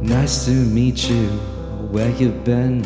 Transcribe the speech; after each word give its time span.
Nice 0.00 0.44
to 0.44 0.50
meet 0.50 1.08
you. 1.08 1.28
Where 1.90 2.10
you've 2.10 2.44
been? 2.44 2.84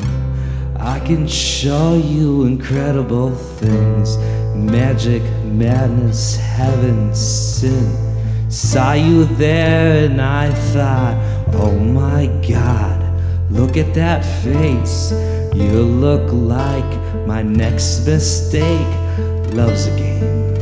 I 0.76 1.00
can 1.00 1.28
show 1.28 1.96
you 1.96 2.44
incredible 2.44 3.34
things. 3.34 4.16
Magic, 4.54 5.22
madness, 5.44 6.36
heaven, 6.36 7.14
sin. 7.14 7.96
Saw 8.50 8.94
you 8.94 9.24
there 9.24 10.06
and 10.06 10.20
I 10.20 10.50
thought, 10.72 11.16
oh 11.54 11.78
my 11.78 12.26
god, 12.48 12.98
look 13.50 13.76
at 13.76 13.94
that 13.94 14.24
face. 14.42 15.12
You 15.54 15.82
look 15.82 16.32
like 16.32 17.26
my 17.26 17.42
next 17.42 18.06
mistake. 18.06 18.86
Love's 19.52 19.86
a 19.86 19.96
game. 19.96 20.59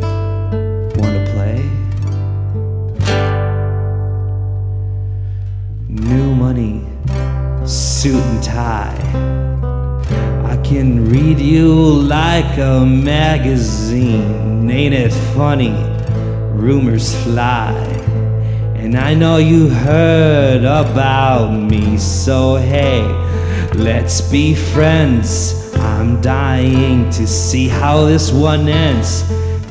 Suit 8.08 8.24
and 8.24 8.42
tie. 8.42 8.96
I 10.50 10.56
can 10.62 11.10
read 11.10 11.38
you 11.38 11.74
like 11.74 12.56
a 12.56 12.86
magazine. 12.86 14.70
Ain't 14.70 14.94
it 14.94 15.12
funny? 15.36 15.76
Rumors 16.54 17.14
fly. 17.24 17.74
And 18.76 18.96
I 18.96 19.12
know 19.12 19.36
you 19.36 19.68
heard 19.68 20.64
about 20.64 21.50
me, 21.52 21.98
so 21.98 22.56
hey, 22.56 23.02
let's 23.74 24.22
be 24.22 24.54
friends. 24.54 25.70
I'm 25.76 26.22
dying 26.22 27.10
to 27.10 27.26
see 27.26 27.68
how 27.68 28.06
this 28.06 28.32
one 28.32 28.68
ends. 28.68 29.22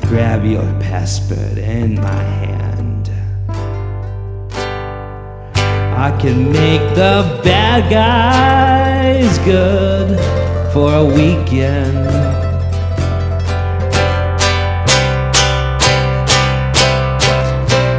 Grab 0.02 0.44
your 0.44 0.68
passport 0.78 1.58
in 1.58 1.96
my 1.96 2.22
hand. 2.22 2.47
I 6.08 6.18
can 6.18 6.50
make 6.50 6.80
the 6.94 7.40
bad 7.44 7.90
guys 7.90 9.36
good 9.40 10.18
for 10.72 10.94
a 10.94 11.04
weekend. 11.04 12.08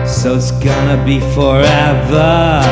So 0.10 0.36
it's 0.38 0.50
gonna 0.50 0.98
be 1.06 1.20
forever, 1.38 2.64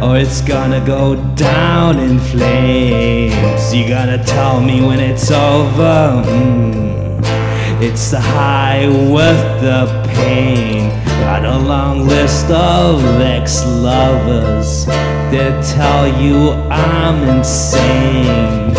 or 0.00 0.16
it's 0.16 0.40
gonna 0.40 0.86
go 0.86 1.16
down 1.34 1.98
in 1.98 2.20
flames. 2.20 3.74
You 3.74 3.88
gotta 3.88 4.22
tell 4.24 4.60
me 4.60 4.86
when 4.86 5.00
it's 5.00 5.32
over. 5.32 6.22
Mm. 6.24 7.82
It's 7.82 8.12
the 8.12 8.20
high 8.20 8.86
worth 9.10 9.60
the 9.60 9.80
pain. 10.14 11.05
Got 11.20 11.44
a 11.44 11.58
long 11.58 12.06
list 12.06 12.50
of 12.50 13.02
ex 13.20 13.64
lovers 13.66 14.86
that 15.32 15.64
tell 15.74 16.06
you 16.22 16.52
I'm 16.70 17.22
insane. 17.36 18.74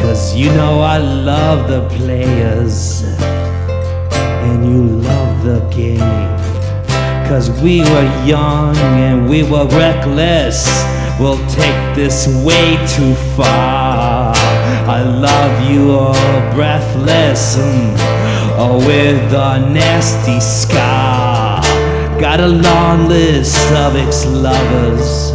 Cause 0.00 0.34
you 0.34 0.50
know 0.52 0.80
I 0.80 0.98
love 0.98 1.68
the 1.68 1.88
players 1.96 3.02
and 4.42 4.64
you 4.64 4.82
love 5.08 5.44
the 5.44 5.60
game. 5.70 6.32
Cause 7.28 7.50
we 7.62 7.80
were 7.80 8.24
young 8.26 8.76
and 8.76 9.28
we 9.28 9.42
were 9.42 9.66
reckless. 9.68 10.66
We'll 11.20 11.44
take 11.48 11.94
this 11.94 12.26
way 12.44 12.76
too 12.88 13.14
far. 13.36 14.34
I 14.88 15.02
love 15.02 15.70
you 15.70 15.92
all 15.92 16.54
breathless. 16.54 17.56
mm, 17.56 18.58
or 18.58 18.78
with 18.78 19.32
a 19.32 19.60
nasty 19.72 20.40
scar. 20.40 20.91
Got 22.22 22.38
a 22.38 22.46
long 22.46 23.08
list 23.08 23.72
of 23.72 23.96
ex 23.96 24.24
lovers. 24.26 25.32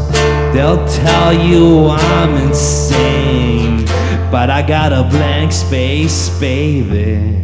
They'll 0.53 0.87
tell 0.87 1.33
you 1.33 1.89
I'm 1.89 2.33
insane. 2.47 3.85
But 4.31 4.49
I 4.49 4.61
got 4.65 4.93
a 4.93 5.03
blank 5.03 5.51
space, 5.51 6.29
baby. 6.39 7.43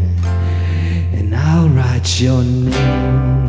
And 1.11 1.35
I'll 1.35 1.67
write 1.67 2.21
your 2.21 2.41
name. 2.41 3.42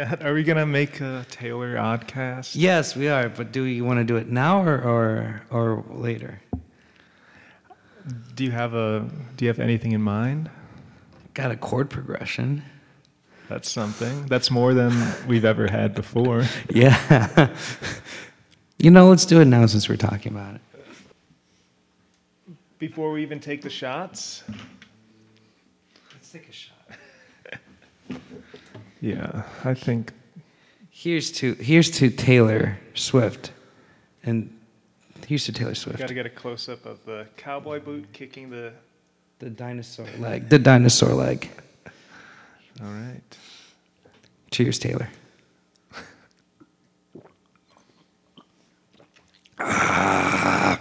Yeah, 0.00 0.16
are 0.22 0.32
we 0.32 0.44
gonna 0.44 0.64
make 0.64 1.02
a 1.02 1.26
Taylor 1.30 1.74
Oddcast? 1.74 2.52
Yes, 2.54 2.96
we 2.96 3.08
are. 3.08 3.28
But 3.28 3.52
do 3.52 3.64
you 3.64 3.84
want 3.84 3.98
to 3.98 4.04
do 4.04 4.16
it 4.16 4.28
now 4.28 4.62
or 4.62 4.80
or, 4.80 5.42
or 5.50 5.84
later? 5.90 6.40
Do 8.34 8.44
you 8.44 8.50
have 8.50 8.72
a 8.72 9.06
Do 9.36 9.44
you 9.44 9.50
have 9.50 9.58
anything 9.58 9.92
in 9.92 10.00
mind? 10.00 10.48
Got 11.34 11.50
a 11.50 11.56
chord 11.56 11.90
progression. 11.90 12.62
That's 13.50 13.70
something. 13.70 14.24
That's 14.24 14.50
more 14.50 14.72
than 14.72 14.94
we've 15.28 15.44
ever 15.44 15.68
had 15.68 15.94
before. 15.94 16.44
Yeah. 16.70 17.54
you 18.78 18.90
know, 18.90 19.10
let's 19.10 19.26
do 19.26 19.42
it 19.42 19.44
now 19.44 19.66
since 19.66 19.86
we're 19.86 19.96
talking 19.96 20.32
about 20.32 20.54
it. 20.54 20.60
Before 22.78 23.12
we 23.12 23.20
even 23.20 23.38
take 23.38 23.60
the 23.60 23.68
shots. 23.68 24.44
Let's 26.14 26.32
take 26.32 26.48
a 26.48 26.52
shot. 26.52 26.69
Yeah, 29.00 29.42
I 29.64 29.74
think. 29.74 30.12
Here's 30.90 31.30
to 31.32 31.54
here's 31.54 31.90
to 31.92 32.10
Taylor 32.10 32.78
Swift, 32.94 33.52
and 34.22 34.54
here's 35.26 35.44
to 35.44 35.52
Taylor 35.52 35.74
Swift. 35.74 35.98
Got 35.98 36.08
to 36.08 36.14
get 36.14 36.26
a 36.26 36.30
close 36.30 36.68
up 36.68 36.84
of 36.84 37.04
the 37.06 37.26
cowboy 37.36 37.80
boot 37.80 38.12
kicking 38.12 38.50
the. 38.50 38.72
The 39.38 39.48
dinosaur 39.48 40.06
leg. 40.18 40.50
The 40.50 40.58
dinosaur 40.58 41.14
leg. 41.14 41.50
All 42.82 42.88
right. 42.88 43.22
Cheers, 44.50 44.78
Taylor. 44.78 45.08
Ah. 49.58 50.80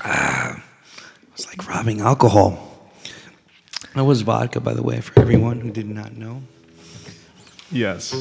Ah. 0.00 0.62
It's 1.32 1.46
like 1.46 1.66
robbing 1.66 2.00
alcohol. 2.02 2.73
That 3.94 4.04
was 4.04 4.22
vodka, 4.22 4.60
by 4.60 4.74
the 4.74 4.82
way, 4.82 5.00
for 5.00 5.20
everyone 5.20 5.60
who 5.60 5.70
did 5.70 5.88
not 5.88 6.16
know. 6.16 6.42
Yes. 7.70 8.12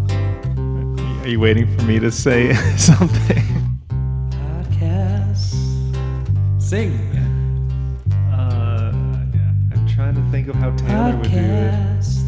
Are 0.00 1.28
you 1.28 1.38
waiting 1.38 1.66
for 1.76 1.84
me 1.84 1.98
to 2.00 2.10
say 2.10 2.52
something? 2.76 3.44
Podcast. 4.30 5.54
Sing. 6.60 6.92
Uh, 8.32 8.90
I'm 8.92 9.86
trying 9.94 10.14
to 10.16 10.30
think 10.32 10.48
of 10.48 10.56
how 10.56 10.74
Taylor 10.76 11.16
would 11.16 11.30
do 11.30 11.36
it. 11.38 12.21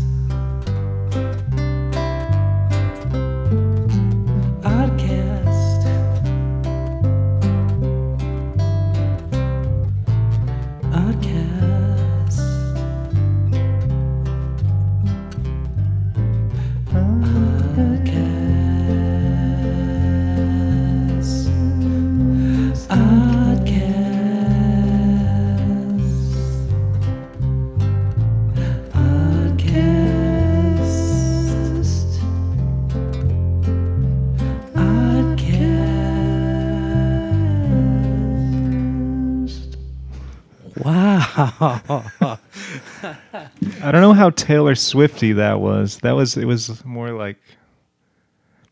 How 44.24 44.30
Taylor 44.30 44.74
Swifty 44.74 45.32
that 45.32 45.60
was. 45.60 45.98
That 45.98 46.12
was 46.12 46.38
it 46.38 46.46
was 46.46 46.82
more 46.82 47.10
like 47.10 47.36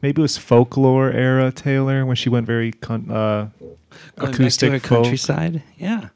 maybe 0.00 0.20
it 0.20 0.22
was 0.22 0.38
folklore 0.38 1.10
era 1.10 1.52
Taylor 1.52 2.06
when 2.06 2.16
she 2.16 2.30
went 2.30 2.46
very 2.46 2.72
con- 2.72 3.10
uh, 3.10 3.50
acoustic 4.16 4.72
back 4.72 4.82
to 4.82 4.88
folk. 4.88 5.02
countryside. 5.04 5.62
Yeah. 5.76 6.08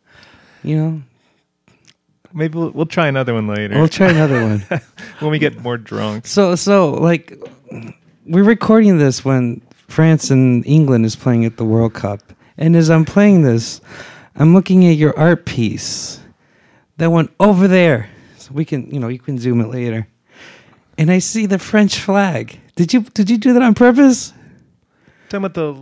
You 0.62 0.76
know, 0.76 1.02
Maybe 2.32 2.58
we'll, 2.58 2.70
we'll 2.70 2.86
try 2.86 3.08
another 3.08 3.34
one 3.34 3.46
later 3.46 3.76
we'll 3.78 3.88
try 3.88 4.08
another 4.08 4.42
one. 4.42 4.60
when 5.20 5.30
we 5.30 5.38
get 5.38 5.60
more 5.60 5.76
drunk. 5.76 6.26
So, 6.26 6.54
so 6.54 6.92
like, 6.92 7.38
we're 8.24 8.42
recording 8.42 8.96
this 8.98 9.22
when 9.24 9.60
France 9.88 10.30
and 10.30 10.66
England 10.66 11.04
is 11.04 11.14
playing 11.14 11.44
at 11.44 11.58
the 11.58 11.64
World 11.64 11.92
Cup, 11.92 12.20
and 12.56 12.74
as 12.74 12.90
I'm 12.90 13.04
playing 13.04 13.42
this, 13.42 13.82
I'm 14.34 14.54
looking 14.54 14.86
at 14.86 14.96
your 14.96 15.16
art 15.18 15.44
piece 15.44 16.20
that 16.96 17.10
went 17.10 17.30
over 17.38 17.68
there. 17.68 18.08
We 18.50 18.64
can, 18.64 18.90
you 18.92 19.00
know, 19.00 19.08
you 19.08 19.18
can 19.18 19.38
zoom 19.38 19.60
it 19.60 19.68
later. 19.68 20.06
And 20.98 21.10
I 21.10 21.18
see 21.18 21.46
the 21.46 21.58
French 21.58 21.98
flag. 22.00 22.58
Did 22.74 22.92
you 22.94 23.00
did 23.02 23.28
you 23.30 23.38
do 23.38 23.52
that 23.52 23.62
on 23.62 23.74
purpose? 23.74 24.32
Talking 25.28 25.44
about 25.46 25.54
the 25.54 25.74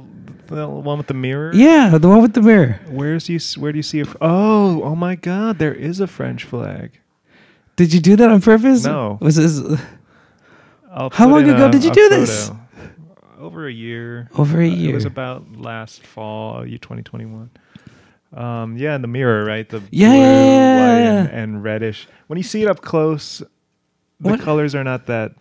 the 0.55 0.69
one 0.69 0.99
with 0.99 1.07
the 1.07 1.15
mirror. 1.15 1.53
Yeah, 1.55 1.97
the 1.99 2.09
one 2.09 2.21
with 2.23 2.35
the 2.35 2.43
mirror. 2.43 2.81
Where's 2.89 3.29
you? 3.29 3.39
Where 3.61 3.73
do 3.73 3.79
you 3.79 3.83
see 3.83 4.01
a? 4.01 4.05
Oh, 4.21 4.83
oh 4.83 4.95
my 4.97 5.15
God! 5.15 5.59
There 5.59 5.75
is 5.75 6.01
a 6.01 6.07
French 6.07 6.45
flag. 6.45 6.99
Did 7.77 7.93
you 7.93 8.01
do 8.01 8.17
that 8.17 8.31
on 8.31 8.41
purpose? 8.41 8.85
No. 8.85 9.19
Was 9.21 9.37
this 9.37 9.81
I'll 10.91 11.11
How 11.11 11.29
long 11.29 11.43
ago 11.49 11.67
a- 11.69 11.71
did 11.73 11.83
you 11.85 11.91
do 11.91 12.09
this? 12.09 12.51
Over 13.39 13.67
a 13.67 13.73
year. 13.73 14.29
over 14.39 14.61
a 14.61 14.69
Uh, 14.69 14.75
year? 14.75 14.91
It 14.93 14.95
was 14.95 15.05
about 15.05 15.57
last 15.57 16.07
fall, 16.07 16.65
year 16.67 16.79
2021. 16.79 17.51
Um, 18.35 18.77
yeah, 18.77 18.95
in 18.97 19.03
the 19.03 19.09
mirror, 19.09 19.45
right? 19.45 19.69
The 19.69 19.81
Yeah, 19.91 20.09
blue, 20.11 20.19
yeah, 20.21 20.79
white, 20.81 21.21
and, 21.21 21.29
and 21.31 21.63
reddish. 21.65 22.09
When 22.27 22.37
you 22.37 22.43
see 22.43 22.63
it 22.63 22.69
up 22.69 22.81
close, 22.83 23.39
the 24.21 24.31
What- 24.31 24.41
colors 24.41 24.75
are 24.75 24.85
not 24.85 25.07
that 25.07 25.33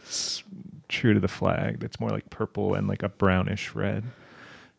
true 0.90 1.14
to 1.14 1.20
the 1.20 1.28
flag. 1.28 1.84
It's 1.84 2.00
more 2.00 2.10
like 2.12 2.30
purple 2.30 2.76
and 2.76 2.88
like 2.88 3.02
a 3.02 3.10
brownish 3.10 3.74
red 3.74 4.04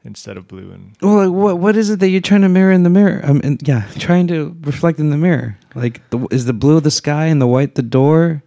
instead 0.04 0.36
of 0.36 0.46
blue 0.46 0.70
and 0.70 0.92
Well, 1.02 1.26
like, 1.28 1.34
what 1.34 1.58
what 1.58 1.76
is 1.76 1.90
it 1.90 1.98
that 2.00 2.08
you're 2.10 2.20
trying 2.20 2.42
to 2.42 2.48
mirror 2.48 2.70
in 2.72 2.82
the 2.84 2.90
mirror? 2.90 3.20
Um, 3.24 3.40
in, 3.40 3.58
yeah, 3.62 3.88
trying 3.98 4.26
to 4.28 4.56
reflect 4.60 5.00
in 5.00 5.10
the 5.10 5.16
mirror. 5.16 5.58
Like, 5.74 6.08
the, 6.10 6.26
is 6.30 6.44
the 6.44 6.52
blue 6.52 6.78
the 6.80 6.90
sky 6.92 7.26
and 7.26 7.40
the 7.42 7.46
white 7.48 7.74
the 7.74 7.82
door? 7.82 8.42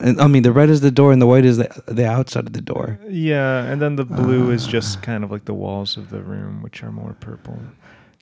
And 0.00 0.20
I 0.20 0.26
mean, 0.26 0.42
the 0.42 0.52
red 0.52 0.68
is 0.68 0.80
the 0.80 0.90
door 0.90 1.12
and 1.12 1.22
the 1.22 1.26
white 1.26 1.44
is 1.44 1.56
the 1.58 1.68
the 1.86 2.04
outside 2.06 2.46
of 2.46 2.52
the 2.52 2.60
door. 2.60 2.98
yeah, 3.08 3.64
and 3.64 3.80
then 3.80 3.96
the 3.96 4.04
blue 4.04 4.50
is 4.50 4.66
Ah. 4.66 4.70
just 4.70 5.00
kind 5.00 5.22
of 5.24 5.30
like 5.30 5.44
the 5.44 5.54
walls 5.54 5.96
of 5.96 6.10
the 6.10 6.20
room, 6.20 6.60
which 6.62 6.82
are 6.82 6.90
more 6.92 7.14
purple. 7.20 7.58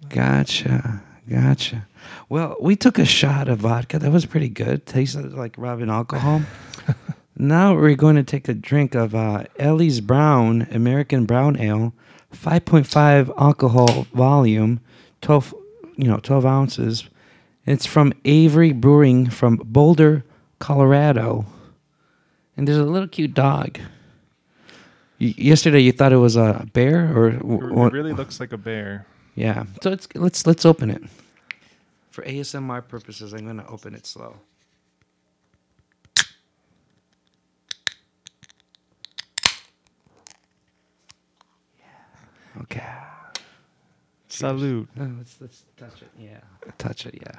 Gotcha, 0.09 1.03
gotcha. 1.29 1.87
Well, 2.29 2.57
we 2.61 2.77
took 2.77 2.99
a 2.99 3.05
shot 3.05 3.49
of 3.49 3.59
vodka. 3.61 3.99
That 3.99 4.11
was 4.11 4.27
pretty 4.27 4.49
good. 4.49 4.87
Tasted 4.87 5.33
like 5.35 5.57
rubbing 5.59 5.91
alcohol. 5.91 6.43
now 7.37 7.75
we're 7.75 7.95
going 7.95 8.17
to 8.17 8.23
take 8.23 8.49
a 8.49 8.55
drink 8.55 8.95
of 8.95 9.15
uh, 9.15 9.45
Ellie's 9.59 10.01
Brown 10.01 10.67
American 10.71 11.27
Brown 11.27 11.59
Ale, 11.61 11.93
five 12.31 12.65
point 12.65 12.87
five 12.87 13.31
alcohol 13.39 14.07
volume, 14.15 14.81
twelve, 15.21 15.55
you 15.97 16.09
know, 16.09 16.19
twelve 16.19 16.47
ounces. 16.47 17.09
It's 17.67 17.87
from 17.87 18.13
Avery 18.25 18.73
Brewing 18.73 19.29
from 19.29 19.57
Boulder, 19.65 20.25
Colorado, 20.59 21.45
and 22.57 22.67
there's 22.67 22.79
a 22.79 22.85
little 22.85 23.07
cute 23.09 23.35
dog. 23.35 23.79
Y- 25.21 25.35
yesterday, 25.37 25.81
you 25.81 25.93
thought 25.93 26.13
it 26.13 26.17
was 26.17 26.37
a 26.37 26.67
bear, 26.73 27.17
or 27.17 27.29
It 27.29 27.93
really 27.93 28.15
looks 28.15 28.41
like 28.41 28.53
a 28.53 28.59
bear. 28.59 29.07
Yeah. 29.35 29.65
So 29.83 29.93
it's 29.93 30.09
let's 30.15 30.47
let's 30.47 30.65
open 30.65 30.91
it. 30.91 31.03
For 32.11 32.23
ASMR 32.25 32.87
purposes, 32.87 33.33
I'm 33.33 33.47
gonna 33.47 33.67
open 33.69 33.95
it 33.95 34.07
slow. 34.07 34.37
Yeah. 41.79 42.63
Okay. 42.63 42.83
Salute. 44.29 44.89
Uh, 44.99 45.07
let's 45.19 45.37
let's 45.41 45.65
touch 45.77 46.03
it. 46.03 46.11
Yeah. 46.19 46.41
Touch 46.79 47.07
it. 47.07 47.15
Yeah. 47.21 47.39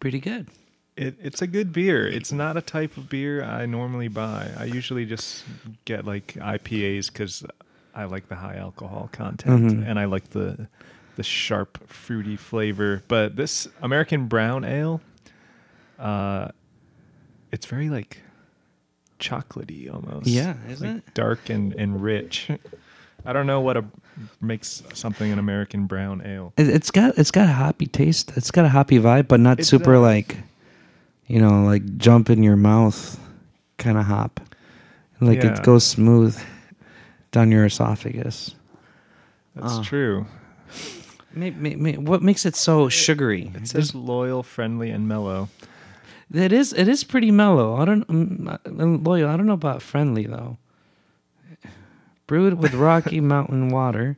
Pretty 0.00 0.18
good. 0.18 0.48
It, 1.00 1.16
it's 1.22 1.40
a 1.42 1.46
good 1.46 1.72
beer. 1.72 2.06
It's 2.06 2.30
not 2.30 2.56
a 2.56 2.60
type 2.60 2.96
of 2.96 3.08
beer 3.08 3.42
I 3.42 3.64
normally 3.66 4.08
buy. 4.08 4.50
I 4.58 4.64
usually 4.64 5.06
just 5.06 5.44
get 5.86 6.04
like 6.04 6.34
IPAs 6.34 7.06
because 7.12 7.42
I 7.94 8.04
like 8.04 8.28
the 8.28 8.34
high 8.36 8.56
alcohol 8.56 9.08
content 9.10 9.72
Mhm. 9.72 9.88
and 9.88 9.98
I 9.98 10.04
like 10.04 10.30
the 10.30 10.68
the 11.16 11.22
sharp 11.22 11.78
fruity 11.88 12.36
flavor. 12.36 13.02
But 13.08 13.36
this 13.36 13.66
American 13.82 14.26
Brown 14.26 14.64
Ale, 14.64 15.00
uh, 15.98 16.48
it's 17.52 17.66
very 17.66 17.88
like 17.90 18.22
chocolatey 19.18 19.92
almost. 19.92 20.26
Yeah, 20.26 20.54
It's, 20.64 20.74
isn't 20.74 20.94
like 20.96 21.08
it? 21.08 21.14
dark 21.14 21.50
and 21.50 21.72
and 21.74 22.02
rich. 22.02 22.48
I 23.24 23.32
don't 23.32 23.46
know 23.46 23.60
what 23.60 23.76
a 23.76 23.84
makes 24.40 24.82
something 24.94 25.30
an 25.32 25.38
American 25.38 25.86
brown 25.86 26.22
ale. 26.24 26.52
It, 26.56 26.68
it's 26.68 26.90
got 26.90 27.18
it's 27.18 27.30
got 27.30 27.48
a 27.48 27.52
hoppy 27.52 27.86
taste. 27.86 28.32
It's 28.36 28.50
got 28.50 28.64
a 28.64 28.68
hoppy 28.70 28.98
vibe, 28.98 29.28
but 29.28 29.40
not 29.40 29.60
It 29.60 29.64
super 29.64 29.94
does. 29.94 30.02
like, 30.02 30.36
you 31.30 31.40
know, 31.40 31.62
like 31.64 31.96
jump 31.96 32.28
in 32.28 32.42
your 32.42 32.56
mouth 32.56 33.18
kind 33.78 33.96
of 33.96 34.06
hop. 34.06 34.40
Like 35.20 35.42
Yeah. 35.42 35.54
it 35.58 35.62
goes 35.62 35.86
smooth 35.86 36.36
down 37.30 37.50
your 37.52 37.64
esophagus. 37.66 38.54
That's 39.54 39.74
Ah. 39.78 39.82
true. 39.82 40.26
May, 41.32 41.50
may, 41.50 41.76
may, 41.76 41.96
what 41.96 42.22
makes 42.22 42.44
it 42.44 42.56
so 42.56 42.88
sugary? 42.88 43.52
It 43.54 43.68
says 43.68 43.94
loyal, 43.94 44.42
friendly, 44.42 44.90
and 44.90 45.06
mellow. 45.06 45.48
It 46.32 46.52
is 46.52 46.72
it 46.72 46.88
is 46.88 47.04
pretty 47.04 47.30
mellow. 47.30 47.76
I 47.76 47.84
don't 47.84 48.04
um, 48.10 48.48
uh, 48.50 48.58
loyal. 48.68 49.28
I 49.28 49.36
don't 49.36 49.46
know 49.46 49.52
about 49.54 49.82
friendly 49.82 50.26
though. 50.26 50.58
Brewed 52.26 52.54
with 52.54 52.74
Rocky 52.88 53.20
Mountain 53.20 53.70
water, 53.70 54.16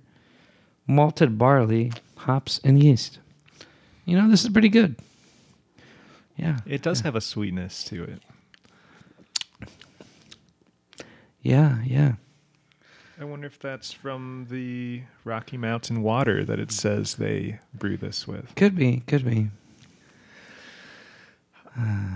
malted 0.86 1.36
barley, 1.38 1.92
hops, 2.16 2.60
and 2.64 2.82
yeast. 2.82 3.18
You 4.04 4.16
know 4.18 4.28
this 4.28 4.44
is 4.44 4.50
pretty 4.50 4.68
good. 4.68 4.96
Yeah, 6.37 6.58
It 6.67 6.82
does 6.82 7.00
have 7.02 7.14
a 7.14 7.20
sweetness 7.20 7.84
to 7.84 8.05
it. 8.05 8.23
yeah, 11.43 11.79
yeah. 11.84 12.14
I 13.20 13.25
wonder 13.25 13.46
if 13.46 13.58
that's 13.58 13.93
from 13.93 14.46
the 14.50 15.02
Rocky 15.25 15.56
Mountain 15.56 16.02
water 16.02 16.44
that 16.44 16.58
it 16.58 16.73
says 16.73 17.17
they 17.17 17.61
brew 17.75 17.96
this 17.96 18.26
with. 18.26 18.55
Could 18.56 18.75
be, 18.75 19.02
could 19.06 19.25
be. 19.25 19.49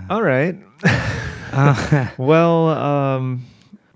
All 0.09 0.21
right. 0.21 0.55
Uh, 1.53 2.07
Well, 2.17 2.67
um, 2.69 3.45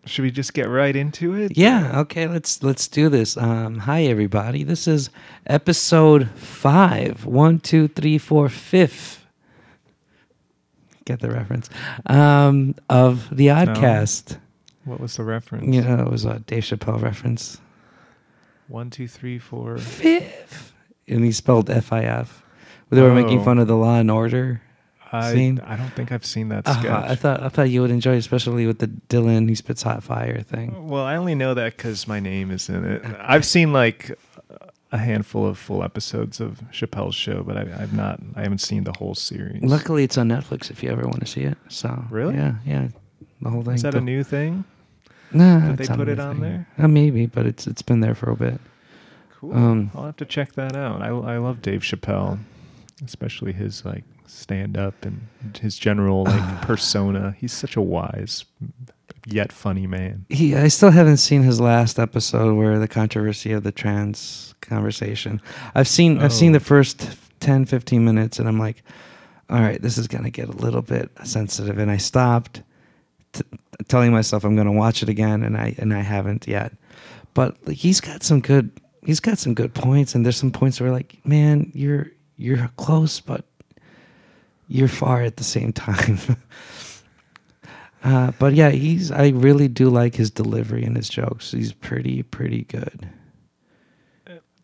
should 0.05 0.23
we 0.23 0.31
just 0.31 0.53
get 0.53 0.69
right 0.69 0.95
into 0.95 1.33
it? 1.35 1.57
yeah. 1.57 1.99
Okay. 2.01 2.27
Let's 2.27 2.63
let's 2.63 2.87
do 2.87 3.09
this. 3.09 3.35
Um, 3.37 3.79
hi 3.79 4.03
everybody. 4.03 4.63
This 4.63 4.87
is 4.87 5.09
episode 5.45 6.29
five. 6.31 7.25
One, 7.25 7.59
two, 7.59 7.87
three, 7.89 8.17
four, 8.17 8.47
fifth. 8.49 9.20
Get 11.11 11.19
the 11.19 11.29
reference 11.29 11.69
um, 12.05 12.73
of 12.89 13.27
the 13.35 13.47
Oddcast. 13.47 14.37
What 14.85 15.01
was 15.01 15.17
the 15.17 15.25
reference? 15.25 15.75
You 15.75 15.81
know, 15.81 15.99
it 16.05 16.09
was 16.09 16.23
a 16.23 16.39
Dave 16.39 16.63
Chappelle 16.63 17.01
reference. 17.01 17.59
One, 18.69 18.89
two, 18.89 19.09
three, 19.09 19.37
four. 19.39 19.77
Fifth, 19.77 20.71
and 21.09 21.25
he 21.25 21.33
spelled 21.33 21.69
F-I-F. 21.69 22.43
They 22.91 23.01
were 23.01 23.13
making 23.13 23.39
Oh. 23.39 23.43
fun 23.43 23.59
of 23.59 23.67
the 23.67 23.75
Law 23.75 23.99
and 23.99 24.09
Order. 24.09 24.61
I, 25.11 25.33
Scene? 25.33 25.59
I 25.65 25.75
don't 25.75 25.91
think 25.93 26.13
I've 26.13 26.25
seen 26.25 26.47
that 26.49 26.65
Uh. 26.65 27.03
I 27.05 27.15
thought 27.15 27.43
I 27.43 27.49
thought 27.49 27.69
you 27.69 27.81
would 27.81 27.91
enjoy, 27.91 28.13
it, 28.13 28.19
especially 28.19 28.65
with 28.65 28.79
the 28.79 28.87
Dylan 28.87 29.49
he 29.49 29.55
spits 29.55 29.83
hot 29.83 30.01
fire 30.03 30.39
thing. 30.41 30.87
well, 30.87 31.03
I 31.03 31.17
only 31.17 31.35
know 31.35 31.53
that 31.53 31.75
because 31.75 32.07
my 32.07 32.21
name 32.21 32.49
is 32.51 32.69
in 32.69 32.85
it. 32.85 33.03
I've 33.19 33.43
seen 33.45 33.73
like 33.73 34.17
a 34.91 34.97
handful 34.97 35.45
of 35.47 35.57
full 35.57 35.83
episodes 35.83 36.39
of 36.41 36.61
Chappelle's 36.71 37.15
show, 37.15 37.43
but 37.43 37.57
I, 37.57 37.61
I've 37.81 37.93
not. 37.93 38.19
I 38.35 38.41
haven't 38.41 38.59
seen 38.59 38.83
the 38.83 38.93
whole 38.97 39.15
series. 39.15 39.63
Luckily, 39.63 40.03
it's 40.03 40.17
on 40.17 40.27
Netflix 40.29 40.69
if 40.69 40.83
you 40.83 40.89
ever 40.89 41.03
want 41.03 41.21
to 41.21 41.25
see 41.25 41.41
it. 41.41 41.57
So 41.69 42.03
Really? 42.09 42.35
yeah, 42.35 42.55
yeah, 42.65 42.87
the 43.41 43.49
whole 43.49 43.63
thing. 43.63 43.75
is 43.75 43.81
that 43.83 43.91
The- 43.93 43.99
a 43.99 44.01
new 44.01 44.23
thing? 44.23 44.63
Nah, 45.33 45.59
Did 45.69 45.77
they 45.77 45.95
put 45.95 46.09
it 46.09 46.19
on 46.19 46.35
thing. 46.35 46.41
there? 46.43 46.67
Uh, 46.77 46.87
maybe, 46.89 47.25
but 47.25 47.45
it's 47.45 47.65
it's 47.67 47.81
been 47.81 48.01
there 48.01 48.15
for 48.15 48.29
a 48.31 48.35
bit. 48.35 48.59
Cool. 49.39 49.53
Um, 49.55 49.91
I'll 49.95 50.05
have 50.07 50.17
to 50.17 50.25
check 50.25 50.53
that 50.53 50.75
out. 50.75 51.01
I 51.01 51.07
I 51.07 51.37
love 51.37 51.61
Dave 51.61 51.81
Chappelle, 51.83 52.39
especially 53.05 53.53
his 53.53 53.85
like 53.85 54.03
stand 54.27 54.77
up 54.77 55.05
and 55.05 55.27
his 55.61 55.77
general 55.77 56.25
like 56.25 56.61
persona. 56.67 57.33
He's 57.39 57.53
such 57.53 57.77
a 57.77 57.81
wise 57.81 58.43
yet 59.25 59.51
funny 59.51 59.87
man. 59.87 60.25
He, 60.29 60.55
I 60.55 60.67
still 60.69 60.91
haven't 60.91 61.17
seen 61.17 61.43
his 61.43 61.59
last 61.61 61.99
episode 61.99 62.55
where 62.55 62.79
the 62.79 62.87
controversy 62.87 63.51
of 63.51 63.63
the 63.63 63.71
trans 63.71 64.53
conversation. 64.61 65.41
I've 65.75 65.87
seen 65.87 66.19
I've 66.19 66.33
seen 66.33 66.51
Oh. 66.51 66.59
the 66.59 66.65
first 66.65 67.17
10, 67.39 67.65
15 67.65 68.03
minutes, 68.05 68.39
and 68.39 68.47
I'm 68.47 68.59
like, 68.59 68.83
all 69.49 69.59
right, 69.59 69.81
this 69.81 69.97
is 69.97 70.07
gonna 70.07 70.29
get 70.29 70.47
a 70.49 70.53
little 70.53 70.81
bit 70.81 71.09
sensitive, 71.23 71.77
and 71.77 71.89
I 71.91 71.97
stopped, 71.97 72.61
t- 73.33 73.43
telling 73.87 74.11
myself 74.11 74.43
I'm 74.43 74.55
gonna 74.55 74.71
watch 74.71 75.01
it 75.03 75.09
again, 75.09 75.43
and 75.43 75.57
I 75.57 75.75
and 75.77 75.93
I 75.93 76.01
haven't 76.01 76.47
yet. 76.47 76.73
But 77.33 77.57
like, 77.67 77.77
he's 77.77 77.99
got 78.01 78.23
some 78.23 78.41
good 78.41 78.71
he's 79.05 79.19
got 79.19 79.37
some 79.39 79.53
good 79.55 79.73
points, 79.73 80.13
and 80.15 80.23
there's 80.25 80.37
some 80.37 80.51
points 80.51 80.79
where 80.79 80.91
like, 80.91 81.17
man, 81.25 81.71
you're 81.73 82.07
you're 82.37 82.69
close, 82.77 83.19
but 83.19 83.45
you're 84.67 84.87
far 84.87 85.21
at 85.21 85.35
the 85.37 85.43
same 85.43 85.73
time. 85.73 86.17
Uh, 88.03 88.31
but 88.39 88.53
yeah, 88.53 88.69
he's. 88.69 89.11
I 89.11 89.29
really 89.29 89.67
do 89.67 89.89
like 89.89 90.15
his 90.15 90.31
delivery 90.31 90.83
and 90.83 90.95
his 90.95 91.07
jokes. 91.09 91.51
He's 91.51 91.71
pretty, 91.73 92.23
pretty 92.23 92.63
good. 92.63 93.07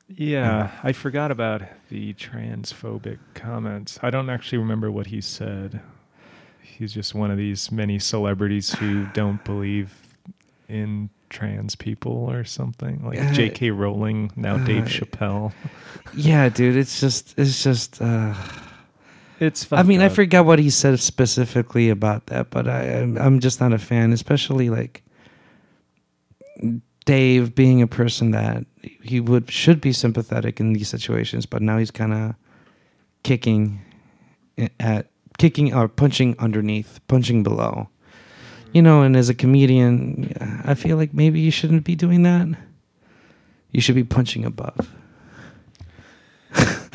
Yeah, 0.09 0.71
I 0.83 0.93
forgot 0.93 1.31
about 1.31 1.61
the 1.89 2.13
transphobic 2.13 3.19
comments. 3.33 3.99
I 4.01 4.09
don't 4.09 4.29
actually 4.29 4.59
remember 4.59 4.89
what 4.91 5.07
he 5.07 5.19
said. 5.21 5.81
he's 6.61 6.93
just 6.93 7.13
one 7.13 7.29
of 7.29 7.37
these 7.37 7.71
many 7.71 7.99
celebrities 7.99 8.71
who 8.73 9.05
don't 9.13 9.43
believe 9.43 9.93
in 10.69 11.09
trans 11.29 11.75
people 11.75 12.13
or 12.31 12.45
something 12.45 13.03
like 13.05 13.19
Uh, 13.19 13.33
J.K. 13.33 13.71
Rowling, 13.71 14.31
now 14.37 14.57
Dave 14.57 14.85
uh, 14.85 14.87
Chappelle. 14.87 15.53
Yeah, 16.15 16.47
dude, 16.49 16.77
it's 16.77 17.01
just 17.01 17.33
it's 17.37 17.61
just 17.61 18.01
It's. 19.39 19.71
I 19.71 19.83
mean, 19.83 20.01
I 20.01 20.09
forgot 20.09 20.45
what 20.45 20.59
he 20.59 20.69
said 20.69 20.99
specifically 20.99 21.89
about 21.89 22.27
that, 22.27 22.49
but 22.49 22.67
I 22.67 22.99
I'm, 22.99 23.17
I'm 23.17 23.39
just 23.39 23.59
not 23.59 23.73
a 23.73 23.77
fan, 23.77 24.11
especially 24.11 24.69
like 24.69 25.03
Dave 27.05 27.55
being 27.55 27.81
a 27.81 27.87
person 27.87 28.31
that 28.31 28.65
he 28.81 29.19
would 29.19 29.51
should 29.51 29.79
be 29.79 29.93
sympathetic 29.93 30.59
in 30.59 30.73
these 30.73 30.89
situations, 30.89 31.45
but 31.45 31.61
now 31.61 31.77
he's 31.77 31.91
kind 31.91 32.13
of 32.13 32.35
kicking 33.23 33.81
at 34.79 35.07
kicking 35.37 35.73
or 35.73 35.87
punching 35.87 36.35
underneath, 36.39 36.99
punching 37.07 37.43
below. 37.43 37.89
You 38.73 38.81
know, 38.81 39.01
and 39.01 39.15
as 39.15 39.29
a 39.29 39.33
comedian, 39.33 40.33
I 40.65 40.73
feel 40.73 40.97
like 40.97 41.13
maybe 41.13 41.39
you 41.39 41.51
shouldn't 41.51 41.83
be 41.83 41.95
doing 41.95 42.23
that. 42.23 42.47
You 43.71 43.81
should 43.81 43.95
be 43.95 44.03
punching 44.03 44.45
above. 44.45 44.93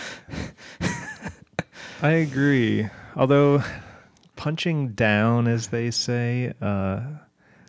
I 2.02 2.11
agree. 2.12 2.88
Although 3.16 3.62
punching 4.37 4.88
down, 4.90 5.47
as 5.47 5.68
they 5.68 5.90
say, 5.90 6.52
uh, 6.61 7.00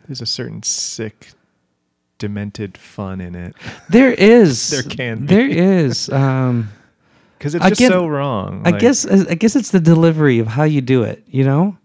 there's 0.06 0.20
a 0.20 0.26
certain 0.26 0.62
sick, 0.62 1.30
demented 2.18 2.76
fun 2.78 3.20
in 3.20 3.34
it 3.34 3.54
There 3.88 4.12
is. 4.12 4.70
There 4.70 4.82
can 4.82 5.20
be. 5.20 5.26
There 5.26 5.48
is. 5.48 6.08
Um, 6.12 6.70
because 7.38 7.54
it's 7.56 7.64
I 7.64 7.68
just 7.68 7.78
get- 7.80 7.90
so 7.90 8.06
wrong. 8.06 8.62
I 8.66 8.70
Like, 8.70 8.80
guess. 8.80 9.04
I 9.06 9.34
guess 9.34 9.54
it's 9.54 9.70
the 9.70 9.80
delivery 9.80 10.38
of 10.38 10.46
how 10.46 10.62
you 10.64 10.80
do 10.80 11.02
it. 11.02 11.22
You 11.26 11.44
know. 11.44 11.76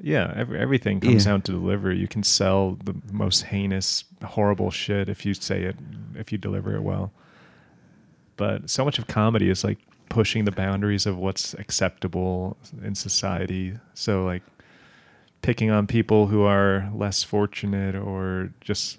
Yeah, 0.00 0.32
every, 0.34 0.58
everything 0.58 1.00
comes 1.00 1.26
Yeah. 1.26 1.32
down 1.32 1.42
to 1.42 1.52
delivery. 1.52 1.98
You 1.98 2.08
can 2.08 2.22
sell 2.22 2.78
the 2.84 2.94
most 3.12 3.42
heinous, 3.44 4.04
horrible 4.24 4.70
shit 4.70 5.08
if 5.10 5.26
you 5.26 5.34
say 5.34 5.64
it, 5.64 5.76
if 6.14 6.32
you 6.32 6.38
deliver 6.38 6.74
it 6.74 6.82
well. 6.82 7.12
But 8.36 8.70
so 8.70 8.84
much 8.84 8.98
of 8.98 9.08
comedy 9.08 9.50
is 9.50 9.62
like 9.64 9.78
pushing 10.08 10.44
the 10.44 10.52
boundaries 10.52 11.06
of 11.06 11.18
what's 11.18 11.54
acceptable 11.54 12.56
in 12.82 12.94
society. 12.94 13.74
So 13.94 14.24
like 14.24 14.42
picking 15.42 15.70
on 15.70 15.86
people 15.86 16.26
who 16.26 16.42
are 16.42 16.90
less 16.94 17.22
fortunate 17.22 17.94
or 17.94 18.52
just 18.60 18.98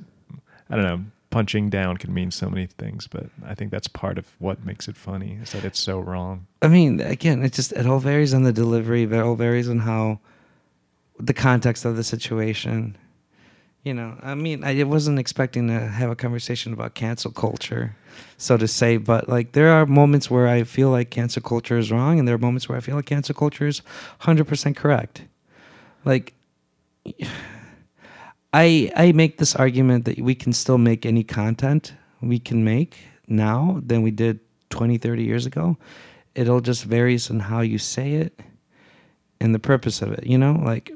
I 0.70 0.76
don't 0.76 0.86
know, 0.86 1.06
punching 1.30 1.70
down 1.70 1.98
can 1.98 2.14
mean 2.14 2.32
so 2.32 2.50
many 2.50 2.68
things, 2.68 3.08
but 3.08 3.28
I 3.46 3.56
think 3.56 3.72
that's 3.72 3.88
part 3.88 4.18
of 4.18 4.28
what 4.40 4.66
makes 4.66 4.88
it 4.88 4.96
funny 4.96 5.40
is 5.42 5.52
that 5.52 5.66
it's 5.66 5.80
so 5.80 6.00
wrong. 6.00 6.48
I 6.62 6.68
mean, 6.68 7.00
again, 7.02 7.44
it 7.44 7.54
just 7.54 7.72
it 7.74 7.86
all 7.86 8.00
varies 8.00 8.34
on 8.34 8.44
the 8.44 8.54
delivery. 8.54 9.04
It 9.04 9.14
all 9.14 9.36
varies 9.36 9.70
on 9.70 9.80
how 9.80 10.20
the 11.20 11.34
context 11.34 11.86
of 11.86 11.96
the 11.96 12.04
situation. 12.04 12.98
You 13.84 13.94
know, 13.94 14.18
I 14.22 14.36
mean, 14.36 14.64
I 14.64 14.84
wasn't 14.84 15.20
expecting 15.20 15.68
to 15.68 15.80
have 15.80 16.10
a 16.12 16.16
conversation 16.16 16.74
about 16.74 16.96
cancel 16.96 17.32
culture, 17.32 17.96
so 18.38 18.58
to 18.58 18.68
say, 18.68 18.98
but 18.98 19.30
like 19.30 19.54
there 19.54 19.70
are 19.70 19.86
moments 19.86 20.30
where 20.30 20.50
I 20.50 20.64
feel 20.64 20.90
like 20.90 21.10
cancel 21.10 21.42
culture 21.42 21.78
is 21.78 21.90
wrong, 21.92 22.20
and 22.20 22.28
there 22.28 22.36
are 22.36 22.40
moments 22.40 22.68
where 22.68 22.78
I 22.78 22.82
feel 22.82 22.96
like 22.96 23.06
cancel 23.06 23.36
culture 23.36 23.68
is 23.68 23.82
hundred 24.20 24.48
percent 24.48 24.76
correct. 24.76 25.24
Like, 26.04 26.34
I 28.54 28.92
I 28.96 29.14
make 29.14 29.38
this 29.38 29.56
argument 29.56 30.04
that 30.06 30.20
we 30.20 30.36
can 30.36 30.52
still 30.52 30.78
make 30.78 31.06
any 31.06 31.24
content 31.24 31.94
we 32.22 32.40
can 32.40 32.64
make 32.64 32.98
now 33.28 33.80
than 33.86 34.02
we 34.02 34.12
did 34.12 34.40
20, 34.70 34.98
30 34.98 35.24
years 35.24 35.46
ago. 35.46 35.78
It'll 36.36 36.62
just 36.62 36.84
varies 36.84 37.30
on 37.32 37.40
how 37.40 37.62
you 37.62 37.78
say 37.78 38.14
it 38.14 38.40
and 39.40 39.54
the 39.56 39.60
purpose 39.60 40.02
of 40.02 40.12
it. 40.12 40.26
You 40.26 40.38
know, 40.38 40.62
like 40.64 40.92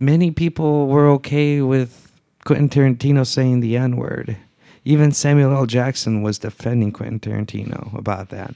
many 0.00 0.30
people 0.30 0.88
were 0.88 1.08
okay 1.10 1.60
with 1.60 2.10
Quentin 2.44 2.68
Tarantino 2.68 3.26
saying 3.26 3.60
the 3.60 3.76
N 3.76 3.96
word. 3.96 4.36
Even 4.84 5.12
Samuel 5.12 5.52
L. 5.52 5.66
Jackson 5.66 6.22
was 6.22 6.38
defending 6.38 6.90
Quentin 6.90 7.20
Tarantino 7.20 7.96
about 7.96 8.30
that. 8.30 8.54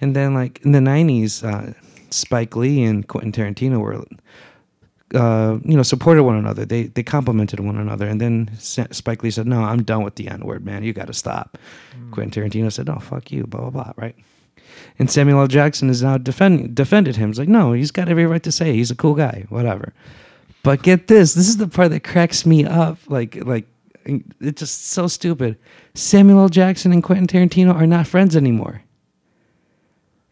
And 0.00 0.14
then, 0.14 0.34
like 0.34 0.60
in 0.64 0.72
the 0.72 0.80
'90s, 0.80 1.42
uh, 1.42 1.72
Spike 2.10 2.54
Lee 2.54 2.82
and 2.82 3.08
Quentin 3.08 3.32
Tarantino 3.32 3.80
were, 3.80 4.04
uh, 5.14 5.58
you 5.64 5.76
know, 5.76 5.82
supported 5.82 6.24
one 6.24 6.36
another. 6.36 6.66
They 6.66 6.84
they 6.84 7.02
complimented 7.02 7.60
one 7.60 7.78
another. 7.78 8.06
And 8.06 8.20
then 8.20 8.50
Spike 8.58 9.22
Lee 9.22 9.30
said, 9.30 9.46
"No, 9.46 9.62
I'm 9.62 9.82
done 9.82 10.04
with 10.04 10.16
the 10.16 10.28
N 10.28 10.44
word, 10.44 10.64
man. 10.64 10.84
You 10.84 10.92
got 10.92 11.06
to 11.06 11.14
stop." 11.14 11.56
Quentin 12.10 12.42
Tarantino 12.42 12.70
said, 12.70 12.86
"No, 12.86 12.98
fuck 12.98 13.32
you." 13.32 13.44
Blah 13.44 13.70
blah 13.70 13.70
blah. 13.70 13.92
Right. 13.96 14.16
And 14.98 15.10
Samuel 15.10 15.40
L. 15.40 15.46
Jackson 15.46 15.88
is 15.88 16.02
now 16.02 16.18
defending 16.18 16.74
defended 16.74 17.16
him. 17.16 17.30
He's 17.30 17.38
like, 17.38 17.48
"No, 17.48 17.72
he's 17.72 17.90
got 17.90 18.10
every 18.10 18.26
right 18.26 18.42
to 18.42 18.52
say. 18.52 18.74
He's 18.74 18.90
a 18.90 18.96
cool 18.96 19.14
guy. 19.14 19.46
Whatever." 19.48 19.94
But 20.62 20.82
get 20.82 21.08
this. 21.08 21.34
This 21.34 21.48
is 21.48 21.56
the 21.56 21.68
part 21.68 21.90
that 21.90 22.04
cracks 22.04 22.46
me 22.46 22.64
up. 22.64 22.98
Like 23.08 23.36
like 23.44 23.66
it's 24.04 24.60
just 24.60 24.86
so 24.88 25.06
stupid. 25.06 25.58
Samuel 25.94 26.40
L. 26.40 26.48
Jackson 26.48 26.92
and 26.92 27.02
Quentin 27.02 27.26
Tarantino 27.26 27.74
are 27.74 27.86
not 27.86 28.06
friends 28.06 28.36
anymore. 28.36 28.82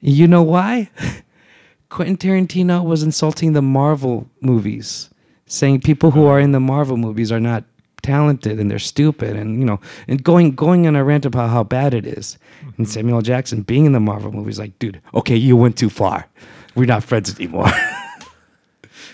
You 0.00 0.26
know 0.26 0.42
why? 0.42 0.90
Quentin 1.88 2.16
Tarantino 2.16 2.84
was 2.84 3.02
insulting 3.02 3.52
the 3.52 3.62
Marvel 3.62 4.28
movies, 4.40 5.10
saying 5.46 5.80
people 5.80 6.12
who 6.12 6.26
are 6.26 6.38
in 6.38 6.52
the 6.52 6.60
Marvel 6.60 6.96
movies 6.96 7.32
are 7.32 7.40
not 7.40 7.64
talented 8.02 8.58
and 8.58 8.70
they're 8.70 8.78
stupid 8.78 9.36
and 9.36 9.58
you 9.58 9.64
know 9.66 9.78
and 10.08 10.24
going 10.24 10.54
going 10.54 10.86
on 10.86 10.96
a 10.96 11.04
rant 11.04 11.26
about 11.26 11.50
how 11.50 11.62
bad 11.62 11.92
it 11.92 12.06
is. 12.06 12.38
And 12.62 12.72
mm-hmm. 12.72 12.84
Samuel 12.84 13.22
Jackson 13.22 13.62
being 13.62 13.84
in 13.84 13.92
the 13.92 14.00
Marvel 14.00 14.32
movies 14.32 14.58
like, 14.58 14.78
dude, 14.78 15.00
okay, 15.12 15.36
you 15.36 15.56
went 15.56 15.76
too 15.76 15.90
far. 15.90 16.26
We're 16.74 16.86
not 16.86 17.04
friends 17.04 17.34
anymore. 17.34 17.70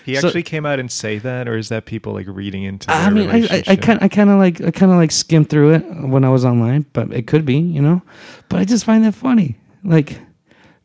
He 0.07 0.15
So- 0.15 0.27
actually 0.29 0.43
came 0.43 0.65
out 0.65 0.79
and 0.79 0.89
say 0.89 1.17
that, 1.17 1.49
or 1.49 1.57
is 1.57 1.67
that 1.67 1.83
people 1.83 2.13
like 2.13 2.27
reading 2.29 2.63
into? 2.63 2.89
I 2.89 3.09
mean, 3.09 3.29
I, 3.29 3.43
I, 3.57 3.63
I 3.67 3.75
kind 3.75 3.99
I 4.01 4.07
kind 4.07 4.29
of 4.29 4.39
like 4.39 4.61
I 4.61 4.71
kind 4.71 4.89
of 4.89 4.97
like 4.97 5.11
skimmed 5.11 5.49
through 5.49 5.73
it 5.73 5.83
when 6.07 6.23
I 6.23 6.29
was 6.29 6.45
online, 6.45 6.85
but 6.93 7.11
it 7.11 7.27
could 7.27 7.43
be, 7.45 7.57
you 7.57 7.81
know. 7.81 8.01
But 8.47 8.61
I 8.61 8.63
just 8.63 8.85
find 8.85 9.03
that 9.03 9.15
funny. 9.15 9.57
Like 9.83 10.17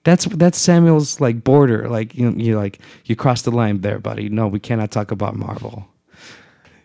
that's 0.02 0.24
that's 0.24 0.58
Samuel's 0.58 1.20
like 1.20 1.44
border. 1.44 1.88
Like 1.88 2.16
you 2.16 2.30
you 2.36 2.56
like 2.56 2.80
you 3.04 3.14
crossed 3.14 3.44
the 3.44 3.52
line 3.52 3.82
there, 3.82 4.00
buddy. 4.00 4.28
No, 4.28 4.48
we 4.48 4.58
cannot 4.58 4.90
talk 4.90 5.12
about 5.12 5.36
Marvel. 5.36 5.86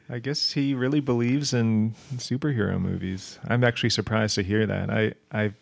I 0.08 0.20
guess 0.20 0.51
he 0.53 0.75
really 0.75 1.00
believes 1.01 1.53
in 1.56 1.96
superhero 2.17 2.79
movies. 2.79 3.39
I'm 3.48 3.63
actually 3.63 3.89
surprised 3.89 4.36
to 4.36 4.44
hear 4.44 4.67
that. 4.67 4.91
I 4.91 5.13
I 5.32 5.53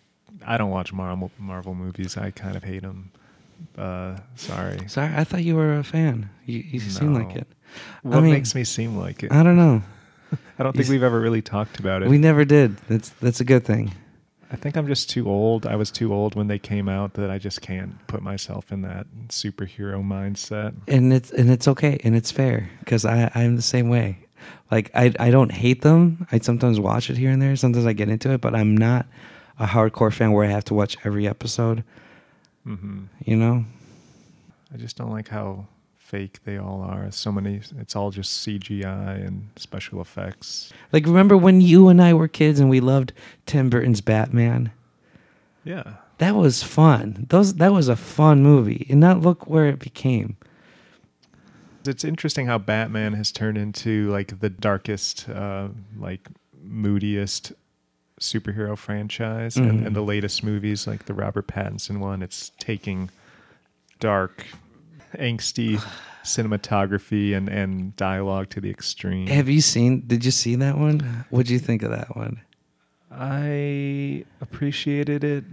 I 0.46 0.58
don't 0.58 0.72
watch 0.72 0.92
Marvel 0.92 1.32
Marvel 1.40 1.74
movies. 1.74 2.18
I 2.18 2.32
kind 2.32 2.58
of 2.58 2.66
hate 2.66 2.82
them. 2.82 3.12
Uh, 3.78 4.18
sorry. 4.36 4.80
Sorry, 4.88 5.14
I 5.16 5.24
thought 5.24 5.44
you 5.44 5.56
were 5.56 5.78
a 5.78 5.84
fan. 5.84 6.30
You, 6.46 6.60
you 6.60 6.80
seem 6.80 7.14
like 7.14 7.36
it. 7.36 7.48
What 8.04 8.22
mean, 8.22 8.34
makes 8.34 8.56
me 8.56 8.64
seem 8.64 8.96
like 8.98 9.24
it? 9.24 9.32
I 9.32 9.44
don't 9.44 9.58
know. 9.58 9.84
I 10.60 10.64
don't 10.64 10.74
think 10.74 10.88
you- 10.88 10.94
we've 10.94 11.04
ever 11.04 11.20
really 11.20 11.42
talked 11.42 11.80
about 11.80 12.04
it. 12.04 12.10
We 12.10 12.18
never 12.18 12.46
did. 12.46 12.78
That's 12.88 13.10
that's 13.22 13.40
a 13.42 13.46
good 13.46 13.66
thing. 13.66 13.92
I 14.52 14.56
think 14.58 14.78
I'm 14.78 14.88
just 14.88 15.10
too 15.10 15.28
old. 15.28 15.66
I 15.66 15.76
was 15.76 15.92
too 15.92 16.14
old 16.14 16.36
when 16.36 16.48
they 16.48 16.60
came 16.60 16.88
out 16.88 17.16
that 17.16 17.30
I 17.30 17.38
just 17.40 17.62
can't 17.62 18.06
put 18.08 18.22
myself 18.22 18.72
in 18.72 18.84
that 18.84 19.08
superhero 19.28 20.02
mindset. 20.04 20.76
and 20.88 21.12
it's 21.12 21.32
and 21.32 21.50
it's 21.50 21.68
okay 21.68 22.00
and 22.04 22.16
it's 22.16 22.32
fair 22.32 22.70
because 22.80 23.06
I 23.06 23.30
I'm 23.36 23.56
the 23.56 23.62
same 23.62 23.90
way. 23.90 24.20
Like 24.72 24.92
I 24.94 25.14
I 25.20 25.32
don't 25.32 25.52
hate 25.52 25.82
them. 25.82 26.28
I 26.32 26.40
sometimes 26.40 26.80
watch 26.80 27.10
it 27.10 27.18
here 27.18 27.32
and 27.32 27.42
there. 27.42 27.56
Sometimes 27.56 27.86
I 27.86 27.94
get 27.94 28.08
into 28.10 28.32
it, 28.32 28.40
but 28.42 28.56
I'm 28.56 28.78
not 28.78 29.08
a 29.60 29.66
hardcore 29.66 30.14
fan 30.14 30.32
where 30.32 30.46
I 30.46 30.52
have 30.52 30.66
to 30.66 30.74
watch 30.74 30.96
every 31.04 31.28
episode. 31.28 31.84
Hmm 32.66 33.06
You 33.24 33.36
know? 33.38 33.66
I 34.74 34.78
just 34.78 34.98
don't 34.98 35.12
like 35.12 35.30
how 35.30 35.68
fake 35.96 36.40
they 36.44 36.58
all 36.58 36.82
are. 36.82 37.10
So 37.12 37.32
many. 37.32 37.62
It's 37.80 37.96
all 37.96 38.12
just 38.12 38.46
CGI 38.46 39.26
and 39.26 39.50
special 39.56 40.02
effects. 40.02 40.72
Like 40.92 41.06
remember 41.06 41.38
when 41.38 41.62
you 41.62 41.88
and 41.88 42.02
I 42.02 42.14
were 42.14 42.28
kids 42.28 42.60
and 42.60 42.70
we 42.70 42.80
loved 42.80 43.14
Tim 43.46 43.70
Burton's 43.70 44.02
Batman? 44.02 44.72
Yeah. 45.64 45.96
That 46.18 46.36
was 46.36 46.64
fun. 46.64 47.26
Those 47.30 47.56
that 47.56 47.74
was 47.74 47.88
a 47.88 47.96
fun 47.96 48.44
movie. 48.44 48.86
And 48.90 49.00
now 49.00 49.16
look 49.16 49.48
where 49.48 49.68
it 49.68 49.80
became. 49.80 50.38
It's 51.86 52.04
interesting 52.04 52.48
how 52.48 52.58
Batman 52.58 53.14
has 53.14 53.32
turned 53.32 53.58
into 53.58 54.10
like 54.10 54.40
the 54.40 54.50
darkest, 54.50 55.30
uh, 55.30 55.70
like 55.98 56.28
moodiest 56.64 57.54
superhero 58.32 58.78
franchise, 58.78 59.56
and, 59.58 59.82
Mhm. 59.82 59.86
and 59.88 59.96
the 59.96 60.02
latest 60.02 60.44
movies, 60.44 60.88
like 60.88 61.06
the 61.06 61.14
Robert 61.14 61.48
Pattinson 61.48 62.00
one, 62.00 62.22
it's 62.22 62.52
taking 62.60 63.10
dark, 64.00 64.46
angsty 65.18 65.82
cinematography 66.24 67.36
and 67.36 67.48
and 67.50 67.96
dialogue 67.96 68.50
to 68.50 68.60
the 68.60 68.70
extreme. 68.70 69.28
Have 69.28 69.48
you 69.48 69.62
seen 69.62 70.04
did 70.08 70.26
you 70.26 70.32
see 70.32 70.56
that 70.56 70.78
one? 70.78 71.26
What'd 71.30 71.50
you 71.50 71.60
think 71.60 71.84
of 71.84 71.92
that 71.92 72.16
one? 72.16 72.42
I 73.12 74.26
appreciated 74.42 75.24
it 75.24 75.44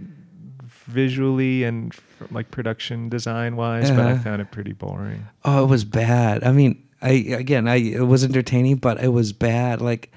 visually 0.87 1.63
and 1.63 1.93
like 2.31 2.51
production 2.51 3.09
design 3.09 3.55
wise, 3.55 3.89
but 3.89 3.99
I 3.99 4.11
Uh-huh. 4.11 4.23
found 4.23 4.41
it 4.41 4.51
pretty 4.51 4.73
boring. 4.73 5.27
Oh, 5.45 5.63
it 5.63 5.67
was 5.67 5.85
bad. 5.85 6.43
I 6.43 6.51
mean, 6.51 6.81
I 7.01 7.11
again, 7.11 7.67
I 7.67 7.75
it 7.75 8.07
was 8.07 8.23
entertaining, 8.23 8.77
but 8.77 9.01
it 9.03 9.09
was 9.09 9.31
bad. 9.33 9.81
Like 9.81 10.11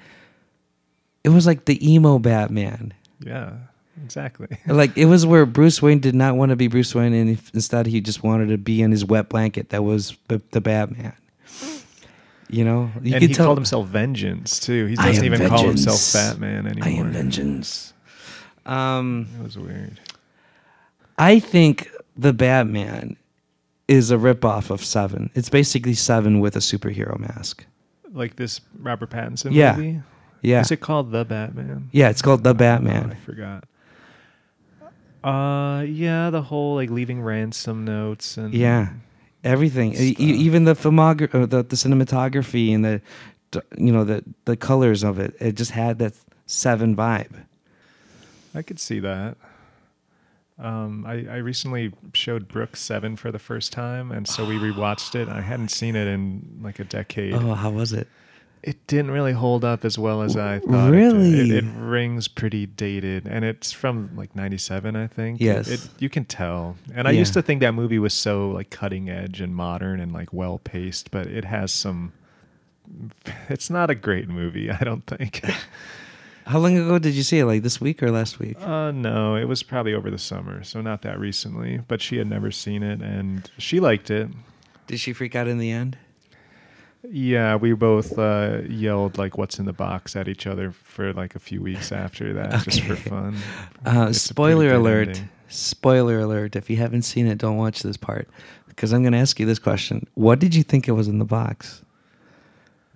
it 1.27 1.33
was 1.33 1.45
like 1.45 1.65
the 1.65 1.77
emo 1.93 2.19
Batman. 2.19 2.93
Yeah. 3.19 3.53
exactly. 4.03 4.47
Like 4.67 4.97
it 4.97 5.05
was 5.05 5.25
where 5.25 5.45
Bruce 5.45 5.81
Wayne 5.81 5.99
did 5.99 6.15
not 6.15 6.35
want 6.35 6.51
to 6.51 6.55
be 6.55 6.67
Bruce 6.67 6.93
Wayne, 6.95 7.13
and 7.13 7.29
instead 7.53 7.85
he 7.87 7.99
just 8.01 8.23
wanted 8.23 8.47
to 8.49 8.57
be 8.57 8.81
in 8.81 8.91
his 8.91 9.03
wet 9.03 9.29
blanket 9.29 9.69
that 9.69 9.83
was 9.83 10.15
the, 10.29 10.41
the 10.51 10.61
Batman. 10.61 11.13
You 12.49 12.63
know, 12.63 12.89
you 13.03 13.13
and 13.15 13.21
he 13.21 13.33
tell. 13.33 13.47
called 13.47 13.57
himself 13.57 13.87
Vengeance 13.87 14.59
too. 14.59 14.85
He 14.85 14.95
doesn't 14.95 15.25
even 15.25 15.49
call 15.49 15.65
himself. 15.67 16.13
Batman 16.13 16.65
anymore. 16.67 16.87
I 16.87 16.91
am 16.91 17.11
vengeance. 17.11 17.91
Um, 18.65 19.27
It 19.39 19.43
was 19.43 19.57
weird. 19.57 19.99
I 21.17 21.39
think 21.39 21.89
the 22.15 22.31
Batman 22.31 23.17
is 23.89 24.11
a 24.11 24.15
ripoff 24.17 24.69
of 24.69 24.83
Seven. 24.83 25.29
It's 25.35 25.49
basically 25.49 25.93
Seven 25.93 26.39
with 26.39 26.55
a 26.55 26.59
superhero 26.59 27.19
mask. 27.19 27.65
Like 28.13 28.35
this 28.37 28.61
Robert 28.79 29.09
Pattinson 29.09 29.51
Yeah. 29.51 29.75
movie. 29.75 30.01
Yeah, 30.41 30.61
Is 30.61 30.71
it 30.71 30.77
called 30.81 31.11
The 31.11 31.25
Batman? 31.25 31.89
yeah. 31.91 32.09
It's 32.09 32.21
called 32.21 32.43
the 32.43 32.51
Oh, 32.51 33.11
I 33.11 33.15
forgot. 33.25 33.63
Uh, 35.23 35.81
yeah, 35.83 36.29
the 36.29 36.41
whole 36.43 36.75
like 36.75 36.89
leaving 36.89 37.21
ransom 37.21 37.83
notes 37.83 38.37
and 38.37 38.53
Yeah, 38.53 38.89
everything. 39.43 39.93
E- 39.93 40.15
even 40.19 40.63
the 40.65 40.73
filmogra- 40.75 41.33
uh, 41.33 41.45
the 41.45 41.63
the 41.63 41.75
cinematography 41.75 42.73
and 42.73 42.85
the, 42.85 43.01
you 43.77 43.91
know, 43.91 44.03
the 44.03 44.23
the 44.45 44.55
colors 44.55 45.03
of 45.03 45.19
it. 45.19 45.35
It 45.39 45.55
just 45.55 45.71
had 45.71 45.99
that 45.99 46.13
Seven 46.45 46.95
vibe. 46.95 47.43
I 48.55 48.61
could 48.61 48.79
see 48.79 48.99
that. 48.99 49.35
Um, 50.59 51.05
I, 51.05 51.25
I 51.29 51.35
recently 51.37 51.93
showed 52.13 52.47
Brooke 52.47 52.75
Seven 52.77 53.15
for 53.17 53.31
the 53.31 53.39
first 53.39 53.73
time, 53.73 54.11
and 54.11 54.25
so 54.27 54.45
we 54.45 54.55
rewatched 54.57 55.13
it. 55.13 55.27
I 55.27 55.41
hadn't 55.41 55.69
seen 55.69 55.95
it 55.95 56.07
in 56.07 56.59
like 56.63 56.79
a 56.79 56.83
decade. 56.85 57.33
Oh, 57.33 57.53
how 57.53 57.69
was 57.71 57.91
it? 57.91 58.07
It 58.67 58.85
didn't 58.87 59.11
really 59.11 59.31
hold 59.31 59.63
up 59.63 59.85
as 59.85 59.97
well 59.97 60.21
as 60.21 60.35
I 60.35 60.59
thought. 60.59 60.91
Really? 60.91 61.39
It, 61.39 61.51
it, 61.51 61.63
it 61.63 61.69
rings 61.77 62.27
pretty 62.27 62.65
dated, 62.65 63.25
and 63.25 63.45
it's 63.45 63.71
from 63.71 64.09
like 64.17 64.35
'97, 64.35 64.93
I 64.95 65.07
think. 65.07 65.39
Yes. 65.39 65.69
it, 65.69 65.87
you 65.99 66.09
can 66.09 66.25
tell. 66.25 66.75
And 66.93 67.07
I 67.07 67.11
Yeah. 67.11 67.19
used 67.19 67.33
to 67.35 67.41
think 67.41 67.61
that 67.61 67.73
movie 67.73 67.97
was 67.97 68.13
so 68.13 68.49
like 68.49 68.69
cutting 68.69 69.09
edge 69.09 69.39
and 69.39 69.55
modern 69.55 70.01
and 70.01 70.11
like 70.11 70.33
well 70.33 70.57
paced, 70.59 71.11
but 71.11 71.27
it 71.27 71.45
has 71.45 71.71
some. 71.71 72.11
It's 73.49 73.69
not 73.69 73.89
a 73.89 73.95
great 73.95 74.27
movie, 74.27 74.69
I 74.69 74.83
don't 74.83 75.05
think. 75.07 75.41
How 76.45 76.59
long 76.59 76.77
ago 76.77 76.97
did 76.99 77.13
you 77.13 77.23
see 77.23 77.39
it? 77.39 77.45
Like 77.45 77.63
this 77.63 77.81
week 77.81 78.01
or 78.01 78.09
last 78.11 78.39
week? 78.39 78.57
Uh, 78.61 78.91
no, 78.91 79.35
it 79.35 79.45
was 79.45 79.63
probably 79.63 79.93
over 79.93 80.09
the 80.09 80.17
summer, 80.17 80.63
so 80.63 80.81
not 80.81 81.01
that 81.01 81.19
recently. 81.19 81.81
But 81.87 82.01
she 82.01 82.17
had 82.17 82.27
never 82.27 82.51
seen 82.51 82.83
it, 82.83 83.01
and 83.01 83.49
she 83.57 83.79
liked 83.81 84.09
it. 84.09 84.29
Did 84.87 84.99
she 84.99 85.11
freak 85.13 85.35
out 85.35 85.47
in 85.49 85.57
the 85.57 85.71
end? 85.71 85.97
Yeah, 87.09 87.55
we 87.55 87.73
both 87.73 88.17
uh, 88.17 88.61
yelled 88.67 89.17
like 89.17 89.37
"What's 89.37 89.59
in 89.59 89.65
the 89.65 89.73
box" 89.73 90.15
at 90.15 90.27
each 90.27 90.45
other 90.47 90.71
for 90.71 91.13
like 91.13 91.35
a 91.35 91.39
few 91.39 91.61
weeks 91.61 91.91
after 91.91 92.33
that, 92.33 92.63
just 92.63 92.81
for 92.81 92.95
fun. 92.95 93.37
Uh, 93.85 94.11
spoiler 94.11 94.73
alert. 94.73 95.09
ending. 95.09 95.29
Spoiler 95.47 96.19
alert. 96.19 96.55
If 96.55 96.69
you 96.69 96.77
haven't 96.77 97.03
seen 97.03 97.27
it, 97.27 97.37
don't 97.37 97.55
watch 97.57 97.81
this 97.83 97.95
part. 97.97 98.27
Because 98.67 98.91
I'm 98.93 99.01
going 99.01 99.13
to 99.13 99.19
ask 99.19 99.39
you 99.39 99.45
this 99.45 99.59
question. 99.59 100.05
What 100.15 100.39
did 100.39 100.53
you 100.53 100.61
think 100.63 100.87
it 100.87 100.91
was 100.91 101.07
in 101.07 101.17
the 101.19 101.25
box? 101.25 101.81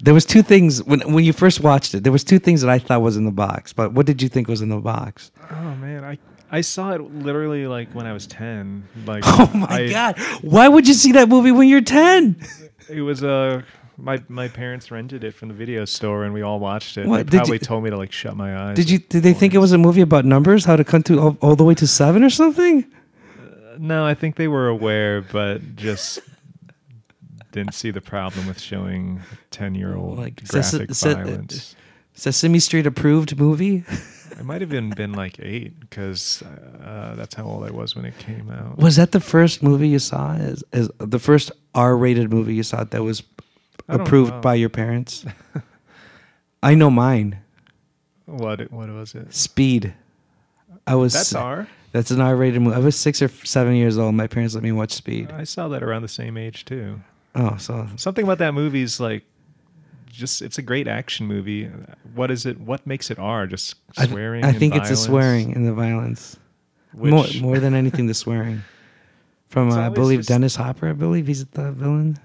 There 0.03 0.13
was 0.13 0.25
two 0.25 0.41
things 0.41 0.83
when 0.83 0.99
when 1.13 1.23
you 1.23 1.31
first 1.31 1.61
watched 1.61 1.93
it. 1.93 2.03
There 2.03 2.11
was 2.11 2.23
two 2.23 2.39
things 2.39 2.61
that 2.61 2.69
I 2.69 2.79
thought 2.79 3.01
was 3.01 3.15
in 3.17 3.25
the 3.25 3.31
box. 3.31 3.71
But 3.71 3.93
what 3.93 4.05
did 4.05 4.21
you 4.21 4.29
think 4.29 4.47
was 4.47 4.61
in 4.61 4.69
the 4.69 4.77
box? 4.79 5.31
Oh 5.51 5.75
man, 5.75 6.03
I 6.03 6.17
I 6.51 6.61
saw 6.61 6.91
it 6.93 7.01
literally 7.01 7.67
like 7.67 7.93
when 7.93 8.05
I 8.07 8.13
was 8.13 8.25
ten. 8.27 8.83
Like 9.05 9.23
Oh 9.27 9.49
my 9.53 9.67
I- 9.83 9.89
god! 9.89 10.19
Why 10.41 10.67
would 10.67 10.87
you 10.87 10.95
see 10.95 11.11
that 11.13 11.29
movie 11.29 11.51
when 11.51 11.67
you're 11.69 11.81
ten? 11.81 12.35
It 12.89 13.01
was 13.01 13.23
uh, 13.23 13.61
my 14.01 14.21
my 14.27 14.47
parents 14.47 14.91
rented 14.91 15.23
it 15.23 15.33
from 15.33 15.47
the 15.49 15.53
video 15.53 15.85
store, 15.85 16.23
and 16.23 16.33
we 16.33 16.41
all 16.41 16.59
watched 16.59 16.97
it. 16.97 17.07
What, 17.07 17.27
They 17.27 17.37
probably 17.37 17.55
you- 17.55 17.59
told 17.59 17.83
me 17.83 17.89
to 17.89 17.97
like 17.97 18.11
shut 18.11 18.35
my 18.35 18.55
eyes. 18.57 18.75
Did 18.75 18.89
you? 18.89 18.97
Did 18.99 19.23
they 19.23 19.33
think 19.33 19.53
it 19.53 19.59
was 19.59 19.71
a 19.71 19.77
movie 19.77 20.01
about 20.01 20.25
numbers? 20.25 20.65
How 20.65 20.75
to 20.75 20.83
come 20.83 21.03
to 21.03 21.19
all, 21.19 21.37
all 21.41 21.55
the 21.55 21.63
way 21.63 21.75
to 21.75 21.87
seven 21.87 22.23
or 22.23 22.29
something? 22.29 22.85
No, 23.79 24.05
I 24.05 24.13
think 24.13 24.35
they 24.35 24.47
were 24.47 24.67
aware, 24.67 25.21
but 25.21 25.75
just 25.75 26.19
didn't 27.51 27.73
see 27.73 27.91
the 27.91 28.01
problem 28.01 28.47
with 28.47 28.59
showing 28.59 29.21
ten-year-old 29.49 30.17
Like, 30.17 30.43
graphic 30.47 30.91
violence. 30.91 31.75
Sesame 32.13 32.59
Street 32.59 32.85
approved 32.85 33.37
movie? 33.39 33.83
I 34.37 34.43
might 34.43 34.61
have 34.61 34.71
even 34.73 34.89
been 34.91 35.13
like 35.13 35.39
eight 35.39 35.79
because 35.79 36.41
uh, 36.83 37.13
that's 37.15 37.35
how 37.35 37.43
old 37.45 37.63
I 37.63 37.71
was 37.71 37.95
when 37.95 38.05
it 38.05 38.17
came 38.17 38.49
out. 38.49 38.77
Was 38.77 38.95
that 38.95 39.11
the 39.11 39.19
first 39.19 39.61
movie 39.61 39.87
you 39.89 39.99
saw? 39.99 40.33
Is, 40.33 40.63
is 40.73 40.89
the 40.99 41.19
first 41.19 41.51
R-rated 41.75 42.31
movie 42.31 42.55
you 42.55 42.63
saw 42.63 42.83
that 42.83 43.03
was 43.03 43.21
approved 43.87 44.31
know. 44.31 44.41
by 44.41 44.55
your 44.55 44.69
parents? 44.69 45.25
I 46.63 46.75
know 46.75 46.89
mine. 46.89 47.39
What? 48.25 48.71
What 48.71 48.89
was 48.89 49.15
it? 49.15 49.33
Speed. 49.33 49.93
I 50.87 50.95
was. 50.95 51.13
That's 51.13 51.33
R. 51.33 51.67
That's 51.91 52.11
an 52.11 52.21
R-rated 52.21 52.61
movie. 52.61 52.75
I 52.75 52.79
was 52.79 52.95
six 52.95 53.21
or 53.21 53.27
seven 53.27 53.75
years 53.75 53.97
old. 53.97 54.15
My 54.15 54.27
parents 54.27 54.53
let 54.55 54.63
me 54.63 54.71
watch 54.71 54.91
Speed. 54.91 55.31
I 55.31 55.43
saw 55.43 55.67
that 55.69 55.83
around 55.83 56.03
the 56.03 56.07
same 56.07 56.37
age 56.37 56.63
too. 56.63 57.01
Oh, 57.35 57.57
so 57.57 57.87
Something 57.97 58.23
about 58.23 58.37
that 58.37 58.53
movie 58.53 58.81
is 58.81 58.99
like, 58.99 59.23
just 60.07 60.41
it's 60.41 60.57
a 60.57 60.61
great 60.61 60.87
action 60.87 61.25
movie. 61.25 61.69
What 62.13 62.31
is 62.31 62.45
it? 62.45 62.59
What 62.59 62.85
makes 62.85 63.11
it 63.11 63.19
R? 63.19 63.47
Just 63.47 63.75
I, 63.97 64.07
swearing. 64.07 64.43
I 64.43 64.49
and 64.49 64.57
think 64.57 64.75
it's 64.75 64.89
the 64.89 64.95
swearing 64.95 65.53
and 65.55 65.65
the 65.65 65.73
violence 65.73 66.37
Which, 66.93 67.11
more 67.41 67.51
more 67.51 67.59
than 67.59 67.73
anything. 67.73 68.07
The 68.07 68.13
swearing 68.13 68.63
from 69.47 69.71
uh, 69.71 69.87
I 69.87 69.89
believe 69.89 70.25
Dennis 70.25 70.55
Hopper. 70.55 70.89
I 70.89 70.93
believe 70.93 71.27
he's 71.27 71.45
the 71.45 71.71
villain. 71.71 72.17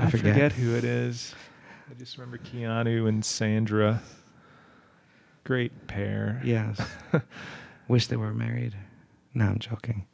I, 0.00 0.06
I 0.06 0.10
forget. 0.10 0.34
forget. 0.34 0.52
who 0.52 0.74
it 0.76 0.84
is. 0.84 1.34
I 1.90 1.94
just 1.94 2.16
remember 2.18 2.38
Keanu 2.38 3.08
and 3.08 3.24
Sandra. 3.24 4.02
Great 5.44 5.86
pair. 5.86 6.40
Yes. 6.44 6.80
wish 7.88 8.06
they 8.06 8.16
were 8.16 8.32
married. 8.32 8.76
No, 9.32 9.44
I'm 9.46 9.58
joking. 9.60 10.06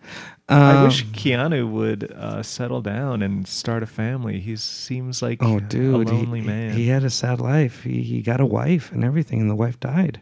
I 0.48 0.84
wish 0.84 1.02
Um, 1.02 1.08
Keanu 1.12 1.70
would 1.70 2.12
uh, 2.12 2.42
settle 2.42 2.82
down 2.82 3.22
and 3.22 3.46
start 3.48 3.82
a 3.82 3.86
family. 3.86 4.40
He 4.40 4.56
seems 4.56 5.22
like 5.22 5.42
Oh, 5.42 5.58
dude, 5.58 5.94
a 6.02 6.04
dude, 6.04 6.08
lonely 6.14 6.40
he, 6.42 6.46
man. 6.46 6.72
he 6.74 6.88
had 6.88 7.02
a 7.02 7.10
sad 7.10 7.40
life. 7.40 7.82
He 7.84 8.02
he 8.02 8.20
got 8.20 8.40
a 8.40 8.46
wife 8.46 8.92
and 8.92 9.02
everything, 9.04 9.40
and 9.40 9.48
the 9.50 9.54
wife 9.54 9.80
died. 9.80 10.20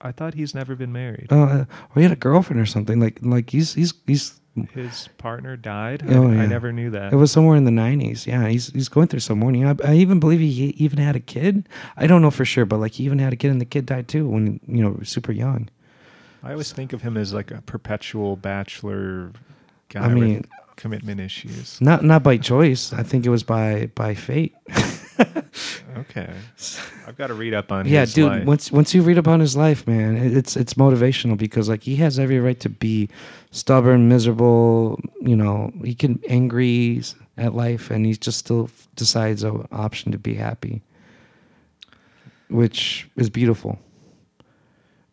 I 0.00 0.12
thought 0.12 0.34
he's 0.34 0.54
never 0.54 0.74
been 0.74 0.92
married. 0.92 1.26
Uh, 1.30 1.64
or 1.68 1.96
he 1.96 2.02
had 2.02 2.12
a 2.12 2.16
girlfriend 2.16 2.60
or 2.60 2.66
something. 2.66 2.98
Like 3.00 3.18
like 3.22 3.50
he's 3.50 3.74
he's 3.74 3.92
he's. 4.06 4.40
His 4.72 5.08
partner 5.18 5.56
died. 5.56 6.02
Oh, 6.08 6.28
I, 6.28 6.34
yeah. 6.34 6.42
I 6.42 6.46
never 6.46 6.72
knew 6.72 6.90
that. 6.90 7.12
It 7.12 7.16
was 7.16 7.30
somewhere 7.30 7.56
in 7.56 7.64
the 7.64 7.70
'90s. 7.70 8.26
Yeah, 8.26 8.48
he's 8.48 8.68
he's 8.72 8.88
going 8.88 9.08
through 9.08 9.20
some 9.20 9.38
mourning. 9.38 9.66
I, 9.66 9.74
I 9.84 9.94
even 9.94 10.18
believe 10.18 10.40
he 10.40 10.46
even 10.78 10.98
had 10.98 11.14
a 11.16 11.20
kid. 11.20 11.68
I 11.96 12.06
don't 12.06 12.22
know 12.22 12.30
for 12.30 12.44
sure, 12.44 12.64
but 12.64 12.78
like 12.78 12.92
he 12.92 13.04
even 13.04 13.18
had 13.18 13.32
a 13.32 13.36
kid, 13.36 13.50
and 13.50 13.60
the 13.60 13.66
kid 13.66 13.86
died 13.86 14.08
too 14.08 14.28
when 14.28 14.60
you 14.66 14.82
know 14.82 14.98
super 15.02 15.32
young. 15.32 15.68
I 16.42 16.52
always 16.52 16.72
think 16.72 16.92
of 16.92 17.02
him 17.02 17.16
as 17.16 17.34
like 17.34 17.50
a 17.50 17.60
perpetual 17.62 18.36
bachelor 18.36 19.32
guy 19.88 20.04
I 20.04 20.08
mean- 20.08 20.36
with 20.36 20.46
commitment 20.76 21.20
issues. 21.20 21.80
Not 21.80 22.04
not 22.04 22.22
by 22.22 22.36
choice. 22.36 22.92
I 22.92 23.02
think 23.02 23.26
it 23.26 23.30
was 23.30 23.42
by 23.42 23.90
by 23.94 24.14
fate. 24.14 24.54
Okay, 25.96 26.32
I've 27.06 27.16
got 27.16 27.28
to 27.28 27.34
read 27.34 27.54
up 27.54 27.72
on 27.72 27.86
yeah, 27.86 28.00
his 28.00 28.14
dude. 28.14 28.28
life. 28.28 28.44
Once 28.44 28.70
once 28.72 28.94
you 28.94 29.02
read 29.02 29.18
up 29.18 29.28
on 29.28 29.40
his 29.40 29.56
life, 29.56 29.86
man, 29.86 30.16
it's 30.16 30.56
it's 30.56 30.74
motivational 30.74 31.36
because 31.36 31.68
like 31.68 31.82
he 31.82 31.96
has 31.96 32.18
every 32.18 32.38
right 32.40 32.58
to 32.60 32.68
be 32.68 33.08
stubborn, 33.50 34.08
miserable. 34.08 35.00
You 35.20 35.36
know, 35.36 35.72
he 35.84 35.94
can 35.94 36.20
angry 36.28 37.02
at 37.36 37.54
life, 37.54 37.90
and 37.90 38.04
he 38.06 38.14
just 38.14 38.38
still 38.38 38.70
decides 38.94 39.42
an 39.42 39.66
option 39.72 40.12
to 40.12 40.18
be 40.18 40.34
happy, 40.34 40.82
which 42.48 43.08
is 43.16 43.30
beautiful. 43.30 43.78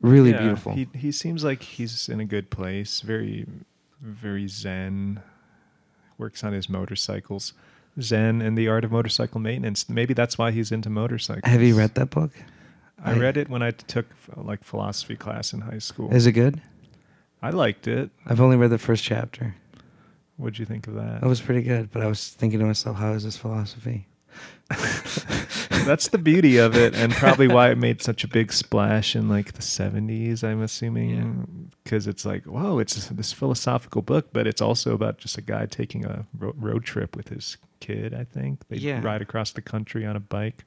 Really 0.01 0.31
Yeah, 0.31 0.41
beautiful. 0.41 0.73
He 0.73 0.87
he 0.93 1.11
seems 1.11 1.43
like 1.43 1.61
he's 1.63 2.09
in 2.09 2.19
a 2.19 2.25
good 2.25 2.49
place. 2.49 3.01
Very 3.01 3.45
very 4.01 4.47
zen. 4.47 5.21
Works 6.17 6.43
on 6.43 6.53
his 6.53 6.69
motorcycles. 6.69 7.53
Zen 8.01 8.41
and 8.41 8.57
the 8.57 8.67
art 8.67 8.83
of 8.83 8.91
motorcycle 8.91 9.39
maintenance. 9.39 9.87
Maybe 9.89 10.13
that's 10.13 10.37
why 10.37 10.51
he's 10.51 10.71
into 10.71 10.89
motorcycles. 10.89 11.51
Have 11.51 11.61
you 11.61 11.75
read 11.75 11.95
that 11.95 12.09
book? 12.09 12.31
I 13.03 13.13
read 13.17 13.37
it 13.37 13.49
when 13.49 13.61
I 13.61 13.71
took 13.71 14.05
like 14.35 14.63
philosophy 14.63 15.15
class 15.15 15.51
in 15.51 15.61
high 15.61 15.79
school. 15.79 16.13
Is 16.13 16.25
it 16.25 16.31
good? 16.31 16.61
I 17.41 17.49
liked 17.49 17.87
it. 17.87 18.11
I've 18.25 18.39
only 18.39 18.55
read 18.55 18.69
the 18.69 18.77
first 18.77 19.03
chapter. 19.03 19.55
What'd 20.37 20.57
you 20.57 20.65
think 20.65 20.87
of 20.87 20.93
that? 20.95 21.21
That 21.21 21.27
was 21.27 21.41
pretty 21.41 21.61
good, 21.61 21.91
but 21.91 22.01
I 22.01 22.07
was 22.07 22.29
thinking 22.29 22.59
to 22.59 22.65
myself, 22.65 22.97
how 22.97 23.11
is 23.11 23.23
this 23.25 23.37
philosophy? 23.37 24.07
That's 25.85 26.07
the 26.07 26.17
beauty 26.17 26.57
of 26.57 26.75
it, 26.75 26.95
and 26.95 27.11
probably 27.13 27.47
why 27.47 27.69
it 27.69 27.77
made 27.77 28.01
such 28.01 28.23
a 28.23 28.27
big 28.27 28.53
splash 28.53 29.15
in 29.15 29.27
like 29.29 29.53
the 29.53 29.61
'70s. 29.61 30.43
I'm 30.43 30.61
assuming 30.61 31.71
because 31.83 32.07
it's 32.07 32.25
like, 32.25 32.45
whoa, 32.45 32.79
it's 32.79 33.07
this 33.09 33.33
philosophical 33.33 34.01
book, 34.01 34.27
but 34.31 34.47
it's 34.47 34.61
also 34.61 34.93
about 34.93 35.17
just 35.17 35.37
a 35.37 35.41
guy 35.41 35.65
taking 35.65 36.05
a 36.05 36.25
ro- 36.37 36.53
road 36.57 36.85
trip 36.85 37.15
with 37.15 37.29
his 37.29 37.57
kid. 37.81 38.13
I 38.13 38.23
think 38.23 38.67
they 38.69 38.77
Yeah. 38.77 39.01
ride 39.03 39.21
across 39.21 39.51
the 39.51 39.61
country 39.61 40.05
on 40.05 40.15
a 40.15 40.19
bike. 40.21 40.63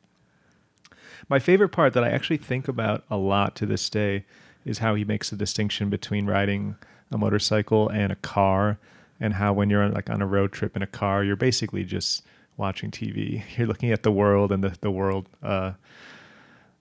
My 1.28 1.38
favorite 1.38 1.70
part 1.70 1.94
that 1.94 2.04
I 2.04 2.10
actually 2.10 2.36
think 2.36 2.68
about 2.68 3.04
a 3.10 3.16
lot 3.16 3.56
to 3.56 3.66
this 3.66 3.88
day 3.88 4.24
is 4.64 4.78
how 4.78 4.94
he 4.94 5.04
makes 5.04 5.30
the 5.30 5.36
distinction 5.36 5.88
between 5.88 6.26
riding 6.26 6.76
a 7.10 7.16
motorcycle 7.16 7.88
and 7.88 8.12
a 8.12 8.16
car, 8.16 8.78
and 9.18 9.34
how 9.34 9.52
when 9.54 9.70
you're 9.70 9.82
on, 9.82 9.92
like 9.92 10.10
on 10.10 10.20
a 10.20 10.26
road 10.26 10.52
trip 10.52 10.76
in 10.76 10.82
a 10.82 10.86
car, 10.86 11.24
you're 11.24 11.36
basically 11.36 11.84
just 11.84 12.22
watching 12.56 12.90
TV. 12.90 13.42
You're 13.56 13.66
looking 13.66 13.90
at 13.92 14.02
the 14.02 14.12
world 14.12 14.52
and 14.52 14.62
the 14.64 14.76
the 14.80 14.90
world 14.90 15.28
uh, 15.42 15.72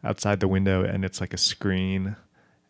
outside 0.04 0.40
the 0.40 0.48
window, 0.48 0.84
and 0.84 1.04
it's 1.06 1.22
like 1.22 1.34
a 1.34 1.38
screen. 1.38 2.16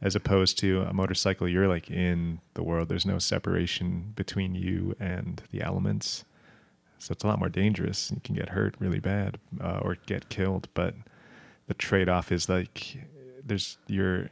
as 0.02 0.16
opposed 0.16 0.58
to 0.60 0.82
a 0.82 0.94
motorcycle 0.94 1.48
you're 1.48 1.68
like 1.68 1.90
in 1.90 2.40
the 2.54 2.62
world 2.64 2.90
there's 2.90 3.06
no 3.06 3.18
separation 3.18 4.12
between 4.16 4.54
you 4.54 4.96
and 5.00 5.42
the 5.52 5.62
elements 5.62 6.26
so 7.00 7.12
it's 7.12 7.24
a 7.24 7.28
lot 7.28 7.40
more 7.40 7.50
dangerous 7.50 8.12
you 8.12 8.22
can 8.24 8.36
get 8.36 8.50
hurt 8.50 8.76
really 8.80 9.00
bad 9.00 9.38
uh, 9.62 9.80
or 9.82 9.96
get 10.06 10.28
killed 10.30 10.68
but 10.74 10.94
the 11.68 11.74
trade-off 11.74 12.32
is 12.32 12.50
like 12.50 12.98
there's 13.44 13.78
you're 13.88 14.30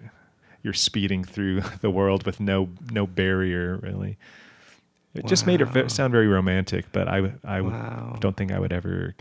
you're 0.64 0.74
speeding 0.74 1.24
through 1.24 1.62
the 1.82 1.90
world 1.90 2.26
with 2.26 2.40
no 2.40 2.70
no 2.92 3.08
barrier 3.08 3.78
really 3.78 4.18
it 5.14 5.26
just 5.28 5.46
made 5.46 5.62
it 5.62 5.92
sound 5.92 6.12
very 6.12 6.28
romantic 6.28 6.86
but 6.92 7.08
I 7.08 7.22
Wow. 7.62 8.18
don't 8.20 8.36
think 8.36 8.52
i 8.52 8.60
would 8.60 8.74
ever 8.74 9.14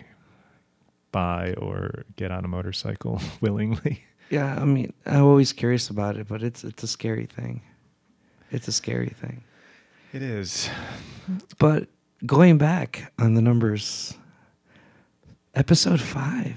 buy 1.13 1.53
or 1.59 2.05
get 2.17 2.31
on 2.31 2.45
a 2.45 2.49
motorcycle 2.49 3.21
willingly 3.41 4.03
Yeah, 4.31 4.57
I 4.59 4.65
mean, 4.65 4.95
I'm 5.05 5.25
always 5.25 5.53
curious 5.53 5.91
about 5.91 6.17
it, 6.17 6.27
but 6.27 6.43
it's 6.43 6.65
it's 6.65 6.83
a 6.83 6.89
scary 6.89 7.27
thing. 7.27 7.61
It's 8.51 8.67
a 8.67 8.73
scary 8.73 9.11
thing. 9.21 9.43
it 10.15 10.23
is 10.23 10.71
But 11.59 11.89
going 12.25 12.57
back 12.57 13.13
on 13.19 13.35
the 13.35 13.43
numbers, 13.43 14.15
episode 15.55 16.01
five, 16.01 16.57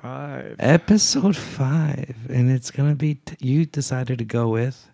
five 0.00 0.54
episode 0.60 1.36
five, 1.36 2.14
and 2.28 2.50
it's 2.50 2.70
gonna 2.70 2.94
be. 2.94 3.14
T- 3.16 3.36
you 3.40 3.66
decided 3.66 4.18
to 4.18 4.24
go 4.24 4.48
with. 4.48 4.88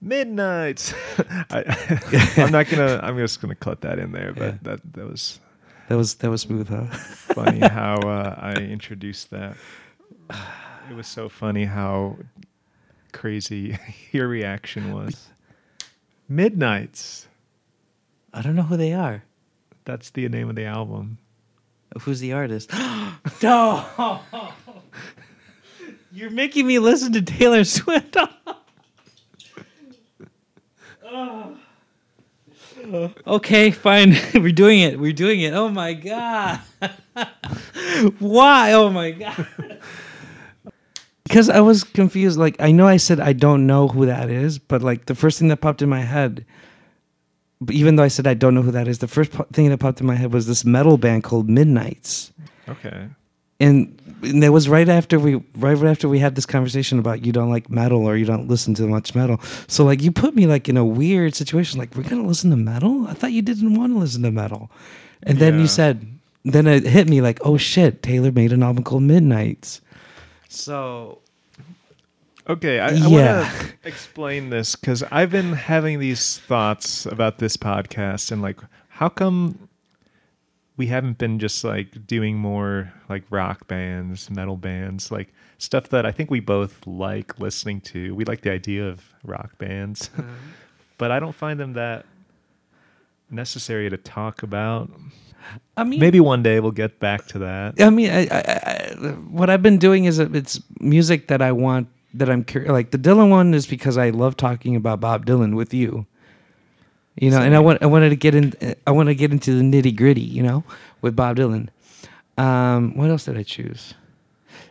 Midnights 0.00 0.94
I, 1.50 2.32
i'm 2.38 2.50
not 2.52 2.68
gonna 2.68 3.00
i'm 3.02 3.16
just 3.18 3.40
gonna 3.40 3.54
cut 3.54 3.82
that 3.82 3.98
in 3.98 4.12
there 4.12 4.32
but 4.32 4.42
Yeah. 4.54 4.58
that 4.62 4.92
that 4.94 5.06
was 5.08 5.40
That 5.88 5.96
was 5.96 6.14
that 6.16 6.30
was 6.30 6.42
smooth, 6.42 6.68
huh? 6.68 6.84
funny 7.34 7.58
how 7.60 7.96
uh, 8.00 8.34
I 8.38 8.52
introduced 8.54 9.30
that. 9.30 9.56
It 10.88 10.94
was 10.94 11.08
so 11.08 11.28
funny 11.28 11.64
how 11.64 12.16
crazy 13.12 13.76
your 14.12 14.28
reaction 14.28 14.92
was. 14.94 15.26
Midnights. 16.28 17.26
I 18.32 18.40
don't 18.40 18.54
know 18.54 18.62
who 18.62 18.76
they 18.76 18.92
are. 18.92 19.24
That's 19.84 20.10
the 20.10 20.28
name 20.28 20.48
of 20.48 20.54
the 20.54 20.64
album. 20.64 21.18
Who's 22.02 22.20
the 22.20 22.34
artist? 22.34 22.70
no, 23.42 24.20
you're 26.12 26.30
making 26.30 26.68
me 26.68 26.78
listen 26.78 27.12
to 27.14 27.22
Taylor 27.22 27.64
Swift. 27.64 28.16
okay, 33.26 33.70
fine. 33.70 34.16
We're 34.34 34.52
doing 34.52 34.80
it. 34.80 34.98
We're 34.98 35.12
doing 35.12 35.40
it. 35.40 35.54
Oh 35.54 35.68
my 35.68 35.94
god. 35.94 36.60
Why? 38.18 38.72
Oh 38.72 38.90
my 38.90 39.10
god. 39.12 39.46
Because 41.24 41.48
I 41.48 41.60
was 41.60 41.84
confused. 41.84 42.40
Like 42.40 42.56
I 42.58 42.72
know 42.72 42.88
I 42.88 42.96
said 42.96 43.20
I 43.20 43.32
don't 43.34 43.64
know 43.64 43.86
who 43.86 44.04
that 44.06 44.30
is, 44.30 44.58
but 44.58 44.82
like 44.82 45.06
the 45.06 45.14
first 45.14 45.38
thing 45.38 45.46
that 45.48 45.58
popped 45.58 45.80
in 45.80 45.88
my 45.88 46.00
head, 46.00 46.44
even 47.70 47.94
though 47.94 48.02
I 48.02 48.08
said 48.08 48.26
I 48.26 48.34
don't 48.34 48.52
know 48.52 48.62
who 48.62 48.72
that 48.72 48.88
is, 48.88 48.98
the 48.98 49.06
first 49.06 49.30
po- 49.30 49.46
thing 49.52 49.68
that 49.68 49.78
popped 49.78 50.00
in 50.00 50.08
my 50.08 50.16
head 50.16 50.32
was 50.32 50.48
this 50.48 50.64
metal 50.64 50.98
band 50.98 51.22
called 51.22 51.48
Midnight's 51.48 52.32
Okay. 52.68 53.06
and, 53.60 53.96
and 54.22 54.42
that 54.42 54.52
was 54.52 54.68
right 54.68 54.88
after 54.88 55.18
we 55.18 55.36
right 55.56 55.76
after 55.82 56.08
we 56.08 56.18
had 56.18 56.34
this 56.34 56.46
conversation 56.46 56.98
about 56.98 57.24
you 57.24 57.32
don't 57.32 57.50
like 57.50 57.70
metal 57.70 58.06
or 58.06 58.16
you 58.16 58.24
don't 58.24 58.48
listen 58.48 58.74
to 58.74 58.86
much 58.86 59.14
metal. 59.14 59.40
So 59.68 59.84
like 59.84 60.02
you 60.02 60.12
put 60.12 60.34
me 60.34 60.46
like 60.46 60.68
in 60.68 60.76
a 60.76 60.84
weird 60.84 61.34
situation. 61.34 61.78
Like 61.78 61.94
we're 61.94 62.02
gonna 62.08 62.26
listen 62.26 62.50
to 62.50 62.56
metal. 62.56 63.06
I 63.08 63.14
thought 63.14 63.32
you 63.32 63.42
didn't 63.42 63.74
want 63.74 63.92
to 63.92 63.98
listen 63.98 64.22
to 64.22 64.30
metal, 64.30 64.70
and 65.22 65.38
then 65.38 65.54
Yeah. 65.54 65.60
you 65.60 65.66
said, 65.66 66.06
then 66.44 66.66
it 66.66 66.84
hit 66.84 67.08
me 67.08 67.20
like, 67.20 67.38
oh 67.44 67.56
shit, 67.56 68.02
Taylor 68.02 68.32
made 68.32 68.52
an 68.52 68.62
album 68.62 68.84
called 68.84 69.02
Midnight's. 69.04 69.80
So 70.48 71.18
Okay, 72.48 72.80
I, 72.80 72.88
I 72.88 72.92
Yeah. 72.92 73.40
want 73.42 73.52
to 73.52 73.88
explain 73.88 74.50
this 74.50 74.74
because 74.74 75.04
I've 75.10 75.30
been 75.30 75.52
having 75.52 76.00
these 76.00 76.38
thoughts 76.38 77.06
about 77.06 77.38
this 77.38 77.56
podcast 77.56 78.32
and 78.32 78.42
like, 78.42 78.58
how 78.88 79.08
come 79.08 79.68
we 80.80 80.86
haven't 80.86 81.18
been 81.18 81.38
just 81.38 81.62
like 81.62 82.06
doing 82.06 82.38
more 82.38 82.90
like 83.10 83.22
rock 83.28 83.68
bands, 83.68 84.30
metal 84.30 84.56
bands, 84.56 85.10
like 85.10 85.28
stuff 85.58 85.90
that 85.90 86.06
I 86.06 86.10
think 86.10 86.30
we 86.30 86.40
both 86.40 86.86
like 86.86 87.38
listening 87.38 87.82
to. 87.92 88.14
We 88.14 88.24
like 88.24 88.40
the 88.40 88.50
idea 88.50 88.88
of 88.88 89.04
rock 89.22 89.58
bands, 89.58 90.08
uh-huh. 90.16 90.26
but 90.96 91.10
I 91.10 91.20
don't 91.20 91.34
find 91.34 91.60
them 91.60 91.74
that 91.74 92.06
necessary 93.30 93.90
to 93.90 93.98
talk 93.98 94.42
about. 94.42 94.90
I 95.76 95.84
mean, 95.84 96.00
Maybe 96.00 96.18
one 96.18 96.42
day 96.42 96.60
we'll 96.60 96.70
get 96.70 96.98
back 96.98 97.26
to 97.26 97.40
that. 97.40 97.78
I 97.78 97.90
mean, 97.90 98.08
I, 98.08 98.26
I, 98.30 98.40
I, 98.40 98.94
what 99.28 99.50
I've 99.50 99.62
been 99.62 99.76
doing 99.76 100.06
is 100.06 100.18
it's 100.18 100.62
music 100.80 101.28
that 101.28 101.42
I 101.42 101.52
want 101.52 101.88
that 102.14 102.30
I'm 102.30 102.42
curious. 102.42 102.72
Like 102.72 102.90
the 102.90 102.98
Dylan 102.98 103.28
one 103.28 103.52
is 103.52 103.66
because 103.66 103.98
I 103.98 104.08
love 104.08 104.34
talking 104.34 104.76
about 104.76 104.98
Bob 104.98 105.26
Dylan 105.26 105.56
with 105.56 105.74
you. 105.74 106.06
You 107.20 107.30
know, 107.30 107.40
and 107.40 107.54
I 107.54 107.60
want 107.60 107.82
I 107.82 107.86
wanted 107.86 108.08
to 108.08 108.16
get 108.16 108.34
in. 108.34 108.54
I 108.86 108.90
want 108.90 109.08
to 109.08 109.14
get 109.14 109.30
into 109.30 109.54
the 109.54 109.62
nitty 109.62 109.94
gritty. 109.96 110.22
You 110.22 110.42
know, 110.42 110.64
with 111.02 111.14
Bob 111.14 111.36
Dylan. 111.36 111.68
Um, 112.38 112.96
what 112.96 113.10
else 113.10 113.26
did 113.26 113.36
I 113.36 113.42
choose? 113.42 113.94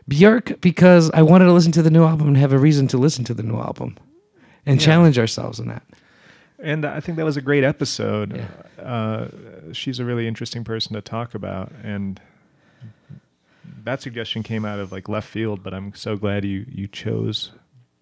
Björk 0.09 0.59
because 0.59 1.11
I 1.11 1.21
wanted 1.21 1.45
to 1.45 1.53
listen 1.53 1.71
to 1.73 1.83
the 1.83 1.91
new 1.91 2.03
album 2.03 2.27
and 2.27 2.37
have 2.37 2.51
a 2.51 2.57
reason 2.57 2.87
to 2.87 2.97
listen 2.97 3.23
to 3.25 3.33
the 3.35 3.43
new 3.43 3.57
album, 3.59 3.95
and 4.65 4.79
Yeah. 4.81 4.85
challenge 4.85 5.19
ourselves 5.19 5.59
in 5.59 5.67
that. 5.67 5.83
And 6.61 6.83
I 6.83 6.99
think 6.99 7.17
that 7.17 7.23
was 7.25 7.37
a 7.37 7.41
great 7.41 7.63
episode. 7.63 8.35
Yeah. 8.35 8.83
Uh, 8.83 9.27
she's 9.71 9.99
a 9.99 10.03
really 10.05 10.27
interesting 10.27 10.63
person 10.63 10.93
to 10.95 11.01
talk 11.01 11.35
about, 11.35 11.71
and 11.83 12.19
that 13.83 14.01
suggestion 14.01 14.41
came 14.43 14.65
out 14.65 14.79
of 14.79 14.91
like 14.91 15.07
left 15.07 15.29
field. 15.29 15.61
But 15.63 15.73
I'm 15.75 15.93
so 15.93 16.17
glad 16.17 16.43
you 16.45 16.65
you 16.67 16.87
chose 16.87 17.51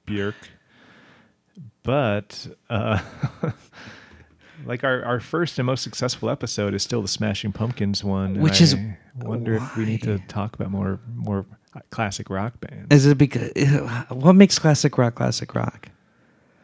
Björk. 0.07 0.35
But 1.83 2.47
uh, 2.69 2.99
like 4.67 4.83
our 4.83 5.03
our 5.05 5.19
first 5.19 5.57
and 5.59 5.65
most 5.65 5.83
successful 5.83 6.29
episode 6.29 6.73
is 6.73 6.83
still 6.83 7.01
the 7.01 7.07
Smashing 7.07 7.51
Pumpkins 7.53 8.03
one, 8.03 8.39
Which 8.39 8.61
is 8.61 8.75
I 8.75 8.97
wonder 9.23 9.55
if 9.55 9.75
we 9.77 9.85
need 9.85 10.03
to 10.03 10.19
talk 10.27 10.53
about 10.55 10.69
more 10.71 10.99
more 11.15 11.45
classic 11.89 12.29
rock 12.29 12.59
bands. 12.59 12.87
Is 12.93 13.05
it 13.05 13.17
because 13.17 13.51
what 14.09 14.33
makes 14.33 14.59
classic 14.59 14.97
rock 14.97 15.15
classic 15.15 15.53
rock? 15.55 15.89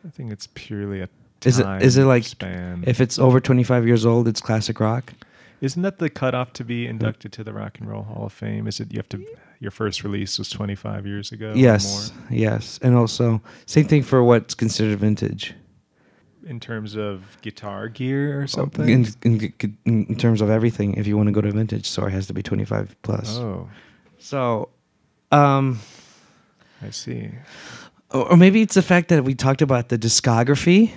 I 0.06 0.10
think 0.10 0.32
it's 0.32 0.48
purely 0.54 1.02
a 1.02 1.10
Is 1.46 1.60
it- 1.60 1.82
is 1.82 1.98
it 1.98 2.06
like 2.06 2.24
span. 2.26 2.84
If 2.86 3.00
it's 3.02 3.18
over 3.18 3.40
twenty 3.40 3.64
five 3.64 3.88
years 3.88 4.06
old, 4.06 4.28
it's 4.28 4.42
classic 4.42 4.80
rock. 4.80 5.14
Isn't 5.62 5.82
that 5.84 5.98
the 6.00 6.10
cutoff 6.10 6.52
to 6.54 6.66
be 6.66 6.86
inducted 6.86 7.32
to 7.34 7.44
the 7.44 7.54
Rock 7.54 7.80
and 7.80 7.90
Roll 7.90 8.04
Hall 8.04 8.26
of 8.26 8.34
Fame? 8.34 8.68
Is 8.68 8.82
it 8.82 8.92
you 8.92 8.98
have 9.00 9.08
to 9.10 9.26
your 9.62 9.72
first 9.72 10.04
release 10.04 10.38
was 10.38 10.50
25 10.50 11.08
years 11.08 11.32
ago? 11.32 11.52
or 11.52 11.56
Yes, 11.56 12.12
yes, 12.30 12.80
and 12.82 12.96
also 12.98 13.42
same 13.66 13.86
thing 13.88 14.04
for 14.04 14.22
what's 14.22 14.54
considered 14.56 15.00
vintage. 15.00 15.54
In 16.48 16.60
terms 16.60 16.96
of 16.96 17.38
guitar 17.42 17.88
gear 17.88 18.42
or 18.42 18.48
something. 18.48 18.90
In, 18.90 19.08
in, 19.24 19.54
in 19.86 20.16
terms 20.16 20.42
of 20.42 20.50
everything, 20.50 20.96
if 20.96 21.08
you 21.08 21.16
want 21.18 21.28
to 21.28 21.32
go 21.34 21.42
to 21.42 21.48
a 21.48 21.52
vintage 21.52 21.86
store, 21.88 22.10
it 22.10 22.12
has 22.12 22.28
to 22.28 22.34
be 22.34 22.42
twenty 22.44 22.66
five 22.66 22.96
plus. 23.02 23.38
oh, 23.38 23.70
So, 24.20 24.70
um, 25.32 25.80
I 26.82 26.90
see. 26.92 27.30
or, 28.12 28.32
or 28.32 28.38
maybe 28.38 28.62
it's 28.62 28.76
the 28.76 28.82
fact 28.82 29.08
that 29.10 29.24
we 29.24 29.34
talked 29.36 29.62
about 29.62 29.90
the 29.90 29.98
discography. 29.98 30.92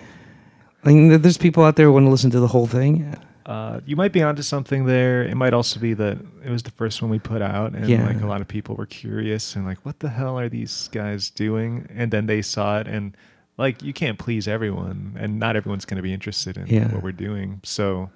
I 0.84 0.88
mean, 0.88 1.20
there's 1.22 1.38
people 1.38 1.64
out 1.64 1.76
there 1.76 1.86
who 1.86 1.92
want 1.92 2.06
to 2.06 2.10
listen 2.10 2.30
to 2.30 2.40
the 2.40 2.46
whole 2.48 2.66
thing. 2.66 3.16
Uh, 3.44 3.80
you 3.86 3.94
might 3.96 4.12
be 4.12 4.22
onto 4.22 4.42
something 4.42 4.86
there. 4.86 5.22
It 5.22 5.36
might 5.36 5.54
also 5.54 5.78
be 5.78 5.94
that 5.94 6.18
it 6.44 6.50
was 6.50 6.62
the 6.64 6.70
first 6.72 7.00
one 7.02 7.10
we 7.10 7.18
put 7.20 7.42
out, 7.42 7.72
and 7.74 7.88
Yeah. 7.88 8.04
like 8.04 8.20
a 8.20 8.26
lot 8.26 8.40
of 8.40 8.48
people 8.48 8.74
were 8.74 8.86
curious 8.86 9.54
and 9.56 9.64
like, 9.64 9.78
what 9.86 10.00
the 10.00 10.08
hell 10.10 10.38
are 10.38 10.48
these 10.48 10.88
guys 10.92 11.30
doing? 11.30 11.86
And 11.94 12.10
then 12.10 12.26
they 12.26 12.42
saw 12.42 12.80
it, 12.80 12.88
and 12.88 13.16
like, 13.58 13.82
you 13.82 13.92
can't 13.92 14.18
please 14.18 14.46
everyone, 14.48 15.16
and 15.18 15.38
not 15.38 15.56
everyone's 15.56 15.84
going 15.84 15.96
to 15.96 16.02
be 16.02 16.12
interested 16.12 16.56
in 16.56 16.66
Yeah. 16.66 16.88
what 16.92 17.02
we're 17.02 17.12
doing. 17.12 17.60
So 17.64 18.10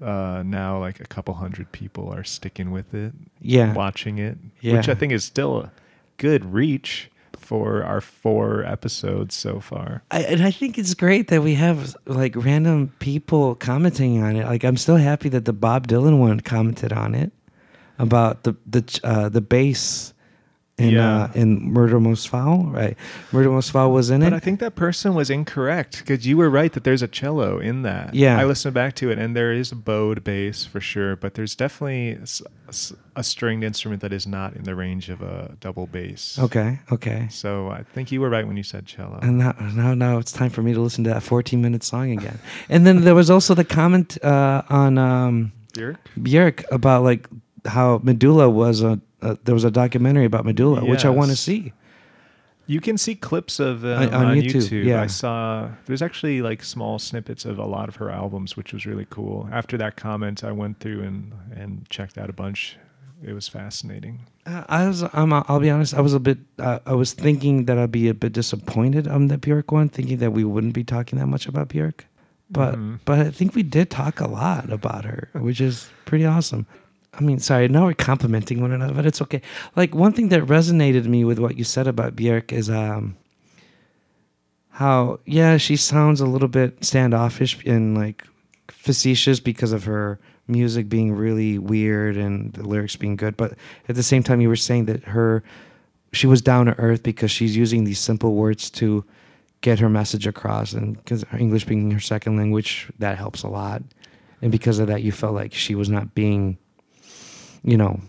uh, 0.00 0.42
now, 0.44 0.78
like 0.80 0.98
a 1.00 1.06
couple 1.06 1.34
hundred 1.34 1.70
people 1.72 2.12
are 2.12 2.24
sticking 2.24 2.70
with 2.72 2.92
it, 2.92 3.12
Yeah, 3.40 3.72
watching 3.72 4.18
it, 4.18 4.36
Yeah. 4.60 4.74
which 4.76 4.88
I 4.88 4.94
think 4.94 5.12
is 5.12 5.24
still 5.24 5.58
a 5.60 5.72
good 6.16 6.52
reach 6.52 7.08
for 7.36 7.84
our 7.84 8.00
four 8.00 8.64
episodes 8.64 9.34
so 9.34 9.60
far. 9.60 10.02
I, 10.10 10.22
and 10.22 10.42
I 10.42 10.50
think 10.50 10.78
it's 10.78 10.94
great 10.94 11.28
that 11.28 11.42
we 11.42 11.54
have 11.54 11.96
like 12.06 12.34
random 12.36 12.92
people 12.98 13.54
commenting 13.56 14.22
on 14.22 14.36
it. 14.36 14.46
Like 14.46 14.64
I'm 14.64 14.76
still 14.76 14.96
happy 14.96 15.28
that 15.30 15.44
the 15.44 15.52
Bob 15.52 15.86
Dylan 15.88 16.18
one 16.18 16.40
commented 16.40 16.92
on 16.92 17.14
it 17.14 17.32
about 17.98 18.42
the 18.44 18.56
the 18.66 19.00
uh, 19.04 19.28
the 19.28 19.40
bass 19.40 20.11
in 20.78 20.90
Yeah. 20.90 21.24
uh, 21.24 21.28
in 21.34 21.70
Murder 21.72 22.00
Most 22.00 22.28
Foul. 22.28 22.64
Right, 22.64 22.96
Murder 23.30 23.50
Most 23.50 23.70
Foul 23.70 23.92
was 23.92 24.08
in 24.10 24.20
But 24.20 24.26
it. 24.28 24.30
But 24.30 24.36
I 24.36 24.40
think 24.40 24.60
that 24.60 24.74
person 24.74 25.14
was 25.14 25.28
incorrect 25.30 25.98
because 25.98 26.26
you 26.26 26.36
were 26.38 26.48
right 26.48 26.72
that 26.72 26.82
there's 26.84 27.02
a 27.02 27.08
cello 27.08 27.58
in 27.58 27.82
that. 27.82 28.14
Yeah. 28.14 28.38
I 28.38 28.44
listened 28.44 28.72
back 28.74 28.94
to 28.96 29.10
it 29.10 29.18
and 29.18 29.36
there 29.36 29.52
is 29.52 29.70
a 29.70 29.76
bowed 29.76 30.24
bass 30.24 30.64
for 30.64 30.80
sure, 30.80 31.14
but 31.14 31.34
there's 31.34 31.54
definitely 31.54 32.18
a 33.16 33.22
stringed 33.22 33.64
instrument 33.64 34.00
that 34.00 34.12
is 34.14 34.26
not 34.26 34.56
in 34.56 34.64
the 34.64 34.74
range 34.74 35.10
of 35.10 35.20
a 35.20 35.56
double 35.60 35.86
bass. 35.86 36.38
okay, 36.38 36.80
okay. 36.90 37.28
So 37.30 37.68
I 37.68 37.82
think 37.82 38.10
you 38.10 38.20
were 38.22 38.30
right 38.30 38.46
when 38.46 38.56
you 38.56 38.62
said 38.62 38.86
cello. 38.86 39.18
And 39.22 39.38
now, 39.38 39.54
now, 39.74 39.92
now 39.94 40.18
it's 40.18 40.32
time 40.32 40.48
for 40.50 40.62
me 40.62 40.72
to 40.72 40.80
listen 40.80 41.04
to 41.04 41.10
that 41.10 41.22
14 41.22 41.60
minute 41.60 41.82
song 41.84 42.10
again. 42.12 42.38
and 42.70 42.86
then 42.86 43.02
there 43.02 43.14
was 43.14 43.28
also 43.30 43.54
the 43.54 43.64
comment 43.64 44.16
uh, 44.24 44.62
on 44.70 44.96
um, 44.96 45.52
Björk? 45.74 45.98
Björk 46.18 46.64
about 46.70 47.02
like 47.04 47.28
how 47.66 48.00
Medulla 48.02 48.48
was 48.48 48.82
a 48.82 48.98
uh, 49.22 49.36
there 49.44 49.54
was 49.54 49.64
a 49.64 49.70
documentary 49.70 50.24
about 50.24 50.44
Medulla, 50.44 50.84
which 50.84 51.04
I 51.04 51.10
want 51.10 51.30
to 51.30 51.36
see. 51.36 51.72
You 52.66 52.80
can 52.80 52.96
see 52.96 53.14
clips 53.16 53.58
of 53.58 53.84
On- 53.84 54.14
on 54.14 54.26
on, 54.26 54.36
YouTube, 54.36 54.62
YouTube. 54.68 54.84
yeah. 54.84 55.02
I 55.02 55.06
saw 55.08 55.68
there's 55.86 56.00
actually 56.02 56.42
like 56.42 56.62
small 56.62 56.98
snippets 56.98 57.44
of 57.44 57.58
a 57.58 57.66
lot 57.66 57.88
of 57.88 57.96
her 57.96 58.08
albums, 58.10 58.56
which 58.56 58.72
was 58.72 58.86
really 58.86 59.06
cool. 59.10 59.48
After 59.52 59.76
that 59.78 59.96
comment, 59.96 60.44
I 60.44 60.52
went 60.52 60.78
through 60.78 61.02
and 61.02 61.32
and 61.54 61.88
checked 61.90 62.16
out 62.18 62.30
a 62.30 62.32
bunch. 62.32 62.76
It 63.24 63.32
was 63.34 63.46
fascinating. 63.48 64.26
Uh, 64.46 64.64
I 64.68 64.88
was, 64.88 65.04
I'm, 65.12 65.32
I'll 65.32 65.60
be 65.60 65.70
honest. 65.70 65.94
I 65.94 66.00
was 66.00 66.12
a 66.14 66.18
bit. 66.20 66.38
Uh, 66.58 66.80
I 66.86 66.94
was 66.94 67.12
thinking 67.12 67.66
that 67.66 67.78
I'd 67.78 67.92
be 67.92 68.08
a 68.08 68.14
bit 68.14 68.32
disappointed 68.32 69.06
on 69.06 69.28
the 69.28 69.38
Björk 69.38 69.70
one, 69.72 69.88
thinking 69.88 70.18
that 70.18 70.32
we 70.32 70.42
wouldn't 70.42 70.74
be 70.74 70.82
talking 70.82 71.18
that 71.20 71.26
much 71.28 71.46
about 71.46 71.68
Björk. 71.68 72.00
But 72.50 72.74
Mhm. 72.76 72.98
but 73.04 73.18
I 73.20 73.30
think 73.30 73.54
we 73.54 73.62
did 73.62 73.90
talk 73.90 74.20
a 74.20 74.26
lot 74.28 74.70
about 74.72 75.04
her, 75.04 75.30
which 75.34 75.60
is 75.60 75.88
pretty 76.04 76.24
awesome. 76.26 76.66
I 77.14 77.20
mean, 77.20 77.38
sorry, 77.40 77.68
now 77.68 77.84
we're 77.84 77.94
complimenting 77.94 78.60
one 78.60 78.72
another, 78.72 78.94
but 78.94 79.04
it's 79.04 79.20
okay. 79.22 79.42
Like 79.76 79.94
one 79.94 80.12
thing 80.12 80.30
that 80.30 80.44
resonated 80.44 81.04
me 81.04 81.24
with 81.24 81.38
what 81.38 81.58
you 81.58 81.64
said 81.64 81.86
about 81.86 82.16
Björk 82.16 82.52
is 82.52 82.70
um 82.70 83.16
how 84.72 85.20
yeah 85.26 85.58
she 85.58 85.76
sounds 85.76 86.20
a 86.20 86.26
little 86.26 86.48
bit 86.48 86.82
standoffish 86.82 87.62
and 87.66 87.96
like 87.96 88.26
facetious 88.68 89.38
because 89.38 89.70
of 89.70 89.84
her 89.84 90.18
music 90.48 90.88
being 90.88 91.12
really 91.12 91.58
weird 91.58 92.16
and 92.16 92.54
the 92.54 92.66
lyrics 92.66 92.96
being 92.96 93.14
good 93.14 93.36
but 93.36 93.54
at 93.88 93.94
the 93.94 94.02
same 94.02 94.22
time 94.22 94.40
you 94.40 94.48
were 94.48 94.56
saying 94.56 94.86
that 94.86 95.04
her 95.04 95.42
she 96.12 96.26
was 96.26 96.40
down 96.40 96.66
to 96.66 96.78
earth 96.78 97.02
because 97.02 97.30
she's 97.30 97.54
using 97.54 97.84
these 97.84 97.98
simple 97.98 98.34
words 98.34 98.70
to 98.70 99.04
get 99.60 99.78
her 99.78 99.90
message 99.90 100.26
across 100.26 100.72
and 100.72 100.96
because 100.96 101.22
english 101.38 101.64
being 101.66 101.90
her 101.90 102.00
second 102.00 102.36
language 102.38 102.90
that 102.98 103.18
helps 103.18 103.42
a 103.42 103.48
lot 103.48 103.82
and 104.40 104.50
because 104.50 104.78
of 104.78 104.86
that 104.86 105.02
you 105.02 105.12
felt 105.12 105.34
like 105.34 105.52
she 105.52 105.74
was 105.74 105.90
not 105.90 106.14
being 106.14 106.56
you 107.64 107.76
know 107.76 108.00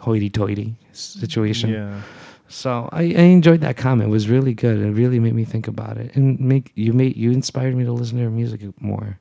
hoity-toity 0.00 0.74
situation 0.92 1.70
Yeah. 1.70 2.00
so 2.48 2.88
I, 2.92 3.02
I 3.02 3.22
enjoyed 3.38 3.60
that 3.60 3.76
comment. 3.76 4.08
It 4.08 4.10
was 4.12 4.28
really 4.28 4.52
good. 4.54 4.78
It 4.80 4.90
really 4.92 5.20
made 5.20 5.34
me 5.34 5.44
think 5.44 5.68
about 5.68 5.96
it, 5.96 6.14
and 6.16 6.38
make 6.40 6.72
you 6.74 6.92
made 6.92 7.16
you 7.16 7.30
inspired 7.30 7.74
me 7.76 7.84
to 7.84 7.92
listen 7.92 8.18
to 8.18 8.24
her 8.24 8.30
music 8.30 8.60
more. 8.80 9.18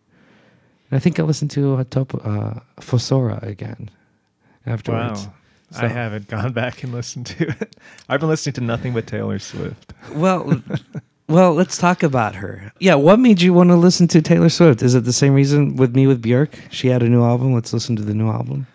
And 0.90 0.98
I 0.98 1.00
think 1.00 1.20
I 1.20 1.24
listened 1.24 1.52
to 1.52 1.76
uh, 1.76 1.84
Top 1.90 2.14
uh, 2.26 2.60
Fossora 2.82 3.42
again 3.44 3.90
afterwards. 4.66 5.26
Wow. 5.28 5.34
So- 5.72 5.86
I 5.86 5.88
haven't 5.88 6.28
gone 6.28 6.52
back 6.52 6.84
and 6.84 6.92
listened 6.92 7.28
to 7.28 7.48
it. 7.50 7.78
I've 8.10 8.20
been 8.20 8.28
listening 8.28 8.54
to 8.56 8.62
nothing 8.62 8.94
but 8.94 9.08
Taylor 9.08 9.40
Swift. 9.40 9.94
Well, 10.14 10.62
well, 11.30 11.54
let's 11.54 11.78
talk 11.78 12.04
about 12.04 12.36
her. 12.36 12.74
Yeah, 12.80 12.96
what 12.96 13.20
made 13.20 13.42
you 13.42 13.54
want 13.54 13.70
to 13.70 13.78
listen 13.78 14.06
to 14.10 14.22
Taylor 14.22 14.50
Swift? 14.50 14.82
Is 14.82 14.96
it 14.96 15.06
the 15.06 15.14
same 15.14 15.34
reason 15.34 15.78
with 15.78 15.96
me 15.96 16.08
with 16.08 16.22
Björk? 16.22 16.50
She 16.72 16.90
had 16.90 17.02
a 17.02 17.08
new 17.08 17.24
album. 17.24 17.54
Let's 17.54 17.72
listen 17.72 17.96
to 17.96 18.02
the 18.04 18.14
new 18.14 18.28
album. 18.30 18.68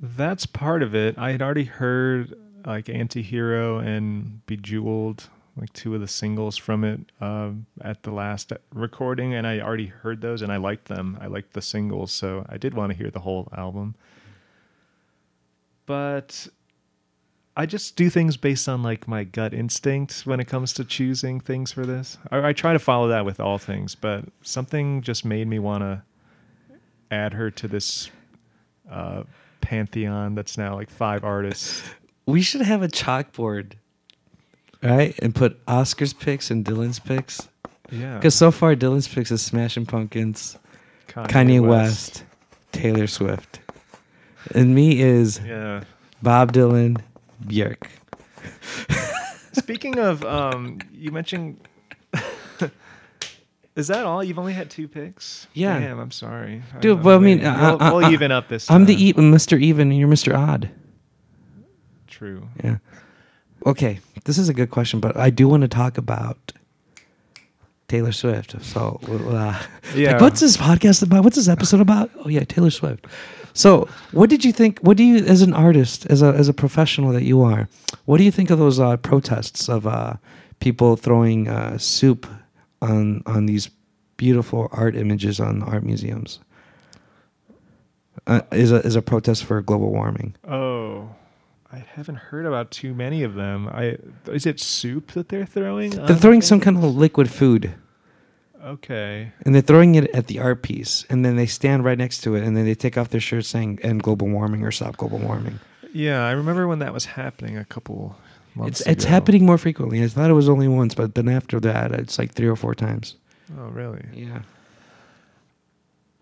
That's 0.00 0.46
part 0.46 0.82
of 0.82 0.94
it. 0.94 1.18
I 1.18 1.32
had 1.32 1.42
already 1.42 1.64
heard 1.64 2.34
like 2.64 2.86
Antihero 2.86 3.84
and 3.84 4.44
Bejeweled, 4.46 5.28
like 5.56 5.72
two 5.72 5.94
of 5.94 6.00
the 6.00 6.08
singles 6.08 6.56
from 6.56 6.84
it 6.84 7.00
um, 7.20 7.66
at 7.82 8.02
the 8.02 8.10
last 8.10 8.52
recording, 8.72 9.34
and 9.34 9.46
I 9.46 9.60
already 9.60 9.86
heard 9.86 10.20
those 10.20 10.40
and 10.40 10.50
I 10.50 10.56
liked 10.56 10.88
them. 10.88 11.18
I 11.20 11.26
liked 11.26 11.52
the 11.52 11.62
singles, 11.62 12.12
so 12.12 12.46
I 12.48 12.56
did 12.56 12.74
want 12.74 12.92
to 12.92 12.98
hear 12.98 13.10
the 13.10 13.20
whole 13.20 13.48
album. 13.54 13.94
But 15.84 16.48
I 17.56 17.66
just 17.66 17.96
do 17.96 18.08
things 18.08 18.38
based 18.38 18.68
on 18.68 18.82
like 18.82 19.06
my 19.06 19.24
gut 19.24 19.52
instinct 19.52 20.22
when 20.24 20.40
it 20.40 20.46
comes 20.46 20.72
to 20.74 20.84
choosing 20.84 21.40
things 21.40 21.72
for 21.72 21.84
this. 21.84 22.16
I, 22.30 22.48
I 22.48 22.52
try 22.54 22.72
to 22.72 22.78
follow 22.78 23.08
that 23.08 23.26
with 23.26 23.38
all 23.38 23.58
things, 23.58 23.94
but 23.94 24.24
something 24.40 25.02
just 25.02 25.26
made 25.26 25.46
me 25.46 25.58
want 25.58 25.82
to 25.82 26.02
add 27.10 27.34
her 27.34 27.50
to 27.50 27.68
this 27.68 28.10
uh, 28.90 29.24
pantheon 29.70 30.34
that's 30.34 30.58
now 30.58 30.74
like 30.74 30.90
five 30.90 31.22
artists. 31.22 31.82
We 32.26 32.42
should 32.42 32.62
have 32.62 32.82
a 32.82 32.88
chalkboard, 32.88 33.74
right? 34.82 35.16
And 35.20 35.32
put 35.32 35.60
Oscar's 35.68 36.12
picks 36.12 36.50
and 36.50 36.64
Dylan's 36.64 36.98
picks. 36.98 37.48
Yeah, 37.92 38.14
Because 38.16 38.34
so 38.34 38.50
far, 38.50 38.74
Dylan's 38.74 39.06
picks 39.06 39.30
is 39.30 39.42
Smashing 39.42 39.86
Pumpkins, 39.86 40.58
Kanye, 41.08 41.60
West. 41.64 42.24
Taylor 42.72 43.06
Swift, 43.06 43.60
and 44.54 44.74
me 44.74 45.00
is 45.00 45.40
Yeah. 45.44 45.84
Bob 46.22 46.52
Dylan, 46.52 47.00
Björk. 47.44 47.82
Speaking 49.52 49.98
of, 49.98 50.24
um, 50.24 50.78
you 50.92 51.10
mentioned. 51.12 51.58
Is 53.76 53.86
that 53.88 54.04
all? 54.04 54.22
You've 54.22 54.38
only 54.38 54.52
had 54.52 54.68
two 54.68 54.88
picks. 54.88 55.46
Yeah. 55.54 55.78
Damn, 55.78 55.98
I'm 56.00 56.10
sorry, 56.10 56.62
Dude, 56.80 56.98
I'm 56.98 57.04
well, 57.04 57.16
I 57.16 57.20
mean, 57.20 57.44
uh, 57.44 57.76
we'll, 57.80 57.96
we'll 57.96 58.04
uh, 58.06 58.10
even 58.10 58.32
up 58.32 58.48
this. 58.48 58.70
I'm 58.70 58.84
the 58.86 58.94
time. 58.94 59.02
e- 59.02 59.12
Mr. 59.14 59.60
Even, 59.60 59.90
and 59.90 59.98
you're 59.98 60.08
Mr. 60.08 60.36
Odd. 60.36 60.70
True. 62.06 62.48
Yeah. 62.62 62.78
Okay, 63.64 64.00
this 64.24 64.38
is 64.38 64.48
a 64.48 64.54
good 64.54 64.70
question, 64.70 65.00
but 65.00 65.16
I 65.16 65.30
do 65.30 65.46
want 65.48 65.62
to 65.62 65.68
talk 65.68 65.98
about 65.98 66.52
Taylor 67.88 68.12
Swift. 68.12 68.60
So, 68.62 69.00
uh, 69.08 69.60
Yeah. 69.94 70.12
like, 70.12 70.20
what's 70.20 70.40
this 70.40 70.56
podcast 70.56 71.02
about? 71.02 71.24
What's 71.24 71.36
this 71.36 71.48
episode 71.48 71.80
about? 71.80 72.10
Oh 72.24 72.28
yeah, 72.28 72.44
Taylor 72.44 72.70
Swift. 72.70 73.06
So, 73.52 73.88
what 74.12 74.30
did 74.30 74.44
you 74.44 74.52
think? 74.52 74.78
What 74.80 74.96
do 74.96 75.04
you, 75.04 75.24
as 75.24 75.42
an 75.42 75.54
artist, 75.54 76.06
as 76.06 76.22
a 76.22 76.26
as 76.32 76.48
a 76.48 76.52
professional 76.54 77.12
that 77.12 77.24
you 77.24 77.42
are, 77.42 77.68
what 78.04 78.18
do 78.18 78.24
you 78.24 78.30
think 78.30 78.50
of 78.50 78.58
those 78.58 78.78
uh, 78.80 78.96
protests 78.98 79.68
of 79.68 79.86
uh, 79.86 80.14
people 80.60 80.96
throwing 80.96 81.48
uh, 81.48 81.78
soup 81.78 82.26
on 82.82 83.22
on 83.26 83.46
these 83.46 83.70
beautiful 84.16 84.68
art 84.72 84.96
images 84.96 85.40
on 85.40 85.62
art 85.62 85.82
museums? 85.84 86.40
Uh, 88.26 88.42
is 88.52 88.70
a 88.72 88.76
is 88.86 88.96
a 88.96 89.02
protest 89.02 89.44
for 89.44 89.60
global 89.62 89.90
warming. 89.90 90.34
Oh, 90.46 91.08
I 91.72 91.78
haven't 91.78 92.16
heard 92.16 92.44
about 92.46 92.70
too 92.70 92.94
many 92.94 93.22
of 93.22 93.34
them. 93.34 93.68
I 93.68 93.96
is 94.30 94.46
it 94.46 94.60
soup 94.60 95.12
that 95.12 95.28
they're 95.28 95.46
throwing? 95.46 95.90
They're 95.90 96.16
throwing 96.16 96.42
some 96.42 96.60
kind 96.60 96.76
of 96.76 96.84
liquid 96.84 97.30
food. 97.30 97.74
Okay. 98.62 99.32
and 99.46 99.54
they're 99.54 99.62
throwing 99.62 99.94
it 99.94 100.10
at 100.10 100.26
the 100.26 100.38
art 100.38 100.62
piece, 100.62 101.06
and 101.08 101.24
then 101.24 101.36
they 101.36 101.46
stand 101.46 101.82
right 101.82 101.96
next 101.96 102.20
to 102.20 102.34
it, 102.34 102.44
and 102.44 102.54
then 102.54 102.66
they 102.66 102.74
take 102.74 102.98
off 102.98 103.08
their 103.08 103.20
shirts 103.20 103.48
saying 103.48 103.78
"End 103.82 104.02
global 104.02 104.28
warming" 104.28 104.62
or 104.62 104.70
"Stop 104.70 104.98
global 104.98 105.18
warming." 105.18 105.60
Yeah, 105.94 106.26
I 106.26 106.32
remember 106.32 106.68
when 106.68 106.78
that 106.80 106.92
was 106.92 107.06
happening 107.06 107.56
a 107.56 107.64
couple 107.64 108.16
It's 108.68 108.80
it's 108.82 109.04
ago. 109.04 109.10
happening 109.10 109.46
more 109.46 109.58
frequently. 109.58 110.02
I 110.02 110.08
thought 110.08 110.30
it 110.30 110.34
was 110.34 110.48
only 110.48 110.68
once, 110.68 110.94
but 110.94 111.14
then 111.14 111.28
after 111.28 111.60
that, 111.60 111.92
it's 111.92 112.18
like 112.18 112.32
three 112.32 112.48
or 112.48 112.56
four 112.56 112.74
times. 112.74 113.16
Oh, 113.58 113.68
really? 113.68 114.04
Yeah. 114.12 114.42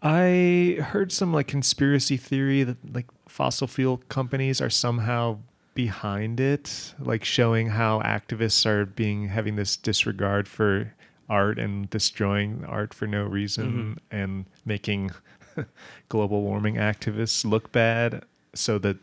I 0.02 0.78
heard 0.80 1.10
some 1.10 1.32
like 1.32 1.48
conspiracy 1.48 2.16
theory 2.16 2.62
that 2.62 2.76
like 2.94 3.06
fossil 3.28 3.66
fuel 3.66 4.00
companies 4.08 4.60
are 4.60 4.70
somehow 4.70 5.38
behind 5.74 6.40
it, 6.40 6.94
like 6.98 7.24
showing 7.24 7.68
how 7.68 8.00
activists 8.02 8.64
are 8.66 8.86
being 8.86 9.28
having 9.28 9.56
this 9.56 9.76
disregard 9.76 10.48
for 10.48 10.94
art 11.28 11.58
and 11.58 11.90
destroying 11.90 12.64
art 12.66 12.94
for 12.94 13.06
no 13.06 13.24
reason 13.24 13.72
mm-hmm. 13.72 14.16
and 14.16 14.46
making 14.64 15.10
global 16.08 16.42
warming 16.42 16.76
activists 16.76 17.44
look 17.44 17.70
bad 17.70 18.24
so 18.54 18.78
that 18.78 18.96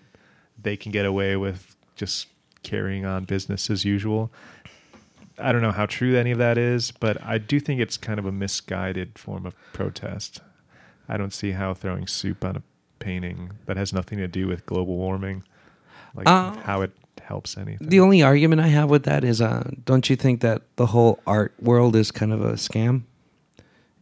they 0.62 0.76
can 0.76 0.92
get 0.92 1.06
away 1.06 1.36
with 1.36 1.76
just 1.96 2.28
carrying 2.66 3.06
on 3.06 3.24
business 3.24 3.70
as 3.70 3.86
usual. 3.86 4.32
I 5.38 5.52
don't 5.52 5.62
know 5.62 5.72
how 5.72 5.86
true 5.86 6.16
any 6.18 6.32
of 6.32 6.38
that 6.40 6.58
is, 6.58 6.92
but 6.92 7.22
I 7.24 7.38
do 7.38 7.60
think 7.60 7.80
it's 7.80 7.98
kind 7.98 8.20
of 8.20 8.26
a 8.26 8.32
misguided 8.32 9.18
form 9.18 9.46
of 9.46 9.56
protest. 9.74 10.42
I 11.08 11.18
don't 11.18 11.34
see 11.34 11.52
how 11.52 11.74
throwing 11.74 12.08
soup 12.08 12.44
on 12.44 12.56
a 12.58 12.64
painting 13.00 13.52
that 13.66 13.78
has 13.78 13.94
nothing 13.94 14.18
to 14.18 14.28
do 14.28 14.48
with 14.48 14.66
global 14.66 14.98
warming, 14.98 15.44
like 16.16 16.28
Uh, 16.28 16.56
how 16.64 16.82
it 16.82 16.92
helps 17.22 17.58
anything. 17.58 17.88
The 17.88 18.00
only 18.00 18.24
argument 18.24 18.62
I 18.62 18.68
have 18.68 18.90
with 18.90 19.04
that 19.04 19.24
is, 19.24 19.42
uh, 19.42 19.70
don't 19.86 20.10
you 20.10 20.16
think 20.16 20.42
that 20.42 20.62
the 20.78 20.88
whole 20.88 21.20
art 21.28 21.54
world 21.62 21.96
is 21.96 22.12
kind 22.12 22.32
of 22.34 22.42
a 22.42 22.54
scam? 22.54 23.04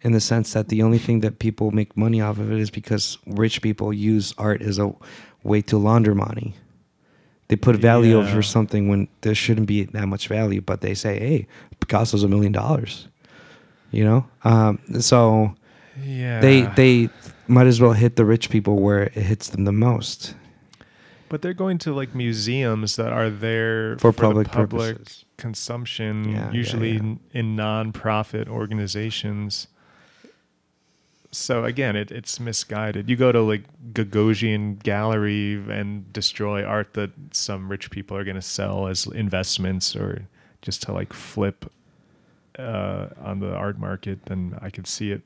In 0.02 0.12
the 0.12 0.20
sense 0.20 0.54
that 0.54 0.68
the 0.68 0.84
only 0.84 1.00
thing 1.00 1.22
that 1.22 1.40
people 1.40 1.72
make 1.72 1.96
money 1.96 2.22
off 2.22 2.38
of 2.38 2.52
it 2.52 2.60
is 2.60 2.70
because 2.70 3.18
rich 3.26 3.62
people 3.62 3.94
use 3.94 4.34
art 4.38 4.62
as 4.62 4.78
a 4.78 4.94
way 5.44 5.62
to 5.64 5.78
launder 5.78 6.14
money. 6.14 6.56
They 7.54 7.58
put 7.58 7.76
value 7.76 8.18
Yeah. 8.20 8.28
over 8.28 8.42
something 8.42 8.88
when 8.88 9.08
there 9.22 9.36
shouldn't 9.36 9.68
be 9.68 9.84
that 9.84 10.08
much 10.08 10.28
value, 10.28 10.60
but 10.62 10.82
they 10.82 10.96
say, 10.96 11.20
"Hey, 11.20 11.48
Picasso's 11.80 12.24
a 12.24 12.28
million 12.28 12.52
dollars," 12.52 13.08
you 13.92 14.04
know. 14.04 14.26
Um, 14.44 14.80
so 15.00 15.54
yeah, 16.04 16.40
they 16.40 16.62
they 16.76 17.10
might 17.48 17.68
as 17.68 17.80
well 17.80 17.94
hit 17.94 18.16
the 18.16 18.26
rich 18.26 18.50
people 18.50 18.80
where 18.80 19.04
it 19.04 19.14
hits 19.14 19.50
them 19.50 19.66
the 19.66 19.72
most 19.72 20.34
but 21.30 21.42
they're 21.42 21.54
going 21.54 21.80
to 21.80 21.92
like 21.94 22.14
museums 22.16 22.96
that 22.96 23.12
are 23.12 23.30
there 23.30 23.98
for, 23.98 24.12
the 24.12 24.18
public 24.22 24.52
public 24.52 24.98
purposes. 24.98 25.26
consumption, 25.38 26.30
Yeah, 26.30 26.36
yeah, 26.46 26.52
usually 26.52 26.92
yeah. 26.92 27.00
In, 27.00 27.20
in 27.32 27.56
non-profit 27.56 28.48
organizations. 28.48 29.68
So 31.34 31.66
again, 31.66 31.96
it, 31.96 32.12
it's 32.12 32.40
misguided. 32.40 33.10
You 33.10 33.16
go 33.16 33.32
to 33.32 33.42
like 33.42 33.64
Gagosian 33.92 34.82
gallery 34.84 35.56
and 35.56 36.12
destroy 36.14 36.64
art 36.64 36.94
that 36.94 37.12
some 37.32 37.70
rich 37.70 37.90
people 37.90 38.16
are 38.16 38.24
going 38.24 38.36
to 38.36 38.42
sell 38.42 38.88
as 38.88 39.08
investments 39.08 39.96
or 39.96 40.28
just 40.62 40.84
to 40.84 40.94
like 40.94 41.12
flip 41.12 41.72
uh, 42.58 43.08
on 43.20 43.40
the 43.40 43.54
art 43.54 43.80
market, 43.80 44.26
then 44.26 44.58
I 44.62 44.70
could 44.70 44.86
see 44.86 45.12
it 45.12 45.24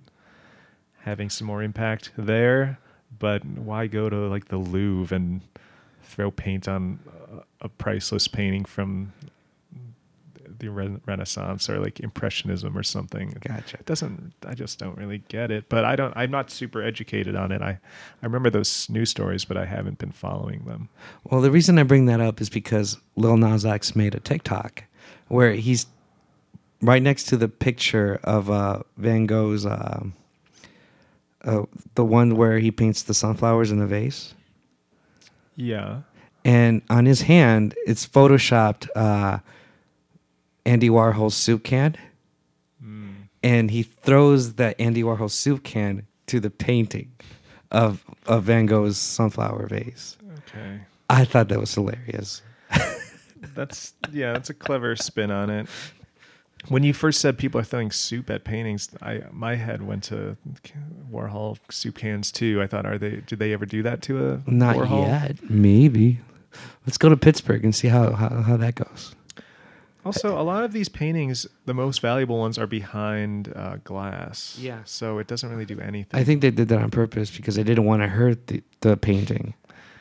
having 0.99 1.29
some 1.29 1.45
more 1.45 1.61
impact 1.61 2.11
there. 2.17 2.79
But 3.19 3.43
why 3.45 3.87
go 3.87 4.09
to 4.09 4.27
like 4.27 4.47
the 4.47 4.57
Louvre 4.57 5.15
and 5.15 5.41
throw 6.03 6.31
paint 6.31 6.67
on 6.69 6.99
a, 7.61 7.65
a 7.65 7.69
priceless 7.69 8.27
painting 8.27 8.63
from 8.63 9.11
the 10.59 10.69
re- 10.69 10.97
Renaissance 11.05 11.69
or 11.69 11.79
like 11.79 11.99
Impressionism 11.99 12.77
or 12.77 12.83
something. 12.83 13.37
Gotcha. 13.41 13.77
It 13.77 13.85
doesn't. 13.85 14.33
I 14.45 14.53
just 14.53 14.79
don't 14.79 14.97
really 14.97 15.23
get 15.27 15.51
it. 15.51 15.69
But 15.69 15.85
I 15.85 15.95
don't. 15.95 16.13
I'm 16.15 16.31
not 16.31 16.51
super 16.51 16.81
educated 16.81 17.35
on 17.35 17.51
it. 17.51 17.61
I 17.61 17.79
I 18.21 18.25
remember 18.25 18.49
those 18.49 18.89
news 18.89 19.09
stories, 19.09 19.45
but 19.45 19.57
I 19.57 19.65
haven't 19.65 19.97
been 19.97 20.11
following 20.11 20.65
them. 20.65 20.89
Well, 21.23 21.41
the 21.41 21.51
reason 21.51 21.77
I 21.79 21.83
bring 21.83 22.05
that 22.05 22.21
up 22.21 22.41
is 22.41 22.49
because 22.49 22.97
Lil 23.15 23.37
Nas 23.37 23.65
X 23.65 23.95
made 23.95 24.15
a 24.15 24.19
TikTok 24.19 24.83
where 25.27 25.53
he's 25.53 25.87
right 26.81 27.01
next 27.01 27.25
to 27.25 27.37
the 27.37 27.47
picture 27.47 28.19
of 28.23 28.49
uh, 28.49 28.83
Van 28.97 29.25
Gogh's, 29.25 29.65
uh, 29.65 30.03
uh, 31.43 31.63
the 31.95 32.05
one 32.05 32.35
where 32.35 32.59
he 32.59 32.71
paints 32.71 33.03
the 33.03 33.13
sunflowers 33.13 33.71
in 33.71 33.81
a 33.81 33.87
vase. 33.87 34.33
Yeah. 35.55 36.01
And 36.45 36.81
on 36.89 37.05
his 37.05 37.23
hand, 37.23 37.75
it's 37.85 38.07
photoshopped 38.07 38.87
uh, 38.95 39.39
Andy 40.67 40.89
Warhol's 40.89 41.35
soup 41.35 41.63
can. 41.63 41.95
Hmm. 42.81 43.09
And 43.41 43.71
he 43.71 43.83
throws 43.83 44.55
that 44.55 44.79
Andy 44.79 45.01
Warhol 45.01 45.31
soup 45.31 45.63
can 45.63 46.05
to 46.27 46.39
the 46.39 46.49
painting 46.49 47.13
of, 47.71 48.03
of 48.25 48.43
Van 48.43 48.65
Gogh's 48.65 48.97
sunflower 48.97 49.67
vase. 49.67 50.17
Okay. 50.49 50.81
I 51.09 51.23
thought 51.23 51.47
that 51.49 51.59
was 51.59 51.73
hilarious. 51.73 52.41
That's 53.55 53.93
yeah. 54.11 54.33
That's 54.33 54.49
a 54.49 54.53
clever 54.53 54.95
spin 54.95 55.31
on 55.31 55.49
it. 55.49 55.67
When 56.67 56.83
you 56.83 56.93
first 56.93 57.21
said 57.21 57.37
people 57.37 57.61
are 57.61 57.63
throwing 57.63 57.91
soup 57.91 58.29
at 58.29 58.43
paintings, 58.43 58.89
I 59.01 59.21
my 59.31 59.55
head 59.55 59.83
went 59.83 60.03
to 60.05 60.35
Warhol 61.09 61.57
soup 61.71 61.95
cans 61.95 62.31
too. 62.31 62.61
I 62.61 62.67
thought, 62.67 62.85
are 62.85 62.97
they? 62.97 63.21
Did 63.25 63.39
they 63.39 63.53
ever 63.53 63.65
do 63.65 63.83
that 63.83 64.01
to 64.03 64.31
a 64.33 64.41
Not 64.51 64.75
Warhol? 64.75 65.07
yet. 65.07 65.49
Maybe. 65.49 66.19
Let's 66.85 66.97
go 66.97 67.07
to 67.09 67.15
Pittsburgh 67.15 67.63
and 67.63 67.73
see 67.73 67.87
how, 67.87 68.13
how, 68.13 68.41
how 68.41 68.57
that 68.57 68.75
goes. 68.75 69.15
Also, 70.07 70.39
a 70.39 70.41
lot 70.41 70.63
of 70.63 70.71
these 70.71 70.87
paintings, 70.87 71.45
the 71.65 71.73
most 71.73 71.99
valuable 71.99 72.39
ones, 72.39 72.57
are 72.57 72.65
behind 72.65 73.51
uh, 73.53 73.75
glass. 73.83 74.57
Yeah. 74.57 74.79
So 74.85 75.19
it 75.19 75.27
doesn't 75.27 75.49
really 75.49 75.65
do 75.65 75.81
anything. 75.81 76.17
I 76.17 76.23
think 76.23 76.39
they 76.39 76.49
did 76.49 76.69
that 76.69 76.81
on 76.81 76.91
purpose 76.91 77.29
because 77.29 77.55
they 77.55 77.63
didn't 77.63 77.83
want 77.83 78.03
to 78.03 78.07
hurt 78.07 78.47
the, 78.47 78.63
the 78.79 78.95
painting, 78.95 79.53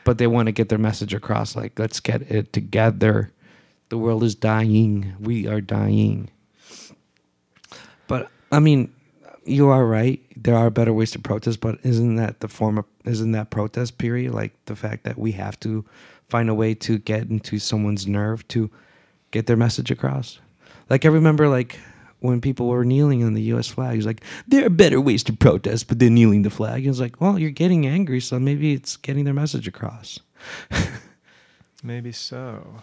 but 0.04 0.18
they 0.18 0.28
want 0.28 0.46
to 0.46 0.52
get 0.52 0.68
their 0.68 0.78
message 0.78 1.12
across. 1.12 1.56
Like, 1.56 1.76
let's 1.76 1.98
get 1.98 2.22
it 2.30 2.52
together. 2.52 3.32
The 3.88 3.98
world 3.98 4.22
is 4.22 4.36
dying. 4.36 5.14
We 5.18 5.48
are 5.48 5.60
dying. 5.60 6.30
But 8.06 8.30
I 8.52 8.60
mean, 8.60 8.92
you 9.44 9.68
are 9.70 9.84
right. 9.84 10.22
There 10.36 10.54
are 10.54 10.70
better 10.70 10.92
ways 10.92 11.10
to 11.12 11.18
protest, 11.18 11.60
but 11.60 11.80
isn't 11.82 12.14
that 12.14 12.38
the 12.38 12.48
form 12.48 12.78
of 12.78 12.84
isn't 13.04 13.32
that 13.32 13.50
protest 13.50 13.98
period? 13.98 14.34
Like 14.34 14.52
the 14.66 14.76
fact 14.76 15.02
that 15.02 15.18
we 15.18 15.32
have 15.32 15.58
to 15.60 15.84
find 16.28 16.48
a 16.48 16.54
way 16.54 16.74
to 16.74 16.98
get 16.98 17.28
into 17.28 17.58
someone's 17.58 18.06
nerve 18.06 18.46
to 18.48 18.70
get 19.30 19.46
their 19.46 19.56
message 19.56 19.90
across. 19.90 20.38
Like 20.90 21.04
I 21.04 21.08
remember, 21.08 21.48
like 21.48 21.78
when 22.20 22.40
people 22.40 22.66
were 22.68 22.84
kneeling 22.84 23.22
on 23.24 23.34
the 23.34 23.42
U.S. 23.42 23.66
flag, 23.68 23.96
it's 23.98 24.06
like 24.06 24.22
there 24.48 24.64
are 24.66 24.70
better 24.70 25.00
ways 25.00 25.22
to 25.24 25.32
protest, 25.32 25.88
but 25.88 25.98
they're 25.98 26.10
kneeling 26.10 26.42
the 26.42 26.50
flag. 26.50 26.86
It's 26.86 27.00
like, 27.00 27.20
well, 27.20 27.38
you're 27.38 27.50
getting 27.50 27.86
angry, 27.86 28.20
so 28.20 28.38
maybe 28.38 28.72
it's 28.72 28.96
getting 28.96 29.24
their 29.24 29.34
message 29.34 29.66
across. 29.68 30.20
Maybe 31.82 32.10
so. 32.10 32.80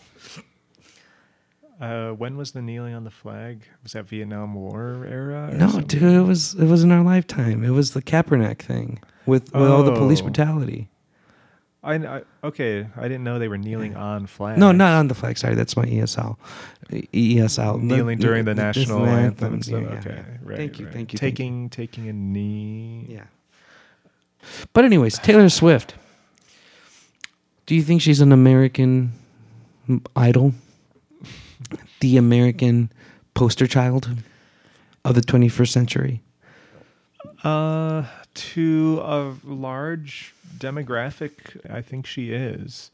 Uh, 1.81 2.11
when 2.11 2.37
was 2.37 2.51
the 2.51 2.61
kneeling 2.61 2.93
on 2.93 3.03
the 3.03 3.09
flag? 3.11 3.63
Was 3.81 3.93
that 3.93 4.05
Vietnam 4.07 4.53
War 4.53 5.05
era? 5.09 5.49
No, 5.53 5.67
something? 5.69 5.99
dude, 5.99 6.13
it 6.13 6.21
was 6.21 6.53
it 6.53 6.65
was 6.65 6.83
in 6.83 6.91
our 6.91 7.03
lifetime. 7.03 7.63
It 7.63 7.71
was 7.71 7.91
the 7.91 8.01
Kaepernick 8.01 8.59
thing 8.61 8.99
with, 9.25 9.51
with 9.53 9.69
all 9.69 9.83
the 9.83 9.93
police 9.95 10.19
Oh. 10.21 10.23
brutality. 10.25 10.89
I, 11.83 11.95
I 11.95 12.21
okay. 12.43 12.87
I 12.95 13.03
didn't 13.03 13.23
know 13.23 13.39
they 13.39 13.49
were 13.49 13.57
kneeling 13.57 13.95
on 13.95 14.25
flags. 14.25 14.59
No, 14.59 14.71
not 14.71 14.93
on 14.93 15.09
the 15.09 15.15
flag. 15.15 15.37
Sorry, 15.37 15.55
that's 15.55 15.75
my 15.75 15.85
ESL. 15.85 16.37
ESL 16.89 17.81
kneeling 17.81 18.19
during 18.19 18.45
the 18.45 18.53
this 18.53 18.77
national 18.77 19.05
anthem. 19.05 19.55
and 19.55 19.67
yeah, 19.67 19.79
stuff. 19.79 19.91
yeah, 19.91 19.99
okay, 19.99 20.23
yeah. 20.25 20.37
right. 20.43 20.57
Thank 20.57 20.79
you, 20.79 20.85
right. 20.85 20.93
thank 20.93 21.13
you. 21.13 21.19
thank 21.19 21.39
you. 21.39 21.39
Taking 21.39 21.69
taking 21.69 22.07
a 22.07 22.13
knee. 22.13 23.05
Yeah. 23.09 23.25
But 24.71 24.85
anyways, 24.85 25.19
Taylor 25.19 25.49
Swift. 25.49 25.95
Do 27.65 27.75
you 27.75 27.81
think 27.81 28.01
she's 28.01 28.21
an 28.21 28.31
American 28.31 29.13
idol? 30.15 30.53
The 32.01 32.17
American 32.17 32.91
poster 33.33 33.67
child 33.67 34.09
of 35.05 35.15
the 35.15 35.21
21st 35.21 35.69
century? 35.69 36.21
Uh, 37.43 38.05
to 38.33 39.01
a 39.03 39.35
large 39.43 40.33
demographic, 40.57 41.59
I 41.69 41.81
think 41.81 42.05
she 42.05 42.31
is. 42.31 42.89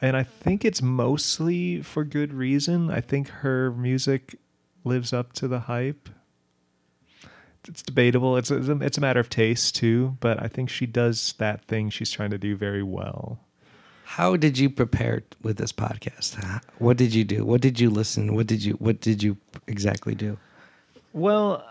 And 0.00 0.16
I 0.16 0.22
think 0.22 0.64
it's 0.64 0.80
mostly 0.80 1.82
for 1.82 2.04
good 2.04 2.32
reason. 2.32 2.90
I 2.90 3.00
think 3.00 3.28
her 3.28 3.72
music 3.72 4.36
lives 4.84 5.12
up 5.12 5.32
to 5.34 5.48
the 5.48 5.60
hype. 5.60 6.08
It's 7.66 7.82
debatable. 7.82 8.36
It's 8.36 8.50
a, 8.50 8.80
it's 8.80 8.96
a 8.96 9.00
matter 9.00 9.20
of 9.20 9.28
taste 9.28 9.74
too, 9.74 10.16
but 10.20 10.40
I 10.42 10.46
think 10.46 10.70
she 10.70 10.86
does 10.86 11.34
that 11.38 11.64
thing 11.64 11.90
she's 11.90 12.10
trying 12.10 12.30
to 12.30 12.38
do 12.38 12.56
very 12.56 12.82
well. 12.82 13.40
How 14.04 14.36
did 14.36 14.56
you 14.56 14.70
prepare 14.70 15.24
with 15.42 15.58
this 15.58 15.72
podcast? 15.72 16.62
What 16.78 16.96
did 16.96 17.12
you 17.12 17.24
do? 17.24 17.44
What 17.44 17.60
did 17.60 17.78
you 17.78 17.90
listen? 17.90 18.34
What 18.34 18.46
did 18.46 18.64
you 18.64 18.74
what 18.74 19.00
did 19.00 19.22
you 19.22 19.36
exactly 19.66 20.14
do? 20.14 20.38
Well, 21.12 21.62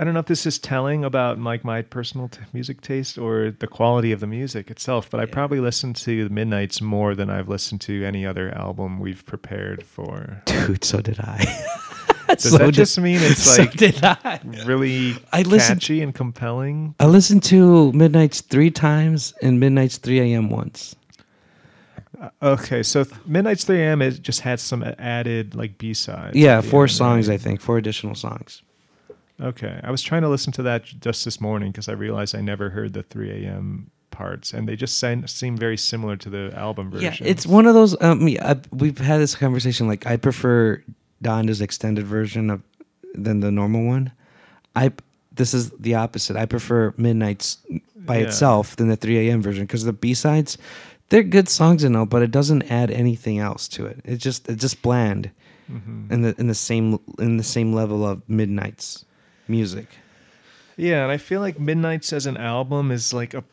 I 0.00 0.04
don't 0.04 0.14
know 0.14 0.20
if 0.20 0.26
this 0.26 0.46
is 0.46 0.58
telling 0.58 1.04
about 1.04 1.38
like 1.38 1.62
my 1.62 1.82
personal 1.82 2.28
t- 2.28 2.40
music 2.54 2.80
taste 2.80 3.18
or 3.18 3.50
the 3.50 3.66
quality 3.66 4.12
of 4.12 4.20
the 4.20 4.26
music 4.26 4.70
itself, 4.70 5.10
but 5.10 5.20
I 5.20 5.24
Yeah. 5.24 5.32
probably 5.32 5.60
listened 5.60 5.94
to 5.96 6.24
the 6.26 6.30
Midnights 6.34 6.80
more 6.80 7.14
than 7.14 7.28
I've 7.28 7.50
listened 7.50 7.82
to 7.82 8.02
any 8.06 8.24
other 8.24 8.50
album 8.56 8.98
we've 8.98 9.26
prepared 9.26 9.82
for. 9.84 10.40
Dude, 10.46 10.84
so 10.84 11.02
did 11.02 11.20
I. 11.20 11.44
Does 12.28 12.44
So 12.44 12.56
that 12.58 12.64
did- 12.66 12.74
just 12.76 12.98
mean 12.98 13.18
it's 13.20 13.42
so 13.56 13.60
like 13.62 13.72
did 13.72 14.02
I. 14.02 14.40
really 14.64 15.16
I 15.34 15.42
listened- 15.42 15.80
catchy 15.82 16.00
and 16.00 16.14
compelling? 16.14 16.94
I 16.98 17.04
listened 17.04 17.42
to 17.44 17.92
Midnights 17.92 18.40
three 18.40 18.70
times 18.70 19.34
and 19.42 19.60
Midnights 19.60 19.98
3 19.98 20.20
a.m. 20.20 20.48
once. 20.48 20.96
Uh, 22.18 22.30
okay, 22.42 22.82
so 22.82 23.04
th- 23.04 23.16
Midnights 23.26 23.64
3 23.64 23.82
a.m. 23.82 24.00
it 24.00 24.22
just 24.22 24.40
had 24.40 24.60
some 24.60 24.82
added 24.98 25.54
like 25.54 25.76
B 25.76 25.92
sides. 25.92 26.36
yeah, 26.36 26.62
four 26.62 26.88
songs, 26.88 27.28
I 27.28 27.36
think, 27.36 27.60
four 27.60 27.76
additional 27.76 28.14
songs. 28.14 28.62
Okay, 29.40 29.80
I 29.82 29.90
was 29.90 30.02
trying 30.02 30.22
to 30.22 30.28
listen 30.28 30.52
to 30.54 30.62
that 30.64 30.84
just 30.84 31.24
this 31.24 31.40
morning 31.40 31.70
because 31.72 31.88
I 31.88 31.92
realized 31.92 32.34
I 32.36 32.40
never 32.40 32.70
heard 32.70 32.92
the 32.92 33.02
3 33.02 33.44
a.m. 33.46 33.90
parts, 34.10 34.52
and 34.52 34.68
they 34.68 34.76
just 34.76 34.98
seem, 34.98 35.26
seem 35.26 35.56
very 35.56 35.76
similar 35.78 36.16
to 36.16 36.28
the 36.28 36.52
album 36.54 36.90
version. 36.90 37.12
Yeah, 37.20 37.28
it's 37.30 37.46
one 37.46 37.66
of 37.66 37.74
those. 37.74 38.00
Um, 38.02 38.28
yeah, 38.28 38.52
I, 38.52 38.60
we've 38.70 38.98
had 38.98 39.18
this 39.20 39.34
conversation. 39.34 39.88
Like, 39.88 40.06
I 40.06 40.16
prefer 40.18 40.82
Donda's 41.22 41.60
extended 41.62 42.06
version 42.06 42.50
of 42.50 42.62
than 43.14 43.40
the 43.40 43.50
normal 43.50 43.84
one. 43.86 44.12
I 44.76 44.92
this 45.32 45.54
is 45.54 45.70
the 45.70 45.94
opposite. 45.94 46.36
I 46.36 46.44
prefer 46.44 46.92
Midnights 46.98 47.58
by 47.96 48.18
Yeah. 48.18 48.24
itself 48.26 48.76
than 48.76 48.88
the 48.88 48.96
3 48.96 49.28
a.m. 49.28 49.40
version 49.40 49.64
because 49.64 49.84
the 49.84 49.92
B 49.92 50.12
sides, 50.12 50.58
they're 51.08 51.22
good 51.22 51.48
songs 51.48 51.82
and 51.82 51.96
all, 51.96 52.04
but 52.06 52.20
it 52.22 52.30
doesn't 52.30 52.70
add 52.70 52.90
anything 52.90 53.38
else 53.38 53.68
to 53.68 53.86
it. 53.86 54.00
It 54.04 54.16
just 54.18 54.48
it's 54.50 54.60
just 54.60 54.82
bland 54.82 55.30
Mhm. 55.72 56.10
in 56.10 56.22
the 56.22 56.34
in 56.38 56.46
the 56.48 56.54
same 56.54 56.98
in 57.18 57.36
the 57.38 57.42
same 57.44 57.72
level 57.72 58.06
of 58.06 58.28
Midnights 58.28 59.04
music. 59.50 59.86
Yeah, 60.76 61.02
and 61.02 61.12
I 61.12 61.18
feel 61.18 61.40
like 61.40 61.60
Midnights 61.60 62.12
as 62.12 62.24
an 62.26 62.36
album 62.38 62.90
is 62.90 63.12
like 63.12 63.34
a 63.34 63.44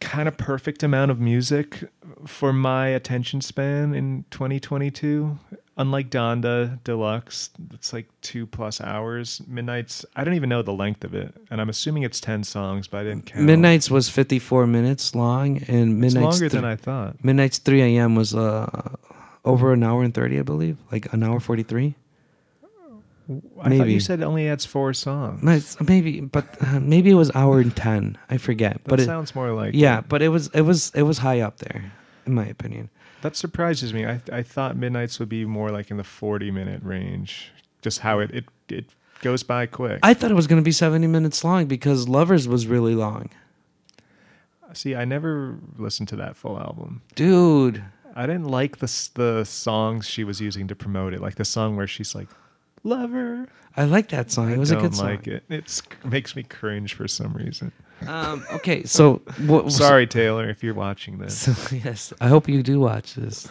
kind 0.00 0.28
of 0.28 0.36
perfect 0.38 0.82
amount 0.82 1.10
of 1.10 1.20
music 1.20 1.84
for 2.26 2.52
my 2.52 2.88
attention 2.88 3.40
span 3.40 3.94
in 3.94 4.24
2022. 4.30 5.38
Unlike 5.78 6.08
Donda 6.08 6.82
Deluxe, 6.84 7.50
it's 7.74 7.92
like 7.92 8.08
two 8.22 8.46
plus 8.46 8.80
hours. 8.80 9.42
Midnights, 9.46 10.06
I 10.16 10.24
don't 10.24 10.32
even 10.32 10.48
know 10.48 10.62
the 10.62 10.72
length 10.72 11.04
of 11.04 11.14
it, 11.14 11.34
and 11.50 11.60
I'm 11.60 11.68
assuming 11.68 12.02
it's 12.02 12.18
10 12.20 12.44
songs, 12.44 12.88
but 12.88 12.98
I 12.98 13.04
didn't 13.04 13.26
count. 13.26 13.44
Midnights 13.44 13.90
was 13.90 14.08
54 14.08 14.66
minutes 14.66 15.14
long, 15.14 15.58
and 15.68 16.02
It's 16.02 16.14
Midnights 16.14 16.40
longer 16.40 16.48
thr- 16.48 16.56
than 16.56 16.64
I 16.64 16.76
thought. 16.76 17.22
Midnights 17.22 17.58
3 17.58 17.82
a.m. 17.82 18.14
was 18.14 18.34
uh, 18.34 18.94
over 19.44 19.74
an 19.74 19.82
hour 19.82 20.02
and 20.02 20.14
30, 20.14 20.38
I 20.38 20.42
believe, 20.42 20.78
like 20.90 21.12
an 21.12 21.22
hour 21.22 21.40
43. 21.40 21.94
I 23.28 23.32
thought 23.62 23.68
Maybe. 23.68 23.92
you 23.92 24.00
said 24.00 24.20
it 24.20 24.24
only 24.24 24.48
adds 24.48 24.64
four 24.64 24.94
songs. 24.94 25.42
It's- 25.42 25.76
maybe, 25.88 26.20
but 26.20 26.46
uh, 26.64 26.78
maybe 26.80 27.10
it 27.10 27.14
was 27.14 27.30
hour 27.34 27.58
and 27.60 27.74
10. 27.74 28.16
I 28.30 28.38
forget, 28.38 28.74
that 28.74 28.84
but 28.84 29.00
it, 29.00 29.06
sounds 29.06 29.34
more 29.34 29.50
like 29.52 29.74
yeah, 29.74 30.00
but 30.00 30.22
it 30.22 30.28
was 30.28 30.48
it 30.54 30.62
was 30.62 30.92
it 30.94 31.02
was 31.02 31.18
high 31.18 31.40
up 31.40 31.58
there, 31.58 31.92
in 32.24 32.34
my 32.34 32.46
opinion. 32.46 32.88
That 33.22 33.34
surprises 33.34 33.92
me. 33.92 34.06
I 34.06 34.20
I 34.32 34.42
thought 34.42 34.76
Midnights 34.76 35.18
would 35.18 35.28
be 35.28 35.44
more 35.44 35.70
like 35.70 35.90
in 35.90 35.96
the 35.96 36.04
40 36.04 36.50
minute 36.52 36.82
range. 36.84 37.50
Just 37.82 38.00
how 38.00 38.20
it 38.20 38.30
it, 38.32 38.44
it 38.68 38.84
goes 39.22 39.42
by 39.42 39.66
quick. 39.66 39.98
I 40.04 40.14
thought 40.14 40.30
it 40.30 40.34
was 40.34 40.46
going 40.46 40.60
to 40.62 40.64
be 40.64 40.72
70 40.72 41.06
minutes 41.08 41.42
long 41.42 41.66
because 41.66 42.08
Lovers 42.08 42.46
was 42.46 42.66
really 42.66 42.94
long, 42.94 43.30
See, 44.72 44.94
I 44.94 45.04
never 45.04 45.56
listened 45.78 46.08
to 46.08 46.16
that 46.16 46.36
full 46.36 46.58
album. 46.58 47.02
dude. 47.14 47.82
I 48.14 48.26
didn't 48.26 48.48
like 48.48 48.78
the 48.78 49.10
the 49.14 49.44
songs 49.44 50.06
she 50.06 50.24
was 50.24 50.40
using 50.40 50.68
to 50.68 50.74
promote 50.76 51.12
it, 51.12 51.20
like 51.20 51.34
the 51.34 51.44
song 51.44 51.76
where 51.76 51.86
she's 51.86 52.14
like, 52.14 52.28
"Lover." 52.86 53.48
I 53.76 53.84
like 53.84 54.08
that 54.08 54.30
song. 54.30 54.50
It 54.50 54.58
was 54.58 54.72
I 54.72 54.76
a 54.76 54.78
don't 54.78 54.88
good 54.88 54.96
song. 54.96 55.06
like 55.06 55.26
it. 55.26 55.44
It 55.50 55.82
makes 56.04 56.34
me 56.34 56.42
cringe 56.42 56.94
for 56.94 57.06
some 57.06 57.34
reason. 57.34 57.72
Um, 58.06 58.44
okay, 58.52 58.82
so 58.84 59.22
what, 59.46 59.70
Sorry, 59.70 60.06
Taylor, 60.06 60.48
if 60.48 60.62
you're 60.62 60.74
watching 60.74 61.18
this. 61.18 61.38
So 61.38 61.76
yes, 61.84 62.12
I 62.20 62.28
hope 62.28 62.48
you 62.48 62.62
do 62.62 62.80
watch 62.80 63.14
this. 63.14 63.48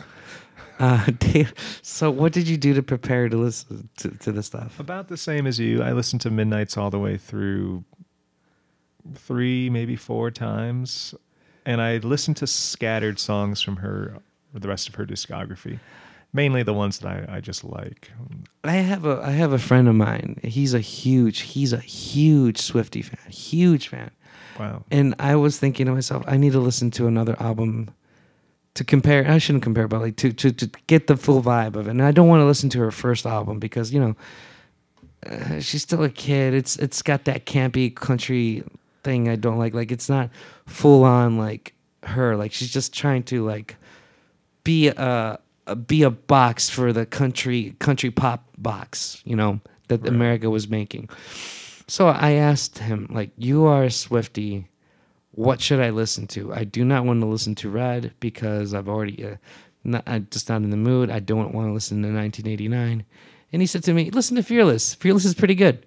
Uh, 0.79 1.05
Dave, 1.19 1.53
so 1.81 2.09
what 2.11 2.33
did 2.33 2.47
you 2.47 2.57
do 2.57 2.73
to 2.73 2.83
prepare 2.83 3.29
to 3.29 3.37
listen 3.37 3.89
to, 3.97 4.09
to 4.09 4.31
the 4.31 4.43
stuff? 4.43 4.79
About 4.79 5.07
the 5.07 5.17
same 5.17 5.47
as 5.47 5.59
you. 5.59 5.81
I 5.81 5.91
listened 5.91 6.21
to 6.21 6.31
Midnights 6.31 6.75
all 6.77 6.89
the 6.89 6.99
way 6.99 7.17
through 7.17 7.83
three, 9.13 9.69
maybe 9.69 9.95
four 9.95 10.31
times. 10.31 11.13
And 11.65 11.81
I 11.81 11.97
listened 11.97 12.37
to 12.37 12.47
scattered 12.47 13.19
songs 13.19 13.61
from 13.61 13.77
her, 13.77 14.17
the 14.53 14.67
rest 14.67 14.87
of 14.89 14.95
her 14.95 15.05
discography. 15.05 15.79
Mainly 16.33 16.63
the 16.63 16.73
ones 16.73 16.99
that 16.99 17.07
I, 17.07 17.37
I 17.37 17.39
just 17.39 17.63
like. 17.63 18.11
I 18.63 18.73
have 18.73 19.05
a 19.05 19.21
I 19.23 19.31
have 19.31 19.53
a 19.53 19.59
friend 19.59 19.87
of 19.87 19.95
mine. 19.95 20.39
He's 20.43 20.73
a 20.73 20.79
huge 20.79 21.41
he's 21.41 21.71
a 21.71 21.79
huge 21.79 22.57
Swiftie 22.57 23.03
fan, 23.03 23.31
huge 23.31 23.87
fan. 23.87 24.11
Wow. 24.59 24.83
And 24.91 25.15
I 25.19 25.35
was 25.35 25.57
thinking 25.57 25.85
to 25.85 25.93
myself, 25.93 26.23
I 26.27 26.37
need 26.37 26.53
to 26.53 26.59
listen 26.59 26.91
to 26.91 27.07
another 27.07 27.35
album 27.39 27.89
to 28.75 28.83
compare. 28.83 29.29
I 29.29 29.37
shouldn't 29.37 29.63
compare, 29.63 29.87
but 29.87 30.01
like 30.01 30.17
to 30.17 30.31
to 30.33 30.51
to 30.51 30.69
get 30.87 31.07
the 31.07 31.17
full 31.17 31.41
vibe 31.41 31.75
of 31.75 31.87
it. 31.87 31.91
And 31.91 32.03
I 32.03 32.11
don't 32.11 32.27
want 32.27 32.41
to 32.41 32.45
listen 32.45 32.69
to 32.71 32.79
her 32.79 32.91
first 32.91 33.25
album 33.25 33.59
because 33.59 33.93
you 33.93 33.99
know 33.99 34.15
uh, 35.25 35.59
she's 35.59 35.81
still 35.81 36.03
a 36.03 36.09
kid. 36.09 36.53
It's 36.53 36.75
it's 36.77 37.01
got 37.01 37.25
that 37.25 37.45
campy 37.45 37.93
country 37.93 38.63
thing 39.03 39.29
I 39.29 39.35
don't 39.35 39.57
like. 39.57 39.73
Like 39.73 39.91
it's 39.91 40.09
not 40.09 40.29
full 40.65 41.03
on 41.03 41.37
like 41.37 41.73
her. 42.03 42.35
Like 42.35 42.51
she's 42.51 42.71
just 42.71 42.93
trying 42.93 43.23
to 43.23 43.45
like 43.45 43.77
be 44.63 44.87
a, 44.87 44.93
a 44.93 45.39
be 45.73 46.03
a 46.03 46.11
box 46.11 46.69
for 46.69 46.93
the 46.93 47.05
country 47.05 47.75
country 47.79 48.11
pop 48.11 48.45
box. 48.57 49.21
You 49.25 49.35
know 49.35 49.59
that 49.87 50.01
Right. 50.01 50.09
America 50.09 50.49
was 50.49 50.67
making. 50.69 51.09
So 51.87 52.07
I 52.07 52.31
asked 52.31 52.79
him, 52.79 53.07
like, 53.11 53.29
you 53.37 53.65
are 53.65 53.83
a 53.83 53.87
Swiftie. 53.89 54.65
What 55.31 55.61
should 55.61 55.79
I 55.79 55.89
listen 55.91 56.25
to? 56.27 56.53
I 56.53 56.63
do 56.63 56.83
not 56.83 57.05
want 57.05 57.21
to 57.21 57.27
listen 57.27 57.53
to 57.55 57.69
Red 57.69 58.13
because 58.19 58.73
I've 58.73 58.87
already, 58.89 59.23
uh, 59.23 59.35
not, 59.83 60.03
I'm 60.07 60.27
just 60.31 60.49
not 60.49 60.63
in 60.63 60.71
the 60.71 60.77
mood. 60.77 61.11
I 61.11 61.19
don't 61.19 61.53
want 61.53 61.67
to 61.67 61.73
listen 61.73 62.01
to 62.01 62.07
1989. 62.11 63.05
And 63.53 63.61
he 63.61 63.67
said 63.67 63.83
to 63.83 63.93
me, 63.93 64.09
listen 64.09 64.35
to 64.37 64.41
Fearless. 64.43 64.95
Fearless 64.95 65.25
is 65.25 65.35
pretty 65.35 65.53
good. 65.55 65.85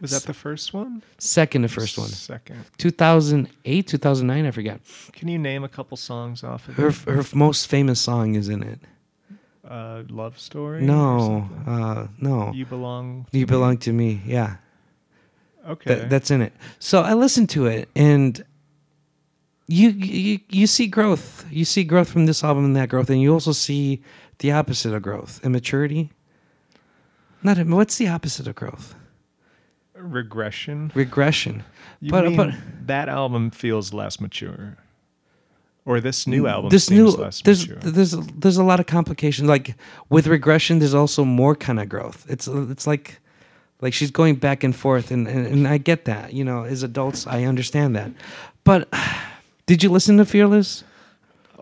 Was 0.00 0.12
that 0.12 0.22
the 0.22 0.32
first 0.34 0.72
one? 0.72 1.02
Second 1.18 1.62
to 1.62 1.68
first 1.68 1.98
one. 1.98 2.08
Second. 2.08 2.64
2008, 2.78 3.86
2009, 3.86 4.46
I 4.46 4.50
forgot. 4.52 4.80
Can 5.12 5.28
you 5.28 5.38
name 5.38 5.64
a 5.64 5.68
couple 5.68 5.96
songs 5.96 6.44
off 6.44 6.68
of 6.68 6.76
Her, 6.76 6.88
it? 6.88 6.94
her 7.06 7.24
most 7.34 7.66
famous 7.66 8.00
song 8.00 8.34
is 8.36 8.48
in 8.48 8.62
it. 8.62 8.78
Uh, 9.70 10.02
Love 10.08 10.36
Story? 10.38 10.82
No, 10.82 11.48
uh, 11.66 12.08
no. 12.18 12.52
You 12.52 12.66
Belong. 12.66 13.26
You 13.30 13.46
belong 13.46 13.78
to 13.78 13.92
me. 13.92 14.20
Yeah. 14.26 14.56
Okay. 15.66 15.94
That, 15.94 16.10
that's 16.10 16.30
in 16.32 16.42
it. 16.42 16.52
So 16.80 17.02
I 17.02 17.14
listened 17.14 17.50
to 17.50 17.66
it, 17.66 17.88
and 17.94 18.42
you 19.68 19.90
you 19.90 20.40
you 20.48 20.66
see 20.66 20.88
growth. 20.88 21.44
You 21.50 21.64
see 21.64 21.84
growth 21.84 22.08
from 22.10 22.26
this 22.26 22.42
album 22.42 22.64
and 22.64 22.74
that 22.74 22.88
growth, 22.88 23.10
and 23.10 23.22
you 23.22 23.32
also 23.32 23.52
see 23.52 24.02
the 24.38 24.50
opposite 24.50 24.92
of 24.92 25.02
growth, 25.02 25.38
immaturity. 25.44 26.10
Not 27.42 27.56
im- 27.58 27.70
what's 27.70 27.96
the 27.96 28.08
opposite 28.08 28.48
of 28.48 28.56
growth? 28.56 28.94
Regression. 29.94 30.90
Regression. 30.94 31.62
You 32.00 32.10
But- 32.10 32.24
mean 32.24 32.36
but- 32.36 32.54
that 32.86 33.08
album 33.08 33.50
feels 33.50 33.92
less 33.92 34.18
mature, 34.18 34.78
or 35.84 36.00
this 36.00 36.26
new 36.26 36.46
album 36.46 36.70
This 36.70 36.90
new 36.90 37.08
less 37.08 37.42
there's 37.42 37.68
mature. 37.68 37.90
there's 37.90 38.10
there's 38.12 38.56
a 38.58 38.64
lot 38.64 38.80
of 38.80 38.86
complications. 38.86 39.48
Like 39.48 39.74
with 40.08 40.26
regression, 40.26 40.78
there's 40.78 40.94
also 40.94 41.24
more 41.24 41.54
kind 41.54 41.80
of 41.80 41.88
growth. 41.88 42.26
It's 42.28 42.46
it's 42.48 42.86
like 42.86 43.18
like 43.80 43.94
she's 43.94 44.10
going 44.10 44.34
back 44.36 44.62
and 44.62 44.76
forth, 44.76 45.10
and, 45.10 45.26
and 45.26 45.46
and 45.46 45.66
I 45.68 45.78
get 45.78 46.04
that. 46.04 46.32
You 46.34 46.44
know, 46.44 46.64
as 46.64 46.82
adults, 46.82 47.26
I 47.26 47.44
understand 47.44 47.96
that. 47.96 48.10
But 48.64 48.88
did 49.66 49.82
you 49.82 49.90
listen 49.90 50.16
to 50.18 50.24
Fearless? 50.24 50.84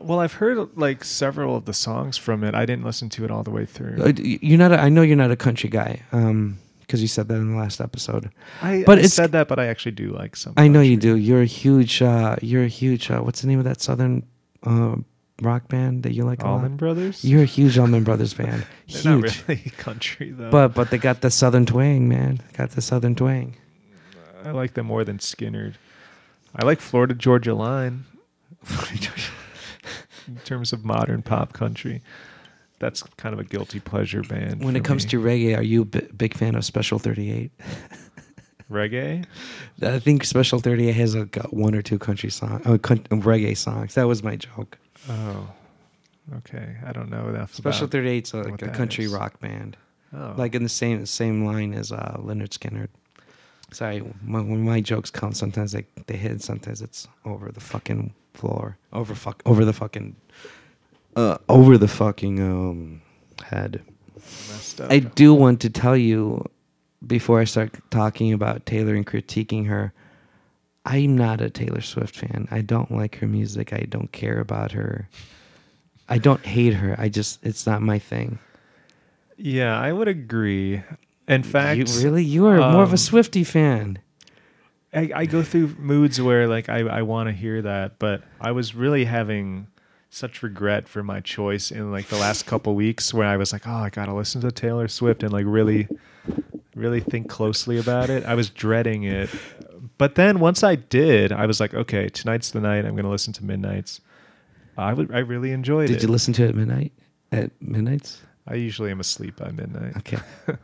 well, 0.01 0.21
I've 0.21 0.35
heard 0.35 0.69
like 0.77 1.03
several 1.05 1.57
of 1.57 1.65
the 1.65 1.73
songs 1.75 2.17
from 2.17 2.45
it. 2.45 2.55
I 2.55 2.65
didn't 2.67 2.85
listen 2.85 3.09
to 3.11 3.25
it 3.25 3.31
all 3.33 3.43
the 3.43 3.51
way 3.51 3.67
through. 3.67 4.01
Uh, 4.03 4.13
You're 4.17 4.59
not. 4.59 4.73
A, 4.73 4.81
I 4.81 4.89
know 4.89 5.03
you're 5.03 5.17
not 5.17 5.31
a 5.33 5.37
country 5.37 5.69
guy, 5.71 6.03
um, 6.13 6.59
because 6.89 7.03
you 7.03 7.07
said 7.09 7.29
that 7.29 7.35
in 7.35 7.53
the 7.53 7.59
last 7.59 7.83
episode. 7.83 8.31
I, 8.63 8.83
but 8.87 8.99
I 8.99 9.03
said 9.03 9.33
that, 9.33 9.47
but 9.47 9.59
I 9.59 9.67
actually 9.67 9.93
do 9.93 10.11
like 10.11 10.35
some. 10.35 10.55
I 10.57 10.69
know 10.69 10.81
you 10.81 10.97
do. 10.97 11.17
You're 11.17 11.43
a 11.43 11.47
huge. 11.47 12.01
Uh, 12.01 12.37
you're 12.41 12.65
a 12.65 12.69
huge. 12.69 13.11
Uh, 13.11 13.21
what's 13.21 13.43
the 13.43 13.47
name 13.47 13.59
of 13.59 13.67
that 13.67 13.83
southern 13.83 14.25
uh, 14.65 14.97
rock 15.43 15.69
band 15.69 16.03
that 16.05 16.15
you 16.15 16.25
like 16.25 16.43
Allman? 16.43 16.77
Brothers. 16.79 17.23
You're 17.23 17.43
a 17.43 17.47
huge 17.47 17.79
Allman 17.79 18.05
Brothers 18.05 18.33
fan. 18.41 18.65
Huge. 18.87 19.05
not 19.05 19.49
really 19.49 19.61
country 19.77 20.31
though. 20.31 20.51
But 20.51 20.69
but 20.69 20.91
they 20.91 20.99
got 20.99 21.21
the 21.21 21.31
southern 21.31 21.67
twang, 21.67 22.09
man. 22.09 22.41
Got 22.55 22.71
the 22.71 22.81
southern 22.81 23.15
twang. 23.15 23.57
I 24.43 24.53
like 24.53 24.73
them 24.73 24.87
more 24.87 25.05
than 25.05 25.19
Skynyrd. 25.19 25.75
I 26.57 26.65
like 26.65 26.81
Florida 26.81 27.13
Georgia 27.13 27.55
Line 27.55 28.07
in 30.27 30.37
terms 30.45 30.73
of 30.73 30.87
modern 30.87 31.21
pop 31.21 31.53
country. 31.53 32.01
That's 32.79 33.03
kind 33.17 33.33
of 33.33 33.41
a 33.41 33.45
guilty 33.45 33.81
pleasure 33.81 34.23
band. 34.23 34.63
when 34.63 34.77
it 34.77 34.85
comes 34.85 35.05
me. 35.05 35.11
to 35.11 35.21
reggae, 35.21 35.57
are 35.57 35.63
you 35.63 35.83
a 35.83 35.85
big 35.85 36.35
fan 36.35 36.55
of 36.55 36.65
Special 36.65 36.99
38? 36.99 37.51
reggae, 38.71 39.25
I 39.83 39.99
think 39.99 40.25
Special 40.25 40.61
38 40.61 40.93
has 40.93 41.15
a, 41.15 41.25
got 41.25 41.53
one 41.53 41.75
or 41.75 41.83
two 41.83 41.99
country 41.99 42.31
songs, 42.31 42.65
uh, 42.67 42.79
con- 42.79 43.05
reggae 43.11 43.57
songs. 43.57 43.95
That 43.95 44.05
was 44.07 44.23
my 44.23 44.37
joke. 44.37 44.79
oh, 45.09 45.49
okay. 46.37 46.77
I 46.87 46.93
don't 46.93 47.11
know 47.11 47.29
enough. 47.29 47.55
Special 47.55 47.87
38 47.87 48.27
is 48.27 48.35
a, 48.35 48.37
like 48.39 48.63
a 48.63 48.69
country 48.69 49.07
is. 49.07 49.13
rock 49.13 49.41
band. 49.41 49.77
oh. 50.15 50.35
like 50.37 50.55
in 50.55 50.63
the 50.63 50.69
same 50.69 51.05
same 51.07 51.45
line 51.45 51.75
as 51.75 51.93
uh, 51.93 52.17
Lynyrd 52.21 52.51
Skynyrd. 52.51 52.89
Sorry, 53.71 53.99
when, 53.99 54.49
when 54.49 54.65
my 54.65 54.81
jokes 54.81 55.11
come, 55.11 55.33
sometimes 55.33 55.73
they 55.73 55.85
they 56.07 56.17
hit, 56.17 56.43
sometimes 56.43 56.81
it's 56.81 57.07
over 57.25 57.51
the 57.51 57.61
fucking 57.61 58.15
floor, 58.35 58.79
over 58.93 59.15
fuck, 59.15 59.43
over 59.45 59.65
the 59.65 59.73
fucking, 59.73 60.17
uh, 61.19 61.39
over 61.49 61.77
the 61.77 61.89
fucking 61.89 62.41
um 62.41 63.03
head. 63.45 63.83
up. 64.81 64.91
I 64.91 65.01
do 65.01 65.35
want 65.35 65.61
to 65.63 65.71
tell 65.71 65.97
you 65.97 66.45
before 67.05 67.41
I 67.41 67.45
start 67.45 67.75
talking 67.91 68.33
about 68.33 68.67
Taylor 68.67 68.95
and 68.95 69.07
critiquing 69.07 69.67
her. 69.67 69.93
I'm 70.85 71.19
not 71.19 71.41
a 71.41 71.51
Taylor 71.51 71.81
Swift 71.81 72.17
fan. 72.17 72.47
I 72.51 72.61
don't 72.61 72.91
like 72.91 73.17
her 73.17 73.27
music. 73.27 73.73
I 73.73 73.81
don't 73.89 74.13
care 74.13 74.39
about 74.41 74.73
her. 74.73 75.09
I 76.09 76.19
don't 76.19 76.45
hate 76.45 76.75
her. 76.75 76.95
I 76.99 77.09
just 77.09 77.45
it's 77.45 77.67
not 77.67 77.83
my 77.83 77.99
thing. 77.99 78.39
yeah, 79.37 79.79
I 79.79 79.93
would 79.93 80.09
agree. 80.09 80.83
In 81.27 81.43
fact, 81.43 81.79
you 81.79 81.85
really 82.03 82.25
you 82.25 82.47
are 82.47 82.59
more 82.73 82.83
of 82.85 82.91
um, 82.91 82.95
a 82.95 82.97
Swiftie 82.97 83.47
fan. 83.47 83.99
I, 84.95 85.11
I 85.15 85.27
go 85.27 85.43
through 85.43 85.77
moods 85.79 86.21
where 86.21 86.47
like 86.49 86.69
I, 86.69 86.79
I 86.79 87.03
want 87.03 87.29
to 87.29 87.33
hear 87.33 87.61
that, 87.61 87.99
but 87.99 88.23
I 88.41 88.53
was 88.53 88.75
really 88.75 89.05
having 89.05 89.67
such 90.11 90.43
regret 90.43 90.89
for 90.89 91.03
my 91.03 91.21
choice 91.21 91.71
in 91.71 91.91
like 91.93 92.09
the 92.09 92.17
last 92.17 92.47
couple 92.47 92.75
weeks 92.75 93.13
where 93.13 93.27
I 93.27 93.37
was 93.37 93.53
like, 93.53 93.67
oh, 93.67 93.73
I 93.73 93.91
gotta 93.91 94.15
listen 94.15 94.41
to 94.43 94.51
Taylor 94.51 94.89
Swift 94.89 95.23
and 95.23 95.33
like 95.33 95.45
really, 95.47 95.89
really 96.75 97.01
think 97.01 97.29
closely 97.29 97.79
about 97.79 98.11
it. 98.11 98.25
I 98.25 98.35
was 98.35 98.49
dreading 98.49 99.05
it, 99.05 99.31
but 99.99 100.15
then 100.15 100.41
once 100.41 100.63
I 100.63 100.77
did, 100.77 101.33
I 101.33 101.47
was 101.47 101.61
like, 101.61 101.75
okay, 101.75 102.09
tonight's 102.09 102.51
the 102.51 102.61
night. 102.61 102.85
I'm 102.85 102.97
gonna 102.97 103.11
listen 103.11 103.33
to 103.35 103.45
Midnights. 103.45 104.01
I 104.77 104.93
would 104.93 105.13
I 105.13 105.19
really 105.19 105.53
enjoyed 105.53 105.89
Did 105.89 105.97
it. 105.97 106.01
Did 106.01 106.03
you 106.05 106.13
listen 106.13 106.33
to 106.35 106.45
it 106.45 106.51
at 106.51 106.55
midnight? 106.55 106.93
At 107.33 107.51
midnights? 107.61 108.23
I 108.47 108.55
usually 108.55 108.91
am 108.91 109.01
asleep 109.01 109.37
by 109.37 109.51
midnight. 109.51 109.97
Okay. 109.99 110.19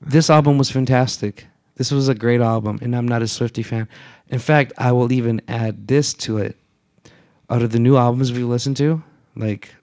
this 0.00 0.30
album 0.30 0.56
was 0.56 0.70
fantastic. 0.70 1.46
This 1.76 1.90
was 1.90 2.08
a 2.08 2.14
great 2.14 2.40
album, 2.40 2.78
and 2.80 2.96
I'm 2.96 3.06
not 3.06 3.20
a 3.20 3.26
Swiftie 3.26 3.64
fan. 3.64 3.88
In 4.28 4.38
fact, 4.38 4.72
I 4.78 4.92
will 4.92 5.12
even 5.12 5.42
add 5.46 5.86
this 5.88 6.14
to 6.14 6.38
it. 6.38 6.56
Out 7.48 7.62
of 7.62 7.70
the 7.72 7.78
new 7.78 7.96
albums 7.96 8.32
we 8.32 8.42
listened 8.42 8.76
to, 8.78 9.02
like 9.36 9.74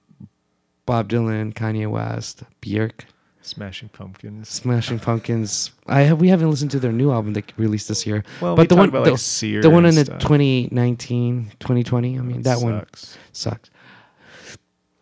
Bob 0.86 1.09
Dylan, 1.09 1.53
Kanye 1.53 1.89
West, 1.89 2.43
Björk, 2.61 3.05
Smashing 3.41 3.89
Pumpkins. 3.89 4.49
Smashing 4.49 4.99
Pumpkins. 4.99 5.72
I 5.88 6.01
have 6.01 6.20
we 6.20 6.28
haven't 6.30 6.49
listened 6.49 6.72
to 6.72 6.80
their 6.80 6.91
new 6.91 7.11
album 7.11 7.34
they 7.34 7.43
released 7.57 7.88
this 7.88 8.05
year. 8.05 8.24
Well, 8.41 8.55
but 8.55 8.64
we 8.64 8.68
the 8.68 8.76
one 8.76 8.89
about 8.89 9.05
the, 9.05 9.11
like 9.11 9.61
the 9.61 9.70
one 9.70 9.86
in 9.86 9.95
the 9.95 10.05
stuff. 10.05 10.20
2019, 10.20 11.51
2020. 11.59 12.18
I 12.18 12.22
mean, 12.22 12.41
that 12.43 12.59
one 12.59 12.80
sucks. 12.80 13.18
sucks. 13.32 13.70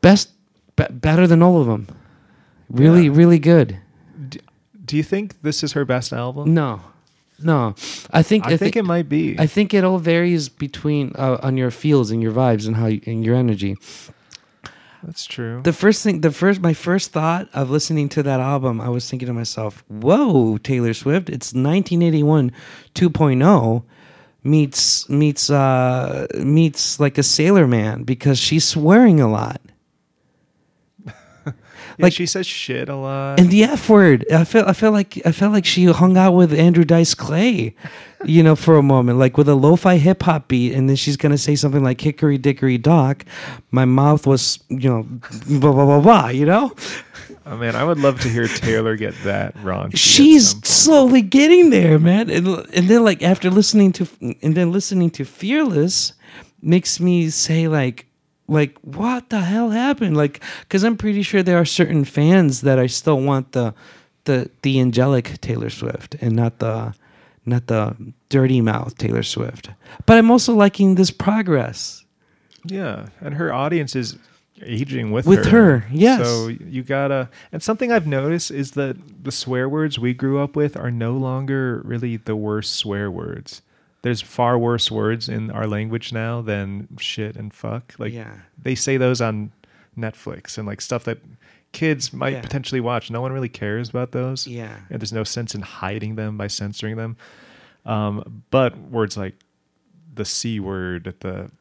Best, 0.02 0.32
be- 0.76 0.86
better 0.90 1.28
than 1.28 1.44
all 1.44 1.60
of 1.62 1.68
them. 1.68 1.88
Really, 2.70 3.06
Yeah. 3.06 3.12
really 3.14 3.40
good. 3.40 3.80
Do 4.86 4.98
you 4.98 5.04
think 5.04 5.42
this 5.42 5.64
is 5.64 5.74
her 5.74 5.86
best 5.86 6.12
album? 6.12 6.54
No, 6.54 6.82
no. 7.44 7.76
I 8.12 8.24
think 8.24 8.48
I, 8.48 8.58
think, 8.58 8.76
it 8.76 8.84
might 8.84 9.10
be. 9.10 9.38
I 9.40 9.48
think 9.48 9.74
it 9.74 9.84
all 9.84 10.00
varies 10.00 10.50
between 10.50 11.14
uh, 11.16 11.38
on 11.42 11.58
your 11.58 11.72
feels 11.72 12.12
and 12.12 12.22
your 12.22 12.32
vibes 12.32 12.68
and 12.68 12.76
how 12.76 12.88
you, 12.88 13.02
and 13.06 13.26
your 13.26 13.36
energy. 13.36 13.78
That's 15.04 15.26
true. 15.26 15.62
The 15.64 15.74
first 15.74 16.04
thing, 16.04 16.22
the 16.22 16.32
first, 16.32 16.62
my 16.62 16.74
first 16.74 17.12
thought 17.12 17.50
of 17.54 17.70
listening 17.70 18.10
to 18.10 18.24
that 18.24 18.40
album, 18.40 18.80
I 18.80 18.90
was 18.90 19.10
thinking 19.10 19.28
to 19.28 19.34
myself, 19.34 19.84
"Whoa, 19.88 20.58
Taylor 20.58 20.94
Swift! 20.94 21.30
It's 21.30 21.54
1981 21.54 22.52
2.0 22.94 23.84
meets 24.44 25.10
meets 25.10 25.50
uh, 25.50 26.28
meets 26.38 27.00
like 27.00 27.18
a 27.18 27.24
sailor 27.24 27.68
man 27.68 28.04
because 28.04 28.38
she's 28.38 28.68
swearing 28.68 29.20
a 29.20 29.30
lot." 29.30 29.62
Yeah, 31.98 32.04
like 32.06 32.14
she 32.14 32.26
says 32.26 32.48
shit 32.48 32.90
a 32.90 32.96
lot. 32.96 33.40
and 33.40 33.50
the 33.50 33.64
F 33.64 33.90
word. 33.90 34.26
I 34.32 34.44
feel 34.44 34.64
I 34.66 34.74
feel 34.74 34.92
like 34.92 35.22
I 35.26 35.32
felt 35.32 35.54
like 35.54 35.66
she 35.66 35.86
hung 35.86 36.18
out 36.18 36.34
with 36.34 36.54
Andrew 36.54 36.84
Dice 36.86 37.14
Clay, 37.14 37.76
you 38.26 38.44
know, 38.44 38.56
for 38.56 38.78
a 38.78 38.84
moment, 38.84 39.20
like 39.20 39.38
with 39.38 39.50
a 39.50 39.56
lo-fi 39.56 39.98
hip 39.98 40.24
hop 40.24 40.48
beat, 40.48 40.74
and 40.74 40.88
then 40.90 40.96
she's 40.96 41.18
gonna 41.18 41.38
say 41.38 41.56
something 41.56 41.84
like 41.84 42.02
"Hickory 42.02 42.38
Dickory 42.38 42.78
Dock." 42.78 43.26
My 43.72 43.86
mouth 43.86 44.26
was, 44.28 44.60
you 44.70 44.90
know, 44.90 45.04
blah 45.60 45.72
blah 45.72 45.86
blah 45.86 46.02
blah. 46.02 46.28
You 46.30 46.46
know, 46.46 46.74
oh 47.46 47.58
man, 47.58 47.76
I 47.76 47.84
would 47.84 48.00
love 48.00 48.20
to 48.22 48.30
hear 48.30 48.48
Taylor 48.48 48.96
get 48.96 49.14
that 49.24 49.56
wrong. 49.64 49.92
she's 49.92 50.50
slowly 50.68 51.22
getting 51.22 51.70
there, 51.72 52.00
man. 52.00 52.30
And, 52.30 52.48
and 52.48 52.88
then 52.88 53.04
like 53.04 53.22
after 53.24 53.50
listening 53.50 53.92
to 53.94 54.08
and 54.42 54.56
then 54.56 54.72
listening 54.72 55.10
to 55.12 55.26
Fearless 55.26 56.14
makes 56.62 57.00
me 57.00 57.30
say 57.30 57.68
like 57.68 58.06
like 58.48 58.78
what 58.82 59.30
the 59.30 59.42
hell 59.42 59.70
happened? 59.70 60.18
Like 60.18 60.44
cuz 60.70 60.84
I'm 60.84 60.98
pretty 60.98 61.22
sure 61.22 61.44
there 61.44 61.60
are 61.60 61.66
certain 61.66 62.06
fans 62.06 62.62
that 62.62 62.80
I 62.80 62.88
still 62.88 63.20
want 63.20 63.52
the 63.54 63.74
the 64.26 64.50
the 64.62 64.80
angelic 64.80 65.40
Taylor 65.42 65.70
Swift 65.70 66.16
and 66.22 66.36
not 66.36 66.60
the 66.60 66.94
not 67.46 67.68
the 67.68 67.96
dirty 68.30 68.62
mouth 68.62 68.98
Taylor 68.98 69.24
Swift. 69.24 69.70
But 70.06 70.18
I'm 70.18 70.32
also 70.32 70.54
liking 70.54 70.96
this 70.96 71.12
progress. 71.12 72.06
Yeah, 72.64 73.08
and 73.20 73.36
her 73.36 73.52
audience 73.52 73.96
is 73.96 74.18
aging 74.64 75.12
with 75.12 75.26
With 75.26 75.48
her, 75.48 75.86
yes. 75.92 76.24
So 76.24 76.48
you 76.48 76.84
gotta. 76.84 77.30
And 77.52 77.64
something 77.64 77.92
I've 77.92 78.08
noticed 78.08 78.52
is 78.52 78.72
that 78.72 79.24
the 79.24 79.32
swear 79.32 79.68
words 79.68 79.98
we 79.98 80.14
grew 80.14 80.40
up 80.40 80.56
with 80.56 80.78
are 80.78 80.92
no 80.92 81.14
longer 81.14 81.82
really 81.84 82.18
the 82.18 82.36
worst 82.36 82.76
swear 82.76 83.10
words. 83.10 83.62
There's 84.04 84.22
far 84.22 84.58
worse 84.58 84.90
words 84.90 85.30
in 85.30 85.52
our 85.52 85.68
language 85.68 86.12
now 86.12 86.42
than 86.42 86.88
shit 87.00 87.36
and 87.36 87.54
fuck. 87.54 87.94
Like 88.00 88.14
Yeah. 88.14 88.34
they 88.58 88.74
say 88.76 88.98
those 88.98 89.22
on 89.22 89.52
Netflix 89.98 90.58
and 90.58 90.66
like 90.68 90.82
stuff 90.82 91.04
that 91.04 91.20
kids 91.72 92.12
might 92.12 92.34
Yeah. 92.34 92.42
potentially 92.42 92.82
watch. 92.82 93.12
No 93.12 93.22
one 93.22 93.32
really 93.32 93.50
cares 93.50 93.90
about 93.90 94.12
those. 94.12 94.48
Yeah. 94.48 94.78
And 94.90 95.00
there's 95.02 95.14
no 95.14 95.24
sense 95.24 95.54
in 95.54 95.62
hiding 95.62 96.16
them 96.16 96.36
by 96.38 96.48
censoring 96.48 96.96
them. 96.98 97.16
Um, 97.86 98.44
but 98.50 98.78
words 98.78 99.18
like 99.18 99.36
the 100.14 100.26
C 100.26 100.60
word, 100.60 101.14
the 101.20 101.52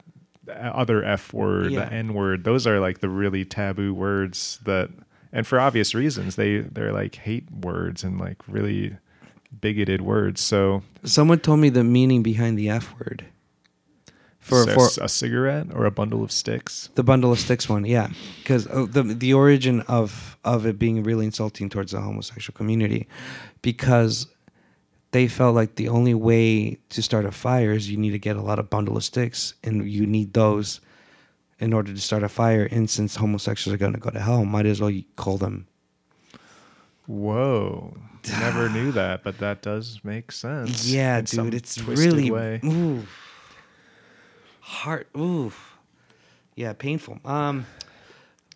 other 0.51 1.05
F 1.05 1.33
word, 1.33 1.71
Yeah. 1.73 1.85
the 1.85 1.93
N 1.93 2.15
word, 2.15 2.45
those 2.45 2.67
are 2.67 2.81
like 2.81 3.01
the 3.01 3.09
really 3.09 3.45
taboo 3.45 3.93
words 3.95 4.59
that, 4.65 4.91
and 5.33 5.47
for 5.47 5.61
obvious 5.61 5.95
reasons, 5.95 6.37
they, 6.37 6.59
they're 6.59 6.93
like 6.93 7.15
hate 7.17 7.51
words 7.53 8.03
and 8.03 8.19
like 8.19 8.39
really 8.49 8.97
bigoted 9.59 10.01
words. 10.01 10.41
So 10.41 10.83
Someone 11.05 11.41
told 11.41 11.61
me 11.61 11.69
the 11.69 11.85
meaning 11.85 12.23
behind 12.23 12.59
the 12.59 12.69
F 12.69 12.95
word. 12.99 13.27
For 14.39 14.65
so 14.65 14.75
for 14.75 15.05
a 15.05 15.09
cigarette 15.09 15.67
or 15.73 15.85
a 15.85 15.91
bundle 15.91 16.25
of 16.25 16.33
sticks. 16.33 16.89
The 16.95 17.03
bundle 17.03 17.31
of 17.31 17.39
sticks 17.39 17.69
one, 17.69 17.85
yeah, 17.85 18.09
because 18.39 18.67
uh, 18.67 18.87
the 18.89 19.03
the 19.03 19.35
origin 19.35 19.83
of 19.83 20.39
of 20.45 20.65
it 20.65 20.79
being 20.79 21.03
really 21.03 21.27
insulting 21.27 21.69
towards 21.69 21.93
the 21.93 22.01
homosexual 22.01 22.57
community, 22.57 23.07
because 23.61 24.29
they 25.11 25.29
felt 25.29 25.55
like 25.55 25.75
the 25.75 25.89
only 25.89 26.15
way 26.15 26.79
to 26.89 27.03
start 27.03 27.27
a 27.27 27.33
fire 27.33 27.73
is 27.73 27.91
you 27.91 27.99
need 27.99 28.13
to 28.13 28.19
get 28.19 28.37
a 28.37 28.43
lot 28.43 28.59
of 28.59 28.71
bundle 28.71 28.97
of 28.97 29.05
sticks, 29.05 29.55
and 29.63 29.89
you 29.89 30.07
need 30.07 30.33
those 30.33 30.81
in 31.59 31.75
order 31.75 31.93
to 31.93 32.01
start 32.01 32.23
a 32.23 32.29
fire. 32.29 32.67
And 32.71 32.89
since 32.89 33.17
homosexuals 33.17 33.75
are 33.75 33.79
going 33.79 33.93
to 33.93 34.01
go 34.01 34.11
to 34.11 34.21
hell, 34.21 34.47
might 34.47 34.67
as 34.67 34.81
well 34.81 34.93
call 35.17 35.37
them. 35.37 35.67
Whoa. 37.07 37.95
Never 38.29 38.69
knew 38.77 38.93
that, 38.93 39.23
but 39.25 39.39
that 39.39 39.63
does 39.63 40.01
make 40.05 40.33
sense. 40.33 40.87
Yeah, 40.87 41.21
dude, 41.21 41.55
it's 41.55 41.81
really 41.81 42.31
way. 42.31 42.61
ooh, 42.65 43.07
heart, 44.61 45.09
ooh, 45.17 45.53
yeah, 46.55 46.73
painful. 46.73 47.19
Um, 47.25 47.67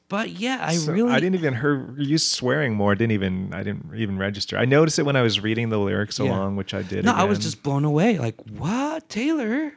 but 0.09 0.31
yeah, 0.31 0.59
I 0.61 0.77
So 0.77 0.93
really 0.93 1.13
I 1.13 1.21
didn't 1.21 1.35
even 1.37 1.55
hear 1.57 1.95
you 1.99 2.19
swearing 2.19 2.75
more. 2.75 2.95
Didn't 2.95 3.13
even 3.13 3.53
I 3.55 3.63
didn't 3.63 3.91
even 3.97 4.19
register. 4.19 4.59
I 4.59 4.65
noticed 4.65 4.99
it 4.99 5.05
when 5.05 5.17
I 5.17 5.23
was 5.23 5.41
reading 5.41 5.71
the 5.71 5.79
lyrics 5.79 6.19
Yeah. 6.19 6.27
along, 6.27 6.57
which 6.57 6.75
I 6.75 6.83
did. 6.83 7.05
No, 7.05 7.13
I 7.13 7.25
was 7.25 7.39
just 7.39 7.63
blown 7.63 7.85
away. 7.85 8.19
Like, 8.19 8.37
what, 8.43 9.09
Taylor? 9.09 9.73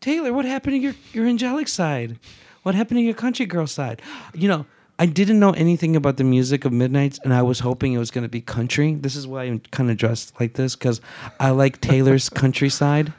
Taylor, 0.00 0.32
what 0.32 0.44
happened 0.46 0.74
to 0.74 0.78
your 0.78 0.94
your 1.12 1.26
angelic 1.26 1.68
side? 1.68 2.18
What 2.62 2.74
happened 2.74 2.98
to 2.98 3.02
your 3.02 3.14
country 3.14 3.46
girl 3.46 3.66
side? 3.66 4.02
You 4.34 4.48
know, 4.48 4.66
I 5.00 5.06
didn't 5.06 5.40
know 5.40 5.52
anything 5.52 5.96
about 5.96 6.18
the 6.18 6.24
music 6.24 6.66
of 6.66 6.72
Midnights, 6.72 7.18
and 7.24 7.32
I 7.32 7.40
was 7.40 7.60
hoping 7.60 7.94
it 7.94 7.98
was 7.98 8.10
going 8.10 8.22
to 8.24 8.28
be 8.28 8.42
country. 8.42 8.94
This 8.94 9.16
is 9.16 9.26
why 9.26 9.44
I'm 9.44 9.60
kind 9.70 9.90
of 9.90 9.96
dressed 9.96 10.38
like 10.38 10.52
this 10.54 10.76
because 10.76 11.00
I 11.40 11.50
like 11.50 11.80
Taylor's 11.80 12.28
countryside. 12.42 13.14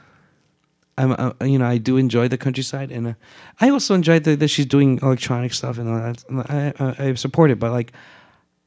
I'm, 0.95 1.13
uh, 1.13 1.33
you 1.43 1.57
know, 1.57 1.65
I 1.65 1.79
do 1.79 1.97
enjoy 1.97 2.27
the 2.27 2.37
countryside, 2.37 2.91
and 2.91 3.07
uh, 3.07 3.13
I 3.59 3.69
also 3.69 3.95
enjoy 3.95 4.19
the, 4.19 4.35
that 4.35 4.49
she's 4.49 4.67
doing 4.67 4.99
electronic 5.01 5.53
stuff, 5.55 5.79
and 5.79 5.89
all 5.89 5.95
that. 5.97 6.23
I, 6.51 7.05
I, 7.05 7.07
I 7.09 7.13
support 7.15 7.49
it. 7.49 7.57
But 7.57 7.71
like, 7.71 7.93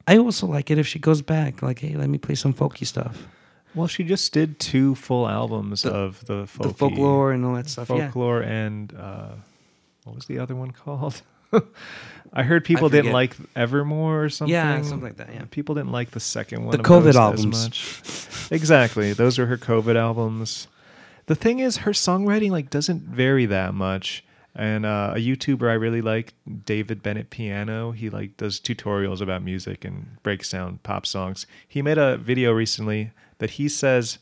I 0.07 0.17
also 0.17 0.45
like 0.45 0.69
it 0.69 0.77
if 0.77 0.85
she 0.85 0.99
goes 0.99 1.21
back, 1.21 1.61
like, 1.61 1.79
hey, 1.79 1.95
let 1.95 2.09
me 2.09 2.17
play 2.17 2.35
some 2.35 2.53
folky 2.53 2.85
stuff. 2.85 3.27
Well, 3.73 3.87
she 3.87 4.03
just 4.03 4.33
did 4.33 4.59
two 4.59 4.93
full 4.95 5.27
albums 5.27 5.83
The- 5.83 5.93
of 5.93 6.25
the, 6.25 6.49
the 6.59 6.73
folklore 6.73 7.31
and 7.31 7.45
all 7.45 7.55
that 7.55 7.69
stuff. 7.69 7.89
Yeah. 7.89 8.05
folklore 8.07 8.41
and 8.41 8.93
uh, 8.93 9.29
what 10.03 10.15
was 10.15 10.25
the 10.25 10.39
other 10.39 10.55
one 10.55 10.71
called? 10.71 11.21
I 12.33 12.43
heard 12.43 12.65
people 12.65 12.89
forget. 12.89 13.03
didn't 13.03 13.13
like 13.13 13.35
Evermore 13.55 14.25
or 14.25 14.29
something. 14.29 14.53
Yeah, 14.53 14.81
something 14.81 15.01
like 15.01 15.17
that, 15.17 15.33
yeah. 15.33 15.43
people 15.51 15.75
didn't 15.75 15.91
like 15.91 16.11
the 16.11 16.19
second 16.19 16.65
one. 16.65 16.71
The 16.71 16.79
of 16.79 16.85
COVID 16.85 17.03
those 17.03 17.07
as 17.07 17.17
albums. 17.17 17.63
much. 17.63 18.51
exactly, 18.51 19.13
those 19.13 19.39
are 19.39 19.45
her 19.45 19.57
COVID 19.57 19.95
albums. 19.95 20.67
The 21.27 21.35
thing 21.35 21.59
is, 21.59 21.77
her 21.77 21.91
songwriting 21.91 22.51
like 22.51 22.69
doesn't 22.69 23.03
vary 23.03 23.45
that 23.47 23.73
much. 23.73 24.23
And 24.57 24.85
uh, 24.85 25.13
a 25.15 25.19
YouTuber 25.19 25.69
I 25.69 25.73
really 25.73 26.01
like, 26.01 26.33
David 26.65 27.03
Bennett 27.03 27.29
Piano, 27.29 27.91
he 27.91 28.09
like 28.09 28.37
does 28.37 28.59
tutorials 28.59 29.19
about 29.19 29.43
music 29.43 29.83
and 29.83 30.17
breaks 30.23 30.49
down 30.49 30.79
pop 30.81 31.05
songs. 31.05 31.45
He 31.67 31.81
made 31.81 31.97
a 31.97 32.15
video 32.17 32.53
recently 32.53 33.11
that 33.39 33.51
he 33.51 33.67
says 33.67 34.19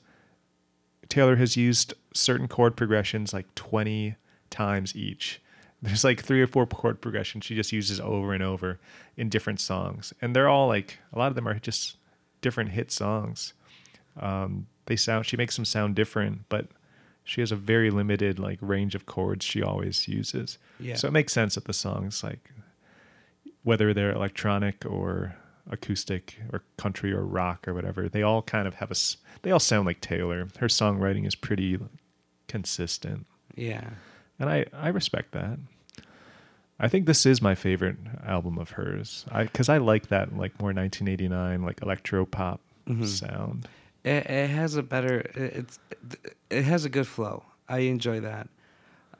Taylor 1.08 1.36
has 1.36 1.56
used 1.56 1.94
certain 2.14 2.48
chord 2.48 2.76
progressions 2.76 3.32
like 3.32 3.54
20 3.54 4.16
times 4.50 4.96
each. 4.96 5.40
There's 5.84 6.04
like 6.04 6.24
three 6.24 6.42
or 6.42 6.48
four 6.48 6.66
chord 6.66 7.02
progressions 7.02 7.44
she 7.46 7.56
just 7.56 7.72
uses 7.72 8.00
over 8.00 8.34
and 8.34 8.42
over 8.42 8.80
in 9.18 9.30
different 9.30 9.60
songs. 9.60 10.14
And 10.22 10.36
they're 10.36 10.48
all 10.50 10.68
like, 10.68 10.98
a 11.12 11.20
lot 11.20 11.28
of 11.28 11.36
them 11.36 11.48
are 11.48 11.60
just 11.60 11.98
different 12.42 12.72
hit 12.72 12.90
songs. 12.90 13.54
Um, 14.20 14.68
they 14.86 14.96
sound, 14.96 15.26
she 15.26 15.36
makes 15.38 15.56
them 15.58 15.66
sound 15.66 15.96
different, 15.96 16.48
but 16.50 16.68
she 17.26 17.42
has 17.42 17.52
a 17.52 17.56
very 17.58 17.90
limited 17.90 18.40
like 18.40 18.60
range 18.62 18.96
of 18.96 19.06
chords 19.06 19.44
she 19.46 19.62
always 19.62 20.08
uses. 20.08 20.58
Yeah. 20.80 20.96
So 20.96 21.08
it 21.10 21.12
makes 21.12 21.34
sense 21.34 21.56
that 21.56 21.66
the 21.66 21.74
songs 21.74 22.24
like, 22.24 22.50
whether 23.64 23.94
they're 23.94 24.12
electronic 24.12 24.86
or 24.86 25.36
acoustic 25.70 26.38
or 26.52 26.64
country 26.78 27.14
or 27.14 27.24
rock 27.26 27.68
or 27.68 27.74
whatever, 27.74 28.10
they 28.10 28.22
all 28.24 28.42
kind 28.42 28.68
of 28.68 28.76
have 28.76 28.92
a 28.92 28.96
they 29.42 29.52
all 29.52 29.60
sound 29.60 29.86
like 29.86 30.02
Taylor. 30.02 30.48
Her 30.60 30.68
songwriting 30.68 31.26
is 31.26 31.36
pretty 31.36 31.78
consistent, 32.48 33.26
Yeah. 33.56 33.90
and 34.40 34.50
I 34.50 34.66
I 34.74 34.90
respect 34.90 35.32
that. 35.32 35.60
I 36.84 36.90
think 36.90 37.06
this 37.06 37.26
is 37.26 37.42
my 37.42 37.56
favorite 37.56 37.96
album 38.26 38.58
of 38.58 38.72
hers. 38.72 39.26
I 39.32 39.44
because 39.44 39.70
I 39.70 39.78
like 39.78 40.08
that 40.08 40.36
like 40.38 40.60
more 40.60 40.74
1989 40.74 41.64
like 41.64 41.82
electro 41.82 42.26
pop 42.26 42.60
Mhm. 42.88 43.06
sound. 43.08 43.68
It, 44.04 44.26
it 44.30 44.50
has 44.50 44.76
a 44.76 44.84
better. 44.84 45.20
it- 45.36 45.54
It's 45.60 45.80
it 46.50 46.64
has 46.66 46.84
a 46.86 46.90
good 46.90 47.08
flow. 47.08 47.44
I 47.70 47.80
enjoy 47.80 48.20
that. 48.20 48.50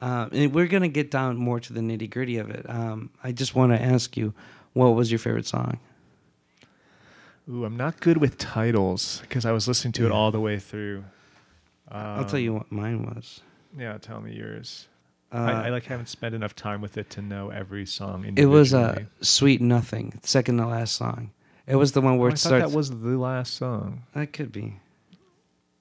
Um, 0.02 0.28
and 0.32 0.52
we're 0.54 0.66
gonna 0.66 0.88
get 0.88 1.10
down 1.10 1.36
more 1.38 1.58
to 1.60 1.72
the 1.72 1.80
nitty 1.80 2.10
gritty 2.10 2.36
of 2.36 2.50
it. 2.50 2.68
Um, 2.68 3.08
I 3.22 3.32
just 3.32 3.54
want 3.54 3.72
to 3.72 3.80
ask 3.82 4.16
you, 4.16 4.34
what 4.74 4.88
was 4.94 5.10
your 5.10 5.18
favorite 5.18 5.46
song? 5.46 5.78
Ooh, 7.48 7.64
I'm 7.64 7.76
not 7.76 8.00
good 8.00 8.18
with 8.18 8.36
titles 8.38 9.20
because 9.22 9.44
I 9.46 9.52
was 9.52 9.66
listening 9.68 9.92
to 9.92 10.06
it 10.06 10.12
all 10.12 10.30
the 10.30 10.40
way 10.40 10.58
through. 10.58 11.04
I'll 11.88 12.24
tell 12.24 12.36
Um, 12.36 12.42
you 12.42 12.52
what 12.54 12.72
mine 12.72 13.04
was. 13.04 13.40
Yeah, 13.78 13.96
tell 13.98 14.20
me 14.20 14.34
yours. 14.34 14.88
Uh, 15.34 15.38
I, 15.38 15.66
I 15.66 15.68
like 15.70 15.84
haven't 15.86 16.08
spent 16.08 16.34
enough 16.34 16.54
time 16.54 16.80
with 16.80 16.96
it 16.96 17.10
to 17.10 17.22
know 17.22 17.50
every 17.50 17.86
song 17.86 18.32
it 18.36 18.46
was 18.46 18.72
uh, 18.72 19.00
"Sweet 19.20 19.60
Nothing," 19.60 20.20
second 20.22 20.58
to 20.58 20.66
last 20.66 20.94
song. 20.94 21.32
It 21.66 21.76
was 21.76 21.92
the 21.92 22.00
one 22.00 22.18
where 22.18 22.30
I 22.30 22.34
it 22.34 22.38
thought 22.38 22.48
starts. 22.48 22.70
that 22.70 22.76
was 22.76 22.90
the 22.90 23.16
last 23.18 23.54
song 23.54 24.02
that 24.14 24.32
could 24.32 24.52
be. 24.52 24.76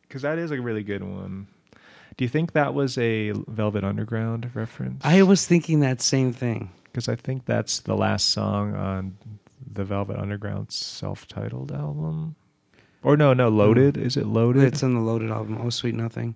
because 0.07 0.23
that 0.23 0.37
is 0.39 0.49
a 0.51 0.59
really 0.59 0.81
good 0.83 1.03
one. 1.03 1.47
Do 2.17 2.23
you 2.25 2.29
think 2.29 2.53
that 2.53 2.73
was 2.73 2.97
a 2.97 3.31
Velvet 3.31 3.83
Underground 3.83 4.49
reference? 4.55 5.01
I 5.03 5.23
was 5.23 5.45
thinking 5.45 5.79
that 5.81 6.01
same 6.01 6.31
thing. 6.33 6.69
because 6.85 7.09
I 7.09 7.15
think 7.15 7.45
that's 7.45 7.79
the 7.79 7.95
last 7.95 8.29
song 8.29 8.75
on 8.75 9.17
the 9.71 9.83
Velvet 9.83 10.17
Underground 10.17 10.71
self-titled 10.71 11.71
album. 11.71 12.35
Or 13.01 13.17
no, 13.17 13.33
no, 13.33 13.49
Loaded. 13.49 13.97
Is 13.97 14.15
it 14.15 14.25
Loaded? 14.27 14.63
It's 14.63 14.83
on 14.83 14.93
the 14.93 14.99
Loaded 15.01 15.31
album. 15.31 15.57
Oh, 15.61 15.69
sweet 15.69 15.95
nothing. 15.95 16.35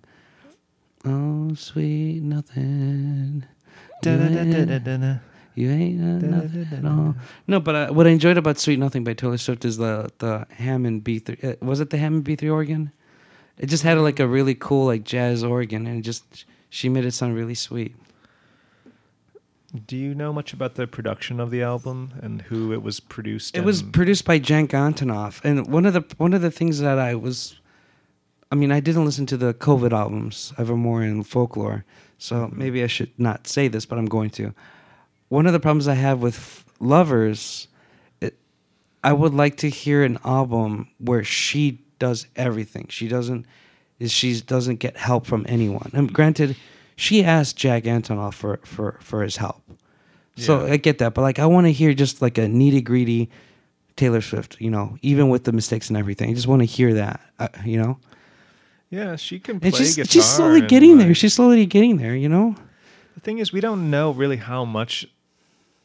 Oh, 1.04 1.54
sweet 1.54 2.22
nothing. 2.22 3.44
You 4.04 4.12
ain't, 4.12 5.22
you 5.54 5.70
ain't 5.70 6.00
uh, 6.24 6.26
nothing 6.26 6.68
at 6.72 6.84
all. 6.84 7.16
No, 7.46 7.60
but 7.60 7.74
uh, 7.74 7.88
what 7.92 8.06
I 8.06 8.10
enjoyed 8.10 8.36
about 8.38 8.58
"Sweet 8.58 8.78
Nothing" 8.78 9.02
by 9.04 9.14
Taylor 9.14 9.38
Swift 9.38 9.64
is 9.64 9.76
the 9.76 10.10
the 10.18 10.46
Hammond 10.50 11.02
B 11.04 11.18
three. 11.18 11.38
Uh, 11.42 11.54
was 11.60 11.80
it 11.80 11.90
the 11.90 11.98
Hammond 11.98 12.24
B 12.24 12.36
three 12.36 12.48
organ? 12.48 12.92
It 13.58 13.66
just 13.66 13.82
had 13.82 13.98
like 13.98 14.20
a 14.20 14.26
really 14.28 14.54
cool 14.54 14.86
like 14.86 15.02
jazz 15.04 15.42
organ, 15.42 15.86
and 15.86 15.98
it 15.98 16.02
just 16.02 16.44
she 16.70 16.88
made 16.88 17.04
it 17.04 17.12
sound 17.12 17.34
really 17.34 17.54
sweet. 17.56 17.96
Do 19.86 19.96
you 19.96 20.14
know 20.14 20.32
much 20.32 20.52
about 20.54 20.76
the 20.76 20.86
production 20.86 21.40
of 21.40 21.50
the 21.50 21.62
album 21.62 22.14
and 22.22 22.42
who 22.42 22.72
it 22.72 22.82
was 22.82 23.00
produced? 23.00 23.52
By 23.54 23.60
It 23.60 23.64
was 23.64 23.80
and- 23.82 23.92
produced 23.92 24.24
by 24.24 24.38
Jack 24.38 24.66
Antonoff, 24.68 25.40
and 25.44 25.66
one 25.66 25.84
of 25.86 25.92
the 25.92 26.04
one 26.18 26.34
of 26.34 26.40
the 26.42 26.50
things 26.52 26.78
that 26.80 26.98
I 26.98 27.14
was, 27.16 27.58
I 28.50 28.54
mean, 28.54 28.72
I 28.72 28.80
didn't 28.80 29.04
listen 29.04 29.26
to 29.26 29.36
the 29.36 29.52
COVID 29.54 29.92
albums, 29.92 30.52
Evermore 30.56 31.02
and 31.02 31.26
Folklore, 31.26 31.84
so 32.16 32.50
maybe 32.52 32.82
I 32.82 32.86
should 32.86 33.10
not 33.18 33.46
say 33.46 33.68
this, 33.68 33.84
but 33.84 33.98
I'm 33.98 34.06
going 34.06 34.30
to. 34.30 34.54
One 35.28 35.46
of 35.46 35.52
the 35.52 35.60
problems 35.60 35.86
I 35.86 35.94
have 35.94 36.20
with 36.20 36.64
Lovers, 36.80 37.68
it, 38.20 38.38
I 39.04 39.12
would 39.12 39.34
like 39.34 39.56
to 39.58 39.68
hear 39.68 40.02
an 40.02 40.18
album 40.24 40.88
where 40.98 41.24
she 41.24 41.82
does 41.98 42.26
everything. 42.36 42.86
She 42.88 43.08
doesn't, 43.08 43.44
is 43.98 44.12
she 44.12 44.40
doesn't 44.40 44.76
get 44.76 44.96
help 44.96 45.26
from 45.26 45.44
anyone. 45.48 45.90
And 45.92 46.12
granted, 46.12 46.56
she 46.96 47.22
asked 47.22 47.56
Jack 47.56 47.84
Antonoff 47.84 48.34
for 48.34 48.58
for 48.64 48.98
for 49.00 49.22
his 49.22 49.36
help. 49.36 49.62
So 50.36 50.64
Yeah. 50.64 50.72
I 50.72 50.76
get 50.78 50.98
that, 50.98 51.14
but 51.14 51.22
like 51.22 51.38
I 51.38 51.46
want 51.46 51.66
to 51.66 51.72
hear 51.72 51.92
just 51.92 52.22
like 52.22 52.38
a 52.38 52.42
nitty 52.46 52.82
gritty 52.84 53.28
Taylor 53.96 54.20
Swift, 54.20 54.56
you 54.60 54.70
know, 54.70 54.96
even 55.02 55.28
with 55.28 55.44
the 55.44 55.52
mistakes 55.52 55.88
and 55.88 55.96
everything. 55.96 56.30
I 56.30 56.34
just 56.34 56.46
want 56.46 56.62
to 56.62 56.66
hear 56.66 56.94
that, 56.94 57.20
uh, 57.38 57.48
you 57.64 57.76
know. 57.82 57.98
Yeah, 58.90 59.16
she 59.16 59.38
can 59.38 59.60
play 59.60 59.68
And 59.68 59.76
she's 59.76 59.96
guitar. 59.96 60.10
she's 60.10 60.24
slowly 60.24 60.60
getting 60.62 60.98
there. 60.98 61.14
She's 61.14 61.34
slowly 61.34 61.66
getting 61.66 61.98
there, 61.98 62.14
you 62.16 62.28
know. 62.28 62.56
The 63.14 63.20
thing 63.20 63.38
is, 63.38 63.52
we 63.52 63.60
don't 63.60 63.90
know 63.90 64.10
really 64.12 64.36
how 64.38 64.64
much 64.64 65.06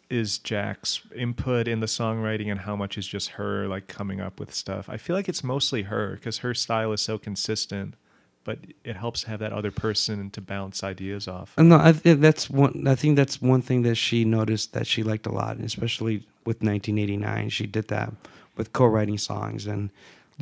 is 0.09 0.37
Jack's 0.37 1.01
input 1.15 1.67
in 1.67 1.79
the 1.79 1.87
songwriting 1.87 2.51
and 2.51 2.61
how 2.61 2.75
much 2.75 2.97
is 2.97 3.07
just 3.07 3.29
her 3.31 3.67
like 3.67 3.87
coming 3.87 4.21
up 4.21 4.39
with 4.39 4.53
stuff. 4.53 4.87
I 4.87 4.97
feel 4.97 5.15
like 5.15 5.27
it's 5.27 5.43
mostly 5.43 5.83
her 5.83 6.13
because 6.15 6.39
her 6.39 6.53
style 6.53 6.91
is 6.93 7.01
so 7.01 7.17
consistent, 7.17 7.95
but 8.43 8.59
it 8.83 8.95
helps 8.95 9.21
to 9.23 9.29
have 9.29 9.39
that 9.39 9.51
other 9.51 9.71
person 9.71 10.29
to 10.31 10.41
bounce 10.41 10.83
ideas 10.83 11.27
off. 11.27 11.55
No, 11.57 11.77
I 11.81 11.93
th- 11.93 12.19
that's 12.19 12.49
one. 12.49 12.85
I 12.87 12.93
think 12.95 13.15
that's 13.15 13.41
one 13.41 13.61
thing 13.63 13.81
that 13.83 13.95
she 13.95 14.23
noticed 14.23 14.73
that 14.73 14.85
she 14.85 15.01
liked 15.03 15.25
a 15.25 15.31
lot, 15.31 15.57
especially 15.57 16.17
with 16.45 16.61
1989. 16.61 17.49
She 17.49 17.65
did 17.65 17.87
that 17.87 18.13
with 18.55 18.71
co-writing 18.71 19.17
songs 19.17 19.65
and 19.65 19.89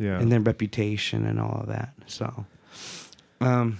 Yeah, 0.02 0.20
and 0.20 0.32
their 0.32 0.40
Reputation 0.40 1.26
and 1.26 1.40
all 1.40 1.62
of 1.62 1.68
that. 1.68 1.94
So, 2.08 2.46
um, 3.40 3.78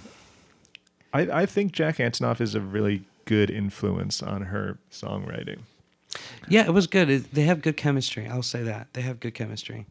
I, 1.12 1.42
I 1.42 1.46
think 1.46 1.72
Jack 1.72 1.96
Antonoff 1.96 2.40
is 2.40 2.54
a 2.54 2.60
really 2.60 3.04
good 3.24 3.50
influence 3.50 4.22
on 4.22 4.42
her 4.42 4.78
songwriting. 4.90 5.60
yeah, 6.48 6.64
it 6.64 6.72
was 6.72 6.86
good. 6.86 7.10
It, 7.10 7.34
they 7.34 7.42
have 7.42 7.60
good 7.62 7.76
chemistry. 7.76 8.28
I'll 8.28 8.42
say 8.42 8.62
that 8.62 8.88
they 8.92 9.02
have 9.02 9.20
good 9.20 9.34
chemistry. 9.34 9.86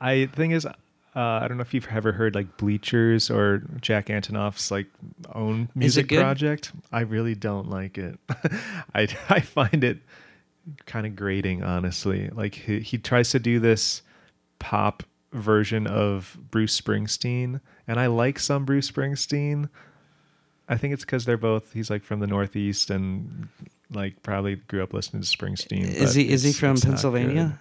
I 0.00 0.26
thing 0.26 0.50
is, 0.50 0.66
uh, 0.66 0.72
I 1.14 1.48
don't 1.48 1.56
know 1.56 1.62
if 1.62 1.74
you've 1.74 1.88
ever 1.90 2.12
heard 2.12 2.34
like 2.34 2.56
Bleachers 2.56 3.30
or 3.30 3.62
Jack 3.80 4.06
Antonoff's 4.06 4.70
like 4.70 4.86
own 5.34 5.68
music 5.74 6.08
project. 6.08 6.72
I 6.92 7.00
really 7.00 7.34
don't 7.34 7.68
like 7.70 7.98
it. 7.98 8.18
I 8.94 9.08
I 9.28 9.40
find 9.40 9.84
it 9.84 9.98
kind 10.86 11.06
of 11.06 11.16
grating, 11.16 11.62
honestly. 11.62 12.28
Like 12.30 12.54
he, 12.54 12.80
he 12.80 12.98
tries 12.98 13.30
to 13.30 13.38
do 13.38 13.58
this 13.58 14.02
pop 14.58 15.02
version 15.32 15.86
of 15.86 16.36
Bruce 16.50 16.78
Springsteen, 16.80 17.60
and 17.86 17.98
I 18.00 18.06
like 18.06 18.38
some 18.38 18.64
Bruce 18.64 18.90
Springsteen. 18.90 19.68
I 20.68 20.76
think 20.76 20.94
it's 20.94 21.04
because 21.04 21.24
they're 21.24 21.36
both. 21.36 21.72
He's 21.72 21.90
like 21.90 22.04
from 22.04 22.20
the 22.20 22.26
Northeast 22.26 22.90
and 22.90 23.48
like 23.92 24.22
probably 24.22 24.56
grew 24.56 24.82
up 24.82 24.92
listening 24.92 25.22
to 25.22 25.28
Springsteen. 25.28 25.82
Is 25.92 26.14
he 26.14 26.28
is 26.28 26.42
he 26.42 26.52
from 26.52 26.76
Pennsylvania? 26.78 27.58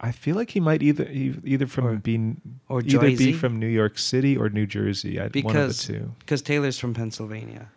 I 0.00 0.12
feel 0.12 0.36
like 0.36 0.50
he 0.50 0.60
might 0.60 0.82
either 0.82 1.08
either 1.10 1.66
from 1.66 1.86
Or- 1.86 1.96
being 1.96 2.40
or 2.68 2.80
either 2.82 3.00
be 3.16 3.32
from 3.32 3.58
New 3.58 3.66
York 3.68 3.96
City 3.98 4.36
or 4.36 4.48
New 4.50 4.66
Jersey. 4.66 5.18
I, 5.18 5.22
one 5.22 5.26
of 5.28 5.32
the 5.32 5.42
Because 5.42 5.84
two. 5.86 6.12
because 6.18 6.42
Taylor's 6.42 6.78
from 6.78 6.94
Pennsylvania. 6.94 7.70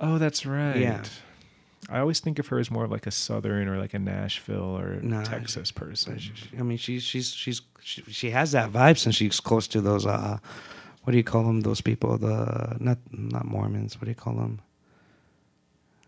Oh, 0.00 0.18
that's 0.18 0.46
right. 0.46 0.76
Yeah. 0.78 1.02
I 1.92 2.00
always 2.00 2.20
think 2.20 2.38
of 2.38 2.46
her 2.48 2.58
as 2.58 2.70
more 2.70 2.84
of 2.84 2.90
like 2.90 3.06
a 3.06 3.10
Southern 3.10 3.68
or 3.68 3.78
like 3.78 3.94
a 3.94 3.98
Nashville 3.98 4.78
or 4.78 5.00
Nah, 5.02 5.22
Texas 5.24 5.70
person. 5.70 6.18
She- 6.18 6.32
I 6.58 6.62
mean, 6.62 6.78
she's 6.78 7.02
she's 7.02 7.32
she's 7.32 7.60
she, 7.82 8.02
she 8.08 8.30
has 8.30 8.52
that 8.52 8.70
vibe 8.72 8.98
since 8.98 9.14
she's 9.16 9.40
close 9.40 9.66
to 9.68 9.80
those 9.80 10.06
uh, 10.06 10.38
what 11.04 11.10
do 11.10 11.16
you 11.16 11.24
call 11.24 11.44
them? 11.44 11.60
Those 11.62 11.80
people, 11.80 12.16
the 12.18 12.76
not 12.80 12.98
not 13.12 13.44
Mormons. 13.44 13.96
What 14.00 14.04
do 14.06 14.10
you 14.10 14.14
call 14.14 14.34
them? 14.34 14.60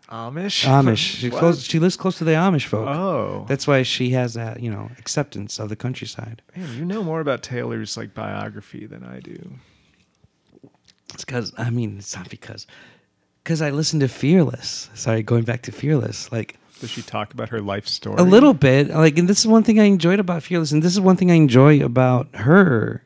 Amish. 0.09 0.65
Amish. 0.65 0.97
She 0.97 1.29
What? 1.29 1.39
close. 1.39 1.63
She 1.63 1.79
lives 1.79 1.97
close 1.97 2.17
to 2.19 2.23
the 2.23 2.31
Amish 2.33 2.65
folk. 2.65 2.87
Oh, 2.87 3.45
That's 3.47 3.65
why 3.67 3.81
she 3.83 4.11
has 4.11 4.35
that 4.35 4.59
you 4.61 4.69
know 4.69 4.91
acceptance 4.99 5.59
of 5.59 5.69
the 5.69 5.75
countryside. 5.75 6.41
man, 6.55 6.77
you 6.77 6.85
know 6.85 7.03
more 7.03 7.21
about 7.21 7.41
Taylor's 7.41 7.97
like 7.97 8.13
biography 8.13 8.85
than 8.85 9.03
I 9.03 9.19
do. 9.19 9.55
It's 11.13 11.25
because 11.25 11.53
I 11.57 11.69
mean 11.71 11.97
it's 11.97 12.15
not 12.15 12.29
because 12.29 12.67
because 13.45 13.61
I 13.61 13.69
listened 13.69 14.01
to 14.01 14.07
Fearless. 14.07 14.89
Sorry, 14.95 15.21
going 15.21 15.43
back 15.43 15.61
to 15.63 15.71
Fearless, 15.71 16.31
like. 16.31 16.57
Does 16.79 16.89
she 16.89 17.03
talk 17.03 17.31
about 17.31 17.49
her 17.49 17.61
life 17.61 17.87
story? 17.87 18.17
A 18.17 18.23
little 18.23 18.55
bit. 18.55 18.89
Like, 18.89 19.17
and 19.17 19.29
this 19.29 19.39
is 19.39 19.47
one 19.47 19.63
thing 19.63 19.79
I 19.79 19.83
enjoyed 19.83 20.19
about 20.19 20.43
Fearless, 20.43 20.71
and 20.71 20.81
this 20.81 20.91
is 20.91 20.99
one 20.99 21.15
thing 21.15 21.31
I 21.31 21.35
enjoy 21.35 21.85
about 21.85 22.35
her. 22.35 23.03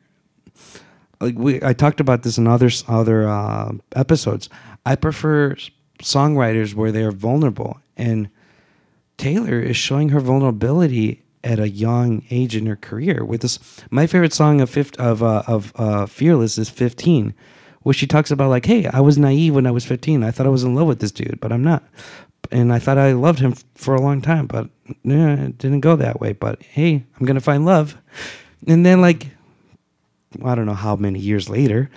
Like 1.20 1.38
we, 1.38 1.62
I 1.62 1.74
talked 1.74 2.00
about 2.00 2.22
this 2.22 2.38
in 2.38 2.46
other 2.46 2.70
other 2.88 3.28
uh, 3.28 3.72
episodes. 3.94 4.48
I 4.86 4.96
prefer 4.96 5.54
songwriters 6.02 6.74
where 6.74 6.90
they're 6.90 7.12
vulnerable, 7.12 7.78
and 7.96 8.30
Taylor 9.18 9.60
is 9.60 9.76
showing 9.76 10.08
her 10.08 10.20
vulnerability 10.20 11.22
at 11.44 11.60
a 11.60 11.68
young 11.68 12.24
age 12.30 12.56
in 12.56 12.64
her 12.64 12.76
career. 12.76 13.22
With 13.22 13.42
this, 13.42 13.58
my 13.90 14.06
favorite 14.06 14.32
song 14.32 14.62
of 14.62 14.70
fifth, 14.70 14.98
of 14.98 15.22
uh, 15.22 15.42
of 15.46 15.72
uh, 15.76 16.06
Fearless 16.06 16.56
is 16.56 16.70
"15," 16.70 17.34
where 17.82 17.92
she 17.92 18.06
talks 18.06 18.30
about 18.30 18.50
like, 18.50 18.66
"Hey, 18.66 18.86
I 18.86 19.00
was 19.00 19.18
naive 19.18 19.54
when 19.54 19.66
I 19.66 19.70
was 19.70 19.84
15. 19.84 20.22
I 20.22 20.30
thought 20.30 20.46
I 20.46 20.50
was 20.50 20.64
in 20.64 20.74
love 20.74 20.86
with 20.86 21.00
this 21.00 21.12
dude, 21.12 21.40
but 21.40 21.52
I'm 21.52 21.64
not." 21.64 21.82
and 22.50 22.72
I 22.72 22.78
thought 22.78 22.98
I 22.98 23.12
loved 23.12 23.38
him 23.38 23.54
for 23.74 23.94
a 23.94 24.00
long 24.00 24.20
time, 24.20 24.46
but 24.46 24.68
yeah, 25.02 25.34
it 25.34 25.58
didn't 25.58 25.80
go 25.80 25.96
that 25.96 26.20
way. 26.20 26.32
But 26.32 26.62
hey, 26.62 27.04
I'm 27.18 27.26
gonna 27.26 27.40
find 27.40 27.64
love, 27.64 27.96
and 28.66 28.84
then 28.84 29.00
like 29.00 29.28
I 30.44 30.54
don't 30.54 30.66
know 30.66 30.74
how 30.74 30.96
many 30.96 31.18
years 31.18 31.48
later, 31.48 31.90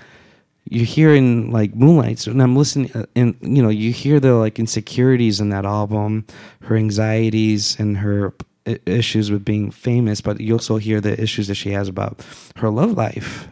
you're 0.70 0.86
hearing 0.86 1.52
like 1.52 1.76
Moonlights, 1.76 2.28
and 2.28 2.42
I'm 2.42 2.56
listening, 2.56 2.92
uh, 2.94 3.06
and 3.16 3.36
you 3.42 3.64
know 3.64 3.70
you 3.70 3.92
hear 3.92 4.20
the 4.20 4.34
like 4.34 4.60
insecurities 4.60 5.40
in 5.40 5.50
that 5.50 5.66
album, 5.66 6.26
her 6.64 6.76
anxieties 6.76 7.80
and 7.80 7.98
her 7.98 8.34
issues 8.86 9.30
with 9.30 9.44
being 9.44 9.72
famous, 9.72 10.22
but 10.22 10.40
you 10.40 10.54
also 10.54 10.78
hear 10.78 11.02
the 11.02 11.22
issues 11.22 11.48
that 11.48 11.56
she 11.56 11.72
has 11.72 11.88
about 11.88 12.26
her 12.58 12.70
love 12.70 12.94
life. 12.94 13.48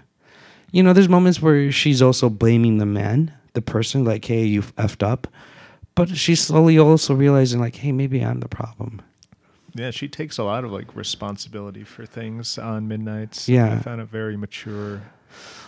You 0.71 0.83
know, 0.83 0.93
there's 0.93 1.09
moments 1.09 1.41
where 1.41 1.71
she's 1.71 2.01
also 2.01 2.29
blaming 2.29 2.77
the 2.77 2.85
man, 2.85 3.33
the 3.53 3.61
person, 3.61 4.05
like, 4.05 4.23
hey, 4.25 4.45
you 4.45 4.61
effed 4.61 5.03
up. 5.05 5.27
But 5.95 6.09
she's 6.09 6.39
slowly 6.41 6.79
also 6.79 7.13
realizing, 7.13 7.59
like, 7.59 7.75
hey, 7.75 7.91
maybe 7.91 8.23
I'm 8.23 8.39
the 8.39 8.47
problem. 8.47 9.01
Yeah, 9.73 9.91
she 9.91 10.07
takes 10.07 10.37
a 10.37 10.43
lot 10.43 10.63
of 10.65 10.71
like 10.71 10.95
responsibility 10.95 11.83
for 11.83 12.05
things 12.05 12.57
on 12.57 12.87
Midnights. 12.87 13.47
Yeah. 13.47 13.73
I 13.73 13.79
found 13.79 14.01
it 14.01 14.07
very 14.09 14.35
mature, 14.35 15.01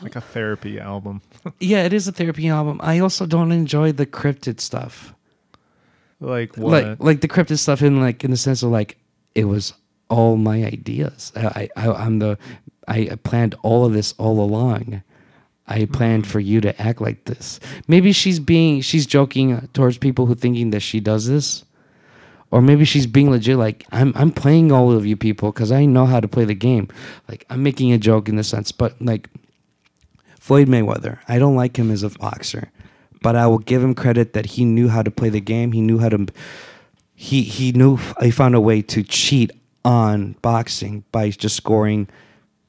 like 0.02 0.16
a 0.16 0.22
therapy 0.22 0.80
album. 0.80 1.22
Yeah, 1.60 1.84
it 1.84 1.94
is 1.94 2.08
a 2.08 2.12
therapy 2.12 2.48
album. 2.50 2.80
I 2.84 3.00
also 3.00 3.26
don't 3.26 3.52
enjoy 3.52 3.92
the 3.92 4.06
cryptid 4.06 4.60
stuff. 4.60 5.14
like 6.20 6.56
what? 6.58 6.84
Like, 6.84 7.00
like 7.00 7.22
the 7.22 7.28
cryptid 7.28 7.60
stuff 7.60 7.82
in 7.82 8.00
like 8.00 8.24
in 8.24 8.32
the 8.32 8.38
sense 8.38 8.64
of 8.64 8.72
like 8.72 8.98
it 9.36 9.46
was 9.46 9.74
all 10.10 10.38
my 10.38 10.64
ideas. 10.64 11.32
I, 11.36 11.70
I 11.76 11.90
I'm 11.92 12.20
the 12.20 12.38
I 12.88 13.16
planned 13.24 13.56
all 13.64 13.86
of 13.86 13.94
this 13.94 14.14
all 14.18 14.40
along. 14.40 15.04
I 15.68 15.86
planned 15.86 16.28
for 16.28 16.40
you 16.40 16.60
to 16.62 16.80
act 16.82 17.00
like 17.02 17.26
this. 17.26 17.60
Maybe 17.88 18.12
she's 18.12 18.40
being 18.40 18.82
she's 18.82 19.06
joking 19.06 19.70
towards 19.74 19.98
people 19.98 20.26
who 20.26 20.36
thinking 20.36 20.72
that 20.72 20.82
she 20.82 21.00
does 21.00 21.28
this. 21.28 21.64
Or 22.52 22.62
maybe 22.62 22.86
she's 22.86 23.08
being 23.08 23.32
legit 23.32 23.58
like 23.58 23.86
I'm 23.92 24.14
I'm 24.16 24.32
playing 24.32 24.72
all 24.72 24.92
of 24.92 25.06
you 25.06 25.16
people 25.16 25.52
cuz 25.52 25.72
I 25.72 25.86
know 25.86 26.06
how 26.06 26.20
to 26.20 26.28
play 26.28 26.46
the 26.46 26.54
game. 26.54 26.90
Like 27.30 27.46
I'm 27.50 27.64
making 27.64 27.92
a 27.92 27.98
joke 27.98 28.28
in 28.28 28.36
the 28.36 28.44
sense, 28.44 28.72
but 28.72 29.02
like 29.02 29.30
Floyd 30.40 30.68
Mayweather, 30.68 31.20
I 31.28 31.40
don't 31.40 31.56
like 31.56 31.78
him 31.78 31.90
as 31.90 32.04
a 32.04 32.10
boxer, 32.10 32.70
but 33.22 33.38
I 33.38 33.48
will 33.48 33.60
give 33.60 33.82
him 33.82 33.96
credit 33.96 34.34
that 34.34 34.46
he 34.58 34.66
knew 34.66 34.90
how 34.90 35.02
to 35.02 35.10
play 35.10 35.30
the 35.30 35.40
game. 35.40 35.72
He 35.72 35.82
knew 35.82 36.00
how 36.00 36.10
to 36.10 36.28
he 37.16 37.44
he 37.44 37.72
knew 37.72 37.98
he 38.22 38.32
found 38.32 38.54
a 38.54 38.62
way 38.62 38.82
to 38.82 39.02
cheat 39.02 39.52
on 39.86 40.36
boxing 40.42 41.06
by 41.12 41.30
just 41.30 41.56
scoring 41.56 42.08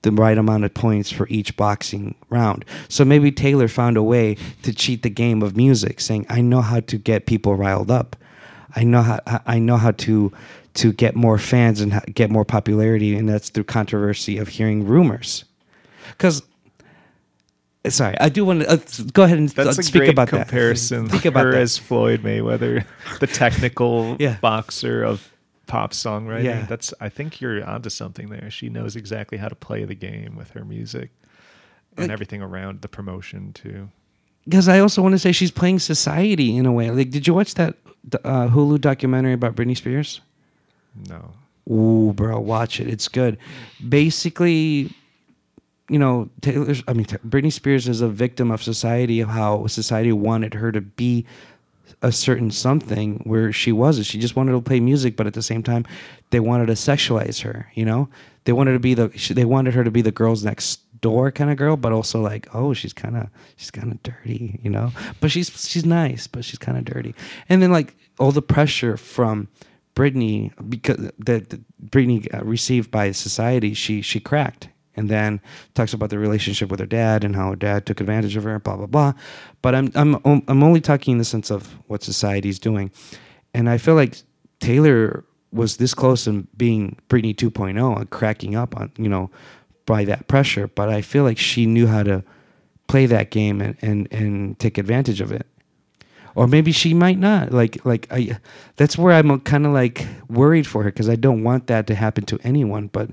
the 0.05 0.13
right 0.13 0.39
amount 0.39 0.65
of 0.65 0.73
points 0.73 1.11
for 1.11 1.27
each 1.29 1.57
boxing 1.57 2.15
round. 2.31 2.65
So 2.89 3.05
maybe 3.05 3.31
Taylor 3.33 3.67
found 3.69 3.97
a 3.97 4.03
way 4.03 4.37
to 4.63 4.73
cheat 4.73 5.03
the 5.03 5.11
game 5.11 5.43
of 5.43 5.57
music, 5.57 6.01
saying, 6.01 6.25
"I 6.31 6.41
know 6.41 6.61
how 6.63 6.81
to 6.81 6.97
get 6.97 7.27
people 7.27 7.57
riled 7.57 7.91
up. 7.91 8.15
I 8.77 8.85
know 8.85 9.03
how 9.03 9.21
I 9.47 9.59
know 9.59 9.77
how 9.77 9.91
to 9.91 10.33
to 10.75 10.93
get 10.93 11.15
more 11.15 11.39
fans 11.39 11.81
and 11.81 12.01
get 12.15 12.31
more 12.31 12.45
popularity, 12.45 13.15
and 13.17 13.29
that's 13.29 13.49
through 13.51 13.65
controversy 13.65 14.39
of 14.39 14.49
hearing 14.49 14.87
rumors." 14.87 15.45
Because 16.13 16.43
sorry, 17.89 18.15
I 18.21 18.29
do 18.29 18.45
want 18.45 18.61
to 18.63 18.71
uh, 18.71 18.77
go 19.13 19.23
ahead 19.25 19.39
and 19.39 19.49
That's 19.51 19.79
uh, 19.79 19.81
a 19.81 19.83
speak 19.83 20.01
great 20.03 20.11
about 20.11 20.29
comparison. 20.29 21.05
that. 21.05 21.11
Speak 21.11 21.25
about 21.27 21.45
her 21.47 21.53
that. 21.53 21.61
as 21.63 21.79
Floyd 21.79 22.23
Mayweather, 22.23 22.85
the 23.21 23.27
technical 23.27 24.17
Yeah. 24.21 24.37
boxer 24.41 25.03
of 25.03 25.31
pop 25.67 25.93
songwriting. 25.93 26.45
Yeah. 26.45 26.67
That's 26.67 26.93
I 27.01 27.09
think 27.09 27.41
you're 27.41 27.65
onto 27.65 27.91
something 27.91 28.29
there. 28.29 28.51
She 28.51 28.69
knows 28.69 28.97
exactly 28.97 29.39
how 29.39 29.49
to 29.49 29.55
play 29.55 29.85
the 29.85 29.95
game 29.95 30.37
with 30.37 30.51
her 30.51 30.65
music 30.65 31.11
and 31.97 32.07
Like- 32.09 32.11
everything 32.13 32.43
around 32.43 32.81
the 32.83 32.89
promotion 32.89 33.53
too. 33.53 33.89
because 34.47 34.69
I 34.69 34.79
also 34.81 35.01
want 35.03 35.13
to 35.15 35.19
say 35.19 35.33
she's 35.33 35.51
playing 35.51 35.79
society 35.79 36.57
in 36.57 36.67
a 36.67 36.73
way. 36.73 36.91
Like, 36.91 37.11
did 37.11 37.27
you 37.27 37.33
watch 37.35 37.55
that 37.55 37.77
uh, 38.25 38.49
Hulu 38.49 38.81
documentary 38.81 39.33
about 39.33 39.55
Britney 39.57 39.77
Spears? 39.77 40.21
No. 41.09 41.33
Ooh, 41.73 42.13
bro, 42.15 42.39
watch 42.41 42.79
it. 42.79 42.89
It's 42.89 43.09
good. 43.09 43.39
Basically, 43.89 44.91
you 45.89 45.99
know, 45.99 46.29
Taylor. 46.43 46.75
I 46.87 46.93
mean, 46.93 47.07
Britney 47.07 47.53
Spears 47.53 47.89
is 47.89 48.03
a 48.03 48.09
victim 48.09 48.51
of 48.51 48.63
society 48.63 49.21
of 49.21 49.29
how 49.31 49.67
society 49.67 50.13
wanted 50.13 50.53
her 50.55 50.71
to 50.73 50.81
be 50.83 51.25
a 52.03 52.13
certain 52.13 52.51
something 52.51 53.21
where 53.25 53.53
she 53.53 53.73
wasn't. 53.73 54.07
She 54.07 54.19
just 54.19 54.37
wanted 54.37 54.53
to 54.53 54.61
play 54.61 54.81
music, 54.81 55.17
but 55.17 55.27
at 55.27 55.35
the 55.35 55.43
same 55.43 55.63
time, 55.63 55.85
they 56.31 56.41
wanted 56.41 56.67
to 56.67 56.73
sexualize 56.73 57.43
her. 57.43 57.71
You 57.75 57.85
know, 57.85 58.09
they 58.45 58.53
wanted 58.53 58.73
to 58.73 58.79
be 58.81 58.95
the. 58.95 59.09
They 59.31 59.45
wanted 59.45 59.75
her 59.75 59.85
to 59.85 59.91
be 59.91 60.03
the 60.03 60.13
girls 60.13 60.45
next 60.45 60.81
door 61.01 61.31
kind 61.31 61.51
of 61.51 61.57
girl, 61.57 61.77
but 61.77 61.93
also 61.93 62.21
like, 62.21 62.49
oh, 62.55 62.73
she's 62.73 62.93
kind 62.93 63.17
of 63.17 63.29
she's 63.57 63.71
kind 63.71 63.93
of 63.93 64.03
dirty. 64.03 64.61
You 64.63 64.71
know, 64.71 64.93
but 65.21 65.31
she's 65.31 65.49
she's 65.69 65.85
nice, 65.85 66.27
but 66.27 66.45
she's 66.45 66.59
kind 66.59 66.79
of 66.79 66.85
dirty. 66.85 67.15
And 67.49 67.63
then 67.63 67.73
like 67.73 67.97
all 68.19 68.33
the 68.33 68.43
pressure 68.43 68.97
from 68.97 69.49
Britney 69.95 70.53
because 70.69 71.11
that 71.19 71.61
Britney 71.85 72.33
uh, 72.35 72.45
received 72.45 72.91
by 72.91 73.13
society, 73.13 73.75
she 73.75 74.03
she 74.03 74.21
cracked, 74.21 74.69
and 74.97 75.09
then 75.09 75.41
talks 75.75 75.93
about 75.93 76.11
the 76.11 76.19
relationship 76.19 76.71
with 76.71 76.81
her 76.81 76.87
dad 76.87 77.25
and 77.25 77.35
how 77.35 77.51
her 77.51 77.57
dad 77.57 77.87
took 77.87 78.01
advantage 78.01 78.37
of 78.37 78.45
her, 78.45 78.59
blah 78.59 78.77
blah 78.77 78.87
blah. 78.87 79.13
But 79.63 79.75
I'm 79.75 79.91
I'm 79.95 80.17
I'm 80.25 80.63
only 80.63 80.81
talking 80.81 81.13
in 81.13 81.19
the 81.19 81.25
sense 81.25 81.51
of 81.51 81.75
what 81.87 82.03
society's 82.03 82.59
doing, 82.59 82.91
and 83.53 83.69
I 83.69 83.79
feel 83.79 83.95
like 83.95 84.17
Taylor 84.61 85.25
was 85.53 85.77
this 85.77 85.95
close 85.95 86.27
in 86.27 86.49
being 86.57 86.99
Britney 87.09 87.35
2.0 87.35 87.97
and 87.97 88.11
cracking 88.11 88.57
up 88.57 88.77
on 88.77 88.91
you 88.97 89.09
know 89.09 89.31
by 89.87 90.05
that 90.05 90.29
pressure, 90.29 90.67
but 90.67 90.89
I 90.89 91.03
feel 91.03 91.25
like 91.25 91.39
she 91.39 91.67
knew 91.67 91.87
how 91.87 92.03
to 92.03 92.25
play 92.87 93.07
that 93.07 93.31
game 93.31 93.61
and 93.61 93.77
and, 93.83 94.09
and 94.13 94.59
take 94.59 94.79
advantage 94.79 95.21
of 95.21 95.33
it. 95.33 95.47
Or 96.37 96.49
maybe 96.49 96.73
she 96.73 96.95
might 96.95 97.19
not. 97.19 97.53
Like 97.53 97.85
like 97.85 98.07
i 98.11 98.39
that's 98.77 98.99
where 98.99 99.15
i'm 99.15 99.41
kind 99.41 99.67
of 99.67 99.73
like 99.73 100.07
worried 100.29 100.67
for 100.67 100.83
her 100.83 100.91
because 100.91 101.09
i 101.09 101.17
don't 101.17 101.43
want 101.43 101.69
that 101.69 101.87
to 101.87 101.95
happen 101.95 102.25
to 102.27 102.39
anyone 102.43 102.89
but 102.89 103.11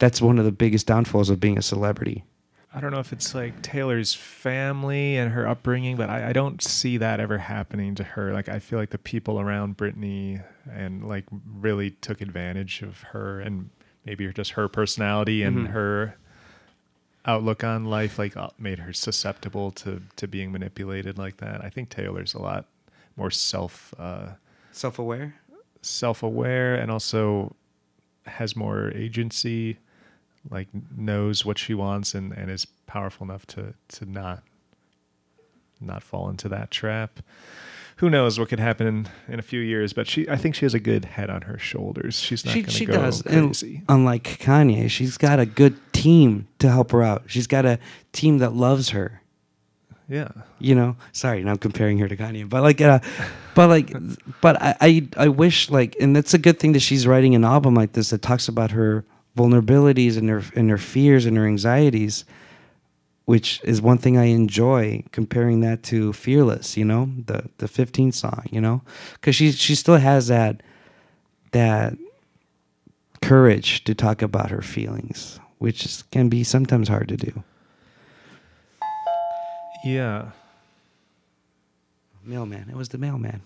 that's 0.00 0.20
one 0.20 0.38
of 0.40 0.44
the 0.44 0.50
biggest 0.52 0.88
downfalls 0.88 1.30
of 1.30 1.38
being 1.38 1.56
a 1.56 1.62
celebrity 1.62 2.24
I 2.72 2.80
don't 2.80 2.92
know 2.92 3.00
if 3.00 3.12
it's 3.12 3.34
like 3.34 3.62
Taylor's 3.62 4.14
family 4.14 5.16
and 5.16 5.32
her 5.32 5.44
upbringing, 5.48 5.96
but 5.96 6.08
I, 6.08 6.28
I 6.28 6.32
don't 6.32 6.62
see 6.62 6.98
that 6.98 7.18
ever 7.18 7.36
happening 7.38 7.96
to 7.96 8.04
her. 8.04 8.32
Like 8.32 8.48
I 8.48 8.60
feel 8.60 8.78
like 8.78 8.90
the 8.90 8.98
people 8.98 9.40
around 9.40 9.76
Britney 9.76 10.44
and 10.72 11.04
like 11.08 11.24
really 11.44 11.90
took 11.90 12.20
advantage 12.20 12.82
of 12.82 13.00
her 13.10 13.40
and 13.40 13.70
maybe 14.06 14.32
just 14.32 14.52
her 14.52 14.68
personality 14.68 15.42
and 15.42 15.66
Mhm. 15.66 15.70
her 15.72 16.14
outlook 17.26 17.64
on 17.64 17.84
life 17.86 18.18
like 18.20 18.36
uh, 18.36 18.50
made 18.58 18.78
her 18.78 18.92
susceptible 18.92 19.72
to 19.72 20.02
to 20.16 20.28
being 20.28 20.52
manipulated 20.52 21.18
like 21.18 21.38
that. 21.38 21.64
I 21.64 21.70
think 21.70 21.88
Taylor's 21.90 22.34
a 22.34 22.40
lot 22.40 22.66
more 23.16 23.32
self 23.32 23.92
uh, 23.98 24.34
self-aware 24.70 25.34
self 25.82 26.22
aware 26.22 26.76
and 26.76 26.88
also 26.90 27.56
has 28.26 28.54
more 28.54 28.92
agency, 28.94 29.78
like 30.48 30.68
knows 30.96 31.44
what 31.44 31.58
she 31.58 31.74
wants 31.74 32.14
and, 32.14 32.32
and 32.32 32.50
is 32.50 32.66
powerful 32.86 33.24
enough 33.24 33.46
to 33.46 33.74
to 33.88 34.06
not 34.06 34.42
not 35.80 36.02
fall 36.02 36.28
into 36.28 36.48
that 36.48 36.70
trap. 36.70 37.20
Who 37.96 38.08
knows 38.08 38.38
what 38.38 38.48
could 38.48 38.60
happen 38.60 38.86
in, 38.86 39.08
in 39.28 39.38
a 39.38 39.42
few 39.42 39.60
years? 39.60 39.92
But 39.92 40.06
she, 40.08 40.26
I 40.26 40.36
think 40.36 40.54
she 40.54 40.64
has 40.64 40.72
a 40.72 40.80
good 40.80 41.04
head 41.04 41.28
on 41.28 41.42
her 41.42 41.58
shoulders. 41.58 42.18
She's 42.18 42.46
not 42.46 42.54
she, 42.54 42.62
going 42.62 42.70
to 42.70 42.76
she 42.76 42.86
go 42.86 42.92
does 42.94 43.20
and 43.26 43.48
crazy. 43.48 43.82
unlike 43.90 44.24
kanye 44.40 44.88
she's 44.88 45.18
got 45.18 45.38
a 45.38 45.44
good 45.44 45.76
team 45.92 46.48
to 46.58 46.70
help 46.70 46.92
her 46.92 47.02
out 47.02 47.24
she's 47.26 47.46
got 47.46 47.66
a 47.66 47.78
team 48.12 48.38
that 48.38 48.54
loves 48.54 48.90
her 48.90 49.20
yeah, 50.08 50.28
you 50.58 50.74
know 50.74 50.96
sorry 51.12 51.44
now 51.44 51.52
i'm 51.52 51.58
comparing 51.58 51.98
her 51.98 52.08
to 52.08 52.16
kanye 52.16 52.48
but 52.48 52.62
like 52.62 52.80
uh 52.80 52.98
but 53.54 53.68
like 53.68 53.92
but 54.40 54.60
I, 54.60 54.76
I 54.80 55.08
i 55.16 55.28
wish 55.28 55.70
like 55.70 55.94
and 56.00 56.16
that's 56.16 56.34
a 56.34 56.38
good 56.38 56.58
thing 56.58 56.72
that 56.72 56.80
she's 56.80 57.06
writing 57.06 57.36
an 57.36 57.44
album 57.44 57.74
like 57.74 57.92
this 57.92 58.10
that 58.10 58.20
talks 58.20 58.48
about 58.48 58.72
her 58.72 59.04
vulnerabilities 59.36 60.16
and 60.16 60.28
her 60.28 60.42
and 60.54 60.70
her 60.70 60.78
fears 60.78 61.26
and 61.26 61.36
her 61.36 61.46
anxieties 61.46 62.24
which 63.24 63.60
is 63.62 63.80
one 63.80 63.98
thing 63.98 64.16
i 64.16 64.24
enjoy 64.24 65.02
comparing 65.12 65.60
that 65.60 65.82
to 65.82 66.12
fearless 66.12 66.76
you 66.76 66.84
know 66.84 67.10
the 67.26 67.48
the 67.58 67.66
15th 67.66 68.14
song 68.14 68.44
you 68.50 68.60
know 68.60 68.82
because 69.14 69.36
she 69.36 69.52
she 69.52 69.74
still 69.74 69.96
has 69.98 70.26
that 70.26 70.62
that 71.52 71.96
courage 73.22 73.84
to 73.84 73.94
talk 73.94 74.22
about 74.22 74.50
her 74.50 74.62
feelings 74.62 75.38
which 75.58 76.02
can 76.10 76.28
be 76.28 76.42
sometimes 76.42 76.88
hard 76.88 77.06
to 77.08 77.16
do 77.16 77.44
yeah. 79.82 80.30
Mailman. 82.24 82.68
It 82.68 82.76
was 82.76 82.90
the 82.90 82.98
mailman. 82.98 83.40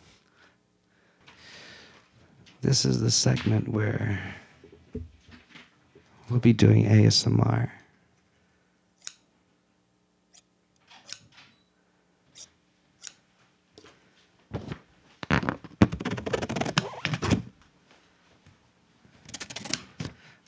This 2.61 2.85
is 2.85 3.01
the 3.01 3.11
segment 3.11 3.69
where 3.69 4.35
we'll 6.31 6.41
be 6.41 6.53
doing 6.53 6.85
ASMR. 6.87 7.71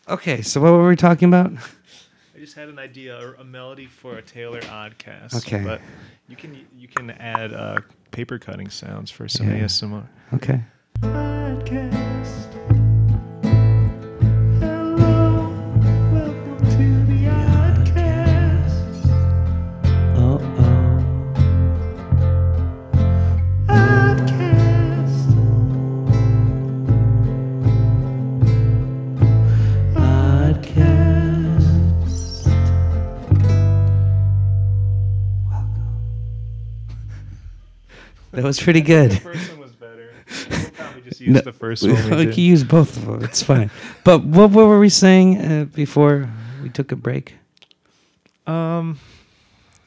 Okay, 0.08 0.40
so 0.42 0.60
what 0.60 0.70
were 0.72 0.88
we 0.88 0.96
talking 0.96 1.28
about? 1.28 1.52
I 2.34 2.38
just 2.38 2.54
had 2.54 2.68
an 2.68 2.78
idea, 2.78 3.18
a, 3.18 3.40
a 3.40 3.44
melody 3.44 3.86
for 3.86 4.16
a 4.18 4.22
Taylor 4.22 4.60
ODcast. 4.60 5.34
Okay. 5.38 5.62
but 5.64 5.80
you 6.28 6.36
can 6.36 6.64
you 6.76 6.86
can 6.86 7.10
add 7.10 7.52
uh, 7.52 7.78
paper 8.12 8.38
cutting 8.38 8.70
sounds 8.70 9.10
for 9.10 9.26
some 9.26 9.48
Yeah. 9.48 9.64
ASMR. 9.64 10.06
Okay. 10.34 10.60
Podcast. 11.00 12.75
Was 38.46 38.60
pretty 38.60 38.80
good. 38.80 39.10
The 39.12 39.16
first 39.20 39.50
one 39.50 39.60
was 39.60 39.72
better. 39.72 40.10
We'll 40.50 40.70
probably 40.70 41.02
just 41.02 41.20
use 41.20 41.34
No, 41.34 41.40
the 41.40 41.52
first 41.52 41.82
one. 41.82 42.10
We 42.10 42.16
we 42.26 42.32
can 42.32 42.42
use 42.42 42.64
both 42.64 42.96
of 42.96 43.06
them. 43.06 43.22
It's 43.24 43.42
fine. 43.42 43.70
But 44.04 44.24
what, 44.24 44.50
what 44.50 44.66
were 44.66 44.78
we 44.80 44.88
saying 44.88 45.40
uh, 45.40 45.64
before 45.66 46.28
we 46.62 46.68
took 46.68 46.92
a 46.92 46.96
break? 46.96 47.34
Um, 48.46 48.98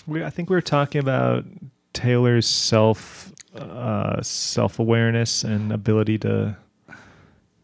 we 0.08 0.24
I 0.24 0.30
think 0.30 0.50
we 0.50 0.56
were 0.56 0.62
talking 0.62 1.00
about 1.00 1.46
Taylor's 1.94 2.48
self 2.48 3.32
uh, 3.56 4.22
self 4.22 4.80
awareness 4.80 5.44
and 5.44 5.72
ability 5.72 6.18
to 6.20 6.58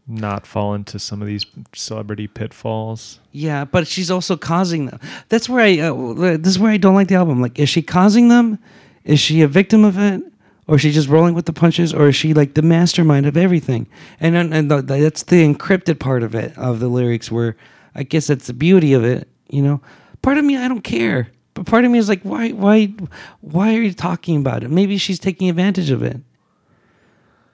not 0.08 0.46
fall 0.46 0.74
into 0.76 1.00
some 1.00 1.22
of 1.22 1.28
these 1.28 1.46
celebrity 1.74 2.28
pitfalls. 2.28 3.20
Yeah, 3.32 3.66
but 3.66 3.88
she's 3.88 4.12
also 4.12 4.38
causing 4.38 4.86
them. 4.88 5.00
That's 5.30 5.50
where 5.50 5.62
I. 5.62 5.80
Uh, 5.80 6.38
this 6.38 6.48
is 6.54 6.60
where 6.60 6.72
I 6.72 6.78
don't 6.78 6.96
like 6.96 7.08
the 7.08 7.16
album. 7.16 7.42
Like, 7.42 7.60
is 7.60 7.70
she 7.70 7.82
causing 7.82 8.28
them? 8.30 8.60
Is 9.04 9.20
she 9.20 9.42
a 9.42 9.48
victim 9.48 9.84
of 9.84 9.98
it, 10.00 10.24
or 10.68 10.76
is 10.76 10.82
she 10.82 10.92
just 10.92 11.10
rolling 11.10 11.34
with 11.34 11.46
the 11.46 11.54
punches, 11.54 11.94
or 11.94 12.10
is 12.10 12.16
she 12.16 12.34
like 12.34 12.56
the 12.56 12.62
mastermind 12.62 13.26
of 13.26 13.38
everything? 13.38 13.88
And 14.20 14.36
and, 14.36 14.54
and 14.54 14.72
the, 14.72 14.82
that's 14.82 15.24
the 15.24 15.46
encrypted 15.46 16.00
part 16.00 16.24
of 16.24 16.34
it 16.34 16.58
of 16.58 16.80
the 16.80 16.88
lyrics, 16.88 17.32
where 17.32 17.56
I 17.94 18.04
guess 18.04 18.28
that's 18.28 18.48
the 18.48 18.54
beauty 18.54 18.94
of 18.94 19.04
it. 19.04 19.28
You 19.50 19.62
know, 19.62 19.82
part 20.22 20.38
of 20.38 20.46
me 20.46 20.58
I 20.58 20.68
don't 20.68 20.84
care, 20.84 21.30
but 21.54 21.66
part 21.66 21.86
of 21.86 21.92
me 21.92 22.00
is 22.00 22.10
like, 22.10 22.24
why 22.24 22.50
why 22.50 22.94
why 23.42 23.76
are 23.76 23.82
you 23.82 23.94
talking 23.94 24.38
about 24.38 24.64
it? 24.64 24.72
Maybe 24.72 24.98
she's 24.98 25.20
taking 25.20 25.50
advantage 25.50 25.92
of 25.92 26.02
it. 26.02 26.22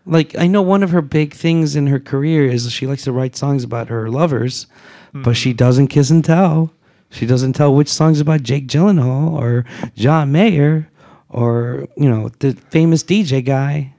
Like 0.05 0.37
I 0.37 0.47
know 0.47 0.61
one 0.61 0.81
of 0.81 0.91
her 0.91 1.01
big 1.01 1.33
things 1.33 1.75
in 1.75 1.87
her 1.87 1.99
career 1.99 2.45
is 2.45 2.71
she 2.71 2.87
likes 2.87 3.03
to 3.03 3.11
write 3.11 3.35
songs 3.35 3.63
about 3.63 3.89
her 3.89 4.09
lovers, 4.09 4.67
but 5.13 5.33
she 5.33 5.51
hmm. 5.51 5.57
doesn't 5.57 5.87
kiss 5.87 6.09
and 6.09 6.23
tell. 6.23 6.71
She 7.09 7.25
doesn't 7.25 7.53
tell 7.53 7.75
which 7.75 7.89
songs 7.89 8.21
about 8.21 8.41
Jake 8.41 8.67
Gyllenhaal 8.67 9.33
or 9.33 9.65
John 9.95 10.31
Mayer 10.31 10.89
or 11.31 11.87
you 11.97 12.09
know 12.09 12.29
the 12.39 12.53
famous 12.69 13.03
DJ 13.03 13.43
guy. 13.43 13.93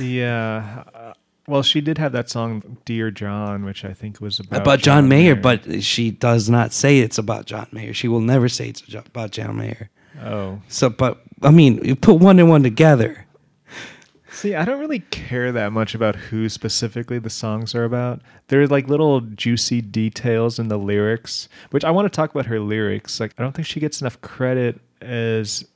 Yeah. 0.00 0.84
Uh, 0.94 1.12
well, 1.46 1.62
she 1.62 1.80
did 1.80 1.98
have 1.98 2.12
that 2.12 2.30
song 2.30 2.78
"Dear 2.84 3.10
John," 3.10 3.64
which 3.64 3.84
I 3.84 3.92
think 3.92 4.20
was 4.20 4.38
about 4.38 4.62
about 4.62 4.78
John, 4.80 5.08
Mayer, 5.08 5.34
but 5.34 5.82
she 5.82 6.10
does 6.10 6.48
not 6.48 6.72
say 6.72 7.00
it's 7.00 7.18
about 7.18 7.46
John 7.46 7.66
Mayer. 7.72 7.92
She 7.92 8.08
will 8.08 8.20
never 8.20 8.48
say 8.48 8.68
it's 8.68 8.82
about 8.94 9.32
John 9.32 9.56
Mayer. 9.56 9.90
oh, 10.22 10.60
So, 10.68 10.90
but 10.90 11.22
I 11.42 11.50
mean, 11.50 11.84
you 11.84 11.96
put 11.96 12.14
one 12.20 12.38
and 12.38 12.48
one 12.48 12.62
together. 12.62 13.26
See, 14.30 14.54
I 14.54 14.64
don't 14.64 14.78
really 14.78 15.00
care 15.00 15.50
that 15.50 15.72
much 15.72 15.94
about 15.94 16.14
who 16.14 16.48
specifically 16.48 17.18
the 17.18 17.30
songs 17.30 17.74
are 17.74 17.82
about. 17.84 18.20
There 18.48 18.60
are 18.62 18.66
like 18.68 18.86
little 18.86 19.20
juicy 19.20 19.80
details 19.80 20.58
in 20.60 20.68
the 20.68 20.78
lyrics, 20.78 21.48
which 21.70 21.84
I 21.84 21.90
want 21.90 22.06
to 22.06 22.14
talk 22.14 22.30
about 22.30 22.46
her 22.46 22.60
lyrics. 22.60 23.18
Like, 23.18 23.32
I 23.38 23.42
don't 23.42 23.52
think 23.52 23.66
she 23.66 23.80
gets 23.80 24.00
enough 24.00 24.20
credit 24.20 24.80
as 25.00 25.66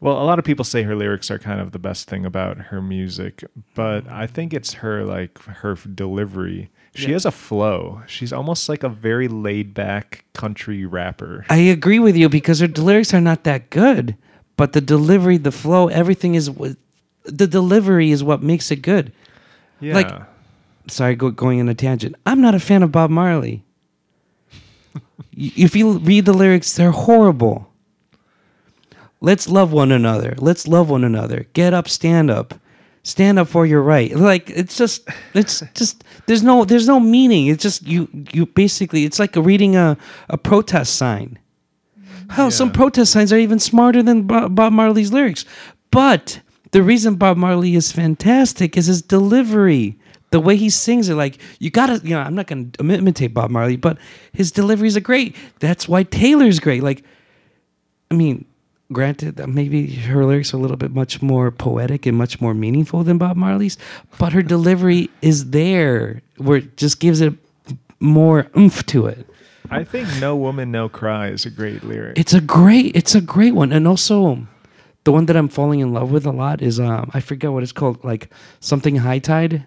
Well, 0.00 0.20
a 0.20 0.24
lot 0.24 0.38
of 0.38 0.44
people 0.44 0.64
say 0.64 0.82
her 0.82 0.94
lyrics 0.94 1.30
are 1.30 1.38
kind 1.38 1.60
of 1.60 1.72
the 1.72 1.78
best 1.78 2.08
thing 2.08 2.26
about 2.26 2.58
her 2.58 2.82
music, 2.82 3.42
but 3.74 4.02
mm-hmm. 4.02 4.12
I 4.12 4.26
think 4.26 4.52
it's 4.52 4.74
her 4.74 5.04
like 5.04 5.38
her 5.44 5.74
delivery. 5.74 6.70
She 6.94 7.08
Yeah. 7.08 7.14
has 7.14 7.24
a 7.24 7.30
flow. 7.30 8.02
She's 8.06 8.32
almost 8.32 8.68
like 8.68 8.82
a 8.82 8.88
very 8.88 9.28
laid 9.28 9.74
back 9.74 10.24
country 10.34 10.84
rapper. 10.84 11.46
I 11.48 11.58
agree 11.58 11.98
with 11.98 12.16
you 12.16 12.28
because 12.28 12.60
her 12.60 12.68
lyrics 12.68 13.14
are 13.14 13.20
not 13.20 13.44
that 13.44 13.70
good, 13.70 14.16
but 14.56 14.72
the 14.72 14.80
delivery, 14.80 15.38
the 15.38 15.52
flow, 15.52 15.88
everything 15.88 16.34
is 16.34 16.50
what 16.50 16.76
the 17.24 17.46
delivery 17.46 18.10
is 18.10 18.22
what 18.22 18.42
makes 18.42 18.70
it 18.70 18.82
good. 18.82 19.12
Yeah. 19.80 19.94
Like- 19.94 20.22
Sorry, 20.88 21.16
go, 21.16 21.30
going 21.32 21.58
on 21.60 21.68
a 21.68 21.74
tangent. 21.74 22.14
I'm 22.24 22.40
not 22.40 22.54
a 22.54 22.60
fan 22.60 22.82
of 22.84 22.92
Bob 22.92 23.10
Marley. 23.10 23.64
If 25.36 25.74
you 25.76 25.98
read 25.98 26.24
the 26.24 26.32
lyrics, 26.32 26.72
they're 26.74 26.92
horrible. 26.92 27.70
Let's 29.20 29.48
love 29.48 29.72
one 29.72 29.92
another. 29.92 30.34
Let's 30.38 30.68
love 30.68 30.90
one 30.90 31.04
another. 31.04 31.46
Get 31.52 31.72
up, 31.72 31.88
stand 31.88 32.30
up. 32.30 32.54
Stand 33.02 33.38
up 33.38 33.48
for 33.48 33.64
your 33.64 33.82
right. 33.82 34.14
Like 34.14 34.50
it's 34.50 34.76
just 34.76 35.08
it's 35.32 35.62
just 35.74 36.02
there's 36.26 36.42
no 36.42 36.64
there's 36.64 36.88
no 36.88 36.98
meaning. 36.98 37.46
It's 37.46 37.62
just 37.62 37.86
you 37.86 38.08
you 38.32 38.46
basically 38.46 39.04
it's 39.04 39.18
like 39.18 39.36
reading 39.36 39.76
a, 39.76 39.96
a 40.28 40.36
protest 40.36 40.96
sign. 40.96 41.38
Hell, 42.30 42.50
some 42.50 42.72
protest 42.72 43.12
signs 43.12 43.32
are 43.32 43.38
even 43.38 43.60
smarter 43.60 44.02
than 44.02 44.22
Bob, 44.22 44.56
Bob 44.56 44.72
Marley's 44.72 45.12
lyrics. 45.12 45.44
But 45.92 46.40
the 46.72 46.82
reason 46.82 47.14
Bob 47.14 47.36
Marley 47.36 47.76
is 47.76 47.92
fantastic 47.92 48.76
is 48.76 48.86
his 48.86 49.02
delivery. 49.02 49.98
The 50.30 50.40
way 50.40 50.56
he 50.56 50.68
sings 50.68 51.08
it, 51.08 51.14
like 51.14 51.38
you 51.60 51.70
gotta, 51.70 52.00
you 52.02 52.10
know, 52.10 52.20
I'm 52.20 52.34
not 52.34 52.48
gonna 52.48 52.70
imitate 52.80 53.32
Bob 53.32 53.50
Marley, 53.50 53.76
but 53.76 53.96
his 54.32 54.50
deliveries 54.50 54.96
are 54.96 55.00
great. 55.00 55.36
That's 55.60 55.88
why 55.88 56.02
Taylor's 56.02 56.58
great. 56.58 56.82
Like, 56.82 57.04
I 58.10 58.14
mean, 58.14 58.44
granted, 58.92 59.36
that 59.36 59.48
maybe 59.48 59.86
her 59.94 60.24
lyrics 60.24 60.54
are 60.54 60.56
a 60.56 60.60
little 60.60 60.76
bit 60.76 60.92
much 60.92 61.22
more 61.22 61.50
poetic 61.50 62.06
and 62.06 62.16
much 62.16 62.40
more 62.40 62.54
meaningful 62.54 63.04
than 63.04 63.18
Bob 63.18 63.36
Marley's, 63.36 63.76
but 64.18 64.32
her 64.32 64.42
delivery 64.42 65.10
is 65.22 65.50
there, 65.50 66.22
where 66.36 66.58
it 66.58 66.76
just 66.76 67.00
gives 67.00 67.20
it 67.20 67.34
more 68.00 68.48
oomph 68.56 68.84
to 68.86 69.06
it. 69.06 69.26
I 69.70 69.82
think 69.82 70.08
No 70.20 70.36
Woman 70.36 70.70
No 70.70 70.88
Cry 70.88 71.28
is 71.28 71.44
a 71.44 71.50
great 71.50 71.82
lyric. 71.82 72.18
It's 72.18 72.32
a 72.32 72.40
great, 72.40 72.94
it's 72.94 73.14
a 73.14 73.20
great 73.20 73.54
one, 73.54 73.72
and 73.72 73.88
also 73.88 74.46
the 75.04 75.12
one 75.12 75.26
that 75.26 75.36
I'm 75.36 75.48
falling 75.48 75.80
in 75.80 75.92
love 75.92 76.10
with 76.10 76.26
a 76.26 76.32
lot 76.32 76.62
is 76.62 76.78
um 76.78 77.10
I 77.14 77.20
forget 77.20 77.52
what 77.52 77.62
it's 77.62 77.72
called, 77.72 78.04
like 78.04 78.28
something 78.60 78.96
high 78.96 79.18
tide. 79.18 79.64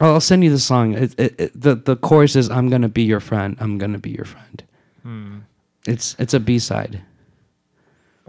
I'll 0.00 0.12
I'll 0.14 0.20
send 0.20 0.44
you 0.44 0.50
the 0.50 0.58
song. 0.58 0.94
It, 0.94 1.18
it, 1.18 1.40
it, 1.40 1.60
the 1.60 1.74
the 1.74 1.96
chorus 1.96 2.36
is 2.36 2.48
"I'm 2.50 2.68
gonna 2.70 2.88
be 2.88 3.02
your 3.02 3.20
friend. 3.20 3.56
I'm 3.60 3.78
gonna 3.78 3.98
be 3.98 4.10
your 4.10 4.24
friend." 4.24 4.62
Hmm. 5.02 5.38
It's 5.86 6.16
it's 6.18 6.34
a 6.34 6.40
B 6.40 6.58
side. 6.58 7.02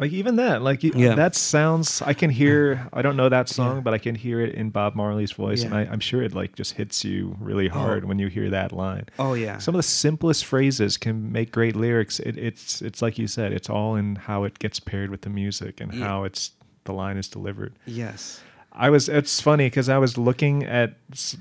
Like 0.02 0.12
even 0.14 0.36
that, 0.38 0.64
like 0.64 0.82
Yeah. 0.84 1.14
that 1.16 1.36
sounds. 1.36 2.02
I 2.02 2.14
can 2.14 2.32
hear. 2.32 2.88
I 2.92 3.04
don't 3.04 3.16
know 3.16 3.30
that 3.30 3.48
song, 3.48 3.82
but 3.84 3.94
I 3.94 4.00
can 4.00 4.16
hear 4.16 4.42
it 4.42 4.56
in 4.56 4.72
Bob 4.72 4.96
Marley's 4.96 5.32
voice, 5.32 5.62
and 5.64 5.72
Yeah. 5.74 5.82
I, 5.82 5.82
I'm 5.92 6.00
sure 6.00 6.24
it 6.24 6.34
like 6.34 6.56
just 6.56 6.74
hits 6.74 7.06
you 7.06 7.38
really 7.40 7.68
hard 7.68 8.06
when 8.06 8.18
you 8.18 8.28
hear 8.28 8.50
that 8.50 8.72
line. 8.72 9.06
Oh 9.20 9.36
yeah. 9.36 9.60
Some 9.60 9.76
of 9.76 9.80
the 9.80 9.84
simplest 9.84 10.44
phrases 10.44 10.98
can 10.98 11.32
make 11.32 11.52
great 11.52 11.76
lyrics. 11.76 12.20
It, 12.20 12.36
it's 12.38 12.82
it's 12.82 13.02
like 13.04 13.20
you 13.20 13.28
said. 13.28 13.54
It's 13.54 13.70
all 13.70 13.96
in 13.96 14.16
how 14.16 14.44
it 14.44 14.58
gets 14.58 14.80
paired 14.80 15.12
with 15.12 15.22
the 15.22 15.30
music 15.30 15.80
and 15.80 15.94
Yeah. 15.94 16.08
how 16.08 16.24
it's 16.24 16.52
the 16.86 16.94
line 16.94 17.18
is 17.18 17.28
delivered. 17.28 17.74
yes. 17.86 18.42
I 18.74 18.90
was. 18.90 19.10
It's 19.10 19.42
funny 19.42 19.66
because 19.66 19.90
I 19.90 19.98
was 19.98 20.18
looking 20.18 20.64
at 20.64 20.94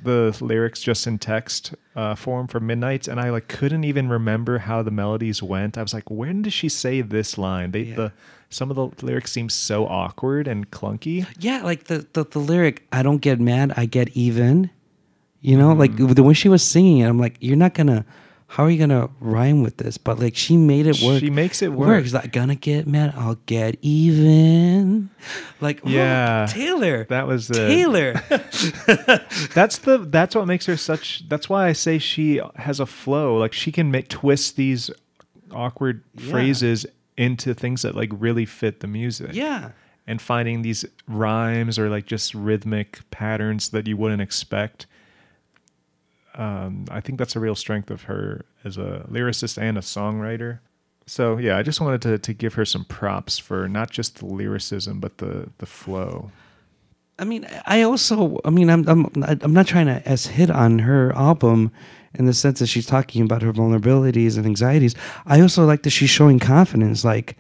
the 0.03 0.37
lyrics 0.41 0.83
just 0.83 1.07
in 1.07 1.17
text 1.19 1.75
uh, 1.95 2.17
form 2.17 2.49
for 2.49 2.59
Midnights, 2.59 3.07
and 3.07 3.21
I 3.21 3.31
like 3.31 3.47
couldn't 3.47 3.85
even 3.85 4.09
remember 4.09 4.59
how 4.59 4.83
the 4.83 4.91
melodies 4.91 5.41
went. 5.41 5.79
I 5.79 5.83
was 5.83 5.95
like, 5.95 6.11
when 6.11 6.43
did 6.43 6.53
she 6.53 6.69
say 6.69 7.01
this 7.03 7.39
line? 7.39 7.71
They 7.71 7.83
Yeah. 7.83 7.95
the 7.95 8.13
some 8.51 8.69
of 8.71 8.77
the 8.77 9.07
lyrics 9.07 9.33
seem 9.33 9.49
so 9.49 9.87
awkward 9.87 10.49
and 10.49 10.71
clunky. 10.71 11.27
Yeah, 11.39 11.63
like 11.63 11.85
the, 11.85 12.07
the 12.13 12.25
the 12.25 12.41
lyric, 12.41 12.87
I 12.93 13.03
don't 13.03 13.19
get 13.19 13.41
mad, 13.41 13.73
I 13.77 13.87
get 13.87 14.09
even. 14.11 14.71
You 15.41 15.57
know, 15.57 15.73
like 15.73 15.93
mm-hmm. 15.93 16.13
the 16.13 16.23
when 16.23 16.35
she 16.35 16.49
was 16.49 16.63
singing 16.63 16.99
it, 16.99 17.09
I'm 17.09 17.19
like, 17.19 17.37
you're 17.41 17.57
not 17.57 17.75
gonna. 17.75 18.05
How 18.49 18.65
are 18.65 18.71
you 18.71 18.81
gonna 18.81 19.09
rhyme 19.21 19.63
with 19.63 19.77
this? 19.77 19.97
But 19.97 20.19
like, 20.19 20.35
she 20.35 20.57
made 20.57 20.89
it 20.89 21.01
work. 21.01 21.21
She 21.21 21.31
makes 21.31 21.63
it 21.63 21.73
work. 21.73 22.03
She's 22.03 22.13
like, 22.13 22.33
gonna 22.33 22.57
get 22.57 22.89
mad, 22.89 23.15
I'll 23.17 23.37
get 23.47 23.79
even. 23.81 25.11
Like, 25.61 25.81
Yeah. 25.85 26.47
oh, 26.49 26.53
Taylor. 26.53 27.05
That 27.05 27.29
was 27.29 27.47
the 27.47 27.55
Taylor. 27.55 28.15
that's 29.55 29.79
the 29.79 29.99
that's 30.11 30.35
what 30.35 30.47
makes 30.49 30.67
her 30.67 30.77
such 30.77 31.29
that's 31.29 31.49
why 31.49 31.69
i 31.69 31.73
say 31.73 31.99
she 31.99 32.41
has 32.57 32.81
a 32.81 32.87
flow 32.87 33.37
like 33.37 33.53
she 33.53 33.71
can 33.71 33.91
make 33.91 34.09
twist 34.09 34.57
these 34.57 34.91
awkward 35.53 36.03
Yeah. 36.15 36.31
phrases 36.31 36.87
into 37.21 37.53
things 37.55 37.83
that 37.83 37.95
like 37.95 38.11
really 38.27 38.47
fit 38.47 38.81
the 38.81 38.87
music. 38.87 39.31
Yeah. 39.33 39.73
and 40.07 40.21
finding 40.21 40.63
these 40.63 40.85
rhymes 41.07 41.79
or 41.79 41.89
like 41.91 42.07
just 42.07 42.35
rhythmic 42.35 43.01
patterns 43.11 43.69
that 43.71 43.87
you 43.87 43.97
wouldn't 43.97 44.23
expect 44.23 44.87
um, 46.35 46.85
i 46.91 47.01
think 47.01 47.19
that's 47.19 47.37
a 47.37 47.41
real 47.41 47.55
strength 47.55 47.91
of 47.91 48.05
her 48.05 48.45
as 48.65 48.77
a 48.79 49.07
lyricist 49.11 49.59
and 49.61 49.77
a 49.77 49.83
songwriter. 49.83 50.61
So 51.07 51.39
yeah 51.39 51.59
i 51.59 51.63
just 51.63 51.81
wanted 51.81 52.01
to, 52.03 52.19
to 52.19 52.33
give 52.33 52.55
her 52.55 52.65
some 52.65 52.85
props 52.87 53.39
for 53.39 53.69
not 53.69 53.91
just 53.91 54.19
the 54.19 54.27
lyricism 54.27 54.99
but 55.01 55.19
the 55.19 55.51
the 55.59 55.67
flow. 55.67 56.31
I 57.19 57.25
mean, 57.25 57.47
I 57.67 57.83
also, 57.83 58.41
I 58.47 58.51
mean, 58.51 58.71
I'm, 58.71 58.89
I'm, 58.89 59.07
I'm 59.45 59.53
not 59.53 59.67
trying 59.67 59.85
to 59.93 60.01
as 60.09 60.29
hit 60.29 60.49
on 60.51 60.79
her 60.79 61.13
album 61.15 61.71
in 62.15 62.27
the 62.27 62.35
sense 62.35 62.59
that 62.59 62.67
she's 62.67 62.87
talking 62.87 63.23
about 63.23 63.43
her 63.43 63.53
vulnerabilities 63.53 64.37
and 64.37 64.47
anxieties. 64.47 64.95
I 65.27 65.41
also 65.41 65.65
like 65.65 65.83
that 65.85 65.91
she's 65.91 66.11
showing 66.11 66.39
confidence, 66.39 67.05
like 67.05 67.37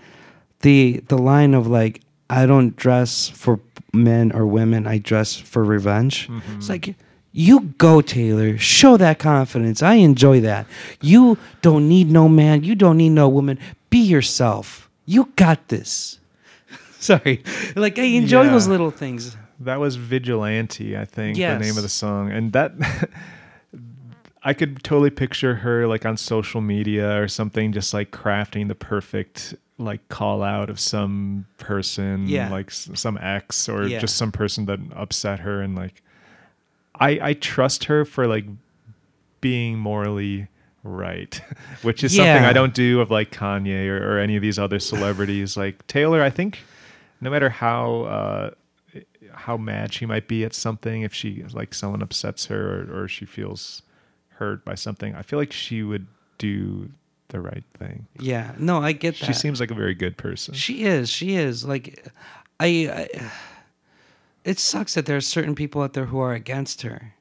the 0.60 1.02
the 1.08 1.18
line 1.18 1.54
of 1.54 1.66
like, 1.66 2.00
I 2.28 2.46
don't 2.46 2.76
dress 2.76 3.28
for 3.28 3.60
men 3.92 4.30
or 4.32 4.46
women, 4.46 4.86
I 4.86 4.98
dress 4.98 5.34
for 5.34 5.64
revenge. 5.64 6.28
Mm-hmm. 6.28 6.56
It's 6.58 6.68
like. 6.68 6.94
You 7.32 7.60
go, 7.78 8.00
Taylor. 8.00 8.58
Show 8.58 8.96
that 8.96 9.20
confidence. 9.20 9.84
I 9.84 9.94
enjoy 9.94 10.40
that. 10.40 10.66
You 11.00 11.38
don't 11.62 11.88
need 11.88 12.10
no 12.10 12.28
man. 12.28 12.64
You 12.64 12.74
don't 12.74 12.96
need 12.96 13.10
no 13.10 13.28
woman. 13.28 13.56
Be 13.88 13.98
yourself. 13.98 14.90
You 15.06 15.30
got 15.36 15.68
this. 15.68 16.18
Sorry. 16.98 17.44
Like, 17.76 18.00
I 18.00 18.02
enjoy 18.02 18.42
Yeah. 18.42 18.50
those 18.50 18.66
little 18.66 18.90
things. 18.90 19.36
That 19.60 19.78
was 19.78 19.94
Vigilante, 19.94 20.96
I 20.98 21.04
think, 21.04 21.36
the 21.36 21.56
name 21.56 21.76
of 21.76 21.84
the 21.84 21.88
song. 21.88 22.32
And 22.32 22.52
that 22.52 22.72
I 24.42 24.54
could 24.54 24.82
totally 24.82 25.10
picture 25.10 25.56
her 25.56 25.86
like 25.86 26.06
on 26.06 26.16
social 26.16 26.60
media 26.60 27.20
or 27.20 27.28
something 27.28 27.72
just 27.72 27.92
like 27.92 28.10
crafting 28.10 28.68
the 28.68 28.74
perfect 28.74 29.54
like 29.78 30.06
call 30.08 30.42
out 30.42 30.68
of 30.70 30.78
some 30.80 31.46
person 31.58 32.26
Yeah. 32.26 32.50
like 32.50 32.70
some 32.70 33.18
ex 33.18 33.68
or 33.68 33.86
Yeah. 33.86 33.98
just 33.98 34.16
some 34.16 34.32
person 34.32 34.66
that 34.66 34.80
upset 34.94 35.40
her 35.40 35.60
and 35.60 35.74
like 35.74 36.02
I 36.94 37.18
I 37.22 37.32
trust 37.34 37.84
her 37.84 38.04
for 38.04 38.26
like 38.26 38.44
being 39.40 39.78
morally 39.78 40.48
right, 40.82 41.40
which 41.82 42.02
is 42.04 42.14
something 42.16 42.44
I 42.44 42.52
don't 42.54 42.72
do 42.74 43.00
of 43.00 43.10
like 43.10 43.30
Kanye 43.30 43.88
or, 43.88 44.14
or 44.14 44.18
any 44.18 44.36
of 44.36 44.42
these 44.42 44.58
other 44.58 44.78
celebrities. 44.78 45.56
like 45.56 45.86
Taylor, 45.86 46.22
I 46.22 46.30
think 46.30 46.58
no 47.22 47.30
matter 47.30 47.48
how 47.50 48.02
uh, 48.02 48.50
how 49.32 49.56
mad 49.56 49.92
she 49.94 50.04
might 50.06 50.28
be 50.28 50.44
at 50.44 50.52
something, 50.54 51.02
if 51.02 51.12
she 51.14 51.42
like 51.52 51.72
someone 51.74 52.02
upsets 52.02 52.46
her 52.46 52.82
or, 52.90 53.02
or 53.04 53.08
she 53.08 53.24
feels 53.26 53.82
hurt 54.40 54.64
by 54.64 54.74
something, 54.74 55.14
I 55.14 55.22
feel 55.22 55.38
like 55.38 55.52
she 55.52 55.84
would 55.84 56.08
do 56.38 56.90
the 57.28 57.40
right 57.40 57.62
thing. 57.78 58.08
Yeah, 58.18 58.54
no, 58.58 58.82
I 58.82 58.90
get 58.92 59.18
that. 59.20 59.26
She 59.26 59.32
seems 59.32 59.60
like 59.60 59.70
a 59.70 59.74
very 59.74 59.94
good 59.94 60.16
person. 60.16 60.54
She 60.54 60.82
is. 60.82 61.08
She 61.08 61.36
is. 61.36 61.64
Like, 61.64 62.04
I, 62.58 63.08
I. 63.14 63.30
It 64.44 64.58
sucks 64.58 64.94
that 64.94 65.06
there 65.06 65.16
are 65.16 65.20
certain 65.20 65.54
people 65.54 65.82
out 65.82 65.92
there 65.92 66.06
who 66.06 66.18
are 66.18 66.32
against 66.32 66.82
her. 66.82 67.14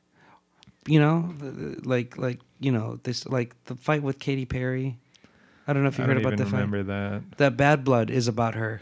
You 0.87 0.99
know, 0.99 1.35
like 1.83 2.17
like 2.17 2.39
you 2.59 2.71
know 2.71 2.99
this 3.03 3.27
like 3.27 3.53
the 3.65 3.75
fight 3.75 4.01
with 4.01 4.17
Katy 4.17 4.45
Perry. 4.45 4.97
I 5.67 5.73
don't 5.73 5.83
know 5.83 5.89
if 5.89 5.97
you 5.99 6.05
I 6.05 6.07
heard 6.07 6.17
about 6.17 6.37
the 6.37 6.45
fight. 6.45 6.53
remember 6.53 6.81
that. 6.83 7.21
That 7.37 7.57
Bad 7.57 7.83
Blood 7.83 8.09
is 8.09 8.27
about 8.27 8.55
her. 8.55 8.81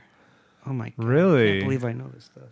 Oh 0.65 0.71
my 0.73 0.89
god! 0.91 1.05
I 1.05 1.07
Really? 1.09 1.47
can't 1.53 1.63
believe 1.63 1.83
I 1.83 1.91
know 1.93 2.07
this 2.13 2.25
stuff. 2.25 2.43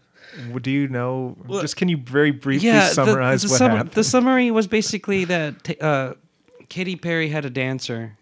Do 0.61 0.71
you 0.71 0.87
know? 0.87 1.37
Well, 1.47 1.61
just 1.61 1.77
can 1.77 1.89
you 1.89 1.97
very 1.97 2.31
briefly 2.31 2.67
yeah, 2.67 2.87
summarize 2.89 3.43
the, 3.43 3.49
what 3.49 3.57
summa- 3.57 3.77
happened? 3.77 3.93
The 3.93 4.03
summary 4.03 4.51
was 4.51 4.67
basically 4.67 5.25
that 5.25 5.81
uh, 5.81 6.13
Katy 6.69 6.95
Perry 6.97 7.29
had 7.29 7.45
a 7.45 7.49
dancer, 7.49 8.17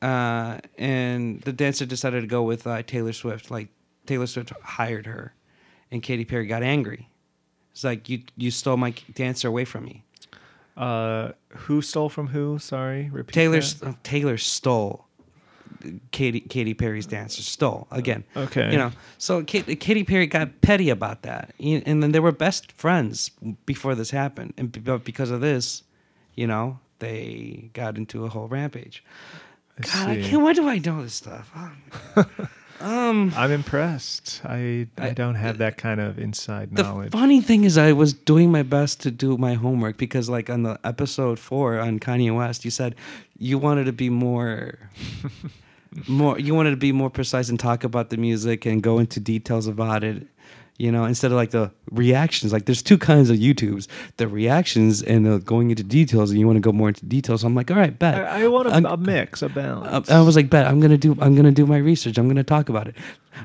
uh, 0.00 0.58
and 0.78 1.40
the 1.42 1.52
dancer 1.52 1.84
decided 1.86 2.22
to 2.22 2.26
go 2.26 2.42
with 2.42 2.66
uh, 2.66 2.82
Taylor 2.82 3.12
Swift. 3.12 3.50
Like 3.50 3.68
Taylor 4.06 4.26
Swift 4.26 4.52
hired 4.62 5.06
her, 5.06 5.34
and 5.90 6.02
Katy 6.02 6.24
Perry 6.24 6.46
got 6.46 6.62
angry. 6.62 7.08
It's 7.72 7.84
like 7.84 8.08
you 8.08 8.22
you 8.36 8.50
stole 8.50 8.76
my 8.76 8.94
dancer 9.14 9.48
away 9.48 9.64
from 9.64 9.84
me. 9.84 10.04
Uh, 10.76 11.32
who 11.48 11.82
stole 11.82 12.08
from 12.08 12.28
who? 12.28 12.58
Sorry, 12.58 13.10
repeat. 13.10 13.34
Taylor 13.34 13.60
that. 13.60 13.82
uh, 13.82 13.92
Taylor 14.02 14.38
stole 14.38 15.06
Katy 16.10 16.40
Katy 16.40 16.74
Perry's 16.74 17.06
dancer. 17.06 17.42
Stole 17.42 17.86
again. 17.90 18.24
Okay. 18.36 18.70
You 18.72 18.78
know, 18.78 18.92
so 19.18 19.42
Katy, 19.42 19.76
Katy 19.76 20.04
Perry 20.04 20.26
got 20.26 20.60
petty 20.62 20.90
about 20.90 21.22
that, 21.22 21.54
and 21.60 22.02
then 22.02 22.12
they 22.12 22.20
were 22.20 22.32
best 22.32 22.72
friends 22.72 23.30
before 23.66 23.94
this 23.94 24.10
happened, 24.10 24.54
and 24.56 24.84
but 24.84 25.04
because 25.04 25.30
of 25.30 25.40
this, 25.40 25.82
you 26.34 26.46
know, 26.46 26.78
they 26.98 27.70
got 27.72 27.96
into 27.96 28.24
a 28.24 28.28
whole 28.28 28.48
rampage. 28.48 29.02
I 29.78 29.82
God, 29.82 30.08
I 30.10 30.22
can't. 30.22 30.42
Why 30.42 30.52
do 30.52 30.68
I 30.68 30.78
know 30.78 31.02
this 31.02 31.14
stuff? 31.14 31.50
Oh. 31.56 32.24
Um, 32.80 33.32
I'm 33.36 33.52
impressed. 33.52 34.40
I 34.44 34.88
I, 34.98 35.10
I- 35.10 35.12
don't 35.12 35.36
have 35.36 35.58
that 35.58 35.76
kind 35.76 36.00
of 36.00 36.18
inside 36.18 36.74
the 36.74 36.82
knowledge. 36.82 37.12
funny 37.12 37.40
thing 37.40 37.62
is, 37.62 37.78
I 37.78 37.92
was 37.92 38.12
doing 38.12 38.50
my 38.50 38.64
best 38.64 39.00
to 39.02 39.12
do 39.12 39.38
my 39.38 39.54
homework 39.54 39.96
because, 39.98 40.28
like, 40.28 40.50
on 40.50 40.64
the 40.64 40.80
episode 40.82 41.38
four 41.38 41.78
on 41.78 42.00
Kanye 42.00 42.34
West, 42.36 42.64
you 42.64 42.72
said 42.72 42.96
you 43.38 43.56
wanted 43.56 43.84
to 43.84 43.92
be 43.92 44.10
more, 44.10 44.80
more. 46.08 46.38
You 46.38 46.54
wanted 46.54 46.70
to 46.70 46.76
be 46.76 46.92
more 46.92 47.10
precise 47.10 47.48
and 47.48 47.58
talk 47.58 47.84
about 47.84 48.10
the 48.10 48.16
music 48.16 48.66
and 48.66 48.82
go 48.82 48.98
into 48.98 49.20
details 49.20 49.66
about 49.66 50.02
it. 50.04 50.26
You 50.78 50.90
know, 50.90 51.04
instead 51.04 51.30
of 51.30 51.36
like 51.36 51.50
the 51.50 51.70
reactions. 51.92 52.52
Like, 52.52 52.64
there's 52.64 52.82
two 52.82 52.96
kinds 52.98 53.28
of 53.30 53.36
YouTubes: 53.36 53.86
the 54.16 54.26
reactions 54.26 55.02
and 55.02 55.24
the 55.26 55.38
going 55.38 55.70
into 55.70 55.84
details. 55.84 56.30
And 56.30 56.40
you 56.40 56.46
want 56.46 56.56
to 56.56 56.60
go 56.60 56.72
more 56.72 56.88
into 56.88 57.04
details. 57.06 57.42
so 57.42 57.46
I'm 57.46 57.54
like, 57.54 57.70
all 57.70 57.76
right, 57.76 57.96
bet. 57.96 58.14
I, 58.14 58.44
I 58.44 58.48
want 58.48 58.68
a, 58.68 58.72
I'm- 58.72 58.86
a 58.86 58.96
mix, 58.96 59.42
a 59.42 59.48
balance. 59.50 60.10
I, 60.10 60.18
I 60.18 60.20
was 60.22 60.34
like, 60.34 60.48
bet 60.50 60.66
I'm 60.66 60.80
gonna 60.80 60.96
do. 60.98 61.16
I'm 61.20 61.36
gonna 61.36 61.52
do 61.52 61.66
my 61.66 61.76
research. 61.76 62.16
I'm 62.18 62.26
gonna 62.26 62.42
talk 62.42 62.68
about 62.70 62.88
it. 62.88 62.96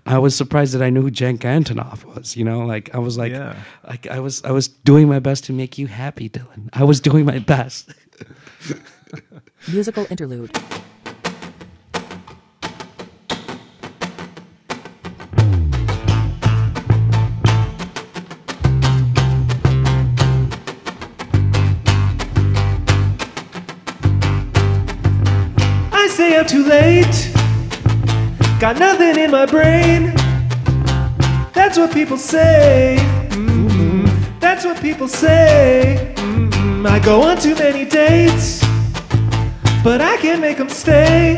I 0.05 0.17
was 0.17 0.35
surprised 0.35 0.73
that 0.73 0.81
I 0.81 0.89
knew 0.89 1.01
who 1.01 1.11
Jen 1.11 1.37
Antonoff 1.37 2.05
was. 2.05 2.35
You 2.37 2.45
know, 2.45 2.65
like 2.65 2.95
I 2.95 2.97
was 2.97 3.17
like, 3.17 3.33
Yeah. 3.33 3.55
like 3.87 4.07
I 4.07 4.19
was, 4.19 4.43
I 4.43 4.51
was 4.51 4.67
doing 4.69 5.07
my 5.07 5.19
best 5.19 5.43
to 5.45 5.53
make 5.53 5.77
you 5.77 5.87
happy, 5.87 6.29
Dylan. 6.29 6.69
I 6.73 6.85
was 6.85 6.99
doing 7.01 7.25
my 7.25 7.39
best. 7.39 7.93
Musical 9.71 10.07
interlude. 10.09 10.57
Too 26.47 26.63
late. 26.63 27.29
Got 28.59 28.79
nothing 28.79 29.17
in 29.17 29.31
my 29.31 29.45
brain. 29.45 30.13
That's 31.53 31.77
what 31.77 31.91
people 31.93 32.17
say. 32.17 32.97
Mhm. 33.31 34.09
That's 34.39 34.63
what 34.65 34.81
people 34.81 35.09
say. 35.09 36.13
Mhm. 36.15 36.87
I 36.87 36.99
go 36.99 37.21
on 37.21 37.37
too 37.37 37.55
many 37.55 37.83
dates, 37.83 38.63
but 39.83 39.99
I 39.99 40.15
can't 40.17 40.39
make 40.39 40.57
them 40.57 40.69
stay. 40.69 41.37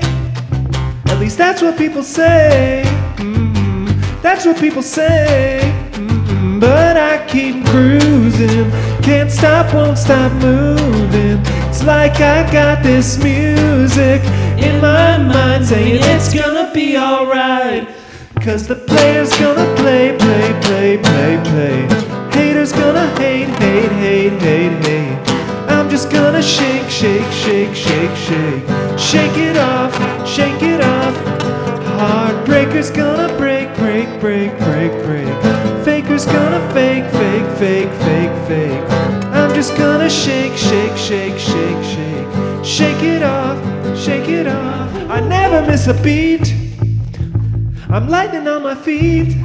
At 1.07 1.19
least 1.19 1.37
that's 1.39 1.61
what 1.61 1.75
people 1.77 2.03
say. 2.03 2.83
Mhm. 3.17 3.87
That's 4.21 4.45
what 4.45 4.57
people 4.59 4.83
say. 4.83 5.73
Mhm. 5.93 6.59
But 6.59 6.97
I 6.97 7.17
keep 7.27 7.65
cruising. 7.65 8.71
Can't 9.01 9.31
stop, 9.31 9.73
won't 9.73 9.97
stop 9.97 10.31
moving. 10.33 11.39
It's 11.69 11.83
like 11.83 12.21
I 12.21 12.43
got 12.51 12.83
this 12.83 13.17
music 13.17 14.21
in 14.63 14.81
my 14.81 15.17
mind 15.17 15.65
saying 15.65 16.01
it's 16.03 16.33
gonna 16.33 16.71
be 16.73 16.97
alright. 16.97 17.87
Cause 18.41 18.67
the 18.67 18.75
player's 18.75 19.37
gonna 19.37 19.67
play, 19.75 20.17
play, 20.17 20.59
play, 20.61 20.97
play, 20.97 21.41
play. 21.43 21.77
Haters 22.31 22.71
gonna 22.71 23.07
hate, 23.19 23.49
hate, 23.59 23.91
hate, 23.91 24.41
hate, 24.41 24.85
hate. 24.85 25.29
I'm 25.69 25.89
just 25.89 26.09
gonna 26.09 26.41
shake, 26.41 26.89
shake, 26.89 27.31
shake, 27.31 27.75
shake, 27.75 28.15
shake. 28.15 28.63
Shake 28.97 29.37
it 29.37 29.57
off, 29.57 29.93
shake 30.27 30.61
it 30.63 30.81
off. 30.81 31.15
Heartbreaker's 31.99 32.89
gonna 32.91 33.27
break, 33.37 33.75
break, 33.75 34.07
break, 34.21 34.57
break, 34.59 34.91
break. 35.03 35.27
Faker's 35.83 36.25
gonna 36.25 36.61
fake, 36.73 37.03
fake, 37.11 37.49
fake, 37.57 37.91
fake, 38.03 38.47
fake. 38.47 38.83
I'm 39.33 39.53
just 39.53 39.75
gonna 39.77 40.09
shake, 40.09 40.55
shake, 40.55 40.95
shake, 40.95 41.37
shake, 41.37 41.83
shake. 41.83 42.65
Shake 42.65 43.03
it 43.03 43.23
off, 43.23 43.57
shake 43.99 44.29
it 44.29 44.47
off. 44.47 44.95
I 45.09 45.19
never 45.19 45.61
miss 45.69 45.87
a 45.87 45.93
beat. 45.93 46.53
I'm 47.89 48.07
lightning 48.07 48.47
on 48.47 48.63
my 48.63 48.75
feet. 48.75 49.35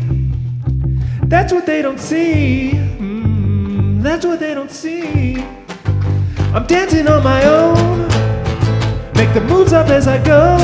That's 1.25 1.53
what 1.53 1.67
they 1.67 1.83
don't 1.83 1.99
see. 1.99 2.71
Mm, 2.73 4.01
that's 4.03 4.25
what 4.25 4.39
they 4.39 4.55
don't 4.55 4.71
see. 4.71 5.45
I'm 6.55 6.67
dancing 6.67 7.09
on 7.09 7.25
my 7.25 7.45
own. 7.45 8.07
Make 9.15 9.35
the 9.35 9.45
moves 9.49 9.73
up 9.73 9.89
as 9.89 10.07
I 10.07 10.23
go. 10.23 10.57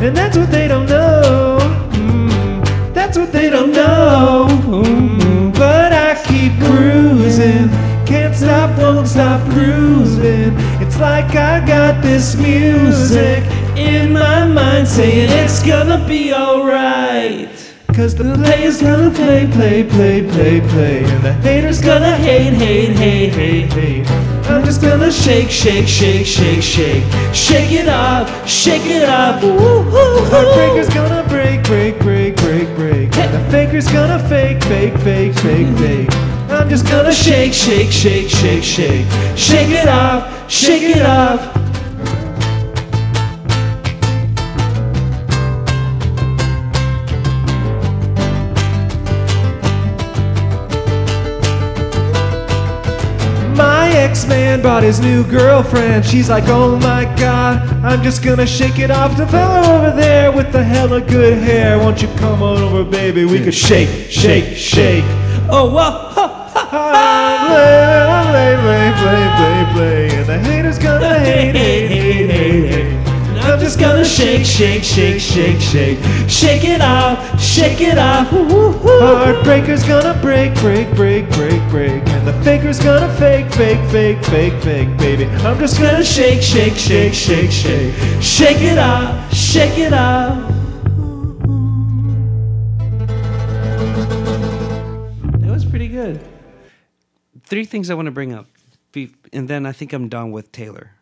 And 0.00 0.16
that's 0.16 0.36
what 0.36 0.52
they 0.52 0.68
don't 0.68 0.86
know. 0.86 1.58
Mm, 1.90 2.94
that's 2.94 3.18
what 3.18 3.32
they 3.32 3.50
don't 3.50 3.72
know. 3.72 4.46
Mm, 4.48 5.52
but 5.54 5.92
I 5.92 6.14
keep 6.24 6.52
cruising. 6.60 7.68
Can't 8.06 8.34
stop, 8.34 8.78
won't 8.78 9.08
stop 9.08 9.40
cruising. 9.50 10.56
Like 10.98 11.36
I 11.36 11.64
got 11.64 12.02
this 12.02 12.34
music 12.34 13.44
in 13.76 14.12
my 14.12 14.44
mind 14.44 14.88
saying 14.88 15.30
it's 15.30 15.62
gonna 15.62 16.04
be 16.08 16.34
alright. 16.34 17.48
Cause 17.94 18.16
the 18.16 18.34
player's 18.34 18.82
gonna 18.82 19.10
play, 19.10 19.46
play, 19.46 19.84
play, 19.84 20.28
play, 20.28 20.60
play. 20.60 21.04
And 21.04 21.22
the 21.22 21.32
hater's 21.34 21.80
gonna 21.80 22.16
hate, 22.16 22.52
hate, 22.54 22.96
hate, 22.96 23.32
hate, 23.32 23.72
hate. 23.72 24.10
I'm 24.50 24.64
just 24.64 24.82
gonna 24.82 25.12
shake, 25.12 25.50
shake, 25.50 25.86
shake, 25.86 26.26
shake, 26.26 26.62
shake. 26.62 27.04
Shake 27.32 27.70
it 27.70 27.88
up, 27.88 28.26
shake 28.46 28.86
it 28.86 29.08
up. 29.08 29.40
Heartbreaker's 29.40 30.92
gonna 30.92 31.22
break, 31.28 31.62
break, 31.62 31.98
break, 32.00 32.34
break, 32.34 32.36
break. 32.36 32.37
And 32.37 32.37
the 33.32 33.50
faker's 33.50 33.86
gonna 33.88 34.18
fake, 34.28 34.62
fake, 34.64 34.96
fake, 34.98 35.34
fake, 35.34 35.76
fake. 35.78 36.08
I'm 36.50 36.68
just 36.68 36.86
gonna 36.86 37.12
shake, 37.12 37.52
shake, 37.52 37.90
shake, 37.90 38.28
shake, 38.28 38.64
shake. 38.64 39.06
Shake 39.36 39.70
it 39.70 39.88
off, 39.88 40.50
shake 40.50 40.96
it 40.96 41.02
up. 41.02 41.67
Ex-man 54.08 54.62
brought 54.62 54.82
his 54.82 55.00
new 55.00 55.22
girlfriend. 55.24 56.04
She's 56.04 56.30
like, 56.30 56.44
oh 56.46 56.76
my 56.78 57.04
god, 57.16 57.68
I'm 57.84 58.02
just 58.02 58.24
gonna 58.24 58.46
shake 58.46 58.78
it 58.78 58.90
off. 58.90 59.16
The 59.18 59.26
fella 59.26 59.60
over 59.74 59.94
there 59.94 60.32
with 60.32 60.50
the 60.50 60.64
hella 60.64 61.00
good 61.02 61.36
hair. 61.38 61.78
Won't 61.78 62.00
you 62.00 62.08
come 62.16 62.42
on 62.42 62.62
over, 62.62 62.84
baby? 62.90 63.26
We 63.26 63.38
could 63.44 63.54
shake, 63.54 64.10
shake, 64.10 64.56
shake. 64.56 65.04
Oh, 65.50 65.70
whoa. 65.70 65.90
ha, 66.16 66.50
ha, 66.54 66.64
ha. 66.70 67.08
Play, 68.30 68.56
play, 68.64 68.92
play, 69.02 69.24
play, 69.38 69.72
play, 69.74 70.18
and 70.18 70.26
the 70.26 70.38
haters 70.38 70.78
gonna 70.78 71.18
hate, 71.18 71.54
hate, 71.54 71.88
hate. 71.88 72.27
I'm 73.68 73.72
just 73.72 73.80
gonna 73.80 74.02
shake, 74.02 74.46
shake, 74.46 74.82
shake, 74.82 75.20
shake, 75.20 75.60
shake, 75.60 75.98
shake 76.26 76.64
it 76.64 76.80
off, 76.80 77.38
shake 77.38 77.82
it 77.82 77.98
off. 77.98 78.26
Heartbreaker's 78.30 79.84
gonna 79.84 80.18
break, 80.22 80.54
break, 80.54 80.88
break, 80.96 81.28
break, 81.32 81.60
break, 81.68 82.08
and 82.08 82.26
the 82.26 82.32
faker's 82.42 82.78
gonna 82.78 83.12
fake, 83.16 83.52
fake, 83.52 83.78
fake, 83.90 84.24
fake, 84.24 84.54
fake, 84.62 84.96
baby. 84.96 85.26
I'm 85.44 85.58
just 85.58 85.78
gonna 85.78 86.02
shake, 86.02 86.40
shake, 86.40 86.76
shake, 86.76 87.12
shake, 87.12 87.50
shake, 87.50 87.92
shake 88.22 88.62
it 88.62 88.78
off, 88.78 89.34
shake 89.34 89.76
it 89.76 89.92
off. 89.92 90.50
That 95.42 95.50
was 95.50 95.66
pretty 95.66 95.88
good. 95.88 96.22
Three 97.44 97.66
things 97.66 97.90
I 97.90 97.94
want 97.94 98.06
to 98.06 98.12
bring 98.12 98.32
up, 98.32 98.46
and 99.30 99.46
then 99.46 99.66
I 99.66 99.72
think 99.72 99.92
I'm 99.92 100.08
done 100.08 100.32
with 100.32 100.52
Taylor, 100.52 100.92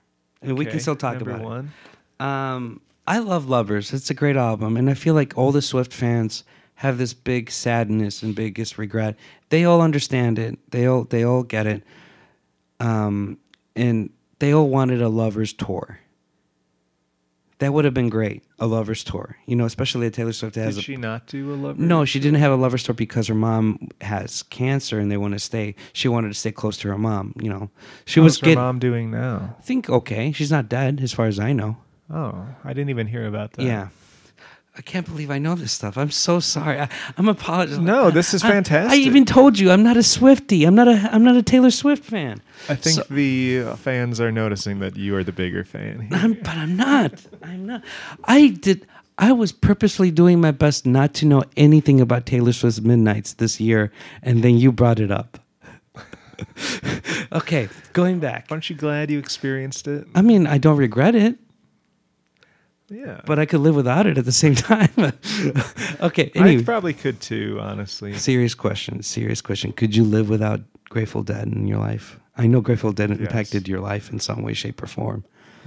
and 0.42 0.58
we 0.58 0.66
can 0.66 0.80
still 0.80 0.96
talk 0.96 1.14
number 1.14 1.30
about 1.30 1.44
one. 1.44 1.72
Um, 2.20 2.80
I 3.06 3.18
love 3.18 3.48
Lovers. 3.48 3.92
It's 3.92 4.10
a 4.10 4.14
great 4.14 4.36
album, 4.36 4.76
and 4.76 4.90
I 4.90 4.94
feel 4.94 5.14
like 5.14 5.36
all 5.36 5.52
the 5.52 5.62
Swift 5.62 5.92
fans 5.92 6.44
have 6.76 6.98
this 6.98 7.14
big 7.14 7.50
sadness 7.50 8.22
and 8.22 8.34
biggest 8.34 8.78
regret. 8.78 9.16
They 9.48 9.64
all 9.64 9.80
understand 9.80 10.38
it. 10.38 10.58
They 10.70 10.86
all 10.86 11.04
they 11.04 11.24
all 11.24 11.42
get 11.42 11.66
it. 11.66 11.82
Um, 12.80 13.38
and 13.74 14.10
they 14.38 14.52
all 14.52 14.68
wanted 14.68 15.00
a 15.00 15.08
Lovers 15.08 15.52
tour. 15.52 16.00
That 17.58 17.72
would 17.72 17.86
have 17.86 17.94
been 17.94 18.10
great, 18.10 18.42
a 18.58 18.66
Lovers 18.66 19.02
tour. 19.02 19.38
You 19.46 19.56
know, 19.56 19.64
especially 19.64 20.06
a 20.06 20.10
Taylor 20.10 20.34
Swift 20.34 20.56
has 20.56 20.74
Did 20.74 20.80
a 20.80 20.84
she 20.84 20.96
not 20.98 21.26
do 21.26 21.54
a 21.54 21.56
lover? 21.56 21.80
no, 21.80 22.04
she 22.04 22.20
didn't 22.20 22.38
have 22.40 22.52
a 22.52 22.56
lovers 22.56 22.82
tour 22.82 22.94
because 22.94 23.28
her 23.28 23.34
mom 23.34 23.88
has 24.02 24.42
cancer 24.42 24.98
and 24.98 25.10
they 25.10 25.16
want 25.16 25.32
to 25.32 25.38
stay. 25.38 25.74
She 25.94 26.06
wanted 26.08 26.28
to 26.28 26.34
stay 26.34 26.52
close 26.52 26.76
to 26.78 26.88
her 26.88 26.98
mom. 26.98 27.32
You 27.40 27.48
know, 27.48 27.70
she 28.04 28.20
was 28.20 28.34
How's 28.34 28.40
her 28.40 28.44
getting. 28.44 28.58
mom 28.58 28.78
doing 28.78 29.10
now? 29.10 29.56
I 29.58 29.62
think 29.62 29.88
okay. 29.88 30.32
She's 30.32 30.50
not 30.50 30.68
dead, 30.68 31.00
as 31.02 31.14
far 31.14 31.26
as 31.26 31.38
I 31.38 31.54
know. 31.54 31.78
Oh, 32.10 32.46
I 32.64 32.68
didn't 32.72 32.90
even 32.90 33.06
hear 33.06 33.26
about 33.26 33.52
that. 33.54 33.64
Yeah. 33.64 33.88
I 34.78 34.82
can't 34.82 35.06
believe 35.06 35.30
I 35.30 35.38
know 35.38 35.54
this 35.54 35.72
stuff. 35.72 35.96
I'm 35.96 36.10
so 36.10 36.38
sorry. 36.38 36.78
I, 36.80 36.88
I'm 37.16 37.28
apologizing. 37.28 37.84
No, 37.84 38.10
this 38.10 38.34
is 38.34 38.44
I- 38.44 38.50
fantastic. 38.50 38.92
I, 38.92 39.02
even 39.02 39.24
told 39.24 39.58
you 39.58 39.70
I'm 39.70 39.82
not 39.82 39.96
a 39.96 40.00
Swiftie. 40.00 40.66
I'm 40.66 40.74
not 40.74 40.86
a 40.86 41.08
I'm 41.12 41.24
not 41.24 41.34
a 41.34 41.42
Taylor 41.42 41.70
Swift 41.70 42.04
fan. 42.04 42.42
I 42.68 42.74
think 42.74 42.96
So- 42.96 43.04
the 43.08 43.74
fans 43.76 44.20
are 44.20 44.30
noticing 44.30 44.80
that 44.80 44.96
you 44.96 45.16
are 45.16 45.24
the 45.24 45.32
bigger 45.32 45.64
fan. 45.64 46.00
here. 46.02 46.10
I'm, 46.12 46.34
but 46.34 46.56
I'm 46.56 46.76
not. 46.76 47.12
I'm 47.42 47.64
not. 47.66 47.82
I 48.24 48.48
did. 48.48 48.86
I 49.18 49.32
was 49.32 49.50
purposely 49.50 50.10
doing 50.10 50.42
my 50.42 50.50
best 50.50 50.84
not 50.84 51.14
to 51.14 51.26
know 51.26 51.42
anything 51.56 52.02
about 52.02 52.26
Taylor 52.26 52.52
Swift's 52.52 52.82
Midnights 52.82 53.32
this 53.32 53.58
year, 53.58 53.90
and 54.22 54.42
then 54.44 54.58
you 54.58 54.72
brought 54.72 55.00
it 55.00 55.10
up. 55.10 55.38
okay, 57.32 57.70
going 57.94 58.18
back. 58.20 58.46
Aren't 58.50 58.68
you 58.68 58.76
glad 58.76 59.10
you 59.10 59.18
experienced 59.18 59.88
it? 59.88 60.06
I 60.14 60.20
mean, 60.20 60.46
I 60.46 60.58
don't 60.58 60.76
regret 60.76 61.14
it. 61.14 61.38
Yeah. 62.88 63.20
but 63.26 63.38
I 63.38 63.46
could 63.46 63.60
live 63.60 63.74
without 63.74 64.06
it 64.06 64.16
at 64.18 64.24
the 64.24 64.32
same 64.32 64.54
time. 64.72 64.90
okay. 66.00 66.30
Anyway, 66.34 66.60
I 66.62 66.64
probably 66.64 66.94
could 66.94 67.20
too, 67.20 67.58
honestly. 67.60 68.14
serious 68.14 68.54
question. 68.54 69.02
Serious 69.02 69.40
question. 69.40 69.72
Could 69.72 69.96
you 69.96 70.04
live 70.04 70.28
without 70.28 70.60
Grateful 70.88 71.22
Dead 71.24 71.48
in 71.48 71.66
your 71.66 71.78
life? 71.80 72.18
I 72.36 72.46
know 72.46 72.60
Grateful 72.60 72.92
Dead 72.92 73.10
Yes. 73.10 73.18
impacted 73.18 73.66
your 73.66 73.80
life 73.80 74.10
in 74.12 74.20
some 74.20 74.42
way, 74.42 74.52
shape, 74.54 74.82
or 74.82 74.86
form. 74.86 75.24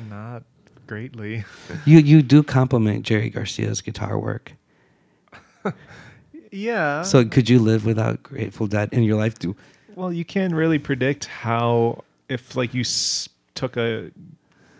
Not 0.10 0.44
greatly. 0.88 1.44
You 1.86 2.00
you 2.00 2.22
do 2.22 2.42
compliment 2.42 3.06
Jerry 3.06 3.30
Garcia's 3.30 3.82
guitar 3.82 4.18
work. 4.18 4.54
Yeah. 6.52 7.04
So 7.04 7.26
could 7.26 7.48
you 7.50 7.60
live 7.60 7.86
without 7.86 8.24
Grateful 8.24 8.66
Dead 8.68 8.90
in 8.92 9.04
your 9.04 9.18
life? 9.18 9.38
Do 9.38 9.56
well, 9.96 10.12
you 10.12 10.26
can't 10.26 10.54
really 10.54 10.80
predict 10.80 11.26
how 11.26 12.04
if 12.28 12.56
like 12.56 12.74
you 12.74 12.82
s- 12.82 13.30
took 13.54 13.78
a 13.78 14.10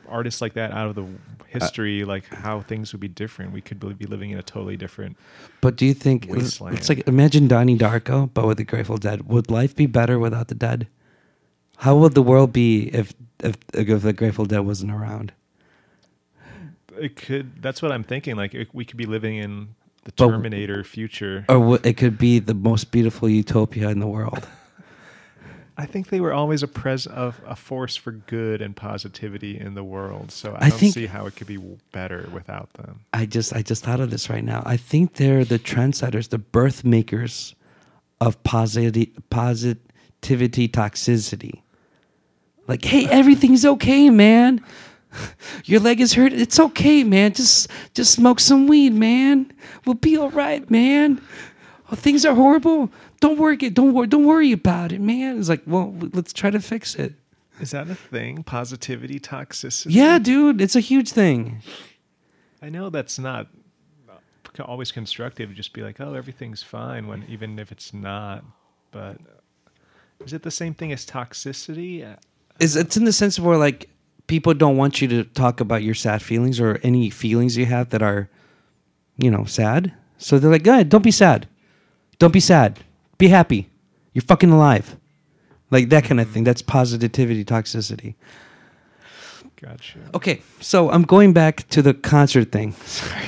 artist 0.08 0.42
like 0.42 0.54
that 0.54 0.72
out 0.72 0.88
of 0.88 0.96
the 0.96 1.06
history, 1.50 2.04
like 2.06 2.26
how 2.34 2.62
things 2.62 2.92
would 2.94 3.00
be 3.02 3.08
different. 3.08 3.52
We 3.52 3.62
could 3.62 3.80
be 3.98 4.06
living 4.06 4.30
in 4.32 4.38
a 4.38 4.44
totally 4.44 4.78
different. 4.78 5.18
But 5.62 5.76
do 5.76 5.86
you 5.86 5.94
think 5.94 6.28
Wasteland. 6.30 6.78
it's 6.78 6.90
like 6.90 7.08
imagine 7.08 7.48
Donnie 7.48 7.78
Darko, 7.78 8.30
but 8.34 8.46
with 8.48 8.58
the 8.58 8.64
Grateful 8.64 8.98
Dead? 8.98 9.28
Would 9.28 9.50
life 9.50 9.76
be 9.76 9.86
better 9.86 10.18
without 10.20 10.48
the 10.48 10.56
Dead? 10.56 10.88
How 11.78 11.96
would 11.98 12.14
the 12.14 12.22
world 12.22 12.54
be 12.54 12.90
if 12.94 13.14
if, 13.44 13.56
if 13.74 14.02
the 14.02 14.14
Grateful 14.14 14.46
Dead 14.46 14.60
wasn't 14.60 14.92
around? 14.92 15.34
It 16.98 17.16
could. 17.16 17.62
That's 17.62 17.82
what 17.82 17.92
I'm 17.92 18.04
thinking. 18.04 18.36
Like 18.36 18.54
it, 18.54 18.70
we 18.74 18.86
could 18.86 18.98
be 18.98 19.06
living 19.06 19.36
in 19.38 19.70
the 20.04 20.12
But- 20.12 20.28
Terminator 20.30 20.84
future. 20.84 21.46
Or 21.50 21.60
wo- 21.60 21.80
it 21.84 21.98
could 21.98 22.18
be 22.18 22.40
the 22.40 22.54
most 22.54 22.92
beautiful 22.92 23.30
utopia 23.30 23.90
in 23.90 24.00
the 24.00 24.08
world. 24.08 24.48
I 25.80 25.86
think 25.86 26.10
they 26.10 26.20
were 26.20 26.34
always 26.34 26.62
a 26.62 26.68
pres 26.68 27.08
of 27.08 27.40
a 27.48 27.56
force 27.56 27.96
for 27.96 28.12
good 28.12 28.62
and 28.62 28.76
positivity 28.76 29.58
in 29.58 29.76
the 29.76 29.84
world. 29.84 30.30
So 30.30 30.58
I, 30.60 30.66
I 30.66 30.70
don't 30.72 30.92
see 30.92 31.06
how 31.06 31.26
it 31.26 31.38
could 31.38 31.48
be 31.48 31.58
better 31.94 32.28
without 32.34 32.74
them. 32.74 33.06
I 33.14 33.26
just 33.26 33.56
I 33.56 33.62
just 33.62 33.86
thought 33.86 34.02
of 34.02 34.12
this 34.12 34.30
right 34.30 34.44
now. 34.44 34.62
I 34.66 34.76
think 34.76 35.14
they're 35.14 35.46
the 35.46 35.58
trendsetters, 35.58 36.30
the 36.30 36.38
birth 36.38 36.84
makers 36.84 37.56
of 38.20 38.44
positivity, 38.44 39.14
positivity 39.30 40.68
toxicity. 40.68 41.62
Like, 42.68 42.84
hey, 42.84 43.06
everything's 43.10 43.64
okay, 43.64 44.10
man. 44.10 44.62
Your 45.64 45.80
leg 45.80 46.02
is 46.02 46.14
hurt. 46.14 46.34
It's 46.34 46.60
okay, 46.60 47.06
man. 47.06 47.34
Just 47.34 47.70
just 47.94 48.14
smoke 48.14 48.42
some 48.42 48.68
weed, 48.68 48.94
man. 48.94 49.54
We'll 49.86 49.96
be 49.96 50.18
all 50.18 50.30
right, 50.30 50.70
man. 50.70 51.22
Oh, 51.90 51.96
things 51.96 52.26
are 52.26 52.36
horrible. 52.36 52.92
Don't 53.20 53.38
worry. 53.38 53.58
Don't 53.58 53.94
worry. 53.94 54.08
Don't 54.08 54.26
worry 54.26 54.52
about 54.52 54.92
it, 54.92 55.02
man. 55.02 55.40
It's 55.40 55.50
like, 55.50 55.64
well, 55.66 55.94
let's 56.14 56.34
try 56.34 56.50
to 56.50 56.60
fix 56.60 56.96
it. 56.96 57.14
Is 57.60 57.72
that 57.72 57.90
a 57.90 57.96
thing? 57.96 58.44
Positivity 58.44 59.20
toxicity? 59.20 59.88
Yeah, 59.90 60.18
dude, 60.18 60.62
it's 60.62 60.78
a 60.78 60.80
huge 60.80 61.12
thing. 61.12 61.62
I 62.62 62.70
know 62.70 62.90
that's 62.90 63.20
not 63.20 63.48
always 64.60 64.92
constructive. 64.92 65.54
Just 65.54 65.74
be 65.74 65.82
like, 65.82 66.02
oh, 66.02 66.14
everything's 66.14 66.64
fine 66.64 67.08
when 67.08 67.24
even 67.30 67.60
if 67.60 67.72
it's 67.72 67.94
not. 67.94 68.44
But 68.92 69.18
is 70.26 70.34
it 70.34 70.44
the 70.44 70.52
same 70.52 70.74
thing 70.74 70.92
as 70.92 71.06
toxicity? 71.06 72.18
Is 72.60 72.76
it's 72.76 72.98
in 72.98 73.06
the 73.06 73.14
sense 73.14 73.38
of 73.38 73.46
where 73.46 73.58
like 73.58 73.90
people 74.28 74.54
don't 74.54 74.78
want 74.78 75.02
you 75.02 75.08
to 75.08 75.24
talk 75.24 75.60
about 75.60 75.84
your 75.84 75.96
sad 75.96 76.22
feelings 76.22 76.60
or 76.60 76.80
any 76.84 77.10
feelings 77.10 77.58
you 77.58 77.66
have 77.66 77.90
that 77.90 78.02
are 78.02 78.30
you 79.18 79.30
know 79.30 79.44
sad 79.44 79.92
so 80.18 80.38
they're 80.38 80.52
like 80.52 80.64
good 80.64 80.88
don't 80.88 81.04
be 81.04 81.12
sad 81.12 81.48
don't 82.20 82.32
be 82.32 82.40
sad 82.40 82.80
be 83.20 83.28
happy 83.28 83.70
you're 84.14 84.24
fucking 84.24 84.52
alive 84.52 84.96
like 85.70 85.90
that 85.90 86.04
kind 86.04 86.20
of 86.20 86.28
thing 86.30 86.44
that's 86.44 86.64
positivity 86.64 87.46
toxicity 87.46 88.16
Gotcha. 89.62 90.00
okay 90.16 90.42
so 90.60 90.90
i'm 90.90 91.04
going 91.04 91.32
back 91.34 91.68
to 91.70 91.82
the 91.84 91.94
concert 91.94 92.52
thing 92.52 92.74
sorry 92.86 93.26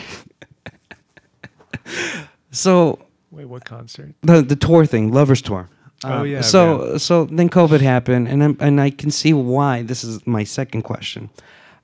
so 2.52 3.00
Wait, 3.32 3.46
what 3.46 3.64
concert? 3.66 4.14
the 4.22 4.42
the 4.42 4.56
tour 4.58 4.86
thing, 4.86 5.12
lovers 5.14 5.42
tour. 5.42 5.70
Oh, 6.04 6.22
Um, 6.22 6.28
yeah, 6.28 6.42
So 6.42 6.98
so 6.98 7.26
then 7.26 7.48
COVID 7.50 7.80
happened, 7.82 8.28
and 8.28 8.44
I'm, 8.44 8.58
and 8.60 8.82
I 8.82 8.90
can 8.90 9.10
see 9.12 9.34
why. 9.34 9.84
This 9.84 10.04
is 10.04 10.26
my 10.28 10.44
second 10.44 10.82
question. 10.82 11.30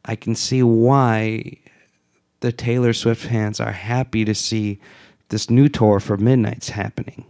I 0.03 0.15
can 0.15 0.35
see 0.35 0.63
why 0.63 1.57
the 2.41 2.51
Taylor 2.51 2.93
Swift 2.93 3.25
fans 3.25 3.59
are 3.59 3.71
happy 3.71 4.25
to 4.25 4.33
see 4.35 4.79
this 5.29 5.49
new 5.49 5.69
tour 5.69 5.99
for 5.99 6.17
Midnights 6.17 6.69
happening, 6.69 7.25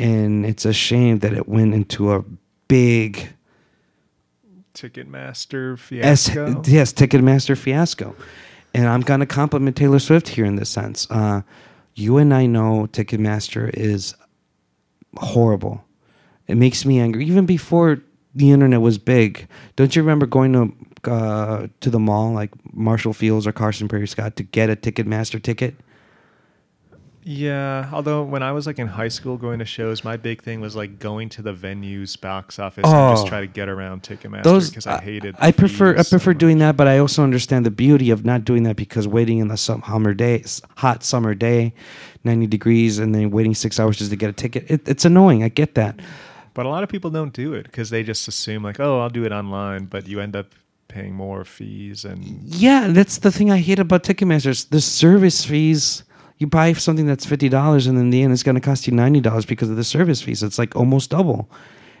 and 0.00 0.44
it's 0.46 0.64
a 0.64 0.72
shame 0.72 1.18
that 1.20 1.32
it 1.32 1.48
went 1.48 1.74
into 1.74 2.12
a 2.12 2.24
big 2.68 3.30
Ticketmaster 4.74 5.74
S- 5.74 6.28
fiasco. 6.28 6.62
yes, 6.66 6.92
Ticketmaster 6.92 7.56
fiasco. 7.56 8.14
And 8.74 8.86
I'm 8.86 9.00
going 9.00 9.20
to 9.20 9.26
compliment 9.26 9.76
Taylor 9.76 9.98
Swift 9.98 10.28
here 10.28 10.44
in 10.44 10.56
this 10.56 10.68
sense. 10.70 11.10
Uh, 11.10 11.42
you 11.94 12.18
and 12.18 12.32
I 12.32 12.46
know 12.46 12.86
Ticketmaster 12.92 13.70
is 13.74 14.14
horrible. 15.16 15.84
It 16.46 16.56
makes 16.56 16.84
me 16.84 17.00
angry. 17.00 17.24
Even 17.26 17.46
before 17.46 18.00
the 18.34 18.50
internet 18.52 18.80
was 18.80 18.98
big, 18.98 19.48
don't 19.76 19.96
you 19.96 20.02
remember 20.02 20.26
going 20.26 20.52
to 20.52 21.10
uh, 21.10 21.66
to 21.80 21.90
the 21.90 21.98
mall 21.98 22.32
like 22.32 22.50
Marshall 22.72 23.12
Fields 23.12 23.46
or 23.46 23.52
Carson 23.52 23.88
Pirie 23.88 24.08
Scott 24.08 24.36
to 24.36 24.42
get 24.42 24.70
a 24.70 24.76
Ticketmaster 24.76 25.42
ticket? 25.42 25.74
Yeah, 27.24 27.90
although 27.92 28.22
when 28.22 28.42
I 28.42 28.52
was 28.52 28.66
like 28.66 28.78
in 28.78 28.86
high 28.86 29.08
school 29.08 29.36
going 29.36 29.58
to 29.58 29.64
shows, 29.64 30.02
my 30.04 30.16
big 30.16 30.42
thing 30.42 30.60
was 30.60 30.74
like 30.76 30.98
going 30.98 31.28
to 31.30 31.42
the 31.42 31.52
venues 31.52 32.18
box 32.18 32.58
office 32.58 32.84
and 32.84 32.94
Oh. 32.94 33.10
just 33.12 33.26
try 33.26 33.40
to 33.40 33.46
get 33.46 33.68
around 33.68 34.02
Ticketmaster 34.02 34.68
because 34.70 34.86
I 34.86 35.00
hated. 35.00 35.34
I 35.38 35.52
prefer 35.52 35.94
I 35.94 35.96
fees 35.98 36.08
so 36.08 36.16
prefer 36.16 36.32
doing 36.34 36.58
that, 36.58 36.76
but 36.76 36.86
I 36.88 36.98
also 36.98 37.22
understand 37.22 37.66
the 37.66 37.70
beauty 37.70 38.10
of 38.10 38.24
not 38.24 38.44
doing 38.44 38.62
that 38.62 38.76
because 38.76 39.06
waiting 39.06 39.38
in 39.38 39.48
the 39.48 39.56
summer 39.56 40.14
day, 40.14 40.44
hot 40.76 41.04
summer 41.04 41.34
day, 41.34 41.74
ninety 42.24 42.46
degrees, 42.46 42.98
and 42.98 43.14
then 43.14 43.30
waiting 43.30 43.54
six 43.54 43.78
hours 43.78 43.98
just 43.98 44.10
to 44.10 44.16
get 44.16 44.30
a 44.30 44.32
ticket. 44.32 44.64
It, 44.70 44.88
it's 44.88 45.04
annoying. 45.04 45.42
I 45.42 45.48
get 45.48 45.74
that. 45.74 46.00
But 46.54 46.66
a 46.66 46.70
lot 46.70 46.82
of 46.82 46.88
people 46.88 47.10
don't 47.10 47.32
do 47.32 47.52
it 47.52 47.64
because 47.64 47.90
they 47.90 48.02
just 48.02 48.26
assume 48.26 48.62
like, 48.62 48.80
oh, 48.80 49.00
I'll 49.00 49.10
do 49.10 49.24
it 49.24 49.32
online, 49.32 49.84
but 49.84 50.08
you 50.08 50.18
end 50.20 50.34
up 50.34 50.54
paying 50.88 51.12
more 51.14 51.44
fees 51.44 52.04
and 52.04 52.24
Yeah, 52.44 52.88
that's 52.88 53.18
the 53.18 53.30
thing 53.30 53.50
I 53.50 53.58
hate 53.58 53.78
about 53.78 54.02
Ticketmasters. 54.04 54.70
The 54.70 54.80
service 54.80 55.44
fees. 55.44 56.04
You 56.38 56.46
buy 56.46 56.72
something 56.72 57.06
that's 57.06 57.26
fifty 57.26 57.48
dollars, 57.48 57.86
and 57.86 57.98
in 57.98 58.10
the 58.10 58.22
end, 58.22 58.32
it's 58.32 58.42
going 58.42 58.54
to 58.54 58.60
cost 58.60 58.86
you 58.86 58.92
ninety 58.94 59.20
dollars 59.20 59.44
because 59.44 59.70
of 59.70 59.76
the 59.76 59.84
service 59.84 60.22
fees. 60.22 60.42
It's 60.42 60.58
like 60.58 60.76
almost 60.76 61.10
double, 61.10 61.50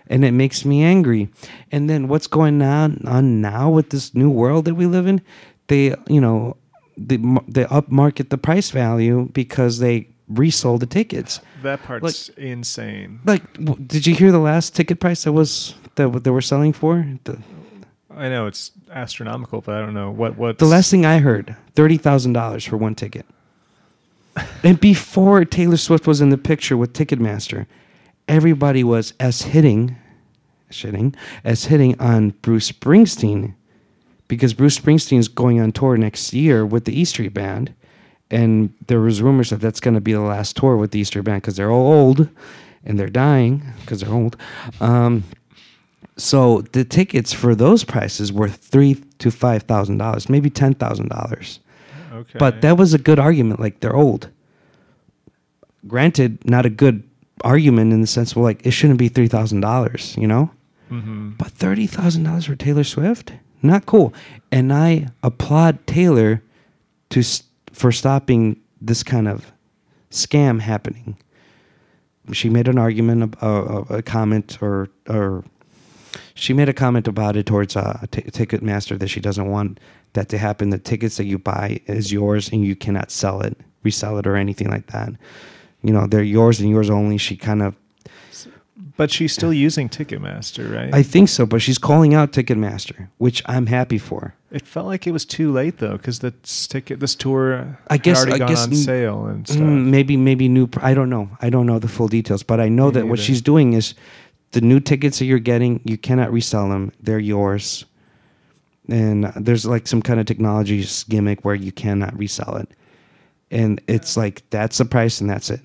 and 0.06 0.24
it 0.24 0.32
makes 0.32 0.64
me 0.64 0.82
angry. 0.82 1.28
And 1.72 1.90
then 1.90 2.08
what's 2.08 2.26
going 2.28 2.62
on 2.62 3.02
on 3.06 3.40
now 3.40 3.68
with 3.70 3.90
this 3.90 4.14
new 4.14 4.30
world 4.30 4.64
that 4.66 4.74
we 4.74 4.86
live 4.86 5.06
in? 5.06 5.22
They, 5.66 5.94
you 6.08 6.20
know, 6.20 6.56
they 6.96 7.16
they 7.48 7.64
upmarket 7.64 8.30
the 8.30 8.38
price 8.38 8.70
value 8.70 9.28
because 9.32 9.80
they 9.80 10.08
resold 10.28 10.80
the 10.80 10.86
tickets. 10.86 11.40
that 11.62 11.82
part's 11.82 12.28
insane. 12.30 13.20
Like, 13.24 13.42
did 13.88 14.06
you 14.06 14.14
hear 14.14 14.30
the 14.30 14.38
last 14.38 14.76
ticket 14.76 15.00
price 15.00 15.24
that 15.24 15.32
was 15.32 15.74
that 15.96 16.22
they 16.22 16.30
were 16.30 16.42
selling 16.42 16.72
for? 16.72 17.04
The, 17.24 17.38
I 18.10 18.28
know 18.28 18.46
it's 18.46 18.72
astronomical, 18.90 19.60
but 19.62 19.74
I 19.74 19.80
don't 19.80 19.94
know 19.94 20.10
what 20.10 20.36
what 20.36 20.58
The 20.58 20.66
last 20.66 20.90
thing 20.90 21.04
I 21.04 21.18
heard, 21.18 21.56
thirty 21.74 21.96
thousand 21.96 22.34
dollars 22.34 22.64
for 22.64 22.76
one 22.76 22.94
ticket. 22.94 23.26
And 24.62 24.80
before 24.80 25.44
Taylor 25.44 25.76
Swift 25.76 26.06
was 26.06 26.20
in 26.20 26.30
the 26.30 26.38
picture 26.38 26.76
with 26.76 26.92
Ticketmaster, 26.92 27.66
everybody 28.26 28.84
was 28.84 29.14
as 29.18 29.42
hitting, 29.42 29.96
shitting, 30.70 31.14
as 31.44 31.66
hitting 31.66 31.98
on 32.00 32.30
Bruce 32.42 32.70
Springsteen, 32.70 33.54
because 34.28 34.54
Bruce 34.54 34.78
Springsteen 34.78 35.18
is 35.18 35.28
going 35.28 35.60
on 35.60 35.72
tour 35.72 35.96
next 35.96 36.32
year 36.32 36.66
with 36.66 36.84
the 36.84 36.98
E 36.98 37.04
Street 37.04 37.34
Band, 37.34 37.74
and 38.30 38.74
there 38.86 39.00
was 39.00 39.22
rumors 39.22 39.50
that 39.50 39.60
that's 39.60 39.80
going 39.80 39.94
to 39.94 40.00
be 40.00 40.12
the 40.12 40.20
last 40.20 40.56
tour 40.56 40.76
with 40.76 40.90
the 40.90 41.00
E 41.00 41.04
Street 41.04 41.24
Band 41.24 41.42
because 41.42 41.56
they're 41.56 41.70
all 41.70 41.92
old, 41.92 42.28
and 42.84 42.98
they're 42.98 43.08
dying 43.08 43.62
because 43.80 44.00
they're 44.00 44.12
old. 44.12 44.36
Um, 44.80 45.24
so 46.16 46.62
the 46.72 46.84
tickets 46.84 47.32
for 47.32 47.54
those 47.54 47.84
prices 47.84 48.32
were 48.32 48.48
three 48.48 48.94
to 49.18 49.30
five 49.30 49.62
thousand 49.62 49.98
dollars, 49.98 50.28
maybe 50.28 50.50
ten 50.50 50.74
thousand 50.74 51.08
dollars. 51.08 51.60
Okay, 52.12 52.38
But 52.38 52.60
that 52.62 52.76
was 52.76 52.94
a 52.94 52.98
good 52.98 53.18
argument. 53.18 53.60
Like 53.60 53.80
they're 53.80 53.96
old. 53.96 54.28
Granted, 55.86 56.44
not 56.48 56.66
a 56.66 56.70
good 56.70 57.02
argument 57.44 57.92
in 57.92 58.00
the 58.00 58.06
sense 58.06 58.34
well, 58.34 58.44
like 58.44 58.64
it 58.66 58.72
shouldn't 58.72 58.98
be 58.98 59.08
three 59.08 59.28
thousand 59.28 59.60
dollars, 59.60 60.16
you 60.18 60.26
know. 60.26 60.50
hmm 60.88 61.30
But 61.38 61.48
thirty 61.48 61.86
thousand 61.86 62.24
dollars 62.24 62.46
for 62.46 62.56
Taylor 62.56 62.84
Swift, 62.84 63.32
not 63.62 63.86
cool. 63.86 64.12
And 64.50 64.72
I 64.72 65.08
applaud 65.22 65.86
Taylor 65.86 66.42
to 67.10 67.22
for 67.72 67.92
stopping 67.92 68.60
this 68.80 69.02
kind 69.02 69.28
of 69.28 69.52
scam 70.10 70.60
happening. 70.60 71.16
She 72.32 72.50
made 72.50 72.68
an 72.68 72.76
argument, 72.76 73.34
a, 73.40 73.46
a, 73.46 73.80
a 73.98 74.02
comment, 74.02 74.58
or 74.60 74.88
or 75.08 75.44
she 76.34 76.52
made 76.52 76.68
a 76.68 76.74
comment 76.74 77.06
about 77.08 77.36
it 77.36 77.46
towards 77.46 77.76
uh, 77.76 78.04
t- 78.10 78.22
Ticketmaster 78.22 78.98
that 78.98 79.08
she 79.08 79.20
doesn't 79.20 79.46
want 79.48 79.78
that 80.18 80.28
to 80.30 80.38
happen. 80.38 80.70
The 80.70 80.78
tickets 80.78 81.16
that 81.16 81.24
you 81.24 81.38
buy 81.38 81.80
is 81.86 82.12
yours 82.12 82.50
and 82.52 82.64
you 82.64 82.74
cannot 82.76 83.10
sell 83.10 83.40
it, 83.40 83.56
resell 83.84 84.18
it, 84.18 84.26
or 84.26 84.36
anything 84.36 84.68
like 84.68 84.88
that. 84.88 85.10
You 85.82 85.92
know, 85.92 86.06
they're 86.06 86.22
yours 86.22 86.60
and 86.60 86.68
yours 86.68 86.90
only. 86.90 87.18
She 87.18 87.36
kind 87.36 87.62
of 87.62 87.76
But 88.96 89.10
she's 89.12 89.32
still 89.32 89.52
using 89.52 89.88
Ticketmaster, 89.88 90.74
right? 90.74 90.92
I 90.92 91.02
think 91.04 91.28
so, 91.28 91.46
but 91.46 91.62
she's 91.62 91.78
calling 91.78 92.14
out 92.14 92.32
Ticketmaster, 92.32 93.08
which 93.18 93.42
I'm 93.46 93.66
happy 93.66 93.98
for. 93.98 94.34
it 94.50 94.66
felt 94.66 94.86
like 94.86 95.06
it 95.06 95.12
was 95.12 95.24
too 95.24 95.52
late 95.52 95.76
though, 95.78 95.96
because 95.98 96.18
this 96.18 96.66
ticket, 96.66 96.98
this 97.00 97.14
tour, 97.14 97.78
I 97.88 97.96
guess- 97.98 98.18
already 98.18 98.32
I 98.34 98.38
gone 98.38 98.48
guess 98.48 98.64
on 98.66 98.74
sale 98.74 99.26
and 99.26 99.46
stuff. 99.46 99.60
Mm, 99.62 99.84
maybe 99.90 100.16
maybe 100.16 100.48
new. 100.48 100.66
I 100.90 100.94
don't 100.94 101.10
know. 101.10 101.30
I 101.40 101.48
don't 101.50 101.66
know 101.66 101.78
the 101.78 101.88
full 101.96 102.08
details, 102.08 102.42
but 102.42 102.58
I 102.58 102.68
know 102.68 102.86
Me 102.86 102.92
that 102.94 103.06
what 103.06 103.18
she's 103.20 103.40
doing 103.42 103.74
is 103.74 103.94
the 104.50 104.60
new 104.60 104.80
tickets 104.80 105.18
that 105.18 105.26
you're 105.26 105.38
getting, 105.52 105.80
you 105.84 105.96
cannot 105.98 106.32
resell 106.32 106.68
them. 106.70 106.90
They're 107.00 107.20
yours. 107.36 107.84
And 108.88 109.24
there's 109.36 109.66
like 109.66 109.86
some 109.86 110.02
kind 110.02 110.18
of 110.18 110.26
technology 110.26 110.84
gimmick 111.08 111.44
where 111.44 111.54
you 111.54 111.72
cannot 111.72 112.18
resell 112.18 112.56
it. 112.56 112.68
And 113.50 113.80
it's 113.86 114.16
like 114.16 114.42
that's 114.50 114.78
the 114.78 114.84
price 114.84 115.20
and 115.20 115.28
that's 115.28 115.50
it. 115.50 115.60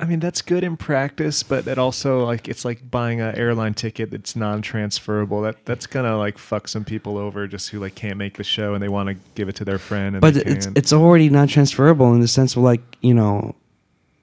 I 0.00 0.06
mean, 0.06 0.18
that's 0.18 0.40
good 0.40 0.64
in 0.64 0.78
practice, 0.78 1.42
but 1.42 1.66
it 1.66 1.76
also 1.76 2.24
like 2.24 2.48
it's 2.48 2.64
like 2.64 2.90
buying 2.90 3.20
an 3.20 3.34
airline 3.36 3.74
ticket 3.74 4.10
that's 4.10 4.34
non-transferable. 4.34 5.42
That 5.42 5.66
that's 5.66 5.86
gonna 5.86 6.16
like 6.16 6.38
fuck 6.38 6.68
some 6.68 6.86
people 6.86 7.18
over 7.18 7.46
just 7.46 7.68
who 7.68 7.80
like 7.80 7.94
can't 7.94 8.16
make 8.16 8.38
the 8.38 8.44
show 8.44 8.72
and 8.72 8.82
they 8.82 8.88
want 8.88 9.10
to 9.10 9.16
give 9.34 9.50
it 9.50 9.56
to 9.56 9.64
their 9.64 9.78
friend. 9.78 10.16
And 10.16 10.22
But 10.22 10.34
they 10.34 10.44
it's 10.44 10.68
it's 10.74 10.92
already 10.92 11.28
non 11.28 11.48
transferable 11.48 12.14
in 12.14 12.20
the 12.20 12.28
sense 12.28 12.56
of 12.56 12.62
like, 12.62 12.80
you 13.02 13.12
know, 13.12 13.54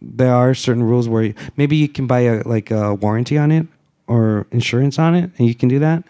there 0.02 0.34
are 0.34 0.56
certain 0.56 0.82
rules 0.82 1.08
where 1.08 1.24
you, 1.24 1.34
maybe 1.58 1.76
you 1.76 1.88
can 1.88 2.08
buy 2.08 2.22
a 2.22 2.42
like 2.44 2.72
a 2.72 2.96
warranty 2.96 3.38
on 3.38 3.52
it 3.52 3.68
or 4.08 4.48
insurance 4.52 4.98
on 4.98 5.14
it 5.14 5.30
and 5.38 5.48
you 5.48 5.54
can 5.54 5.70
do 5.70 5.78
that. 5.78 6.04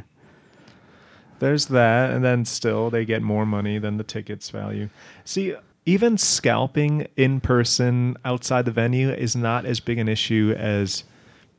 There's 1.39 1.67
that, 1.67 2.11
and 2.11 2.23
then 2.23 2.45
still 2.45 2.89
they 2.89 3.05
get 3.05 3.21
more 3.21 3.45
money 3.45 3.77
than 3.77 3.97
the 3.97 4.03
tickets 4.03 4.49
value. 4.49 4.89
See, 5.25 5.55
even 5.85 6.17
scalping 6.17 7.07
in 7.15 7.39
person 7.39 8.17
outside 8.25 8.65
the 8.65 8.71
venue 8.71 9.09
is 9.09 9.35
not 9.35 9.65
as 9.65 9.79
big 9.79 9.97
an 9.97 10.09
issue 10.09 10.53
as 10.57 11.03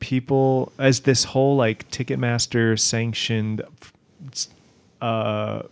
people 0.01 0.73
as 0.79 1.01
this 1.01 1.25
whole 1.25 1.57
like 1.57 1.91
Ticketmaster 1.91 2.79
sanctioned 2.79 3.63
uh 5.01 5.63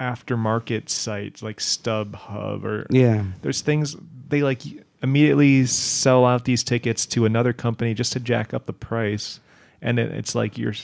aftermarket 0.00 0.88
sites 0.88 1.42
like 1.42 1.58
StubHub 1.58 2.64
or 2.64 2.86
Yeah. 2.90 3.24
there's 3.42 3.60
things 3.60 3.96
they 4.28 4.42
like 4.42 4.62
immediately 5.02 5.66
sell 5.66 6.24
out 6.24 6.44
these 6.44 6.64
tickets 6.64 7.06
to 7.06 7.24
another 7.26 7.52
company 7.52 7.94
just 7.94 8.12
to 8.12 8.20
jack 8.20 8.52
up 8.52 8.66
the 8.66 8.72
price 8.72 9.40
and 9.80 9.98
it, 9.98 10.10
it's 10.12 10.34
like 10.34 10.58
you're 10.58 10.74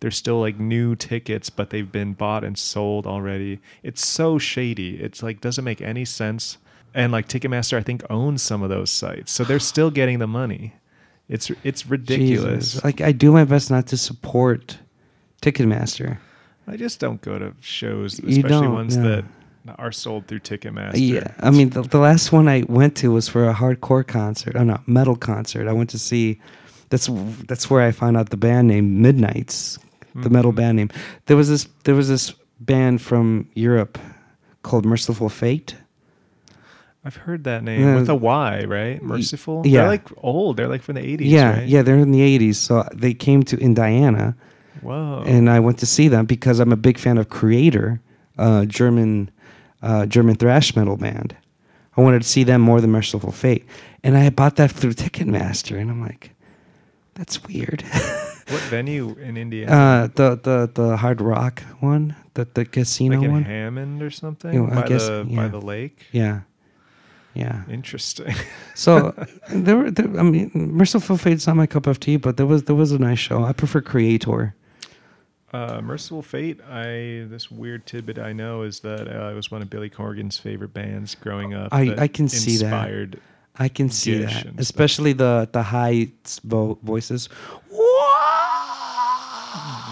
they're 0.00 0.10
still 0.10 0.40
like 0.40 0.58
new 0.58 0.96
tickets 0.96 1.50
but 1.50 1.70
they've 1.70 1.92
been 1.92 2.12
bought 2.12 2.44
and 2.44 2.58
sold 2.58 3.06
already 3.06 3.60
it's 3.82 4.04
so 4.04 4.38
shady 4.38 4.96
it's 4.96 5.22
like 5.22 5.40
doesn't 5.40 5.64
make 5.64 5.80
any 5.80 6.04
sense 6.04 6.58
and 6.94 7.12
like 7.12 7.28
ticketmaster 7.28 7.76
i 7.76 7.82
think 7.82 8.02
owns 8.10 8.42
some 8.42 8.62
of 8.62 8.68
those 8.68 8.90
sites 8.90 9.30
so 9.30 9.44
they're 9.44 9.58
still 9.58 9.90
getting 9.90 10.18
the 10.18 10.26
money 10.26 10.74
it's 11.28 11.50
it's 11.62 11.86
ridiculous 11.86 12.72
Jesus. 12.72 12.84
Like 12.84 13.00
I 13.00 13.12
do 13.12 13.30
my 13.30 13.44
best 13.44 13.70
not 13.70 13.86
to 13.88 13.96
support 13.96 14.78
Ticketmaster. 15.40 16.18
i 16.66 16.76
just 16.76 16.98
don't 16.98 17.22
go 17.22 17.38
to 17.38 17.54
shows 17.60 18.18
especially 18.18 18.68
ones 18.68 18.96
no. 18.96 19.08
that 19.08 19.24
are 19.78 19.92
sold 19.92 20.26
through 20.26 20.40
ticketmaster 20.40 20.92
Yeah, 20.94 21.34
I 21.40 21.50
mean 21.50 21.70
the, 21.70 21.82
the 21.82 21.98
last 21.98 22.32
one 22.32 22.48
I 22.48 22.64
went 22.68 22.96
to 22.96 23.12
was 23.12 23.28
for 23.28 23.48
a 23.48 23.54
hardcore 23.54 24.06
concert. 24.06 24.56
Oh 24.56 24.64
no, 24.64 24.80
metal 24.86 25.16
concert. 25.16 25.68
I 25.68 25.72
went 25.72 25.90
to 25.90 25.98
see. 25.98 26.40
That's 26.88 27.08
that's 27.46 27.70
where 27.70 27.82
I 27.82 27.92
found 27.92 28.16
out 28.16 28.30
the 28.30 28.36
band 28.36 28.68
name 28.68 29.00
Midnight's, 29.00 29.78
the 30.22 30.30
metal 30.30 30.52
Mhm. 30.52 30.56
band 30.56 30.76
name. 30.76 30.90
There 31.26 31.36
was 31.36 31.48
this 31.48 31.68
there 31.84 31.94
was 31.94 32.08
this 32.08 32.34
band 32.60 33.00
from 33.00 33.46
Europe 33.54 33.98
called 34.62 34.84
Mercyful 34.84 35.28
Fate. 35.28 35.76
I've 37.04 37.16
heard 37.16 37.44
that 37.44 37.64
name 37.64 37.80
Yeah. 37.80 37.94
with 37.96 38.08
a 38.10 38.14
Y, 38.14 38.64
right? 38.64 39.02
Mercyful. 39.02 39.62
yeah. 39.64 39.80
They're 39.80 39.88
like 39.88 40.08
old. 40.18 40.56
They're 40.58 40.68
like 40.68 40.82
from 40.82 40.96
the 40.96 41.00
eighties. 41.06 41.28
yeah, 41.32 41.58
right? 41.60 41.66
yeah, 41.68 41.80
they're 41.82 41.96
in 41.96 42.10
the 42.12 42.20
'80s. 42.20 42.56
So 42.58 42.86
they 42.94 43.14
came 43.14 43.42
to 43.44 43.56
Indiana, 43.58 44.36
Whoa. 44.82 45.22
and 45.26 45.48
I 45.48 45.60
went 45.60 45.78
to 45.78 45.86
see 45.86 46.08
them 46.08 46.26
because 46.26 46.60
I'm 46.60 46.72
a 46.72 46.76
big 46.76 46.98
fan 46.98 47.16
of 47.16 47.28
Kreator, 47.30 48.00
uh, 48.38 48.66
German 48.66 49.30
uh, 49.82 50.04
German 50.04 50.34
thrash 50.34 50.76
metal 50.76 50.98
band. 50.98 51.34
I 51.96 52.02
wanted 52.02 52.20
to 52.22 52.28
see 52.28 52.44
them 52.44 52.60
more 52.60 52.82
than 52.82 52.90
Mercyful 52.90 53.32
Fate, 53.32 53.64
and 54.04 54.14
I 54.16 54.28
bought 54.28 54.56
that 54.56 54.70
through 54.70 54.92
Ticketmaster, 54.92 55.78
and 55.80 55.90
I'm 55.90 56.02
like, 56.02 56.32
that's 57.14 57.42
weird. 57.44 57.82
what 58.50 58.60
venue 58.62 59.14
in 59.18 59.36
Indiana? 59.36 59.72
uh, 59.72 60.06
the 60.14 60.36
the 60.42 60.70
the 60.74 60.96
Hard 60.96 61.20
Rock 61.20 61.62
one, 61.80 62.14
the 62.34 62.46
the 62.54 62.64
casino 62.64 63.16
like 63.16 63.24
in 63.26 63.32
one. 63.32 63.44
Hammond 63.44 64.02
or 64.02 64.10
something 64.10 64.52
Yeah, 64.54 64.70
I 64.78 64.82
by 64.82 64.88
guess- 64.88 65.06
the 65.06 65.26
yeah. 65.28 65.36
by 65.36 65.48
the 65.48 65.60
lake. 65.60 66.06
Yeah, 66.12 66.40
yeah. 67.34 67.62
Interesting. 67.68 68.34
So 68.74 69.12
there 69.52 69.76
were, 69.76 69.90
there, 69.90 70.06
I 70.18 70.22
mean, 70.22 70.50
Mercyful 70.54 71.18
Fate's 71.18 71.46
not 71.46 71.54
my 71.54 71.66
cup 71.66 71.86
of 71.86 72.00
tea, 72.00 72.16
but 72.16 72.38
there 72.38 72.46
was 72.46 72.62
there 72.64 72.74
was 72.76 72.92
a 72.92 72.98
nice 72.98 73.18
show. 73.18 73.44
I 73.44 73.52
prefer 73.52 73.82
Kreator. 73.82 74.54
Uh, 75.52 75.80
Mercyful 75.82 76.22
Fate. 76.22 76.60
I 76.62 77.26
this 77.28 77.50
weird 77.50 77.84
tidbit 77.84 78.18
I 78.18 78.32
know 78.32 78.62
is 78.62 78.80
that 78.80 79.06
uh, 79.08 79.30
it 79.30 79.34
was 79.34 79.50
one 79.50 79.60
of 79.62 79.68
Billy 79.68 79.90
Corgan's 79.90 80.38
favorite 80.38 80.72
bands 80.72 81.14
growing 81.14 81.52
up. 81.52 81.74
I- 81.74 81.94
I 81.98 82.08
can 82.08 82.28
see 82.28 82.56
that. 82.58 82.66
inspired 82.72 83.20
I 83.60 83.68
can 83.68 83.90
see 83.90 84.18
that, 84.24 84.46
especially 84.58 85.12
the 85.12 85.48
the 85.52 85.62
high 85.62 86.08
vo- 86.42 86.78
voices. 86.82 87.28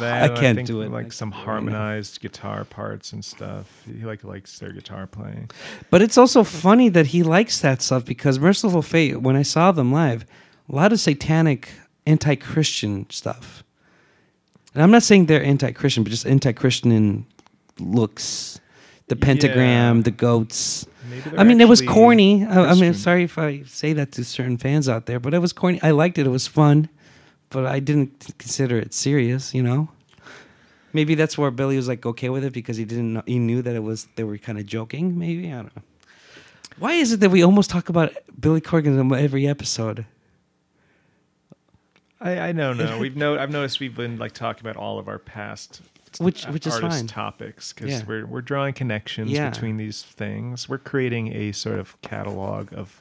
That, 0.00 0.30
I 0.30 0.40
can't 0.40 0.56
think, 0.56 0.68
do 0.68 0.82
it. 0.82 0.92
Like 0.92 1.12
some 1.12 1.32
can't 1.32 1.44
do 1.44 1.50
it 1.50 1.54
right 1.54 1.62
now. 1.64 1.70
harmonized 1.72 2.20
guitar 2.20 2.64
parts 2.64 3.12
and 3.12 3.24
stuff. 3.24 3.82
He 3.84 4.04
like 4.04 4.22
likes 4.22 4.58
their 4.60 4.70
guitar 4.72 5.06
playing. 5.08 5.50
But 5.90 6.02
it's 6.02 6.16
also 6.16 6.44
funny 6.44 6.88
that 6.90 7.08
he 7.08 7.24
likes 7.24 7.60
that 7.60 7.82
stuff 7.82 8.04
because 8.04 8.38
Mercyful 8.38 8.82
Fate, 8.82 9.20
when 9.22 9.34
I 9.34 9.42
saw 9.42 9.72
them 9.72 9.90
live, 9.92 10.24
a 10.68 10.74
lot 10.74 10.92
of 10.92 11.00
satanic, 11.00 11.70
anti-Christian 12.06 13.10
stuff. 13.10 13.64
And 14.72 14.82
I'm 14.84 14.92
not 14.92 15.02
saying 15.02 15.26
they're 15.26 15.42
anti-Christian, 15.42 16.04
but 16.04 16.10
just 16.10 16.26
anti-Christian 16.26 16.92
in 16.92 17.26
looks, 17.80 18.60
the 19.08 19.16
pentagram, 19.16 19.96
Yeah. 19.96 20.02
the 20.04 20.10
goats. 20.12 20.86
I 21.36 21.44
mean, 21.44 21.60
it 21.60 21.68
was 21.68 21.82
corny. 21.82 22.44
I, 22.44 22.70
I 22.70 22.74
mean, 22.74 22.94
sorry 22.94 23.24
if 23.24 23.38
I 23.38 23.62
say 23.62 23.92
that 23.92 24.12
to 24.12 24.24
certain 24.24 24.56
fans 24.56 24.88
out 24.88 25.06
there, 25.06 25.20
but 25.20 25.34
it 25.34 25.38
was 25.38 25.52
corny. 25.52 25.80
I 25.82 25.90
liked 25.90 26.18
it. 26.18 26.26
It 26.26 26.30
was 26.30 26.46
fun, 26.46 26.88
but 27.50 27.66
I 27.66 27.80
didn't 27.80 28.34
consider 28.38 28.78
it 28.78 28.94
serious. 28.94 29.54
You 29.54 29.62
know, 29.62 29.88
maybe 30.92 31.14
that's 31.14 31.36
where 31.38 31.50
Billy 31.50 31.76
was 31.76 31.88
like 31.88 32.04
okay 32.06 32.28
with 32.28 32.44
it 32.44 32.52
because 32.52 32.76
he 32.76 32.84
didn't. 32.84 33.12
Know, 33.14 33.22
he 33.26 33.38
knew 33.38 33.62
that 33.62 33.74
it 33.74 33.82
was 33.82 34.08
they 34.16 34.24
were 34.24 34.38
kind 34.38 34.58
of 34.58 34.66
joking. 34.66 35.18
Maybe 35.18 35.48
I 35.48 35.56
don't 35.56 35.76
know. 35.76 35.82
Why 36.78 36.92
is 36.92 37.12
it 37.12 37.20
that 37.20 37.30
we 37.30 37.42
almost 37.42 37.70
talk 37.70 37.88
about 37.88 38.12
Billy 38.38 38.60
Corgan 38.60 38.98
in 38.98 39.12
every 39.12 39.48
episode? 39.48 40.06
I, 42.20 42.48
I 42.48 42.52
don't 42.52 42.76
know. 42.76 42.98
We've 43.00 43.16
no, 43.16 43.38
I've 43.38 43.50
noticed 43.50 43.80
we've 43.80 43.94
been 43.94 44.18
like 44.18 44.32
talking 44.32 44.66
about 44.66 44.76
all 44.76 44.98
of 44.98 45.08
our 45.08 45.18
past 45.18 45.82
Which- 46.18 46.44
which 46.46 46.66
is 46.66 46.74
artist 46.74 46.96
fine. 46.98 47.06
topics 47.06 47.72
because 47.72 47.90
Yeah. 47.90 48.02
we're 48.06 48.26
we're 48.26 48.40
drawing 48.42 48.74
connections 48.74 49.30
Yeah. 49.30 49.50
between 49.50 49.76
these 49.76 50.02
things. 50.02 50.68
We're 50.68 50.78
creating 50.78 51.34
a 51.34 51.52
sort 51.52 51.78
of 51.78 52.00
catalog 52.02 52.72
of 52.72 53.00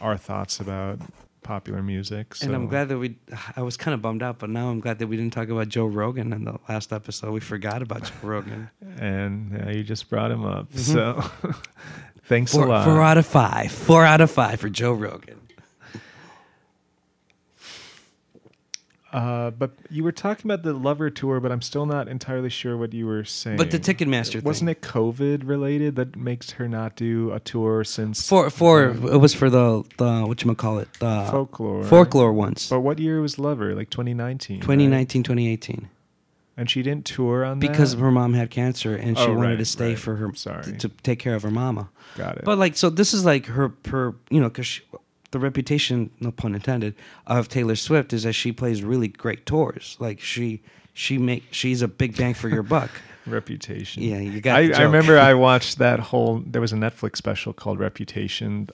our 0.00 0.16
thoughts 0.16 0.60
about 0.60 1.00
popular 1.42 1.82
music. 1.82 2.34
So. 2.34 2.46
And 2.46 2.54
I'm 2.54 2.66
glad 2.68 2.88
that 2.88 2.98
we. 2.98 3.16
I 3.56 3.62
was 3.62 3.76
kind 3.78 3.94
of 3.94 4.02
bummed 4.02 4.22
out, 4.22 4.38
but 4.38 4.50
now 4.50 4.68
I'm 4.68 4.80
glad 4.80 4.98
that 4.98 5.06
we 5.06 5.16
didn't 5.16 5.32
talk 5.32 5.48
about 5.48 5.68
Joe 5.68 5.86
Rogan 5.86 6.32
in 6.32 6.44
the 6.44 6.58
last 6.68 6.92
episode. 6.92 7.32
We 7.32 7.40
forgot 7.40 7.80
about 7.82 8.04
Joe 8.04 8.12
Rogan. 8.22 8.68
and 8.98 9.64
uh, 9.66 9.70
you 9.70 9.82
just 9.82 10.08
brought 10.10 10.30
him 10.30 10.44
up. 10.44 10.70
Mhm. 10.72 10.78
So 10.78 11.30
thanks 12.24 12.52
Four, 12.52 12.66
a 12.66 12.68
lot. 12.68 12.84
four 12.84 13.00
out 13.02 13.16
of 13.18 13.26
five. 13.26 13.72
Four 13.72 14.04
out 14.04 14.20
of 14.20 14.30
five 14.30 14.60
for 14.60 14.68
Joe 14.68 14.92
Rogan. 14.92 15.37
Uh, 19.10 19.50
but 19.50 19.72
you 19.88 20.04
were 20.04 20.12
talking 20.12 20.50
about 20.50 20.62
the 20.62 20.74
Lover 20.74 21.08
tour, 21.08 21.40
but 21.40 21.50
I'm 21.50 21.62
still 21.62 21.86
not 21.86 22.08
entirely 22.08 22.50
sure 22.50 22.76
what 22.76 22.92
you 22.92 23.06
were 23.06 23.24
saying. 23.24 23.56
But 23.56 23.70
the 23.70 23.78
Ticketmaster 23.78 24.42
wasn't 24.42 24.68
it 24.68 24.82
COVID 24.82 25.48
related 25.48 25.96
that 25.96 26.14
makes 26.14 26.50
her 26.52 26.68
not 26.68 26.94
do 26.94 27.32
a 27.32 27.40
tour 27.40 27.84
since 27.84 28.28
For 28.28 28.50
for 28.50 28.90
um, 28.90 29.08
it 29.08 29.16
was 29.16 29.32
for 29.34 29.48
the 29.48 29.82
the 29.96 30.24
what 30.26 30.44
you 30.44 30.54
call 30.54 30.78
it 30.78 30.92
the 31.00 31.26
folklore? 31.30 31.84
folklore 31.84 32.32
once. 32.34 32.68
But 32.68 32.80
what 32.80 32.98
year 32.98 33.20
was 33.22 33.38
Lover? 33.38 33.74
Like 33.74 33.88
2019. 33.88 34.56
right? 34.56 34.60
2019 34.62 35.22
2018 35.22 35.88
And 36.58 36.68
she 36.68 36.82
didn't 36.82 37.06
tour 37.06 37.46
on 37.46 37.60
because 37.60 37.92
that? 37.96 38.02
her 38.02 38.10
mom 38.10 38.34
had 38.34 38.50
cancer 38.50 38.94
and 38.94 39.16
she 39.16 39.24
Oh, 39.24 39.34
wanted 39.34 39.48
right, 39.50 39.58
to 39.58 39.64
stay 39.64 39.88
right. 39.90 39.98
for 39.98 40.16
her 40.16 40.34
Sorry. 40.34 40.64
to, 40.64 40.72
to 40.72 40.88
take 41.02 41.18
care 41.18 41.34
of 41.34 41.42
her 41.44 41.50
mama. 41.50 41.88
got 42.16 42.36
it. 42.36 42.44
But 42.44 42.58
like 42.58 42.76
so 42.76 42.90
this 42.90 43.14
is 43.14 43.24
like 43.24 43.46
her 43.46 43.70
per 43.70 44.14
you 44.28 44.38
know 44.40 44.50
cuz 44.50 44.82
the 45.30 45.38
reputation 45.38 46.10
no 46.20 46.30
pun 46.30 46.54
intended 46.54 46.94
of 47.26 47.48
Taylor 47.48 47.76
Swift 47.76 48.12
is 48.12 48.22
that 48.22 48.32
she 48.34 48.52
plays 48.52 48.82
really 48.82 49.08
great 49.08 49.44
tours. 49.46 49.96
Like 50.00 50.20
she 50.20 50.62
she 50.94 51.18
make 51.18 51.44
she's 51.50 51.82
a 51.82 51.88
big 51.88 52.16
bang 52.16 52.34
for 52.34 52.48
your 52.48 52.62
buck. 52.62 52.90
Reputation. 53.26 54.02
Yeah, 54.02 54.18
you 54.18 54.40
got 54.40 54.56
I, 54.58 54.72
I 54.72 54.82
remember 54.84 55.18
I 55.18 55.34
watched 55.48 55.78
that 55.78 56.00
whole. 56.00 56.42
There 56.46 56.60
was 56.62 56.72
a 56.72 56.76
Netflix 56.76 57.16
special 57.18 57.52
called 57.52 57.78
Reputation, 57.78 58.68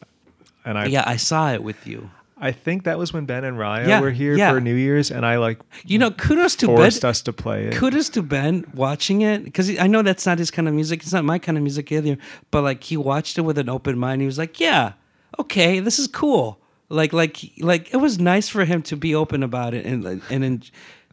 and 0.64 0.78
I 0.78 0.86
yeah, 0.86 1.02
I 1.06 1.16
saw 1.16 1.52
it 1.52 1.62
with 1.62 1.86
you. 1.86 2.10
I 2.36 2.50
think 2.52 2.84
that 2.84 2.98
was 2.98 3.12
when 3.12 3.26
Ben 3.26 3.42
and 3.44 3.56
Raya 3.56 3.86
Yeah, 3.86 4.00
were 4.00 4.10
here 4.10 4.36
yeah. 4.36 4.52
for 4.52 4.60
New 4.60 4.74
Year's, 4.74 5.10
and 5.10 5.24
I 5.24 5.38
like 5.38 5.60
You 5.84 5.98
know, 5.98 6.10
kudos 6.10 6.56
to 6.56 6.66
Ben. 6.66 6.76
forced 6.76 7.04
us 7.04 7.22
to 7.22 7.32
play 7.32 7.66
it. 7.66 7.74
kudos 7.74 8.08
to 8.10 8.22
Ben 8.22 8.64
watching 8.74 9.22
it 9.22 9.44
because 9.44 9.76
I 9.78 9.86
know 9.86 10.02
that's 10.02 10.26
not 10.26 10.38
his 10.38 10.50
kind 10.50 10.68
of 10.68 10.74
music. 10.74 11.02
It's 11.02 11.12
not 11.12 11.24
my 11.24 11.38
kind 11.38 11.56
of 11.58 11.62
music 11.62 11.90
either. 11.90 12.18
But 12.50 12.62
like 12.62 12.84
he 12.84 12.96
watched 12.96 13.38
it 13.38 13.42
with 13.42 13.56
an 13.58 13.68
open 13.68 13.98
mind. 13.98 14.20
He 14.20 14.26
was 14.26 14.36
like, 14.38 14.60
"Yeah, 14.60 14.92
okay, 15.38 15.80
this 15.80 15.98
is 15.98 16.06
cool." 16.06 16.60
like 16.88 17.12
like 17.12 17.38
like 17.58 17.92
it 17.92 17.96
was 17.96 18.18
nice 18.18 18.48
for 18.48 18.64
him 18.64 18.82
to 18.82 18.96
be 18.96 19.14
open 19.14 19.42
about 19.42 19.74
it 19.74 19.86
and 19.86 20.04
and 20.04 20.44
en- 20.44 20.62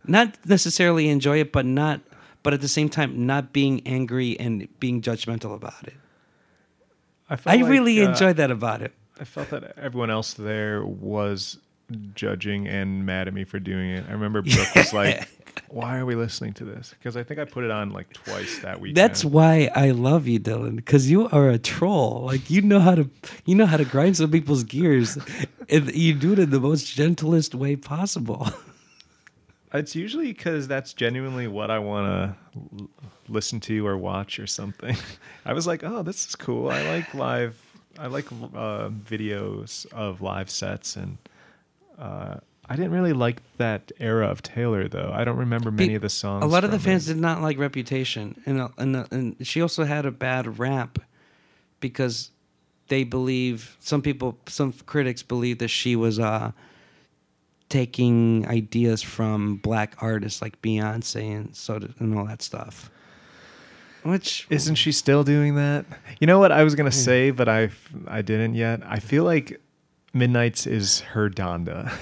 not 0.05 0.35
necessarily 0.45 1.09
enjoy 1.09 1.39
it, 1.39 1.51
but 1.51 1.65
not 1.65 2.01
but 2.43 2.53
at 2.53 2.61
the 2.61 2.67
same 2.67 2.89
time 2.89 3.25
not 3.25 3.53
being 3.53 3.81
angry 3.85 4.39
and 4.39 4.67
being 4.79 5.01
judgmental 5.01 5.53
about 5.53 5.87
it. 5.87 5.93
I, 7.29 7.35
felt 7.35 7.55
I 7.55 7.61
like, 7.61 7.71
really 7.71 8.01
uh, 8.01 8.09
enjoyed 8.09 8.37
that 8.37 8.51
about 8.51 8.81
it. 8.81 8.93
I 9.19 9.23
felt 9.23 9.49
that 9.51 9.77
everyone 9.77 10.09
else 10.09 10.33
there 10.33 10.83
was 10.83 11.59
judging 12.15 12.67
and 12.67 13.05
mad 13.05 13.27
at 13.27 13.33
me 13.33 13.43
for 13.43 13.59
doing 13.59 13.91
it. 13.91 14.05
I 14.09 14.13
remember 14.13 14.41
Brooke 14.41 14.75
was 14.75 14.93
like, 14.93 15.29
"Why 15.69 15.97
are 15.97 16.05
we 16.05 16.15
listening 16.15 16.53
to 16.53 16.65
this?" 16.65 16.93
Because 16.97 17.15
I 17.17 17.23
think 17.23 17.39
I 17.39 17.45
put 17.45 17.63
it 17.63 17.71
on 17.71 17.91
like 17.91 18.11
twice 18.13 18.59
that 18.59 18.79
weekend. 18.79 18.97
That's 18.97 19.23
why 19.25 19.69
I 19.75 19.91
love 19.91 20.27
you, 20.27 20.39
Dylan, 20.39 20.75
because 20.75 21.09
you 21.09 21.27
are 21.29 21.49
a 21.49 21.57
troll. 21.57 22.23
Like 22.25 22.49
you 22.49 22.61
know 22.61 22.79
how 22.79 22.95
to 22.95 23.09
you 23.45 23.55
know 23.55 23.65
how 23.65 23.77
to 23.77 23.85
grind 23.85 24.17
some 24.17 24.31
people's 24.31 24.63
gears, 24.63 25.17
and 25.69 25.93
you 25.95 26.13
do 26.13 26.33
it 26.33 26.39
in 26.39 26.49
the 26.49 26.59
most 26.59 26.93
gentlest 26.95 27.55
way 27.55 27.75
possible. 27.75 28.47
It's 29.73 29.95
usually 29.95 30.27
because 30.27 30.67
that's 30.67 30.93
genuinely 30.93 31.47
what 31.47 31.71
I 31.71 31.79
want 31.79 32.07
to 32.07 32.57
l- 32.77 32.89
listen 33.29 33.59
to 33.61 33.87
or 33.87 33.97
watch 33.97 34.37
or 34.37 34.47
something. 34.47 34.97
I 35.45 35.53
was 35.53 35.65
like, 35.65 35.83
oh, 35.83 36.03
this 36.03 36.27
is 36.27 36.35
cool. 36.35 36.69
I 36.69 36.81
like 36.81 37.13
live. 37.13 37.57
I 37.97 38.07
like 38.07 38.29
uh, 38.31 38.89
videos 38.89 39.85
of 39.93 40.21
live 40.21 40.49
sets, 40.49 40.95
and 40.95 41.17
uh, 41.97 42.37
I 42.71 42.77
didn't 42.77 42.93
really 42.93 43.11
like 43.11 43.41
that 43.57 43.91
era 43.99 44.27
of 44.27 44.41
Taylor 44.41 44.87
though. 44.87 45.11
I 45.13 45.25
don't 45.25 45.35
remember 45.35 45.71
many 45.71 45.93
of 45.93 46.01
the 46.01 46.07
songs. 46.09 46.41
A 46.41 46.47
lot 46.47 46.63
of 46.63 46.71
the 46.71 46.79
fans 46.79 47.09
it. 47.09 47.15
did 47.15 47.21
not 47.21 47.41
like 47.41 47.57
Reputation, 47.57 48.41
and 48.45 48.61
uh, 48.61 48.69
and 48.77 48.95
uh, 48.95 49.05
and 49.11 49.35
she 49.45 49.61
also 49.61 49.83
had 49.83 50.05
a 50.05 50.11
bad 50.11 50.57
rap 50.57 50.99
because 51.81 52.31
they 52.87 53.03
believe 53.03 53.75
some 53.81 54.01
people, 54.01 54.37
some 54.47 54.71
critics 54.85 55.21
believe 55.21 55.57
that 55.57 55.67
she 55.67 55.97
was 55.97 56.17
uh, 56.17 56.53
taking 57.67 58.47
ideas 58.47 59.01
from 59.01 59.57
black 59.57 59.95
artists 59.97 60.41
like 60.41 60.61
Beyonce 60.61 61.35
and 61.35 61.53
so 61.53 61.77
and 61.99 62.17
all 62.17 62.25
that 62.27 62.41
stuff. 62.41 62.89
Which 64.03 64.47
Isn't 64.49 64.75
she 64.75 64.93
still 64.93 65.25
doing 65.25 65.55
that? 65.55 65.85
You 66.21 66.27
know 66.27 66.39
what 66.39 66.53
I 66.53 66.63
was 66.63 66.75
gonna 66.75 66.89
say, 66.89 67.31
but 67.31 67.49
I 67.49 67.69
I 68.07 68.21
didn't 68.21 68.55
yet. 68.55 68.79
I 68.85 68.99
feel 68.99 69.25
like 69.25 69.59
Midnights 70.13 70.65
is 70.65 71.01
her 71.01 71.29
Donda. 71.29 71.91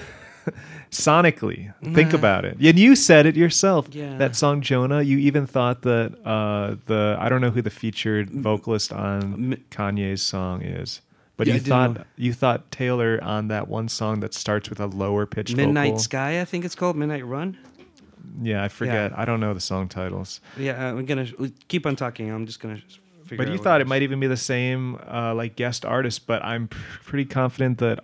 Sonically, 0.92 1.74
think 1.94 2.14
about 2.14 2.46
it. 2.46 2.58
And 2.60 2.80
you 2.80 2.96
said 2.96 3.26
it 3.26 3.36
yourself. 3.36 3.88
Yeah. 3.92 4.18
That 4.18 4.36
song 4.36 4.62
Jonah. 4.62 5.02
You 5.02 5.18
even 5.20 5.46
thought 5.48 5.82
that 5.84 6.14
uh, 6.26 6.76
the 6.86 7.16
I 7.20 7.30
don't 7.30 7.42
know 7.42 7.52
who 7.52 7.62
the 7.62 7.70
featured 7.70 8.30
vocalist 8.30 8.92
on 8.92 9.54
M- 9.54 9.64
Kanye's 9.72 10.22
song 10.22 10.62
is, 10.62 11.02
but 11.38 11.48
Yeah, 11.48 11.56
you 11.56 11.60
thought 11.60 12.08
you 12.16 12.34
thought 12.34 12.72
Taylor 12.72 13.20
on 13.24 13.48
that 13.50 13.68
one 13.68 13.88
song 13.88 14.20
that 14.22 14.34
starts 14.34 14.70
with 14.70 14.80
a 14.80 14.88
lower 14.88 15.26
pitch 15.26 15.56
Midnight 15.56 15.90
vocal. 15.92 16.00
Sky, 16.00 16.42
I 16.42 16.46
think 16.46 16.66
it's 16.66 16.76
called 16.76 16.96
Midnight 16.98 17.26
Run. 17.26 17.58
Yeah, 18.42 18.64
I 18.64 18.68
forget. 18.68 19.18
I 19.18 19.26
don't 19.26 19.40
know 19.40 19.54
the 19.54 19.60
song 19.60 19.88
titles. 19.88 20.42
Yeah, 20.58 20.74
uh, 20.88 20.92
I'm 20.92 21.06
gonna 21.06 21.28
keep 21.68 21.86
on 21.86 21.96
talking. 21.96 22.30
I'm 22.32 22.46
just 22.46 22.60
gonna. 22.60 22.82
But 23.38 23.50
you 23.50 23.60
thought 23.60 23.80
it 23.80 23.86
might 23.86 24.02
even 24.02 24.20
be 24.20 24.26
the 24.26 24.36
same 24.38 24.96
uh, 25.08 25.36
like 25.36 25.56
guest 25.56 25.86
artist, 25.86 26.26
but 26.26 26.44
I'm 26.44 26.68
pr- 26.68 26.78
pretty 27.04 27.26
confident 27.26 27.78
that 27.78 28.00
uh, 28.00 28.02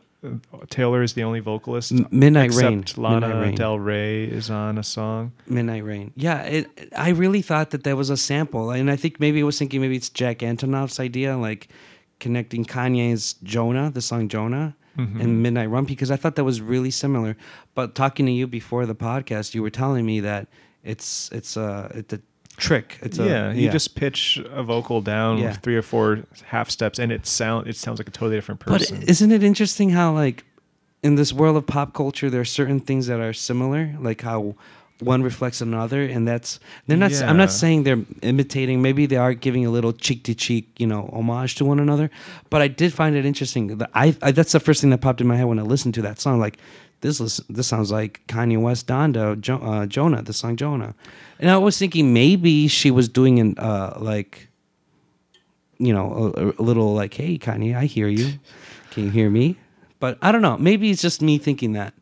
Taylor 0.70 1.04
is 1.04 1.14
the 1.14 1.24
only 1.24 1.40
vocalist. 1.40 1.92
Midnight 2.12 2.46
except 2.48 2.64
Rain. 2.64 3.04
Lana 3.04 3.28
Midnight 3.28 3.42
Rain. 3.44 3.56
Del 3.56 3.80
Rey 3.80 4.24
is 4.24 4.50
on 4.50 4.78
a 4.78 4.84
song. 4.84 5.34
Midnight 5.48 5.84
Rain. 5.84 6.12
Yeah, 6.16 6.42
it, 6.44 6.90
I 6.98 7.10
really 7.10 7.42
thought 7.44 7.70
that 7.72 7.84
there 7.84 7.96
was 7.96 8.10
a 8.10 8.18
sample, 8.18 8.72
and 8.72 8.90
I 8.90 8.96
think 8.96 9.20
maybe 9.20 9.42
I 9.42 9.44
was 9.44 9.60
thinking 9.60 9.82
maybe 9.82 9.96
it's 9.98 10.10
Jack 10.10 10.40
Antonoff's 10.40 11.00
idea, 11.00 11.38
like 11.38 11.68
connecting 12.20 12.66
Kanye's 12.66 13.34
Jonah, 13.44 13.92
the 13.92 14.02
song 14.02 14.28
Jonah, 14.30 14.76
Mm-hmm. 14.98 15.20
and 15.20 15.44
Midnight 15.44 15.70
Run, 15.70 15.84
because 15.84 16.10
I 16.10 16.16
thought 16.16 16.36
that 16.36 16.46
was 16.46 16.62
really 16.62 16.90
similar. 16.90 17.36
But 17.74 17.96
talking 17.96 18.26
to 18.28 18.32
you 18.32 18.48
before 18.48 18.86
the 18.86 18.96
podcast, 18.96 19.54
you 19.54 19.62
were 19.62 19.70
telling 19.70 20.06
me 20.06 20.22
that 20.22 20.48
it's 20.86 21.30
it's 21.34 21.58
a 21.58 21.92
it's 21.94 22.14
a 22.14 22.22
trick. 22.58 22.98
It's 23.02 23.20
a 23.20 23.26
yeah, 23.26 23.52
you 23.52 23.70
just 23.70 23.96
pitch 23.96 24.40
a 24.52 24.64
vocal 24.64 25.02
down 25.02 25.38
Yeah. 25.38 25.50
with 25.50 25.58
three 25.58 25.76
or 25.76 25.82
four 25.82 26.20
half 26.46 26.70
steps, 26.70 27.00
and 27.00 27.12
it 27.12 27.26
sound 27.26 27.68
it 27.68 27.76
sounds 27.76 28.00
like 28.00 28.08
a 28.08 28.12
totally 28.12 28.36
different 28.38 28.60
person. 28.62 29.00
But 29.00 29.10
isn't 29.10 29.32
it 29.32 29.44
interesting 29.44 29.92
how 29.92 30.14
like 30.14 30.44
in 31.04 31.16
this 31.16 31.32
world 31.34 31.58
of 31.58 31.66
pop 31.68 31.94
culture 31.94 32.30
there 32.30 32.42
are 32.42 32.46
certain 32.46 32.80
things 32.80 33.08
that 33.08 33.20
are 33.20 33.34
similar, 33.34 33.96
like 34.00 34.22
how 34.22 34.56
one 35.02 35.22
reflects 35.24 35.60
another, 35.60 36.04
and 36.04 36.26
that's 36.26 36.60
they're 36.88 36.96
not. 36.96 37.12
I'm 37.22 37.36
not 37.36 37.52
saying 37.52 37.84
they're 37.84 38.06
imitating. 38.22 38.82
Maybe 38.82 39.06
they 39.06 39.18
are 39.18 39.34
giving 39.34 39.66
a 39.66 39.70
little 39.70 39.92
cheek 39.92 40.24
to 40.24 40.34
cheek, 40.34 40.70
you 40.78 40.88
know, 40.88 41.10
homage 41.14 41.56
to 41.56 41.66
one 41.66 41.80
another. 41.82 42.10
But 42.50 42.62
I 42.62 42.70
did 42.70 42.94
find 42.94 43.14
it 43.16 43.26
interesting. 43.26 43.78
that 43.80 43.90
I, 43.94 44.16
I 44.22 44.32
that's 44.32 44.54
the 44.54 44.60
first 44.62 44.80
thing 44.80 44.92
that 44.92 45.02
popped 45.02 45.20
in 45.20 45.28
my 45.28 45.36
head 45.36 45.46
when 45.48 45.60
I 45.60 45.64
listened 45.64 45.96
to 45.96 46.02
that 46.04 46.20
song. 46.22 46.40
Like 46.40 46.58
this, 47.06 47.20
lis- 47.20 47.42
this 47.50 47.68
sounds 47.68 47.92
like 47.92 48.22
Kanye 48.28 48.60
West, 48.62 48.88
Donda, 48.88 49.40
jo- 49.40 49.58
uh, 49.58 49.86
Jonah, 49.86 50.22
the 50.22 50.34
song 50.34 50.56
Jonah. 50.56 50.94
And 51.40 51.50
I 51.50 51.58
was 51.58 51.78
thinking 51.78 52.14
maybe 52.14 52.68
she 52.68 52.92
was 52.92 53.08
doing 53.10 53.40
an 53.40 53.56
uh, 53.58 53.98
like 54.00 54.50
you 55.78 55.94
know, 55.94 56.34
a, 56.36 56.62
a 56.62 56.64
little 56.64 56.94
like, 56.94 57.14
"Hey, 57.14 57.38
Kanye, 57.38 57.76
I 57.76 57.86
hear 57.86 58.08
you. 58.08 58.40
Can 58.92 59.04
you 59.06 59.10
hear 59.12 59.30
me?" 59.30 59.58
But 60.00 60.18
I 60.22 60.32
don't 60.32 60.42
know. 60.42 60.58
Maybe 60.58 60.90
it's 60.90 61.02
just 61.02 61.22
me 61.22 61.38
thinking 61.38 61.74
that. 61.74 61.94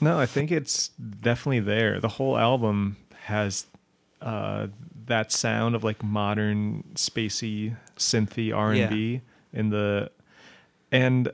no, 0.00 0.18
I 0.18 0.26
think 0.26 0.50
it's 0.52 0.88
definitely 0.88 1.60
there. 1.60 2.00
The 2.00 2.08
whole 2.08 2.38
album 2.38 2.96
has 3.24 3.66
uh, 4.22 4.68
that 5.06 5.32
sound 5.32 5.74
of 5.74 5.82
like 5.82 6.02
modern 6.04 6.84
spacey 6.94 7.76
synthy 7.96 8.54
R 8.54 8.72
and 8.72 8.90
B 8.90 9.20
in 9.52 9.70
the 9.70 10.10
and 10.92 11.30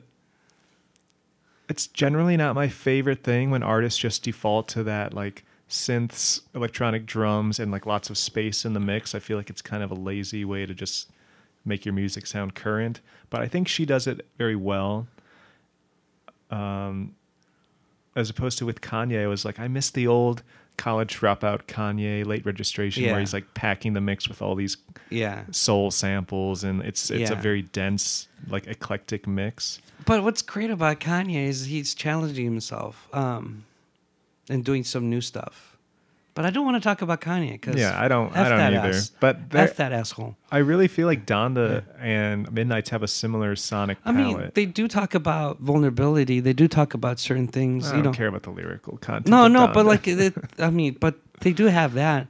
it's 1.71 1.87
generally 1.87 2.35
not 2.35 2.53
my 2.53 2.67
favorite 2.67 3.23
thing 3.23 3.49
when 3.49 3.63
artists 3.63 3.97
just 3.97 4.23
default 4.23 4.67
to 4.67 4.83
that 4.83 5.13
like 5.13 5.45
synths, 5.69 6.41
electronic 6.53 7.05
drums, 7.05 7.61
and 7.61 7.71
like 7.71 7.85
lots 7.85 8.09
of 8.09 8.17
space 8.17 8.65
in 8.65 8.73
the 8.73 8.79
mix. 8.81 9.15
I 9.15 9.19
feel 9.19 9.37
like 9.37 9.49
it's 9.49 9.61
kind 9.61 9.81
of 9.81 9.89
a 9.89 9.95
lazy 9.95 10.43
way 10.43 10.65
to 10.65 10.73
just 10.73 11.09
make 11.63 11.85
your 11.85 11.93
music 11.93 12.27
sound 12.27 12.55
current. 12.55 12.99
But 13.29 13.39
I 13.39 13.47
think 13.47 13.69
she 13.69 13.85
does 13.85 14.05
it 14.05 14.27
very 14.37 14.57
well. 14.57 15.07
Um, 16.49 17.15
as 18.17 18.29
opposed 18.29 18.57
to 18.57 18.65
with 18.65 18.81
Kanye, 18.81 19.23
I 19.23 19.27
was 19.27 19.45
like, 19.45 19.57
I 19.57 19.69
miss 19.69 19.91
the 19.91 20.07
old 20.07 20.43
college 20.77 21.19
dropout 21.19 21.63
Kanye 21.67 22.25
late 22.25 22.45
registration 22.45 23.03
Yeah. 23.03 23.11
where 23.11 23.19
he's 23.19 23.33
like 23.33 23.53
packing 23.53 23.93
the 23.93 24.01
mix 24.01 24.27
with 24.27 24.41
all 24.41 24.55
these 24.55 24.77
Yeah. 25.09 25.43
soul 25.51 25.91
samples 25.91 26.63
and 26.63 26.81
it's 26.81 27.11
it's 27.11 27.29
a 27.29 27.35
very 27.35 27.61
dense 27.61 28.27
like 28.47 28.65
eclectic 28.67 29.27
mix. 29.27 29.79
But 30.05 30.23
what's 30.23 30.41
great 30.41 30.71
about 30.71 30.99
Kanye 30.99 31.47
is 31.47 31.65
he's 31.65 31.93
challenging 31.93 32.45
himself 32.45 33.07
um, 33.13 33.65
and 34.49 34.65
doing 34.65 34.83
some 34.83 35.09
new 35.09 35.21
stuff. 35.21 35.70
But 36.33 36.45
I 36.45 36.49
don't 36.49 36.63
want 36.65 36.75
to 36.81 36.81
talk 36.81 37.01
about 37.01 37.19
Kanye 37.19 37.51
because 37.51 37.75
Yeah, 37.75 38.01
I 38.01 38.07
don't 38.07 38.33
I 38.35 38.41
F 38.41 38.47
don't 38.49 38.57
that 38.57 38.73
either. 38.73 38.89
ass. 38.89 39.11
But 39.19 39.37
F 39.53 39.75
that 39.75 39.91
asshole. 39.91 40.37
I 40.49 40.59
really 40.59 40.87
feel 40.87 41.05
like 41.05 41.25
Donda 41.25 41.83
and 41.99 42.49
Midnights 42.53 42.89
have 42.91 43.03
a 43.03 43.07
similar 43.07 43.55
sonic 43.57 44.01
Palette. 44.03 44.17
I 44.17 44.23
mean, 44.23 44.51
they 44.53 44.65
do 44.65 44.87
talk 44.87 45.13
about 45.13 45.59
vulnerability. 45.59 46.39
They 46.39 46.53
do 46.53 46.69
talk 46.69 46.93
about 46.93 47.19
certain 47.19 47.47
things. 47.47 47.91
I 47.91 47.97
you 47.97 48.03
don't 48.03 48.13
know, 48.13 48.17
care 48.17 48.27
about 48.27 48.43
the 48.43 48.51
lyrical 48.51 48.97
content. 48.97 49.27
No, 49.27 49.47
no, 49.49 49.67
but 49.73 49.85
like, 49.85 50.07
it, 50.07 50.33
I 50.57 50.69
mean, 50.69 50.93
but 50.99 51.15
they 51.41 51.51
do 51.51 51.65
have 51.65 51.93
that. 51.95 52.27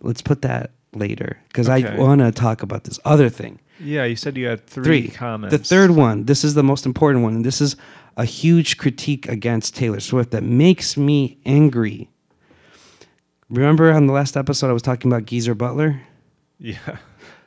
Let's 0.00 0.22
put 0.22 0.42
that 0.42 0.72
later 0.92 1.38
because 1.48 1.68
I 1.68 1.94
want 1.96 2.20
to 2.22 2.32
talk 2.32 2.62
about 2.62 2.84
this 2.84 2.98
other 3.04 3.28
thing. 3.28 3.60
yeah, 3.78 4.04
you 4.04 4.16
said 4.16 4.36
you 4.36 4.46
had 4.48 4.66
three, 4.66 4.84
Three. 4.84 5.08
comments. 5.08 5.56
The 5.56 5.62
third 5.62 5.92
one, 5.92 6.24
this 6.24 6.42
is 6.42 6.54
the 6.54 6.64
most 6.64 6.86
important 6.86 7.22
one, 7.22 7.36
and 7.36 7.44
this 7.44 7.60
is 7.60 7.76
a 8.16 8.24
huge 8.24 8.78
critique 8.78 9.28
against 9.28 9.76
Taylor 9.76 10.00
Swift 10.00 10.32
that 10.32 10.42
makes 10.42 10.96
me 10.96 11.38
angry. 11.46 12.10
Remember 13.50 13.90
on 13.90 14.06
the 14.06 14.12
last 14.12 14.36
episode, 14.36 14.70
I 14.70 14.72
was 14.72 14.82
talking 14.82 15.10
about 15.10 15.26
Geezer 15.26 15.54
Butler? 15.54 16.00
yeah, 16.58 16.98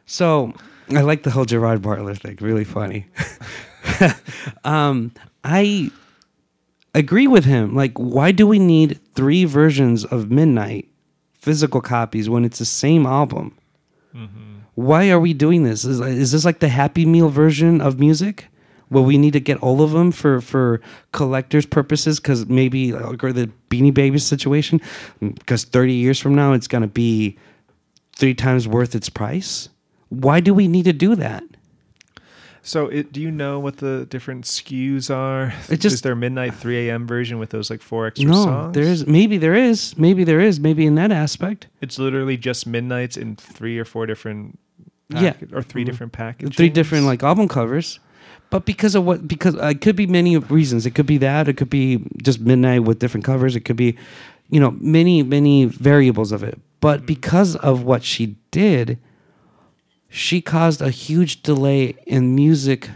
So 0.05 0.53
I 0.89 1.01
like 1.01 1.23
the 1.23 1.31
whole 1.31 1.45
Gerard 1.45 1.81
Butler 1.81 2.15
thing. 2.15 2.38
Really 2.41 2.65
funny. 2.65 3.07
um, 4.65 5.11
I 5.43 5.91
agree 6.93 7.27
with 7.27 7.45
him. 7.45 7.73
Like, 7.75 7.93
why 7.97 8.31
do 8.31 8.45
we 8.45 8.59
need 8.59 8.99
three 9.15 9.45
versions 9.45 10.03
of 10.03 10.30
Midnight 10.30 10.89
physical 11.34 11.81
copies 11.81 12.30
when 12.30 12.43
it's 12.45 12.59
the 12.59 12.65
same 12.65 13.05
album? 13.05 13.57
Why 14.75 15.09
are 15.11 15.19
we 15.19 15.34
doing 15.34 15.63
this? 15.63 15.85
Is, 15.85 15.99
is 16.01 16.31
this 16.31 16.45
like 16.45 16.59
the 16.59 16.67
Happy 16.69 17.05
Meal 17.05 17.30
version 17.30 17.80
of 17.80 17.99
music? 17.99 18.47
Where 18.93 19.03
we 19.03 19.17
need 19.17 19.33
to 19.33 19.39
get 19.39 19.57
all 19.57 19.81
of 19.81 19.91
them 19.91 20.11
for, 20.11 20.39
for 20.39 20.79
collectors' 21.11 21.65
purposes, 21.65 22.19
because 22.19 22.47
maybe 22.47 22.93
like, 22.93 23.23
or 23.23 23.33
the 23.33 23.49
Beanie 23.69 23.93
Babies 23.93 24.23
situation, 24.23 24.79
because 25.19 25.63
thirty 25.65 25.93
years 25.93 26.19
from 26.19 26.35
now 26.35 26.53
it's 26.53 26.67
gonna 26.67 26.87
be 26.87 27.37
three 28.15 28.33
times 28.35 28.67
worth 28.67 28.95
its 28.95 29.09
price. 29.09 29.69
Why 30.09 30.39
do 30.39 30.53
we 30.53 30.67
need 30.67 30.85
to 30.85 30.93
do 30.93 31.15
that? 31.15 31.43
So, 32.65 32.87
it, 32.87 33.11
do 33.11 33.19
you 33.19 33.29
know 33.29 33.59
what 33.59 33.77
the 33.77 34.05
different 34.09 34.45
SKUs 34.45 35.13
are? 35.13 35.53
It 35.69 35.81
just- 35.81 35.95
is 35.95 36.01
there 36.01 36.15
midnight 36.15 36.53
3 36.53 36.87
a.m. 36.87 37.05
version 37.05 37.37
with 37.37 37.49
those 37.49 37.69
like 37.69 37.81
four 37.81 38.07
extra 38.07 38.29
No, 38.29 38.43
songs? 38.45 38.73
there 38.73 38.83
is 38.85 39.05
maybe 39.05 39.37
there 39.37 39.53
is 39.53 39.97
maybe 39.97 40.23
there 40.23 40.39
is 40.39 40.61
maybe 40.61 40.85
in 40.85 40.95
that 40.95 41.11
aspect. 41.11 41.67
It's 41.81 41.99
literally 41.99 42.37
just 42.37 42.65
midnights 42.65 43.17
in 43.17 43.35
three 43.35 43.77
or 43.77 43.83
four 43.83 44.05
different, 44.05 44.59
Yeah. 45.09 45.33
or 45.51 45.61
3 45.61 45.81
mm-hmm. 45.81 45.91
different 45.91 46.13
packages. 46.13 46.55
Three 46.55 46.69
different 46.69 47.05
like 47.05 47.21
album 47.21 47.49
covers, 47.49 47.99
But 48.53 48.67
because 48.67 48.93
of 48.93 49.03
what? 49.03 49.27
Because 49.27 49.55
uh, 49.55 49.69
it 49.69 49.81
could 49.81 49.95
be 49.95 50.05
many 50.05 50.38
reasons. 50.38 50.85
It 50.85 50.91
could 50.91 51.07
be 51.07 51.17
that. 51.17 51.47
It 51.47 51.57
could 51.57 51.71
be 51.71 52.05
just 52.21 52.39
midnight 52.39 52.84
with 52.84 52.99
different 52.99 53.25
covers. 53.25 53.55
It 53.55 53.61
could 53.61 53.75
be, 53.75 53.97
you 54.51 54.59
know, 54.59 54.77
many 54.80 55.23
many 55.23 55.65
variables 55.65 56.31
of 56.31 56.43
it. 56.43 56.61
But 56.80 57.07
because 57.07 57.55
of 57.55 57.81
what 57.81 58.03
she 58.03 58.35
did, 58.51 58.99
she 60.07 60.39
caused 60.39 60.84
a 60.84 60.91
huge 60.91 61.41
delay 61.41 61.95
in 62.05 62.35
music, 62.35 62.91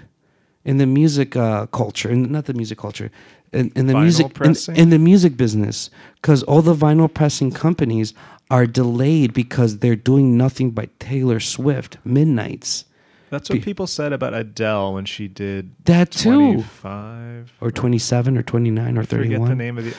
in 0.63 0.77
the 0.77 0.85
music 0.85 1.35
uh, 1.35 1.65
culture, 1.65 2.09
and 2.09 2.29
not 2.29 2.45
the 2.45 2.53
music 2.53 2.77
culture, 2.77 3.09
in, 3.51 3.71
in 3.75 3.87
the 3.87 3.93
Vinyl 3.93 4.01
music 4.03 4.69
in, 4.69 4.75
in 4.75 4.89
the 4.91 4.99
music 4.99 5.37
business, 5.37 5.89
because 6.21 6.43
all 6.43 6.61
the 6.61 6.75
vinyl 6.75 7.11
pressing 7.11 7.51
companies 7.51 8.13
are 8.51 8.67
delayed 8.67 9.33
because 9.33 9.79
they're 9.79 9.95
doing 9.95 10.37
nothing 10.37 10.69
but 10.69 10.99
Taylor 10.99 11.39
Swift 11.39 11.97
midnights. 12.05 12.85
That's 13.29 13.49
what 13.49 13.61
people 13.61 13.87
said 13.87 14.13
about 14.13 14.33
Adele 14.33 14.93
when 14.93 15.05
she 15.05 15.27
did 15.27 15.71
That 15.85 16.11
too. 16.11 16.63
25 16.63 17.53
or 17.61 17.71
27 17.71 18.37
or 18.37 18.43
29 18.43 18.97
or 18.97 19.01
I 19.01 19.03
forget 19.05 19.29
the 19.29 19.35
31 19.37 19.57
name 19.57 19.77
of 19.77 19.85
the. 19.85 19.95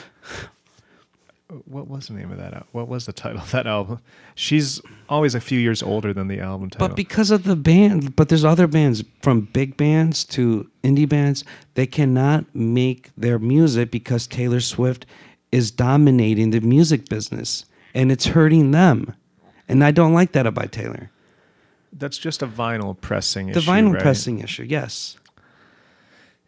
What 1.65 1.87
was 1.87 2.07
the 2.07 2.13
name 2.13 2.31
of 2.31 2.37
that? 2.37 2.65
What 2.73 2.87
was 2.87 3.07
the 3.07 3.13
title 3.13 3.41
of 3.41 3.49
that 3.51 3.65
album? 3.65 3.99
She's 4.35 4.81
always 5.09 5.33
a 5.33 5.41
few 5.41 5.59
years 5.59 5.81
older 5.81 6.13
than 6.13 6.27
the 6.27 6.39
album 6.39 6.69
title. 6.69 6.87
but 6.87 6.95
because 6.95 7.31
of 7.31 7.43
the 7.43 7.55
band 7.55 8.15
but 8.15 8.29
there's 8.29 8.45
other 8.45 8.67
bands 8.67 9.03
from 9.23 9.41
big 9.41 9.75
bands 9.75 10.23
to 10.23 10.69
indie 10.83 11.09
bands 11.09 11.43
they 11.73 11.87
cannot 11.87 12.45
make 12.53 13.09
their 13.17 13.39
music 13.39 13.89
because 13.89 14.27
taylor 14.27 14.59
swift 14.59 15.07
is 15.51 15.71
dominating 15.71 16.51
the 16.51 16.59
music 16.59 17.09
business 17.09 17.65
and 17.95 18.11
it's 18.11 18.27
hurting 18.27 18.69
them 18.69 19.15
and 19.67 19.83
i 19.83 19.89
don't 19.89 20.13
like 20.13 20.31
that 20.33 20.45
about 20.45 20.71
taylor 20.71 21.09
That's 21.93 22.17
just 22.17 22.41
a 22.41 22.47
vinyl 22.47 22.99
pressing 22.99 23.49
issue. 23.49 23.53
the 23.55 23.59
issue. 23.61 23.71
vinyl 23.71 23.93
right? 23.93 24.01
pressing 24.01 24.39
issue 24.39 24.63
yes 24.63 25.17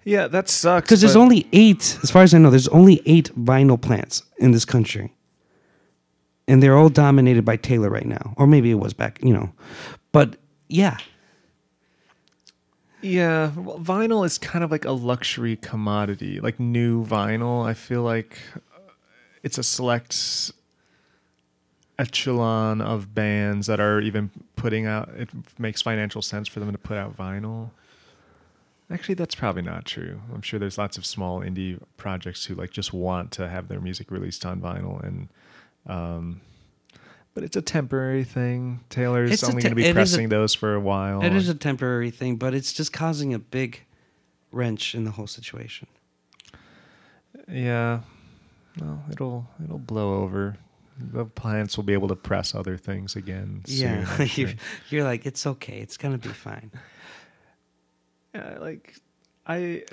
Yeah, 0.04 0.28
that 0.28 0.50
sucks. 0.50 0.86
because 0.86 1.02
there's 1.02 1.14
but- 1.16 1.22
only 1.22 1.48
eight 1.54 1.98
as 2.04 2.10
far 2.12 2.24
as 2.24 2.34
i 2.34 2.38
know 2.38 2.50
there's 2.50 2.68
only 2.70 3.02
eight 3.06 3.32
vinyl 3.36 3.80
plants 3.80 4.24
in 4.38 4.52
this 4.52 4.66
country 4.66 5.14
and 6.48 6.62
they're 6.62 6.76
all 6.78 6.90
dominated 6.90 7.44
by 7.46 7.56
taylor 7.58 7.90
right 7.90 8.06
now 8.08 8.34
or 8.38 8.46
maybe 8.48 8.70
it 8.72 8.80
was 8.80 8.94
back 8.94 9.20
you 9.24 9.34
know 9.34 9.52
but 10.12 10.38
yeah 10.70 10.98
Yeah, 13.02 13.52
well, 13.56 13.80
vinyl 13.80 14.24
is 14.26 14.38
kind 14.38 14.64
of 14.64 14.70
like 14.72 14.86
a 14.86 14.92
luxury 14.92 15.56
commodity, 15.56 16.40
like 16.40 16.60
new 16.60 17.04
vinyl. 17.04 17.66
I 17.66 17.74
feel 17.74 18.04
like 18.04 18.38
uh, 18.56 18.60
it's 19.42 19.58
a 19.58 19.64
select 19.64 20.52
echelon 22.02 22.82
of 22.82 23.14
bands 23.14 23.68
that 23.68 23.80
are 23.80 24.00
even 24.02 24.32
putting 24.56 24.86
out. 24.86 25.10
It 25.16 25.30
makes 25.60 25.82
financial 25.82 26.22
sense 26.22 26.48
for 26.48 26.60
them 26.60 26.72
to 26.72 26.78
put 26.78 26.98
out 26.98 27.16
vinyl. 27.16 27.70
Actually, 28.90 29.16
that's 29.16 29.36
probably 29.36 29.62
not 29.62 29.86
true. 29.86 30.20
I'm 30.34 30.42
sure 30.42 30.60
there's 30.60 30.78
lots 30.78 30.98
of 30.98 31.06
small 31.06 31.40
indie 31.40 31.80
projects 31.96 32.46
who 32.46 32.56
like 32.56 32.72
just 32.72 32.92
want 32.92 33.32
to 33.34 33.48
have 33.48 33.68
their 33.70 33.80
music 33.80 34.12
released 34.12 34.46
on 34.46 34.60
vinyl, 34.60 35.02
and 35.02 35.30
um, 35.88 36.42
but 37.34 37.44
it's 37.46 37.56
a 37.56 37.62
temporary 37.62 38.26
thing. 38.26 38.82
Taylor's 38.90 39.32
It's 39.32 39.44
only 39.44 39.62
te- 39.62 39.70
going 39.70 39.72
to 39.72 39.76
be 39.76 39.84
is 39.86 39.92
a- 39.92 39.94
pressing 39.94 40.28
those 40.30 40.54
for 40.54 40.76
a 40.76 40.80
while. 40.82 41.24
It 41.24 41.34
is 41.34 41.48
a 41.48 41.54
temporary 41.56 42.12
thing, 42.12 42.36
but 42.36 42.54
it's 42.54 42.74
just 42.74 42.92
causing 42.92 43.34
a 43.34 43.40
big 43.40 43.84
wrench 44.52 44.94
in 44.94 45.06
the 45.06 45.12
whole 45.12 45.28
situation. 45.28 45.88
Yeah. 47.50 48.02
Well, 48.80 49.04
it'll 49.12 49.48
it'll 49.64 49.80
blow 49.80 50.22
over. 50.22 50.58
The 51.14 51.26
plants 51.26 51.78
will 51.78 51.84
be 51.84 51.94
able 51.94 52.08
to 52.10 52.16
press 52.16 52.54
other 52.56 52.78
things 52.78 53.16
again. 53.16 53.64
soon, 53.66 53.78
yeah, 54.02 54.16
I'm 54.20 54.30
you're, 54.36 54.50
you're 54.90 55.04
like, 55.04 55.26
it's 55.26 55.46
okay. 55.46 55.80
It's 55.80 55.98
gonna 55.98 56.18
be 56.18 56.30
fine. 56.30 56.72
yeah, 58.36 58.58
like 58.60 58.96
I 59.46 59.84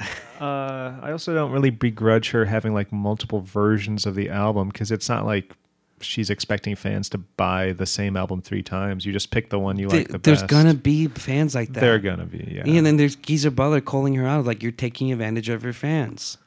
uh 0.41 0.99
I 1.03 1.11
also 1.13 1.35
don't 1.35 1.51
really 1.53 1.71
begrudge 1.71 2.31
her 2.31 2.45
having 2.45 2.75
like 2.75 2.93
multiple 2.93 3.41
versions 3.41 4.07
of 4.07 4.15
the 4.15 4.29
album 4.29 4.69
because 4.69 4.91
it's 4.93 5.09
not 5.09 5.25
like 5.25 5.55
she's 6.01 6.31
expecting 6.31 6.77
fans 6.77 7.09
to 7.09 7.19
buy 7.19 7.73
the 7.73 7.87
same 7.87 8.17
album 8.17 8.41
three 8.43 8.63
times. 8.63 9.05
You 9.05 9.13
just 9.13 9.31
pick 9.31 9.51
the 9.51 9.59
one 9.59 9.79
you 9.79 9.89
Th- 9.89 10.03
like 10.03 10.09
the 10.13 10.19
there's 10.19 10.43
best. 10.43 10.51
gonna 10.51 10.75
be 10.75 11.09
fans 11.09 11.55
like 11.55 11.73
that. 11.73 11.81
They're 11.81 11.99
gonna 11.99 12.27
be, 12.27 12.53
yeah. 12.57 12.63
And 12.73 12.87
then 12.87 12.99
there's 12.99 13.17
Geezer 13.17 13.51
Butler 13.51 13.81
calling 13.81 14.15
her 14.15 14.27
out 14.27 14.45
like 14.45 14.63
you're 14.63 14.71
taking 14.71 15.11
advantage 15.11 15.49
of 15.49 15.65
your 15.65 15.73
fans, 15.73 16.39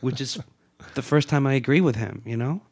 which 0.00 0.20
is 0.20 0.38
the 0.94 1.02
first 1.02 1.28
time 1.28 1.46
I 1.46 1.52
agree 1.54 1.80
with 1.82 1.96
him. 1.96 2.22
You 2.24 2.36
know, 2.38 2.62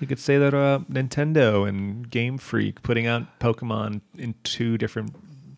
You 0.00 0.06
could 0.06 0.18
say 0.18 0.36
that 0.38 0.52
uh, 0.54 0.80
Nintendo 0.90 1.68
and 1.68 2.10
Game 2.10 2.36
Freak 2.38 2.82
putting 2.82 3.06
out 3.06 3.38
Pokemon 3.38 4.00
in 4.18 4.34
two 4.42 4.76
different 4.76 5.14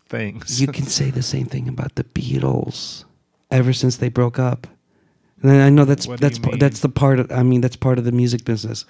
things. 0.07 0.61
you 0.61 0.67
can 0.67 0.85
say 0.99 1.09
the 1.09 1.23
same 1.23 1.45
thing 1.47 1.67
about 1.67 1.95
the 1.95 2.03
Beatles. 2.03 3.05
Ever 3.51 3.73
since 3.73 3.97
they 3.97 4.09
broke 4.09 4.39
up, 4.39 4.67
and 5.41 5.51
I 5.61 5.69
know 5.69 5.85
that's 5.85 6.07
What 6.07 6.19
that's 6.19 6.39
that's 6.59 6.79
the 6.81 6.89
part. 6.89 7.19
Of, 7.19 7.31
I 7.31 7.43
mean, 7.43 7.61
that's 7.61 7.75
part 7.75 7.97
of 7.99 8.03
the 8.05 8.11
music 8.11 8.43
business. 8.43 8.85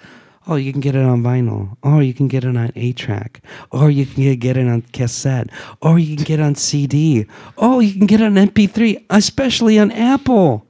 Oh, 0.48 0.54
you 0.56 0.72
can 0.72 0.80
get 0.80 0.94
it 0.94 1.02
on 1.04 1.22
vinyl, 1.22 1.76
or 1.82 2.02
you 2.02 2.14
can 2.14 2.26
get 2.28 2.44
it 2.44 2.56
on 2.56 2.72
eight 2.76 2.96
track. 2.96 3.42
or 3.70 3.90
you 3.90 4.06
can 4.06 4.34
get 4.38 4.56
it 4.56 4.66
on 4.66 4.82
cassette, 4.92 5.50
or 5.82 5.98
you 5.98 6.16
can 6.16 6.24
get 6.24 6.40
it 6.40 6.42
on 6.42 6.54
CD. 6.54 7.26
Oh, 7.58 7.80
you 7.80 7.92
can 7.92 8.06
get 8.06 8.20
it 8.20 8.24
on 8.24 8.34
MP3, 8.34 9.04
especially 9.10 9.78
on 9.78 9.90
Apple. 9.92 10.66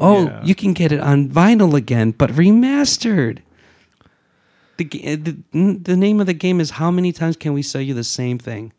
Oh, 0.00 0.24
Yeah. 0.24 0.44
you 0.44 0.54
can 0.54 0.72
get 0.72 0.90
it 0.90 1.00
on 1.00 1.28
vinyl 1.28 1.74
again, 1.74 2.12
but 2.16 2.30
remastered. 2.30 3.38
The, 4.78 5.04
eh, 5.04 5.16
the 5.16 5.36
the 5.52 5.96
name 5.96 6.20
of 6.20 6.26
the 6.26 6.32
game 6.34 6.60
is 6.60 6.70
how 6.70 6.90
many 6.90 7.12
times 7.12 7.36
can 7.36 7.52
we 7.52 7.62
sell 7.62 7.80
you 7.82 7.92
the 7.94 8.04
same 8.04 8.38
thing? 8.38 8.72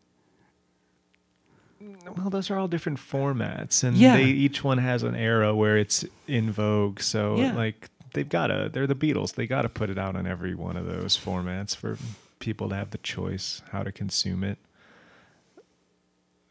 Well, 2.16 2.30
those 2.30 2.50
are 2.50 2.56
all 2.58 2.66
different 2.68 2.98
formats, 2.98 3.84
and 3.84 3.96
Yeah. 3.96 4.16
they 4.16 4.24
each 4.24 4.64
one 4.64 4.78
has 4.78 5.02
an 5.04 5.14
era 5.14 5.54
where 5.54 5.76
it's 5.76 6.04
in 6.26 6.50
vogue. 6.50 7.00
So, 7.00 7.36
Yeah. 7.38 7.52
like, 7.54 7.88
they've 8.14 8.28
got 8.28 8.48
to. 8.48 8.68
They're 8.72 8.86
the 8.88 8.96
Beatles. 8.96 9.34
They 9.34 9.46
got 9.46 9.62
to 9.62 9.68
put 9.68 9.90
it 9.90 9.98
out 9.98 10.16
on 10.16 10.26
every 10.26 10.54
one 10.54 10.76
of 10.76 10.86
those 10.86 11.16
formats 11.16 11.76
for 11.76 11.96
people 12.40 12.68
to 12.70 12.74
have 12.74 12.90
the 12.90 12.98
choice 12.98 13.62
how 13.70 13.82
to 13.84 13.92
consume 13.92 14.42
it. 14.42 14.58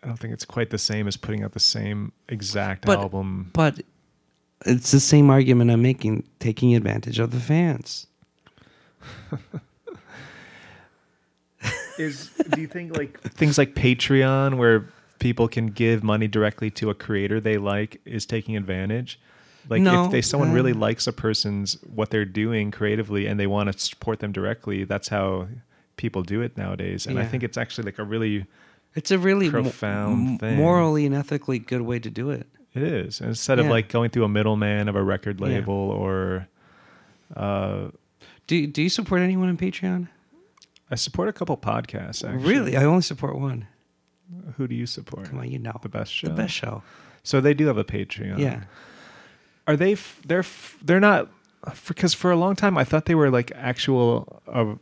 I 0.02 0.08
don't 0.08 0.18
think 0.18 0.34
it's 0.34 0.46
quite 0.46 0.70
the 0.70 0.78
same 0.78 1.08
as 1.10 1.18
putting 1.18 1.44
out 1.44 1.52
the 1.52 1.60
same 1.60 2.14
exact 2.30 2.86
But- 2.86 3.00
album. 3.00 3.50
But 3.52 3.82
it's 4.66 4.92
the 4.92 5.00
same 5.02 5.30
argument 5.30 5.72
I'm 5.72 5.82
making, 5.82 6.24
taking 6.40 6.74
advantage 6.74 7.20
of 7.20 7.32
the 7.32 7.40
fans. 7.40 8.08
Is 11.98 12.30
do 12.52 12.62
you 12.62 12.68
think 12.68 12.96
like 12.96 13.20
things 13.22 13.58
like 13.58 13.74
Patreon, 13.76 14.58
where 14.58 14.86
people 15.20 15.50
can 15.50 15.68
give 15.68 16.02
money 16.02 16.30
directly 16.30 16.70
to 16.72 16.90
a 16.90 16.94
creator 16.94 17.42
they 17.42 17.58
like, 17.58 18.00
is 18.06 18.26
taking 18.26 18.56
advantage? 18.56 19.20
Like 19.68 19.82
No, 19.82 20.06
if 20.06 20.12
they 20.12 20.22
someone 20.22 20.54
really 20.54 20.72
uh, 20.72 20.76
likes 20.76 21.08
a 21.08 21.12
person's 21.14 21.74
what 21.94 22.10
they're 22.10 22.24
doing 22.24 22.72
creatively 22.72 23.28
and 23.28 23.38
they 23.38 23.48
want 23.48 23.70
to 23.72 23.78
support 23.78 24.20
them 24.20 24.32
directly, 24.32 24.86
that's 24.86 25.10
how 25.10 25.50
people 25.98 26.24
do 26.24 26.40
it 26.42 26.56
nowadays. 26.58 27.06
And 27.06 27.20
I 27.20 27.26
think 27.26 27.44
it's 27.44 27.58
actually 27.58 27.84
like 27.84 28.00
a 28.00 28.06
really 28.06 28.46
It's 28.96 29.12
a 29.12 29.20
really 29.20 29.50
Profound 29.50 30.28
m- 30.30 30.38
thing. 30.38 30.56
morally 30.56 31.06
and 31.06 31.14
ethically 31.14 31.60
good 31.60 31.82
way 31.82 32.00
to 32.00 32.10
do 32.10 32.30
it. 32.30 32.48
it 32.74 32.84
is 32.84 33.20
instead 33.20 33.60
of 33.60 33.66
like 33.66 33.90
going 33.90 34.10
through 34.10 34.24
a 34.24 34.30
middleman 34.30 34.88
of 34.88 34.96
a 34.96 35.04
record 35.04 35.42
Yeah. 35.42 35.48
label 35.48 35.74
or. 35.74 36.48
Uh, 37.36 37.90
Do 38.50 38.66
Do 38.68 38.82
you 38.82 38.90
support 38.90 39.22
anyone 39.22 39.48
on 39.50 39.58
Patreon? 39.58 40.08
I 40.92 40.96
support 40.96 41.30
a 41.30 41.34
couple 41.34 41.56
podcasts. 41.56 42.24
Actually. 42.28 42.44
Really, 42.52 42.76
I 42.76 42.84
only 42.84 43.04
support 43.04 43.38
one. 43.38 43.68
Who 44.58 44.68
do 44.68 44.74
you 44.76 44.88
support? 44.88 45.30
Come 45.30 45.38
on, 45.40 45.52
you 45.52 45.60
know 45.60 45.78
The 45.84 45.90
best 45.90 46.12
show. 46.12 46.28
the 46.28 46.34
best 46.34 46.54
show. 46.54 46.82
So 47.24 47.40
they 47.42 47.54
do 47.54 47.68
have 47.68 47.78
a 47.78 47.84
Patreon. 47.84 48.40
Yeah, 48.40 48.64
Are 49.68 49.76
they? 49.78 49.94
F- 49.94 50.20
they're 50.26 50.40
f- 50.40 50.78
they're 50.84 51.00
not 51.00 51.30
because 51.88 52.14
for 52.16 52.32
a 52.32 52.36
long 52.36 52.56
time 52.56 52.76
I 52.78 52.84
thought 52.86 53.06
they 53.06 53.16
were 53.16 53.30
like 53.30 53.52
actual 53.56 54.42
uh, 54.48 54.76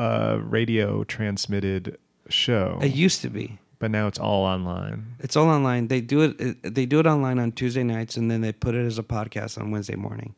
uh, 0.00 0.38
radio 0.42 1.04
transmitted 1.04 1.98
show, 2.30 2.78
it 2.82 2.94
used 2.94 3.20
to 3.22 3.28
be. 3.28 3.58
but 3.78 3.90
now 3.90 4.06
it's 4.06 4.18
all 4.18 4.44
online. 4.44 5.16
It's 5.20 5.36
all 5.36 5.48
online. 5.48 5.88
They 5.88 6.00
do 6.00 6.22
it. 6.22 6.40
it- 6.40 6.74
They 6.74 6.86
do 6.86 6.98
it 7.00 7.06
online 7.06 7.38
on 7.38 7.52
Tuesday 7.52 7.82
nights, 7.84 8.16
and 8.16 8.30
then 8.30 8.40
they 8.40 8.52
put 8.52 8.74
it 8.74 8.86
as 8.86 8.98
a 8.98 9.02
podcast 9.02 9.60
on 9.60 9.70
Wednesday 9.70 9.96
morning. 9.96 10.34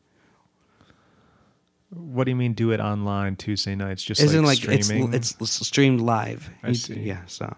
What 1.91 2.25
do 2.25 2.31
you 2.31 2.35
mean? 2.35 2.53
Do 2.53 2.71
it 2.71 2.79
online 2.79 3.35
Tuesday 3.35 3.75
nights? 3.75 4.03
Just 4.03 4.21
Isn't 4.21 4.43
like, 4.45 4.65
like, 4.67 4.83
streaming? 4.83 5.13
it's 5.13 5.35
it's 5.39 5.65
streamed 5.67 6.01
live. 6.01 6.49
I 6.63 6.69
You- 6.69 6.73
see. 6.75 6.99
Yeah, 6.99 7.21
so 7.25 7.55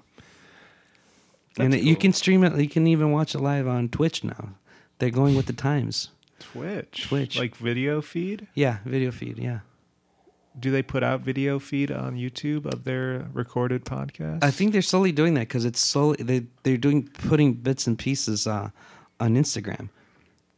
That's 1.56 1.66
and 1.66 1.74
it, 1.74 1.84
you 1.84 1.96
can 1.98 2.14
stream 2.14 2.44
it. 2.44 2.58
You 2.58 2.70
can 2.70 2.88
even 2.88 3.12
watch 3.12 3.36
it 3.36 3.40
live 3.40 3.68
on 3.68 3.90
Twitch 3.90 4.24
now. 4.24 4.56
They're 5.00 5.10
going 5.10 5.36
with 5.36 5.48
the 5.48 5.54
times. 5.54 6.10
Twitch. 6.40 7.08
Twitch. 7.10 7.38
like 7.38 7.56
video 7.56 8.02
feed. 8.02 8.48
Yeah, 8.56 8.78
video 8.86 9.12
feed. 9.12 9.38
Yeah, 9.38 9.60
Do 10.60 10.72
they 10.72 10.82
put 10.82 11.04
out 11.04 11.22
video 11.22 11.60
feed 11.60 11.92
on 11.92 12.16
YouTube 12.16 12.66
of 12.66 12.84
their 12.84 13.28
recorded 13.34 13.84
podcast? 13.86 14.44
I 14.44 14.50
think 14.52 14.72
they're 14.72 14.82
slowly 14.82 15.12
doing 15.12 15.34
that 15.36 15.42
because 15.50 15.66
it's 15.66 15.80
slowly 15.82 16.24
they 16.24 16.46
they're 16.64 16.78
doing 16.78 17.10
putting 17.28 17.54
bits 17.54 17.86
and 17.86 17.98
pieces 18.00 18.48
uh, 18.48 18.70
on 19.20 19.36
Instagram. 19.36 19.90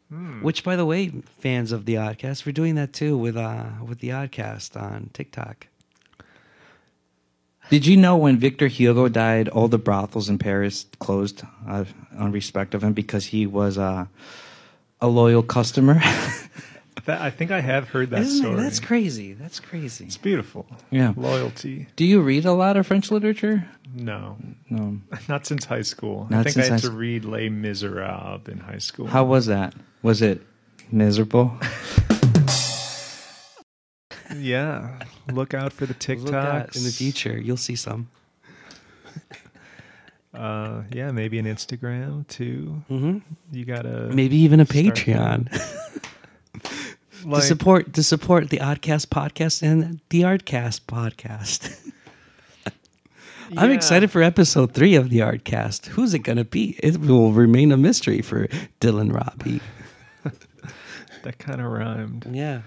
Hmm. 0.09 0.41
Which, 0.41 0.63
by 0.63 0.75
the 0.75 0.85
way, 0.85 1.09
fans 1.39 1.71
of 1.71 1.85
the 1.85 1.95
ODcast, 1.95 2.45
we're 2.45 2.51
doing 2.51 2.75
that 2.75 2.93
too 2.93 3.17
with 3.17 3.37
uh 3.37 3.65
with 3.85 3.99
the 3.99 4.09
ODcast 4.09 4.79
on 4.81 5.09
TikTok. 5.13 5.67
Did 7.69 7.85
you 7.85 7.97
know 7.97 8.17
when 8.17 8.37
Victor 8.37 8.67
Hugo 8.67 9.07
died, 9.07 9.47
all 9.47 9.67
the 9.67 9.77
brothels 9.77 10.29
in 10.29 10.37
Paris 10.37 10.85
closed 10.99 11.43
uh, 11.67 11.85
on 12.17 12.31
respect 12.31 12.75
of 12.75 12.83
him 12.83 12.93
because 12.93 13.27
he 13.27 13.47
was 13.47 13.77
uh, 13.77 14.05
a 14.99 15.07
loyal 15.07 15.43
customer? 15.43 16.01
That, 17.05 17.21
I 17.21 17.31
think 17.31 17.51
I 17.51 17.59
have 17.59 17.89
heard 17.89 18.11
that 18.11 18.21
Isn't 18.21 18.45
it? 18.45 18.47
story. 18.49 18.61
That's 18.63 18.79
crazy. 18.79 19.33
That's 19.33 19.59
crazy. 19.59 20.05
It's 20.05 20.17
beautiful. 20.17 20.65
Yeah. 20.89 21.13
Loyalty. 21.17 21.87
Do 21.95 22.05
you 22.05 22.21
read 22.21 22.45
a 22.45 22.53
lot 22.53 22.77
of 22.77 22.87
French 22.87 23.11
literature? 23.11 23.65
No, 23.93 24.37
No. 24.69 24.99
not 25.27 25.45
since 25.45 25.65
high 25.65 25.81
school. 25.81 26.27
I 26.31 26.43
think 26.43 26.53
since 26.53 26.67
I 26.69 26.73
had 26.73 26.79
to 26.81 26.85
school. 26.87 26.97
read 26.97 27.25
Les 27.25 27.49
Miserables 27.49 28.47
in 28.47 28.59
high 28.59 28.77
school. 28.77 29.07
How 29.07 29.23
was 29.25 29.47
that? 29.47 29.73
Was 30.01 30.21
it 30.21 30.41
miserable? 30.91 31.57
Yeah. 34.35 34.99
Look 35.31 35.53
out 35.53 35.73
for 35.73 35.85
the 35.85 35.93
TikToks. 35.93 36.23
Look 36.65 36.75
in 36.75 36.83
the 36.83 36.89
future, 36.91 37.37
you'll 37.37 37.57
see 37.57 37.75
some. 37.75 38.09
Uh, 40.33 40.81
yeah, 40.91 41.11
maybe 41.11 41.37
an 41.37 41.45
Instagram 41.45 42.27
too. 42.27 42.81
Mm-hmm. 42.89 43.19
You 43.51 43.65
gotta 43.65 44.09
Maybe 44.11 44.37
even 44.37 44.59
a 44.59 44.65
Patreon 44.65 45.47
like, 47.25 47.41
to 47.41 47.47
support 47.47 47.93
to 47.93 48.03
support 48.03 48.49
the 48.49 48.57
ODcast 48.57 49.07
podcast 49.07 49.61
and 49.61 49.99
the 50.09 50.21
Artcast 50.21 50.81
podcast. 50.81 51.79
I'm 53.57 53.71
excited 53.71 54.09
for 54.09 54.23
episode 54.23 54.73
three 54.73 54.95
of 54.95 55.09
the 55.09 55.19
Artcast. 55.19 55.87
Who's 55.87 56.13
it 56.13 56.19
gonna 56.19 56.45
be? 56.45 56.77
It 56.81 56.97
will 56.99 57.31
remain 57.33 57.71
a 57.71 57.77
mystery 57.77 58.21
for 58.21 58.47
Dylan 58.81 59.13
Robbie. 59.13 59.61
That 61.23 61.37
kind 61.37 61.61
of 61.61 61.67
rhymed. 61.71 62.27
Yeah. 62.29 62.63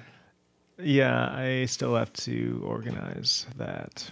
Yeah, 0.82 1.28
I 1.30 1.66
still 1.66 1.94
have 1.94 2.10
to 2.14 2.62
organize 2.64 3.44
that. 3.58 4.10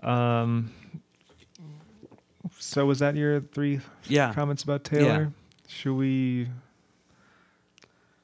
Um. 0.00 0.70
So 2.58 2.86
was 2.86 3.00
that 3.00 3.16
your 3.16 3.40
three 3.40 3.80
Yeah. 4.06 4.32
comments 4.32 4.62
about 4.62 4.84
Taylor? 4.84 5.32
Should 5.66 5.94
we 5.94 6.48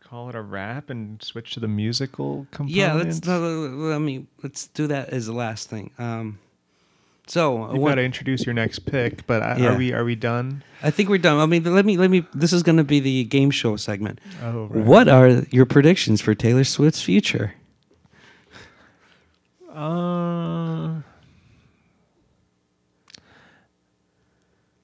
call 0.09 0.29
it 0.29 0.35
a 0.35 0.41
wrap 0.43 0.89
and 0.91 1.21
switch 1.23 1.53
to 1.55 1.61
the 1.61 1.69
musical 1.69 2.47
component? 2.51 2.77
Yeah, 2.77 2.93
let's 2.95 3.25
no, 3.25 3.39
let 3.41 4.01
me 4.01 4.27
let's 4.43 4.69
do 4.69 4.87
that 4.87 5.09
as 5.11 5.27
the 5.27 5.33
last 5.33 5.69
thing. 5.69 5.91
Um, 5.99 6.39
so 7.27 7.73
You 7.75 7.81
got 7.85 7.97
to 7.97 8.03
introduce 8.05 8.47
your 8.47 8.55
next 8.55 8.81
pick, 8.87 9.27
but 9.27 9.43
I, 9.43 9.57
Yeah. 9.57 9.75
are 9.75 9.77
we 9.77 9.93
are 9.93 10.05
we 10.05 10.15
done? 10.15 10.63
I 10.83 10.91
think 10.91 11.09
we're 11.09 11.19
done. 11.19 11.39
I 11.41 11.47
mean, 11.47 11.65
let 11.75 11.85
me 11.85 11.97
let 11.97 12.09
me. 12.11 12.25
This 12.33 12.53
is 12.53 12.63
going 12.63 12.77
to 12.79 12.85
be 12.85 13.01
the 13.01 13.25
game 13.25 13.51
show 13.51 13.75
segment. 13.77 14.21
Oh, 14.43 14.67
What 14.69 15.09
are 15.09 15.29
your 15.51 15.67
predictions 15.67 16.21
for 16.21 16.35
Taylor 16.35 16.63
Swift's 16.65 17.03
future? 17.03 17.55
Uh, 19.69 21.03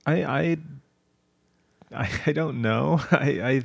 I 0.04 0.24
I 0.24 0.56
I 1.94 2.10
I 2.26 2.32
don't 2.32 2.60
know. 2.60 3.00
I 3.12 3.28
I 3.40 3.62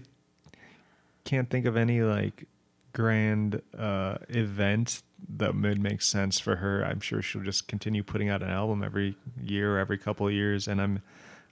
can't 1.28 1.50
think 1.50 1.66
of 1.66 1.76
any 1.76 2.02
like 2.02 2.46
grand 2.94 3.62
uh 3.78 4.18
event 4.30 5.04
that 5.38 5.54
would 5.54 5.80
make 5.80 6.02
sense 6.02 6.40
for 6.40 6.56
her. 6.56 6.84
I'm 6.84 7.02
sure 7.02 7.22
she'll 7.22 7.44
just 7.44 7.68
continue 7.68 8.02
putting 8.02 8.30
out 8.30 8.42
an 8.42 8.50
album 8.50 8.82
every 8.82 9.18
year 9.44 9.76
or 9.76 9.80
every 9.80 9.98
couple 9.98 10.26
of 10.26 10.34
years 10.34 10.68
and 10.68 10.82
I'm 10.82 11.02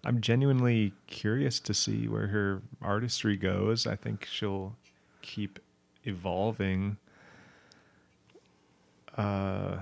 I'm 0.06 0.22
genuinely 0.22 0.94
curious 1.08 1.60
to 1.62 1.74
see 1.74 2.08
where 2.08 2.28
her 2.28 2.62
artistry 2.82 3.36
goes. 3.36 3.86
I 3.86 3.96
think 3.96 4.26
she'll 4.26 4.78
keep 5.22 5.60
evolving 6.06 6.98
uh 9.18 9.80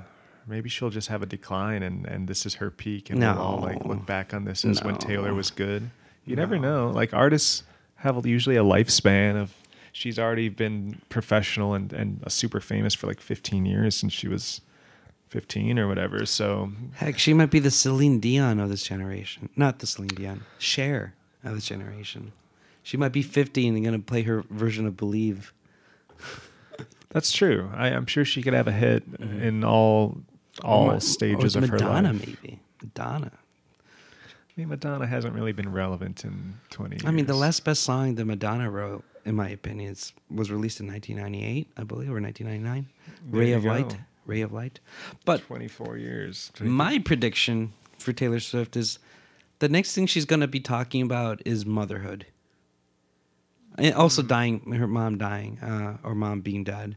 maybe 0.48 0.70
she'll 0.70 0.90
just 0.90 1.10
have 1.10 1.22
a 1.22 1.28
decline 1.28 1.84
and 1.84 2.06
and 2.07 2.28
this 2.28 2.48
is 2.48 2.56
her 2.56 2.72
peak 2.72 3.11
and 3.11 3.20
we'll 3.20 3.38
all 3.38 3.60
like 3.60 3.86
look 3.86 4.06
back 4.07 4.34
on 4.34 4.45
this 4.45 4.65
as 4.65 4.84
when 4.84 4.98
Taylor 4.98 5.36
was 5.36 5.52
good. 5.52 5.91
You 6.26 6.36
never 6.36 6.57
know. 6.57 6.90
Like 6.90 7.14
artists 7.14 7.64
have 7.98 8.26
usually 8.26 8.56
a 8.56 8.64
lifespan 8.64 9.40
of 9.40 9.53
she's 9.94 10.20
already 10.20 10.49
been 10.49 11.02
professional 11.07 11.74
and 11.74 11.94
and 11.94 12.22
super 12.28 12.60
famous 12.60 12.94
for 12.94 13.07
like 13.07 13.22
15 13.22 13.65
years 13.65 13.95
since 13.95 14.11
she 14.11 14.28
was 14.28 14.60
15 15.30 15.80
or 15.80 15.88
whatever. 15.88 16.26
So 16.26 16.72
Heck, 16.95 17.18
she 17.18 17.34
might 17.34 17.49
be 17.49 17.60
the 17.60 17.72
Celine 17.72 18.20
Dion 18.20 18.60
of 18.60 18.70
this 18.70 18.84
generation. 18.84 19.48
Not 19.56 19.80
the 19.80 19.88
Celine 19.88 20.10
Dion, 20.10 20.44
Cher 20.60 21.14
of 21.44 21.56
this 21.56 21.65
generation. 21.65 22.34
She 22.82 22.98
might 22.98 23.14
be 23.14 23.22
50 23.22 23.68
and 23.68 23.82
going 23.82 23.98
to 23.98 24.06
play 24.06 24.24
her 24.24 24.44
version 24.49 24.86
of 24.86 24.98
Believe. 24.98 25.53
that's 27.10 27.32
true. 27.32 27.72
I, 27.74 27.88
I'm 27.88 28.06
sure 28.06 28.26
she 28.26 28.41
could 28.41 28.53
have 28.53 28.68
a 28.68 28.74
hit 28.74 29.10
mm-hmm. 29.10 29.41
in 29.41 29.64
all 29.64 30.18
all 30.61 30.91
Or- 30.91 30.95
oh, 30.95 30.99
stages 30.99 31.56
or 31.56 31.60
of 31.60 31.70
her 31.70 31.80
life. 31.80 31.88
Madonna, 31.88 32.14
maybe. 32.14 32.60
Madonna. 32.82 33.32
I 34.56 34.62
mean, 34.62 34.70
Madonna 34.70 35.08
hasn't 35.08 35.34
really 35.34 35.52
been 35.52 35.72
relevant 35.72 36.24
in 36.24 36.60
20 36.70 36.98
years. 36.98 37.06
I 37.06 37.12
mean, 37.12 37.26
the 37.26 37.34
last 37.34 37.66
best 37.66 37.82
song 37.82 38.14
that 38.16 38.26
Madonna 38.26 38.70
wrote, 38.70 39.04
in 39.26 39.36
my 39.36 39.50
opinion, 39.50 39.92
is, 39.92 40.14
was 40.30 40.52
released 40.52 40.80
in 40.80 40.88
1998, 40.88 41.72
I 41.76 41.84
believe, 41.84 42.10
or 42.10 42.22
1999. 42.22 42.88
There 43.32 43.40
Ray 43.40 43.52
of 43.54 43.64
go. 43.64 43.70
Light. 43.70 43.98
Ray 44.28 44.42
of 44.42 44.54
Light. 44.54 44.80
But 45.26 45.42
24 45.42 45.98
years. 45.98 46.52
my 46.60 47.00
prediction 47.00 47.74
for 47.98 48.14
Taylor 48.14 48.40
Swift 48.40 48.78
is 48.78 49.00
the 49.58 49.70
next 49.70 49.96
thing 49.96 50.06
she's 50.06 50.26
going 50.26 50.42
to 50.42 50.48
be 50.48 50.60
talking 50.60 51.02
about 51.02 51.42
is 51.46 51.66
motherhood. 51.66 52.28
And 53.78 53.96
also 53.96 54.22
dying, 54.22 54.72
her 54.74 54.88
mom 54.88 55.18
dying, 55.18 55.58
uh, 55.62 55.98
or 56.04 56.14
mom 56.14 56.42
being 56.42 56.64
dead. 56.64 56.96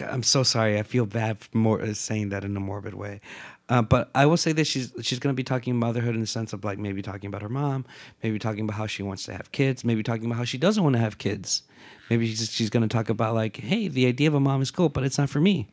I'm 0.00 0.22
so 0.22 0.42
sorry. 0.42 0.78
I 0.78 0.82
feel 0.82 1.06
bad 1.06 1.38
for 1.38 1.56
more 1.56 1.80
uh, 1.80 1.94
saying 1.94 2.28
that 2.28 2.44
in 2.44 2.54
a 2.56 2.60
morbid 2.60 2.94
way, 2.94 3.20
uh, 3.68 3.82
but 3.82 4.10
I 4.14 4.26
will 4.26 4.36
say 4.36 4.52
this: 4.52 4.68
she's 4.68 4.92
she's 5.02 5.18
going 5.18 5.32
to 5.32 5.36
be 5.36 5.44
talking 5.44 5.76
motherhood 5.76 6.14
in 6.14 6.20
the 6.20 6.26
sense 6.26 6.52
of 6.52 6.64
like 6.64 6.78
maybe 6.78 7.02
talking 7.02 7.28
about 7.28 7.42
her 7.42 7.48
mom, 7.48 7.84
maybe 8.22 8.38
talking 8.38 8.64
about 8.64 8.76
how 8.76 8.86
she 8.86 9.02
wants 9.02 9.24
to 9.24 9.32
have 9.32 9.52
kids, 9.52 9.84
maybe 9.84 10.02
talking 10.02 10.26
about 10.26 10.36
how 10.36 10.44
she 10.44 10.58
doesn't 10.58 10.82
want 10.82 10.94
to 10.94 11.00
have 11.00 11.18
kids. 11.18 11.62
Maybe 12.10 12.26
she's, 12.26 12.50
she's 12.50 12.70
going 12.70 12.82
to 12.82 12.88
talk 12.88 13.10
about 13.10 13.34
like, 13.34 13.58
hey, 13.58 13.88
the 13.88 14.06
idea 14.06 14.28
of 14.28 14.34
a 14.34 14.40
mom 14.40 14.62
is 14.62 14.70
cool, 14.70 14.88
but 14.88 15.04
it's 15.04 15.18
not 15.18 15.28
for 15.28 15.40
me 15.40 15.68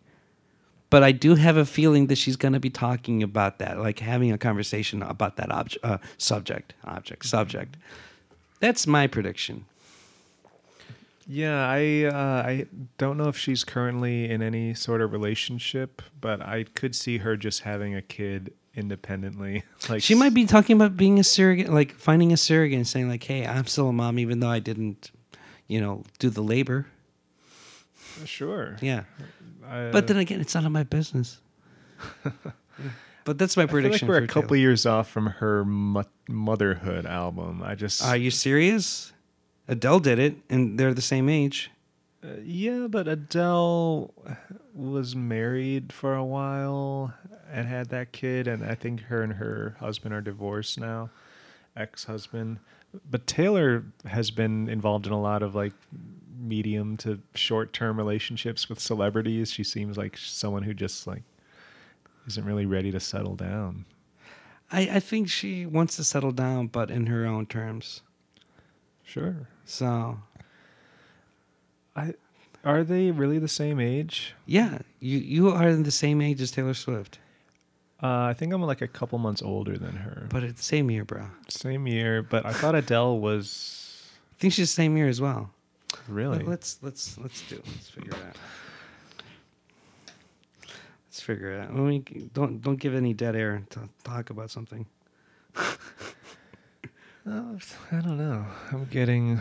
but 0.89 1.03
I 1.03 1.11
do 1.11 1.35
have 1.35 1.57
a 1.57 1.65
feeling 1.65 2.07
that 2.07 2.17
she's 2.17 2.35
going 2.35 2.53
to 2.53 2.59
be 2.59 2.69
talking 2.69 3.23
about 3.23 3.59
that, 3.59 3.79
like 3.79 3.99
having 3.99 4.31
a 4.31 4.37
conversation 4.37 5.01
about 5.01 5.35
that 5.37 5.51
object, 5.51 5.83
uh, 5.83 5.97
subject, 6.17 6.73
object, 6.85 7.25
subject. 7.25 7.75
That's 8.59 8.87
my 8.87 9.07
prediction. 9.07 9.65
Yeah, 11.27 11.67
I 11.67 12.03
uh, 12.03 12.43
I 12.47 12.65
don't 12.97 13.17
know 13.17 13.27
if 13.27 13.37
she's 13.37 13.63
currently 13.63 14.29
in 14.29 14.41
any 14.41 14.73
sort 14.73 15.01
of 15.01 15.11
relationship, 15.11 16.01
but 16.21 16.41
I 16.41 16.65
could 16.75 16.95
see 16.95 17.17
her 17.19 17.35
just 17.35 17.61
having 17.61 17.95
a 17.95 18.01
kid 18.01 18.53
independently. 18.75 19.63
Like 19.89 20.01
She 20.01 20.15
might 20.15 20.33
be 20.33 20.45
talking 20.45 20.75
about 20.75 20.97
being 20.97 21.19
a 21.19 21.23
surrogate, 21.23 21.69
like 21.69 21.93
finding 21.93 22.31
a 22.33 22.37
surrogate 22.37 22.77
and 22.77 22.87
saying 22.87 23.07
like, 23.09 23.23
"Hey, 23.23 23.45
I'm 23.45 23.65
still 23.67 23.89
a 23.89 23.93
mom, 23.93 24.19
even 24.19 24.39
though 24.39 24.49
I 24.49 24.59
didn't, 24.59 25.11
you 25.67 25.79
know, 25.81 26.03
do 26.19 26.29
the 26.29 26.41
labor." 26.41 26.87
sure. 28.23 28.77
Yeah, 28.81 29.03
I, 29.67 29.89
but 29.91 30.07
then 30.07 30.17
again, 30.17 30.41
it's 30.41 30.55
none 30.55 30.65
of 30.65 30.71
my 30.71 30.83
business. 30.83 31.39
but 33.23 33.37
that's 33.37 33.57
my 33.57 33.63
I 33.63 33.67
feel 33.67 33.75
like 33.75 33.83
prediction. 33.83 34.07
we're 34.07 34.17
a 34.17 34.27
couple 34.27 34.55
years 34.57 34.85
off 34.85 35.09
from 35.09 35.27
her 35.27 35.65
mo- 35.65 36.05
motherhood 36.29 37.05
album. 37.05 37.61
I 37.63 37.75
just 37.75 38.03
Are 38.03 38.17
you 38.17 38.31
serious? 38.31 39.11
Adele 39.67 39.99
did 39.99 40.19
it, 40.19 40.37
and 40.49 40.79
they're 40.79 40.93
the 40.93 41.01
same 41.01 41.27
age. 41.29 41.71
Uh, 42.23 42.39
yeah, 42.43 42.87
but 42.89 43.07
Adele 43.07 44.13
was 44.73 45.15
married 45.15 45.93
for 45.93 46.15
a 46.15 46.23
while 46.23 47.13
and 47.51 47.67
had 47.67 47.89
that 47.89 48.11
kid, 48.11 48.47
and 48.47 48.63
I 48.63 48.75
think 48.75 49.01
her 49.01 49.21
and 49.21 49.33
her 49.33 49.75
husband 49.79 50.13
are 50.13 50.21
divorced 50.21 50.79
now, 50.79 51.09
ex-husband. 51.75 52.59
But 53.09 53.27
Taylor 53.27 53.85
has 54.05 54.31
been 54.31 54.69
involved 54.69 55.05
in 55.05 55.13
a 55.13 55.21
lot 55.21 55.43
of 55.43 55.55
like 55.55 55.73
medium 56.37 56.97
to 56.97 57.19
short-term 57.33 57.97
relationships 57.97 58.69
with 58.69 58.79
celebrities. 58.79 59.51
She 59.51 59.63
seems 59.63 59.97
like 59.97 60.17
someone 60.17 60.63
who 60.63 60.73
just 60.73 61.07
like 61.07 61.23
isn't 62.27 62.45
really 62.45 62.65
ready 62.65 62.91
to 62.91 62.99
settle 62.99 63.35
down. 63.35 63.85
I, 64.71 64.81
I 64.93 64.99
think 64.99 65.29
she 65.29 65.65
wants 65.65 65.95
to 65.97 66.03
settle 66.03 66.31
down, 66.31 66.67
but 66.67 66.89
in 66.89 67.05
her 67.07 67.25
own 67.25 67.45
terms. 67.45 68.01
Sure. 69.03 69.47
So 69.65 70.19
I 71.95 72.13
are 72.63 72.83
they 72.83 73.11
really 73.11 73.39
the 73.39 73.47
same 73.47 73.79
age? 73.79 74.33
yeah, 74.45 74.79
you 74.99 75.17
you 75.17 75.49
are 75.49 75.73
the 75.75 75.91
same 75.91 76.21
age 76.21 76.41
as 76.41 76.51
Taylor 76.51 76.73
Swift, 76.73 77.19
Uh, 78.01 78.23
I 78.29 78.33
think 78.33 78.53
I'm 78.53 78.61
like 78.61 78.81
a 78.81 78.87
couple 78.87 79.17
months 79.19 79.41
older 79.41 79.77
than 79.77 79.95
her. 79.97 80.27
but 80.29 80.43
it's 80.43 80.57
the 80.59 80.63
same 80.63 80.89
year, 80.91 81.05
bro. 81.05 81.27
Same 81.47 81.87
year, 81.87 82.21
but 82.23 82.45
I 82.45 82.53
thought 82.53 82.75
Adele 82.75 83.19
was 83.19 84.03
I 84.33 84.35
think 84.39 84.53
she's 84.53 84.69
the 84.69 84.75
same 84.83 84.97
year 84.97 85.07
as 85.07 85.19
well. 85.21 85.49
really. 86.07 86.37
Let- 86.39 86.47
Let's 86.47 86.77
let's 86.81 87.17
let's 87.17 87.41
do. 87.49 87.55
it. 87.55 87.65
Let's 87.67 87.89
figure 87.89 88.11
it 88.13 88.23
out. 88.27 88.37
Let's 91.07 91.21
figure 91.21 91.51
it 91.53 91.59
out. 91.61 91.73
Let 91.73 91.83
me, 91.83 91.99
don't 92.33 92.61
don't 92.61 92.79
give 92.79 92.93
any 92.93 93.13
dead 93.13 93.35
air 93.35 93.63
to 93.71 93.89
talk 94.03 94.29
about 94.29 94.51
something. 94.51 94.85
Oh, 97.27 97.57
I 97.91 97.95
don't 98.01 98.17
know. 98.17 98.45
I'm 98.71 98.85
getting 98.85 99.39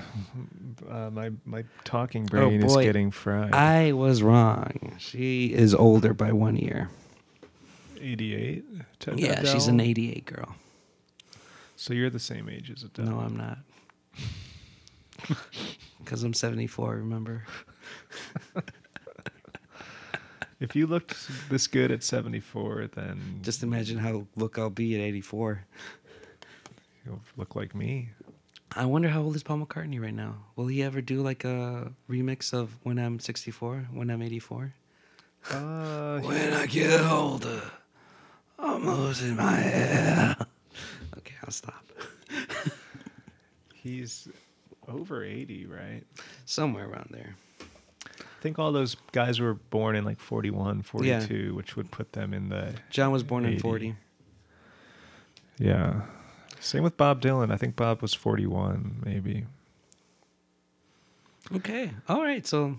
uh, 0.89 1.11
my 1.11 1.31
my 1.45 1.65
talking 1.85 2.25
brain 2.25 2.63
is 2.63 2.73
Oh, 2.73 2.77
boy. 2.77 2.83
getting 2.85 3.11
fried. 3.11 3.53
I 3.53 3.93
was 3.93 4.23
wrong. 4.23 4.97
She 4.99 5.53
is 5.53 5.75
older 5.75 6.15
by 6.15 6.33
one 6.33 6.57
year. 6.57 6.89
88. 8.01 8.65
to 9.01 9.15
Yeah, 9.17 9.45
she's 9.45 9.67
an 9.67 9.81
88 9.81 10.25
girl. 10.25 10.57
So 11.77 11.93
you're 11.93 12.11
the 12.11 12.19
same 12.19 12.49
age 12.49 12.71
as 12.71 12.83
Adele. 12.85 13.05
No, 13.07 13.19
I'm 13.21 13.37
not. 13.37 13.59
Because 16.05 16.23
I'm 16.23 16.35
74, 16.35 16.97
remember? 16.97 17.45
If 20.61 20.77
you 20.77 20.87
looked 20.87 21.17
this 21.49 21.67
good 21.67 21.91
at 21.91 22.03
74, 22.05 22.89
then 22.95 23.41
Just 23.43 23.63
imagine 23.63 23.97
how 23.99 24.27
look 24.37 24.59
I'll 24.59 24.69
be 24.69 24.95
at 24.95 25.01
84. 25.01 25.65
You'll 27.05 27.21
look 27.37 27.55
like 27.57 27.75
me. 27.75 28.11
I 28.77 28.87
wonder 28.87 29.09
how 29.09 29.23
old 29.23 29.37
is 29.37 29.43
Paul 29.43 29.59
McCartney 29.59 30.01
right 30.03 30.15
now? 30.15 30.35
Will 30.57 30.67
he 30.67 30.83
ever 30.83 31.01
do 31.01 31.21
like 31.23 31.45
a 31.45 31.93
remix 32.11 32.53
of 32.53 32.77
When 32.83 32.99
I'm 32.99 33.21
64, 33.21 33.89
When 33.93 34.11
I'm 34.11 34.23
84? 34.23 34.73
Uh, 35.51 36.19
When 36.21 36.53
I 36.55 36.67
get 36.67 37.01
older, 37.03 37.63
I'm 38.59 38.85
losing 38.87 39.37
my 39.37 39.53
hair. 39.53 40.37
Okay, 41.19 41.35
I'll 41.45 41.51
stop. 41.53 41.85
he's 43.75 44.29
over 44.89 45.23
80, 45.25 45.67
right? 45.67 46.03
Somewhere 46.47 46.89
around 46.89 47.09
there. 47.11 47.37
I 48.11 48.41
think 48.43 48.59
all 48.59 48.73
those 48.73 48.97
guys 49.13 49.41
were 49.41 49.55
born 49.55 49.97
in 49.97 50.05
like 50.05 50.19
41, 50.21 50.83
42, 50.83 51.55
which 51.55 51.77
would 51.77 51.91
put 51.91 52.13
them 52.13 52.35
in 52.35 52.49
the 52.51 52.75
John 52.91 53.11
was 53.13 53.23
born 53.23 53.45
in 53.47 53.59
40. 53.59 53.95
yeah. 55.59 56.03
Same 56.65 56.83
with 56.83 56.97
Bob 56.97 57.21
Dylan. 57.21 57.53
I 57.53 57.57
think 57.57 57.77
Bob 57.77 58.01
was 58.01 58.15
41, 58.15 59.03
maybe. 59.05 59.45
Okay. 61.55 61.91
All 62.09 62.23
right. 62.23 62.47
So 62.47 62.79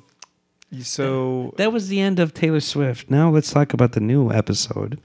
So 0.82 1.54
that 1.58 1.72
was 1.72 1.88
the 1.88 2.00
end 2.00 2.20
of 2.20 2.34
Taylor 2.34 2.60
Swift. 2.60 3.10
Now 3.12 3.30
let's 3.30 3.52
talk 3.52 3.74
about 3.74 3.92
the 3.92 4.00
new 4.00 4.32
episode. 4.32 5.00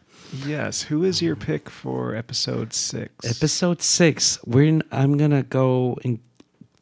yes, 0.46 0.82
who 0.82 1.04
is 1.04 1.20
your 1.20 1.36
pick 1.36 1.68
for 1.68 2.14
episode 2.14 2.72
six? 2.72 3.12
Episode 3.24 3.82
six. 3.82 4.38
We're 4.46 4.64
in, 4.64 4.82
I'm 4.90 5.18
gonna 5.18 5.42
go 5.42 5.98
and 6.02 6.18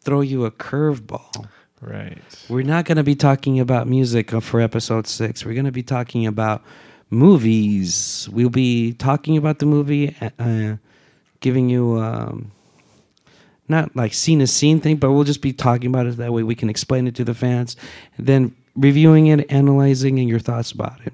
throw 0.00 0.20
you 0.20 0.44
a 0.44 0.50
curveball. 0.52 1.48
Right. 1.80 2.22
We're 2.48 2.62
not 2.62 2.84
gonna 2.84 3.02
be 3.04 3.16
talking 3.16 3.58
about 3.58 3.88
music 3.88 4.30
for 4.30 4.60
episode 4.60 5.06
six. 5.08 5.44
We're 5.44 5.54
gonna 5.54 5.72
be 5.72 5.82
talking 5.82 6.26
about 6.26 6.62
movies. 7.10 8.28
We'll 8.30 8.50
be 8.50 8.92
talking 8.92 9.36
about 9.36 9.58
the 9.58 9.66
movie, 9.66 10.14
uh, 10.38 10.76
giving 11.40 11.68
you 11.68 11.98
um, 11.98 12.50
not 13.68 13.94
like 13.94 14.14
scene 14.14 14.38
to 14.40 14.46
scene 14.46 14.80
thing, 14.80 14.96
but 14.96 15.12
we'll 15.12 15.24
just 15.24 15.42
be 15.42 15.52
talking 15.52 15.88
about 15.88 16.06
it 16.06 16.16
that 16.16 16.32
way 16.32 16.42
we 16.42 16.54
can 16.54 16.70
explain 16.70 17.06
it 17.06 17.14
to 17.16 17.24
the 17.24 17.34
fans, 17.34 17.76
then 18.18 18.54
reviewing 18.74 19.26
it, 19.26 19.50
analyzing, 19.50 20.18
and 20.18 20.28
your 20.28 20.38
thoughts 20.38 20.72
about 20.72 21.00
it. 21.04 21.12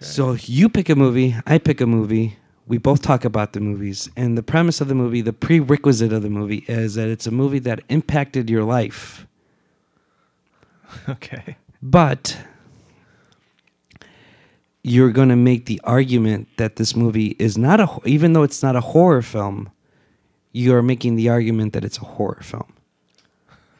So 0.00 0.34
you 0.34 0.68
pick 0.68 0.88
a 0.90 0.94
movie, 0.94 1.34
I 1.46 1.58
pick 1.58 1.80
a 1.80 1.86
movie. 1.86 2.36
We 2.66 2.78
both 2.78 3.02
talk 3.02 3.24
about 3.24 3.52
the 3.52 3.60
movies, 3.60 4.08
and 4.16 4.38
the 4.38 4.42
premise 4.42 4.80
of 4.80 4.88
the 4.88 4.94
movie, 4.94 5.20
the 5.20 5.32
prerequisite 5.34 6.12
of 6.12 6.22
the 6.22 6.30
movie, 6.30 6.64
is 6.68 6.94
that 6.94 7.08
it's 7.08 7.26
a 7.26 7.30
movie 7.30 7.58
that 7.60 7.80
impacted 7.90 8.48
your 8.48 8.64
life, 8.64 9.26
Okay. 11.08 11.56
but 11.82 12.38
you're 14.84 15.10
going 15.10 15.30
to 15.30 15.36
make 15.36 15.64
the 15.64 15.80
argument 15.82 16.46
that 16.58 16.76
this 16.76 16.94
movie 16.94 17.34
is 17.38 17.56
not 17.56 17.80
a, 17.80 17.88
even 18.04 18.34
though 18.34 18.42
it's 18.42 18.62
not 18.62 18.76
a 18.76 18.80
horror 18.80 19.22
film, 19.22 19.70
you 20.52 20.74
are 20.74 20.82
making 20.82 21.16
the 21.16 21.28
argument 21.28 21.72
that 21.72 21.84
it's 21.84 21.96
a 21.98 22.04
horror 22.04 22.42
film. 22.42 22.70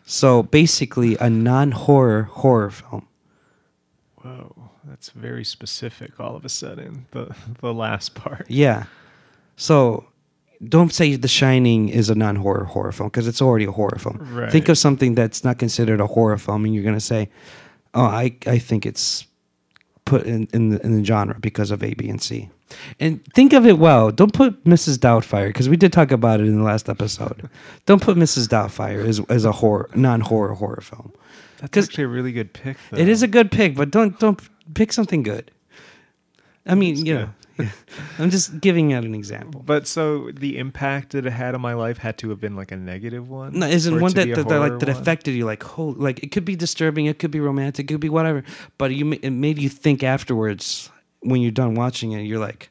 So 0.07 0.43
basically, 0.43 1.17
a 1.19 1.29
non-horror 1.31 2.25
horror 2.25 2.71
film. 2.71 3.07
Whoa, 4.17 4.71
that's 4.85 5.11
very 5.11 5.45
specific. 5.45 6.19
All 6.19 6.37
of 6.37 6.45
a 6.45 6.49
sudden, 6.49 7.07
the 7.11 7.35
the 7.61 7.73
last 7.73 8.15
part. 8.15 8.47
Yeah. 8.49 8.85
So 9.57 10.07
don't 10.67 10.93
say 10.93 11.17
The 11.17 11.29
Shining 11.29 11.89
is 11.89 12.11
a 12.11 12.15
non 12.15 12.37
horror 12.37 12.65
horror 12.65 12.93
film 12.93 13.09
because 13.09 13.29
it's 13.29 13.43
already 13.43 13.65
a 13.67 13.73
horror 13.73 13.99
film. 13.99 14.19
Right. 14.33 14.51
Think 14.51 14.69
of 14.69 14.79
something 14.79 15.15
that's 15.15 15.45
not 15.45 15.59
considered 15.59 16.01
a 16.01 16.07
horror 16.07 16.39
film 16.39 16.65
and 16.65 16.75
you're 16.75 16.85
going 16.85 16.97
to 16.97 17.01
say, 17.01 17.29
oh, 17.95 18.05
I, 18.05 18.37
I 18.47 18.59
think 18.59 18.87
it's 18.87 19.27
put 20.05 20.27
in, 20.27 20.49
in, 20.53 20.71
the, 20.71 20.85
in 20.85 20.97
the 20.97 21.05
genre 21.05 21.39
because 21.41 21.71
of 21.71 21.83
A, 21.83 21.95
B, 21.95 22.09
and 22.09 22.21
C. 22.21 22.51
And 23.01 23.25
think 23.35 23.53
of 23.53 23.67
it 23.67 23.79
well. 23.79 24.11
Don't 24.11 24.33
put 24.33 24.65
Mrs. 24.65 24.99
Doubtfire 24.99 25.49
because 25.49 25.69
we 25.69 25.77
did 25.77 25.93
talk 25.93 26.11
about 26.11 26.41
it 26.41 26.47
in 26.47 26.59
the 26.59 26.65
last 26.65 26.89
episode. 26.89 27.49
don't 27.87 28.03
put 28.03 28.17
Mrs. 28.17 28.49
Doubtfire 28.49 29.07
as, 29.07 29.21
as 29.29 29.45
a 29.45 29.53
horror, 29.53 29.89
non 29.95 30.21
horror 30.21 30.55
horror 30.55 30.81
film. 30.81 31.13
That's 31.61 31.89
actually 31.89 32.05
a 32.05 32.09
really 32.09 32.33
good 32.33 32.53
pick. 32.53 32.77
Though. 32.91 32.99
It 32.99 33.09
is 33.09 33.23
a 33.23 33.29
good 33.29 33.51
pick, 33.51 33.75
but 33.75 33.91
don't 33.91 34.19
don't 34.19 34.41
pick 34.75 34.93
something 34.93 35.23
good. 35.23 35.51
I 36.67 36.75
mean, 36.75 37.05
you 37.05 37.15
know, 37.15 37.31
I'm 38.19 38.31
just 38.31 38.61
giving 38.61 38.93
out 38.93 39.05
an 39.05 39.15
example. 39.15 39.63
But 39.65 39.87
so 39.87 40.31
the 40.33 40.59
impact 40.59 41.13
that 41.13 41.27
it 41.27 41.31
had 41.31 41.55
on 41.55 41.61
my 41.61 41.75
life 41.75 41.99
had 41.99 42.19
to 42.19 42.31
have 42.31 42.41
been 42.41 42.57
like 42.57 42.73
a 42.73 42.77
negative 42.77 43.29
one. 43.29 43.59
No, 43.59 43.67
isn't 43.67 44.01
one 44.01 44.13
that 44.15 44.29
that, 44.35 44.49
that, 44.49 44.59
like 44.59 44.79
that 44.81 44.89
one? 44.89 44.97
affected 44.97 45.33
you? 45.33 45.45
Like, 45.45 45.63
holy, 45.63 45.99
like 45.99 46.23
it 46.23 46.33
could 46.33 46.45
be 46.45 46.57
disturbing, 46.57 47.07
it 47.07 47.19
could 47.19 47.31
be 47.31 47.41
romantic, 47.41 47.85
it 47.85 47.95
could 47.95 48.01
be 48.01 48.09
whatever. 48.09 48.45
But 48.79 48.95
you, 48.95 49.13
it 49.13 49.31
made 49.31 49.59
you 49.59 49.69
think 49.69 50.03
afterwards 50.03 50.91
when 51.21 51.41
you're 51.41 51.51
done 51.51 51.75
watching 51.75 52.13
it. 52.13 52.23
You're 52.23 52.41
like, 52.41 52.71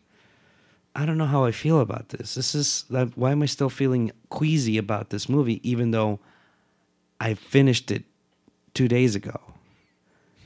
I 0.95 1.05
don't 1.05 1.17
know 1.17 1.25
how 1.25 1.45
I 1.45 1.51
feel 1.51 1.79
about 1.79 2.09
this. 2.09 2.35
This 2.35 2.53
is 2.53 2.85
why 3.15 3.31
am 3.31 3.41
I 3.41 3.47
still 3.47 3.69
feeling 3.69 4.11
queasy 4.29 4.77
about 4.77 5.09
this 5.09 5.27
movie, 5.27 5.59
even 5.67 5.91
though 5.91 6.19
I 7.19 7.33
finished 7.33 7.89
it 7.89 8.03
two 8.73 8.87
days 8.87 9.15
ago. 9.15 9.39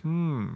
Hmm. 0.04 0.50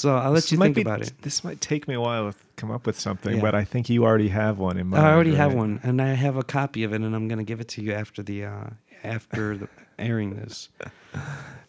So 0.00 0.16
I'll 0.16 0.30
let 0.30 0.44
This 0.44 0.52
you 0.52 0.58
think 0.58 0.76
be- 0.76 0.80
about 0.82 1.02
it. 1.02 1.12
This 1.20 1.44
might 1.44 1.60
take 1.60 1.86
me 1.86 1.94
a 1.94 2.00
while 2.00 2.32
to 2.32 2.38
come 2.56 2.70
up 2.70 2.86
with 2.86 2.98
something, 2.98 3.36
Yeah. 3.36 3.42
but 3.42 3.54
I 3.54 3.64
think 3.64 3.90
you 3.90 4.04
already 4.04 4.28
have 4.28 4.58
one 4.58 4.78
in 4.78 4.86
mind. 4.86 5.04
I 5.06 5.12
already 5.12 5.34
have 5.34 5.52
one, 5.52 5.78
and 5.82 6.00
I 6.00 6.14
have 6.14 6.36
a 6.36 6.42
copy 6.42 6.84
of 6.84 6.92
it, 6.94 7.02
and 7.02 7.14
I'm 7.14 7.28
gonna 7.28 7.44
give 7.44 7.60
it 7.60 7.68
to 7.74 7.82
you 7.82 7.92
after 7.92 8.22
the 8.22 8.44
uh, 8.46 8.64
after 9.04 9.56
the 9.58 9.68
airing 9.98 10.36
this. 10.36 10.68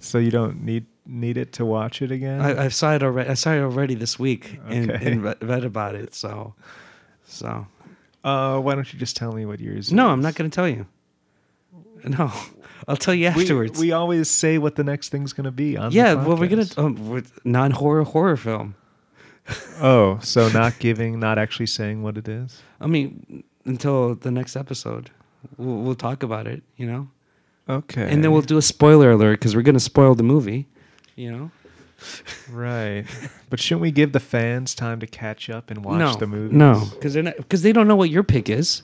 So 0.04 0.18
you 0.18 0.32
don't 0.32 0.64
need 0.64 0.86
need 1.06 1.38
it 1.38 1.52
to 1.54 1.66
watch 1.66 2.02
it 2.02 2.12
again. 2.12 2.42
I, 2.42 2.66
I 2.66 2.68
saw 2.70 2.96
it 2.96 3.04
already. 3.04 3.30
I 3.30 3.36
saw 3.36 3.52
it 3.54 3.60
already 3.62 3.94
this 3.96 4.18
week, 4.18 4.60
and, 4.68 4.90
Okay. 4.90 5.12
and 5.12 5.24
re- 5.24 5.36
read 5.42 5.64
about 5.64 5.94
it. 5.94 6.16
So, 6.16 6.56
so 7.26 7.68
uh, 8.24 8.58
why 8.60 8.74
don't 8.74 8.92
you 8.92 8.98
just 8.98 9.16
tell 9.16 9.32
me 9.32 9.46
what 9.46 9.60
yours? 9.60 9.88
Is? 9.88 9.94
No, 9.94 10.08
is? 10.08 10.14
I'm 10.14 10.22
not 10.24 10.34
gonna 10.36 10.50
tell 10.50 10.68
you. 10.68 10.88
No, 12.04 12.32
I'll 12.88 12.98
tell 12.98 13.14
you 13.14 13.28
afterwards. 13.28 13.80
we 13.80 13.92
always 13.92 14.30
say 14.30 14.58
what 14.58 14.76
the 14.76 14.84
next 14.84 15.10
thing's 15.10 15.34
going 15.34 15.46
to 15.46 15.52
be 15.52 15.78
on. 15.78 15.90
the 15.92 15.96
yeah, 15.96 16.14
well, 16.14 16.38
we're 16.38 16.48
gonna 16.48 16.66
um, 16.78 17.10
with 17.10 17.40
non-horror 17.46 18.04
horror 18.04 18.38
film. 18.38 18.76
Oh, 19.82 20.20
so 20.22 20.48
not 20.50 20.78
giving, 20.80 21.20
not 21.20 21.40
actually 21.40 21.66
saying 21.66 22.04
what 22.04 22.16
it 22.16 22.28
is. 22.28 22.62
I 22.80 22.86
mean, 22.88 23.44
until 23.66 24.14
the 24.16 24.30
next 24.32 24.56
episode, 24.56 25.10
we'll, 25.58 25.78
we'll 25.78 25.96
talk 25.96 26.22
about 26.24 26.46
it. 26.48 26.62
You 26.78 26.86
know, 26.86 27.10
Okay. 27.68 28.08
and 28.10 28.24
then 28.24 28.32
we'll 28.32 28.44
do 28.44 28.58
a 28.58 28.62
spoiler 28.62 29.12
alert 29.12 29.40
because 29.40 29.56
we're 29.56 29.64
gonna 29.64 29.80
spoil 29.80 30.14
the 30.16 30.24
movie. 30.24 30.68
You 31.16 31.32
know, 31.32 31.52
right. 32.52 33.06
but 33.50 33.60
shouldn't 33.60 33.82
we 33.82 33.92
give 33.92 34.12
the 34.12 34.20
fans 34.20 34.74
time 34.76 35.00
to 35.00 35.08
catch 35.08 35.50
up 35.50 35.70
and 35.72 35.84
watch 35.84 36.00
no, 36.00 36.16
the 36.16 36.28
movie? 36.28 36.56
no, 36.56 36.88
because 36.94 37.14
they're 37.16 37.24
because 37.24 37.64
they 37.64 37.74
don't 37.74 37.88
know 37.88 37.96
what 37.96 38.10
your 38.12 38.24
pick 38.24 38.48
is. 38.50 38.84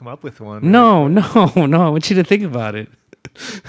Come 0.00 0.08
up 0.08 0.22
with 0.24 0.40
one. 0.40 0.70
No, 0.70 1.08
no, 1.08 1.52
no. 1.66 1.82
I 1.82 1.90
want 1.90 2.08
you 2.08 2.16
to 2.16 2.24
think 2.24 2.42
about 2.42 2.74
it. 2.74 2.88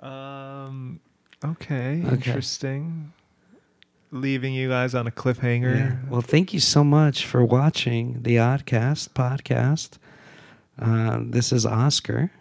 Um. 0.00 1.00
Okay. 1.44 2.02
Okay. 2.04 2.08
Interesting. 2.14 3.12
Leaving 4.10 4.52
you 4.52 4.68
guys 4.68 4.92
on 4.94 5.06
a 5.06 5.12
cliffhanger. 5.12 5.76
Yeah. 5.76 5.96
Well, 6.10 6.20
thank 6.20 6.52
you 6.52 6.58
so 6.58 6.82
much 6.82 7.24
for 7.24 7.44
watching 7.44 8.22
the 8.24 8.36
ODcast 8.36 9.10
podcast. 9.10 9.98
Uh, 10.76 11.20
this 11.22 11.52
is 11.52 11.64
Oscar. 11.64 12.32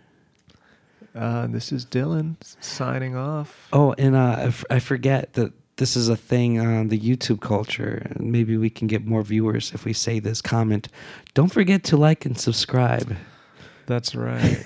Uh, 1.14 1.45
this 1.48 1.72
is 1.72 1.86
Dylan 1.86 2.38
signing 2.60 3.15
off. 3.15 3.68
Oh, 3.72 3.94
and 3.99 4.15
uh, 4.15 4.36
I, 4.40 4.44
f- 4.45 4.65
I 4.72 4.80
forget 4.80 5.34
that 5.34 5.53
this 5.77 5.95
is 5.95 6.10
a 6.10 6.15
thing 6.18 6.60
on 6.60 6.89
the 6.89 6.99
YouTube 6.99 7.41
culture. 7.41 8.02
and 8.06 8.31
Maybe 8.31 8.57
we 8.57 8.69
can 8.69 8.88
get 8.88 9.06
more 9.06 9.23
viewers 9.23 9.72
if 9.73 9.85
we 9.85 9.93
say 9.93 10.19
this 10.19 10.41
comment. 10.41 10.88
Don't 11.34 11.52
forget 11.52 11.84
to 11.85 11.98
like 11.98 12.26
and 12.26 12.38
subscribe. 12.38 13.15
That's 13.88 14.15
right. 14.15 14.64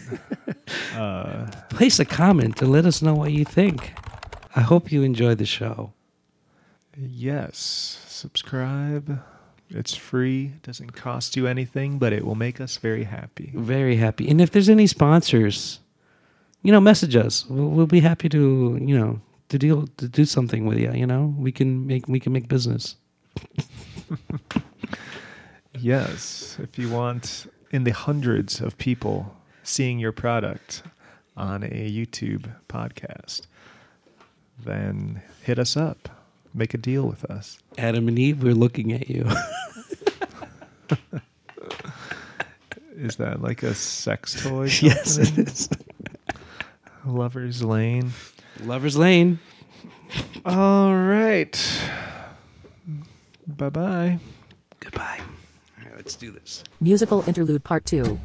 uh, 0.96 1.48
Place 1.70 2.00
a 2.00 2.06
comment 2.06 2.62
and 2.62 2.72
let 2.72 2.86
us 2.86 3.02
know 3.02 3.16
what 3.16 3.32
you 3.32 3.46
think. 3.46 3.94
I 4.56 4.62
hope 4.62 4.92
you 4.92 5.04
enjoy 5.04 5.36
the 5.36 5.46
show. 5.46 5.94
yes. 6.98 8.02
Subscribe. 8.08 9.20
It's 9.70 9.94
free. 9.96 10.54
it 10.56 10.64
Doesn't 10.64 10.92
cost 10.92 11.36
you 11.36 11.48
anything, 11.48 11.98
but 11.98 12.14
it 12.14 12.26
will 12.26 12.36
make 12.36 12.62
us 12.62 12.78
very 12.78 13.04
happy. 13.04 13.52
Very 13.54 13.98
happy. 13.98 14.30
And 14.30 14.40
if 14.40 14.52
there's 14.52 14.70
any 14.70 14.88
sponsors, 14.88 15.80
you 16.62 16.72
know, 16.72 16.80
message 16.80 17.16
us. 17.16 17.46
We'll, 17.48 17.68
we'll 17.70 17.86
be 17.88 18.00
happy 18.00 18.30
to, 18.30 18.80
you 18.82 18.98
know, 18.98 19.22
to 19.50 19.58
deal 19.60 19.88
to 19.98 20.08
do 20.08 20.26
something 20.26 20.66
with 20.66 20.78
you. 20.80 20.92
You 20.94 21.06
know, 21.08 21.34
we 21.38 21.52
can 21.52 21.86
make 21.88 22.08
we 22.08 22.20
can 22.20 22.34
make 22.34 22.48
business. 22.48 22.96
Yes. 25.78 26.58
If 26.62 26.78
you 26.80 26.90
want 26.90 27.48
in 27.72 27.84
the 27.84 27.92
hundreds 27.92 28.62
of 28.62 28.78
people 28.78 29.36
seeing 29.64 30.00
your 30.00 30.12
product 30.12 30.84
on 31.36 31.64
a 31.64 31.68
YouTube 31.92 32.50
podcast, 32.70 33.42
then 34.64 35.22
hit 35.44 35.60
us 35.60 35.76
up. 35.76 36.10
make 36.54 36.74
a 36.74 36.78
deal 36.78 37.04
with 37.06 37.26
us. 37.26 37.60
Adam 37.78 38.08
and 38.08 38.18
Eve, 38.18 38.42
we're 38.42 38.54
looking 38.54 38.94
at 38.94 39.10
you. 39.10 39.28
Is 42.96 43.18
that 43.18 43.42
like 43.42 43.62
a 43.64 43.76
sex 43.76 44.42
toy? 44.42 44.64
yes, 44.82 45.18
it 45.18 45.38
is. 45.38 45.70
Lover's 47.06 47.62
Lane. 47.62 48.12
Lover's 48.64 48.98
Lane. 48.98 49.40
All 50.46 50.96
right. 50.96 51.82
Bye 53.48 53.70
bye. 53.70 54.20
Goodbye. 54.80 55.20
All 55.80 55.86
right, 55.86 55.96
let's 55.96 56.16
do 56.16 56.32
this. 56.32 56.64
Musical 56.80 57.24
Interlude 57.28 57.64
Part 57.64 57.86
2. 57.86 58.20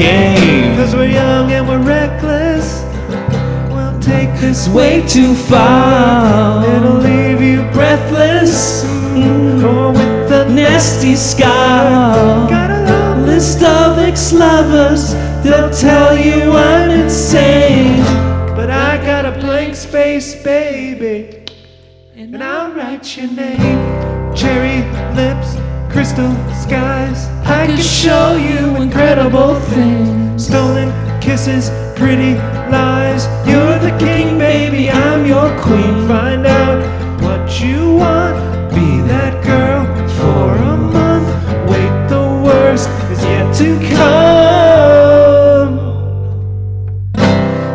Game. 0.00 0.76
Cause 0.76 0.94
we're 0.94 1.12
young 1.22 1.52
and 1.52 1.68
we're 1.68 1.82
reckless. 1.82 2.82
We'll 3.72 3.98
take 4.00 4.30
this 4.40 4.68
way 4.68 5.06
too 5.06 5.34
far. 5.34 6.64
It'll 6.74 6.94
leave 7.10 7.40
you 7.42 7.62
breathless. 7.72 8.84
mm, 8.84 9.62
Or 9.62 9.92
with 9.92 10.28
the 10.28 10.48
nasty 10.48 11.14
scar. 11.16 12.48
Got 12.48 12.70
a 12.70 12.80
long 12.92 13.26
list 13.26 13.62
of 13.62 13.98
ex 13.98 14.32
lovers. 14.32 15.12
They'll 15.44 15.70
tell 15.70 16.16
you 16.16 16.52
I'm 16.52 16.90
insane. 16.90 18.02
But 18.56 18.70
I 18.70 18.96
got 19.04 19.24
a 19.26 19.32
blank 19.40 19.74
space, 19.74 20.42
baby. 20.42 21.44
And 22.16 22.42
I'll 22.42 22.72
write 22.72 23.16
your 23.16 23.30
name. 23.32 23.78
Cherry 24.34 24.78
lips, 25.16 25.56
crystal 25.92 26.32
skies. 26.64 27.19
I 27.60 27.66
can 27.66 27.76
show 27.76 28.36
you 28.36 28.76
incredible 28.76 29.54
things. 29.54 30.46
Stolen 30.46 30.90
kisses, 31.20 31.68
pretty 31.94 32.36
lies. 32.72 33.26
You're 33.46 33.78
the 33.78 33.94
king, 33.98 34.38
baby. 34.38 34.88
I'm 34.88 35.26
your 35.26 35.50
queen. 35.60 36.08
Find 36.08 36.46
out 36.46 36.80
what 37.20 37.60
you 37.60 37.96
want. 37.96 38.36
Be 38.70 39.02
that 39.12 39.44
girl 39.44 39.84
for 40.16 40.54
a 40.56 40.76
month. 40.78 41.28
Wait, 41.68 42.08
the 42.08 42.24
worst 42.42 42.88
is 43.12 43.22
yet 43.24 43.54
to 43.56 43.78
come 43.94 44.80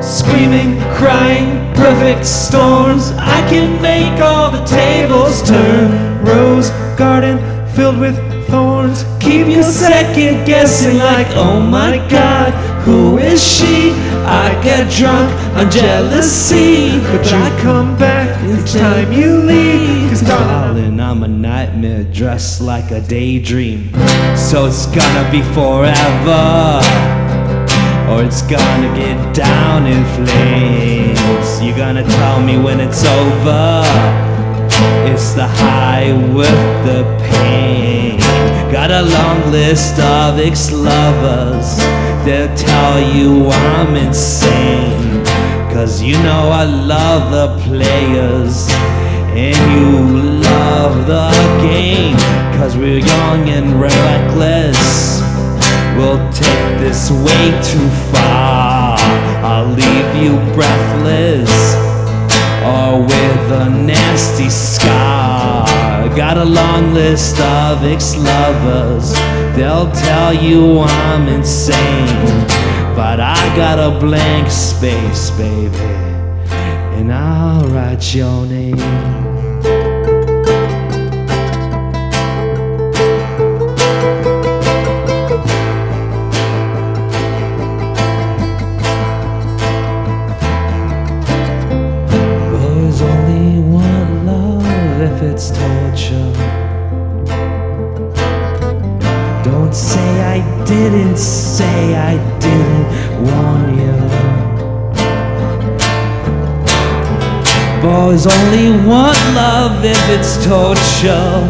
screaming, 0.02 0.80
crying, 0.96 1.76
perfect 1.76 2.26
storms. 2.26 3.12
I 3.12 3.48
can 3.48 3.80
make 3.84 4.20
all 4.20 4.50
the 4.50 4.66
tables 4.66 5.44
turn. 5.48 6.26
Rose 6.26 6.72
garden 6.98 7.38
filled 7.76 8.00
with 8.00 8.18
thorns. 8.48 9.06
Keep 9.26 9.48
you 9.48 9.64
second 9.64 10.46
guessing, 10.46 11.00
like, 11.00 11.26
oh 11.32 11.60
my 11.60 11.98
god, 12.10 12.54
who 12.84 13.18
is 13.18 13.44
she? 13.44 13.90
I 14.24 14.54
get 14.64 14.88
drunk 14.92 15.32
on 15.58 15.72
jealousy, 15.72 17.00
but 17.00 17.26
I 17.34 17.50
come 17.60 17.98
back 17.98 18.30
each 18.44 18.74
time 18.74 19.12
you 19.12 19.38
leave. 19.38 20.10
Cause 20.12 20.22
darling, 20.22 21.00
I'm 21.00 21.24
a 21.24 21.28
nightmare 21.28 22.04
dressed 22.04 22.62
like 22.62 22.92
a 22.92 23.02
daydream. 23.02 23.92
So 24.38 24.68
it's 24.68 24.86
gonna 24.86 25.28
be 25.32 25.42
forever 25.54 26.82
or 28.08 28.24
it's 28.24 28.44
gonna 28.44 28.96
get 28.96 29.36
down 29.36 29.88
in 29.88 30.06
flames. 30.14 31.64
You're 31.64 31.76
gonna 31.76 32.04
tell 32.04 32.42
me 32.44 32.60
when 32.60 32.80
it's 32.80 33.04
over. 33.04 33.82
It's 35.12 35.34
the 35.34 35.48
high 35.48 36.14
with 36.32 36.86
the 36.86 37.04
pain. 37.24 38.25
Got 38.72 38.92
a 38.92 39.02
long 39.02 39.52
list 39.52 40.00
of 40.00 40.40
ex 40.40 40.72
lovers. 40.72 41.78
They'll 42.26 42.54
tell 42.56 43.00
you 43.16 43.48
I'm 43.50 43.96
insane. 43.96 45.24
Cause 45.72 46.02
you 46.02 46.14
know 46.24 46.50
I 46.50 46.64
love 46.64 47.32
the 47.32 47.64
players. 47.64 48.68
And 49.38 49.56
you 49.76 50.42
love 50.42 51.08
the 51.08 51.30
game. 51.62 52.18
Cause 52.58 52.76
we're 52.76 53.00
young 53.00 53.50
and 53.50 53.80
reckless. 53.80 55.22
We'll 55.98 56.30
take 56.32 56.80
this 56.80 57.12
way 57.12 57.46
too 57.64 57.90
far. 58.12 58.98
I'll 59.44 59.68
leave 59.68 60.16
you 60.24 60.36
breathless 60.54 61.76
or 62.66 63.02
with 63.02 63.52
a 63.52 63.70
nasty 63.70 64.50
scar. 64.50 65.15
I 66.06 66.16
got 66.16 66.38
a 66.38 66.46
long 66.46 66.94
list 66.94 67.40
of 67.40 67.84
ex 67.84 68.16
lovers. 68.16 69.12
They'll 69.56 69.92
tell 69.92 70.36
you 70.36 70.82
I'm 70.82 71.28
insane. 71.28 72.48
But 72.96 73.20
I 73.20 73.36
got 73.56 73.80
a 73.80 74.00
blank 74.00 74.52
space, 74.52 75.32
baby. 75.32 75.76
And 76.96 77.12
I'll 77.12 77.68
write 77.70 78.14
your 78.14 78.46
name. 78.46 79.35
Didn't 100.92 101.18
say 101.18 101.96
I 101.96 102.14
didn't 102.40 102.88
warn 103.26 103.66
you. 103.82 103.96
Boys, 107.82 108.28
only 108.28 108.70
want 108.86 109.18
love 109.34 109.84
if 109.84 110.04
it's 110.16 110.38
torture. 110.46 111.42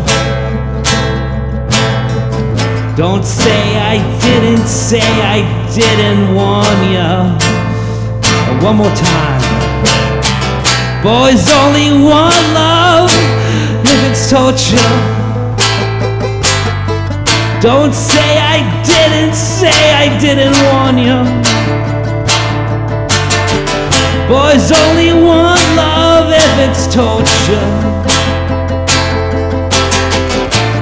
Don't 2.96 3.26
say 3.26 3.62
I 3.78 3.98
didn't 4.22 4.68
say 4.68 5.04
I 5.36 5.40
didn't 5.80 6.34
warn 6.34 6.80
you. 6.96 7.14
One 8.66 8.78
more 8.78 8.96
time. 8.96 9.42
Boys, 11.04 11.44
only 11.62 11.90
want 12.06 12.40
love 12.54 13.12
if 13.84 14.00
it's 14.10 14.30
torture. 14.30 15.26
Don't 17.60 17.94
say 17.94 18.45
I 18.56 18.62
didn't 18.88 19.36
say 19.36 19.78
I 20.04 20.08
didn't 20.18 20.56
warn 20.68 20.98
you. 21.08 21.20
Boys, 24.32 24.72
only 24.72 25.12
one 25.12 25.66
love 25.76 26.32
if 26.32 26.54
it's 26.66 26.84
torture. 26.88 27.68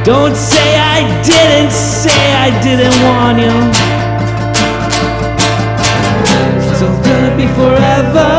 Don't 0.05 0.35
say 0.35 0.69
I 0.77 1.01
didn't 1.25 1.71
say 1.71 2.21
I 2.45 2.49
didn't 2.61 2.97
want 3.07 3.37
you. 3.45 3.55
So 6.77 6.83
it's 6.93 7.01
gonna 7.07 7.35
be 7.35 7.47
forever, 7.59 8.33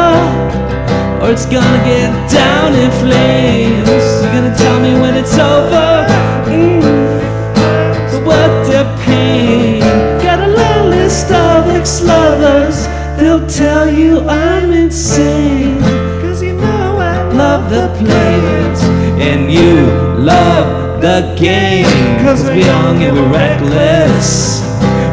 or 1.20 1.32
it's 1.32 1.47
gonna 1.47 1.82
get 1.93 2.11
down 2.31 2.70
in 2.82 2.90
flames. 3.02 3.89
You're 4.23 4.32
gonna 4.36 4.55
tell 4.56 4.78
me 4.78 4.93
when 5.02 5.16
it's 5.16 5.36
over. 5.36 6.06
Mm. 6.47 7.03
Of 11.85 11.90
ex-lovers. 11.90 12.86
They'll 13.19 13.47
tell 13.47 13.93
you 13.93 14.20
I'm 14.20 14.73
insane. 14.73 15.78
Cause 16.23 16.43
you 16.43 16.55
know 16.55 16.97
I 16.98 17.23
love 17.32 17.70
the 17.70 17.89
players. 17.98 18.82
And 19.20 19.52
you 19.52 19.86
love 20.19 21.02
the 21.02 21.36
game. 21.39 21.85
Cause 22.24 22.43
we're 22.44 22.56
young 22.56 23.02
and 23.02 23.15
we're 23.16 23.32
reckless. 23.32 24.62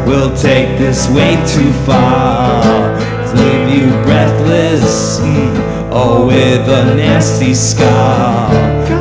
We'll 0.06 0.34
take 0.34 0.78
this 0.78 1.08
way 1.10 1.36
too 1.46 1.72
far. 1.84 2.62
To 2.62 3.34
leave 3.36 3.82
you 3.82 3.90
breathless. 4.04 5.20
mm, 5.20 5.90
Oh, 5.94 6.26
with 6.26 6.68
a 6.68 6.94
nasty 6.96 7.52
scar. 7.52 8.50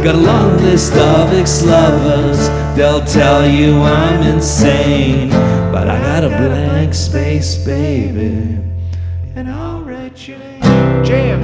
Got 0.04 0.16
a 0.16 0.18
long 0.18 0.58
list 0.58 0.94
of 0.94 1.32
ex-lovers. 1.34 2.50
They'll 2.76 3.06
tell 3.06 3.48
you 3.48 3.82
I'm 3.82 4.24
insane. 4.24 5.32
But 5.72 5.90
I 5.90 6.00
got 6.02 6.26
a 6.26 6.28
blank 6.28 6.94
space, 6.94 7.56
baby. 7.56 8.60
And 9.36 9.50
I'll 9.50 9.82
write 9.82 10.28
your 10.28 10.38
name. 10.38 10.62
Jam, 11.06 11.42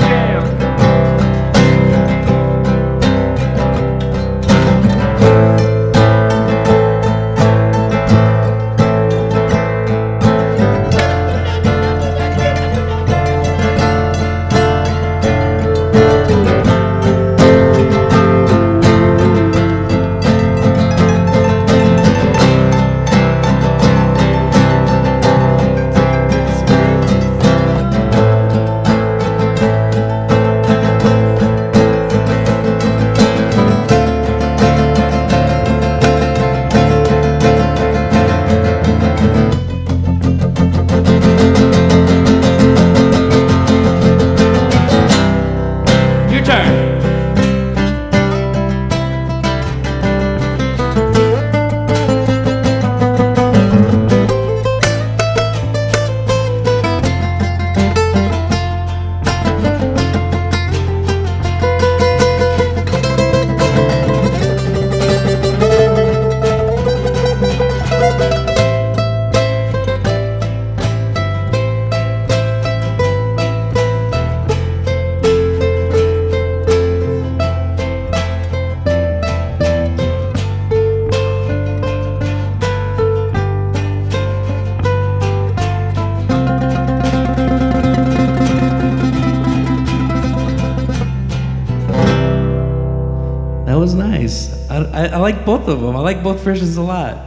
I 96.48 96.52
versions 96.52 96.78
a 96.78 96.82
lot. 96.82 97.18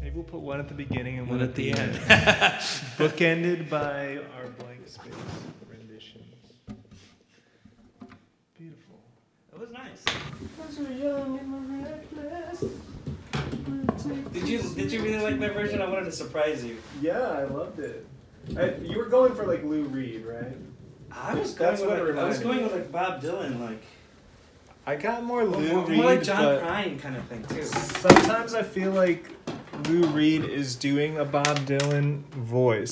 Maybe 0.00 0.16
we'll 0.16 0.24
put 0.24 0.40
one 0.40 0.58
at 0.58 0.66
the 0.66 0.74
beginning 0.74 1.20
and 1.20 1.28
one, 1.28 1.38
One 1.38 1.44
at, 1.44 1.50
at 1.50 1.54
the, 1.54 1.70
the 1.70 1.78
end. 1.78 1.94
Bookended 2.98 3.70
by 3.70 4.18
our 4.34 4.48
blank 4.58 4.88
space 4.88 5.14
renditions. 5.70 6.24
Beautiful. 8.58 8.98
That 9.52 9.60
was 9.60 9.70
nice. 9.70 10.02
Did 14.32 14.48
you 14.48 14.62
did 14.74 14.90
you 14.90 15.00
really 15.00 15.22
like 15.22 15.38
my 15.38 15.50
version? 15.50 15.80
I 15.80 15.88
wanted 15.88 16.06
to 16.06 16.12
surprise 16.12 16.64
you. 16.64 16.78
Yeah, 17.00 17.20
I 17.20 17.44
loved 17.44 17.78
it. 17.78 18.04
I, 18.58 18.74
you 18.82 18.98
were 18.98 19.04
going 19.04 19.32
for 19.36 19.46
like 19.46 19.62
Lou 19.62 19.84
Reed, 19.84 20.26
right? 20.26 20.56
I 21.12 21.34
was 21.34 21.54
going 21.54 21.78
what 21.78 21.88
with 21.88 22.08
it 22.08 22.16
like, 22.16 22.24
I 22.24 22.28
was 22.28 22.40
going 22.40 22.64
with 22.64 22.72
like 22.72 22.90
Bob 22.90 23.22
Dylan, 23.22 23.60
like 23.60 23.84
I 24.84 24.96
got 24.96 25.22
more 25.22 25.44
Lou 25.44 25.72
more, 25.72 25.84
Reed, 25.86 25.96
more 25.96 26.06
like 26.06 26.22
John 26.22 26.42
but 26.42 26.62
Prine 26.62 26.98
kind 26.98 27.16
of 27.16 27.24
thing 27.26 27.44
too. 27.44 27.62
sometimes 27.62 28.54
I 28.54 28.62
feel 28.62 28.90
like 28.90 29.30
Lou 29.88 30.06
Reed 30.08 30.44
is 30.44 30.74
doing 30.74 31.18
a 31.18 31.24
Bob 31.24 31.58
Dylan 31.60 32.22
voice. 32.30 32.90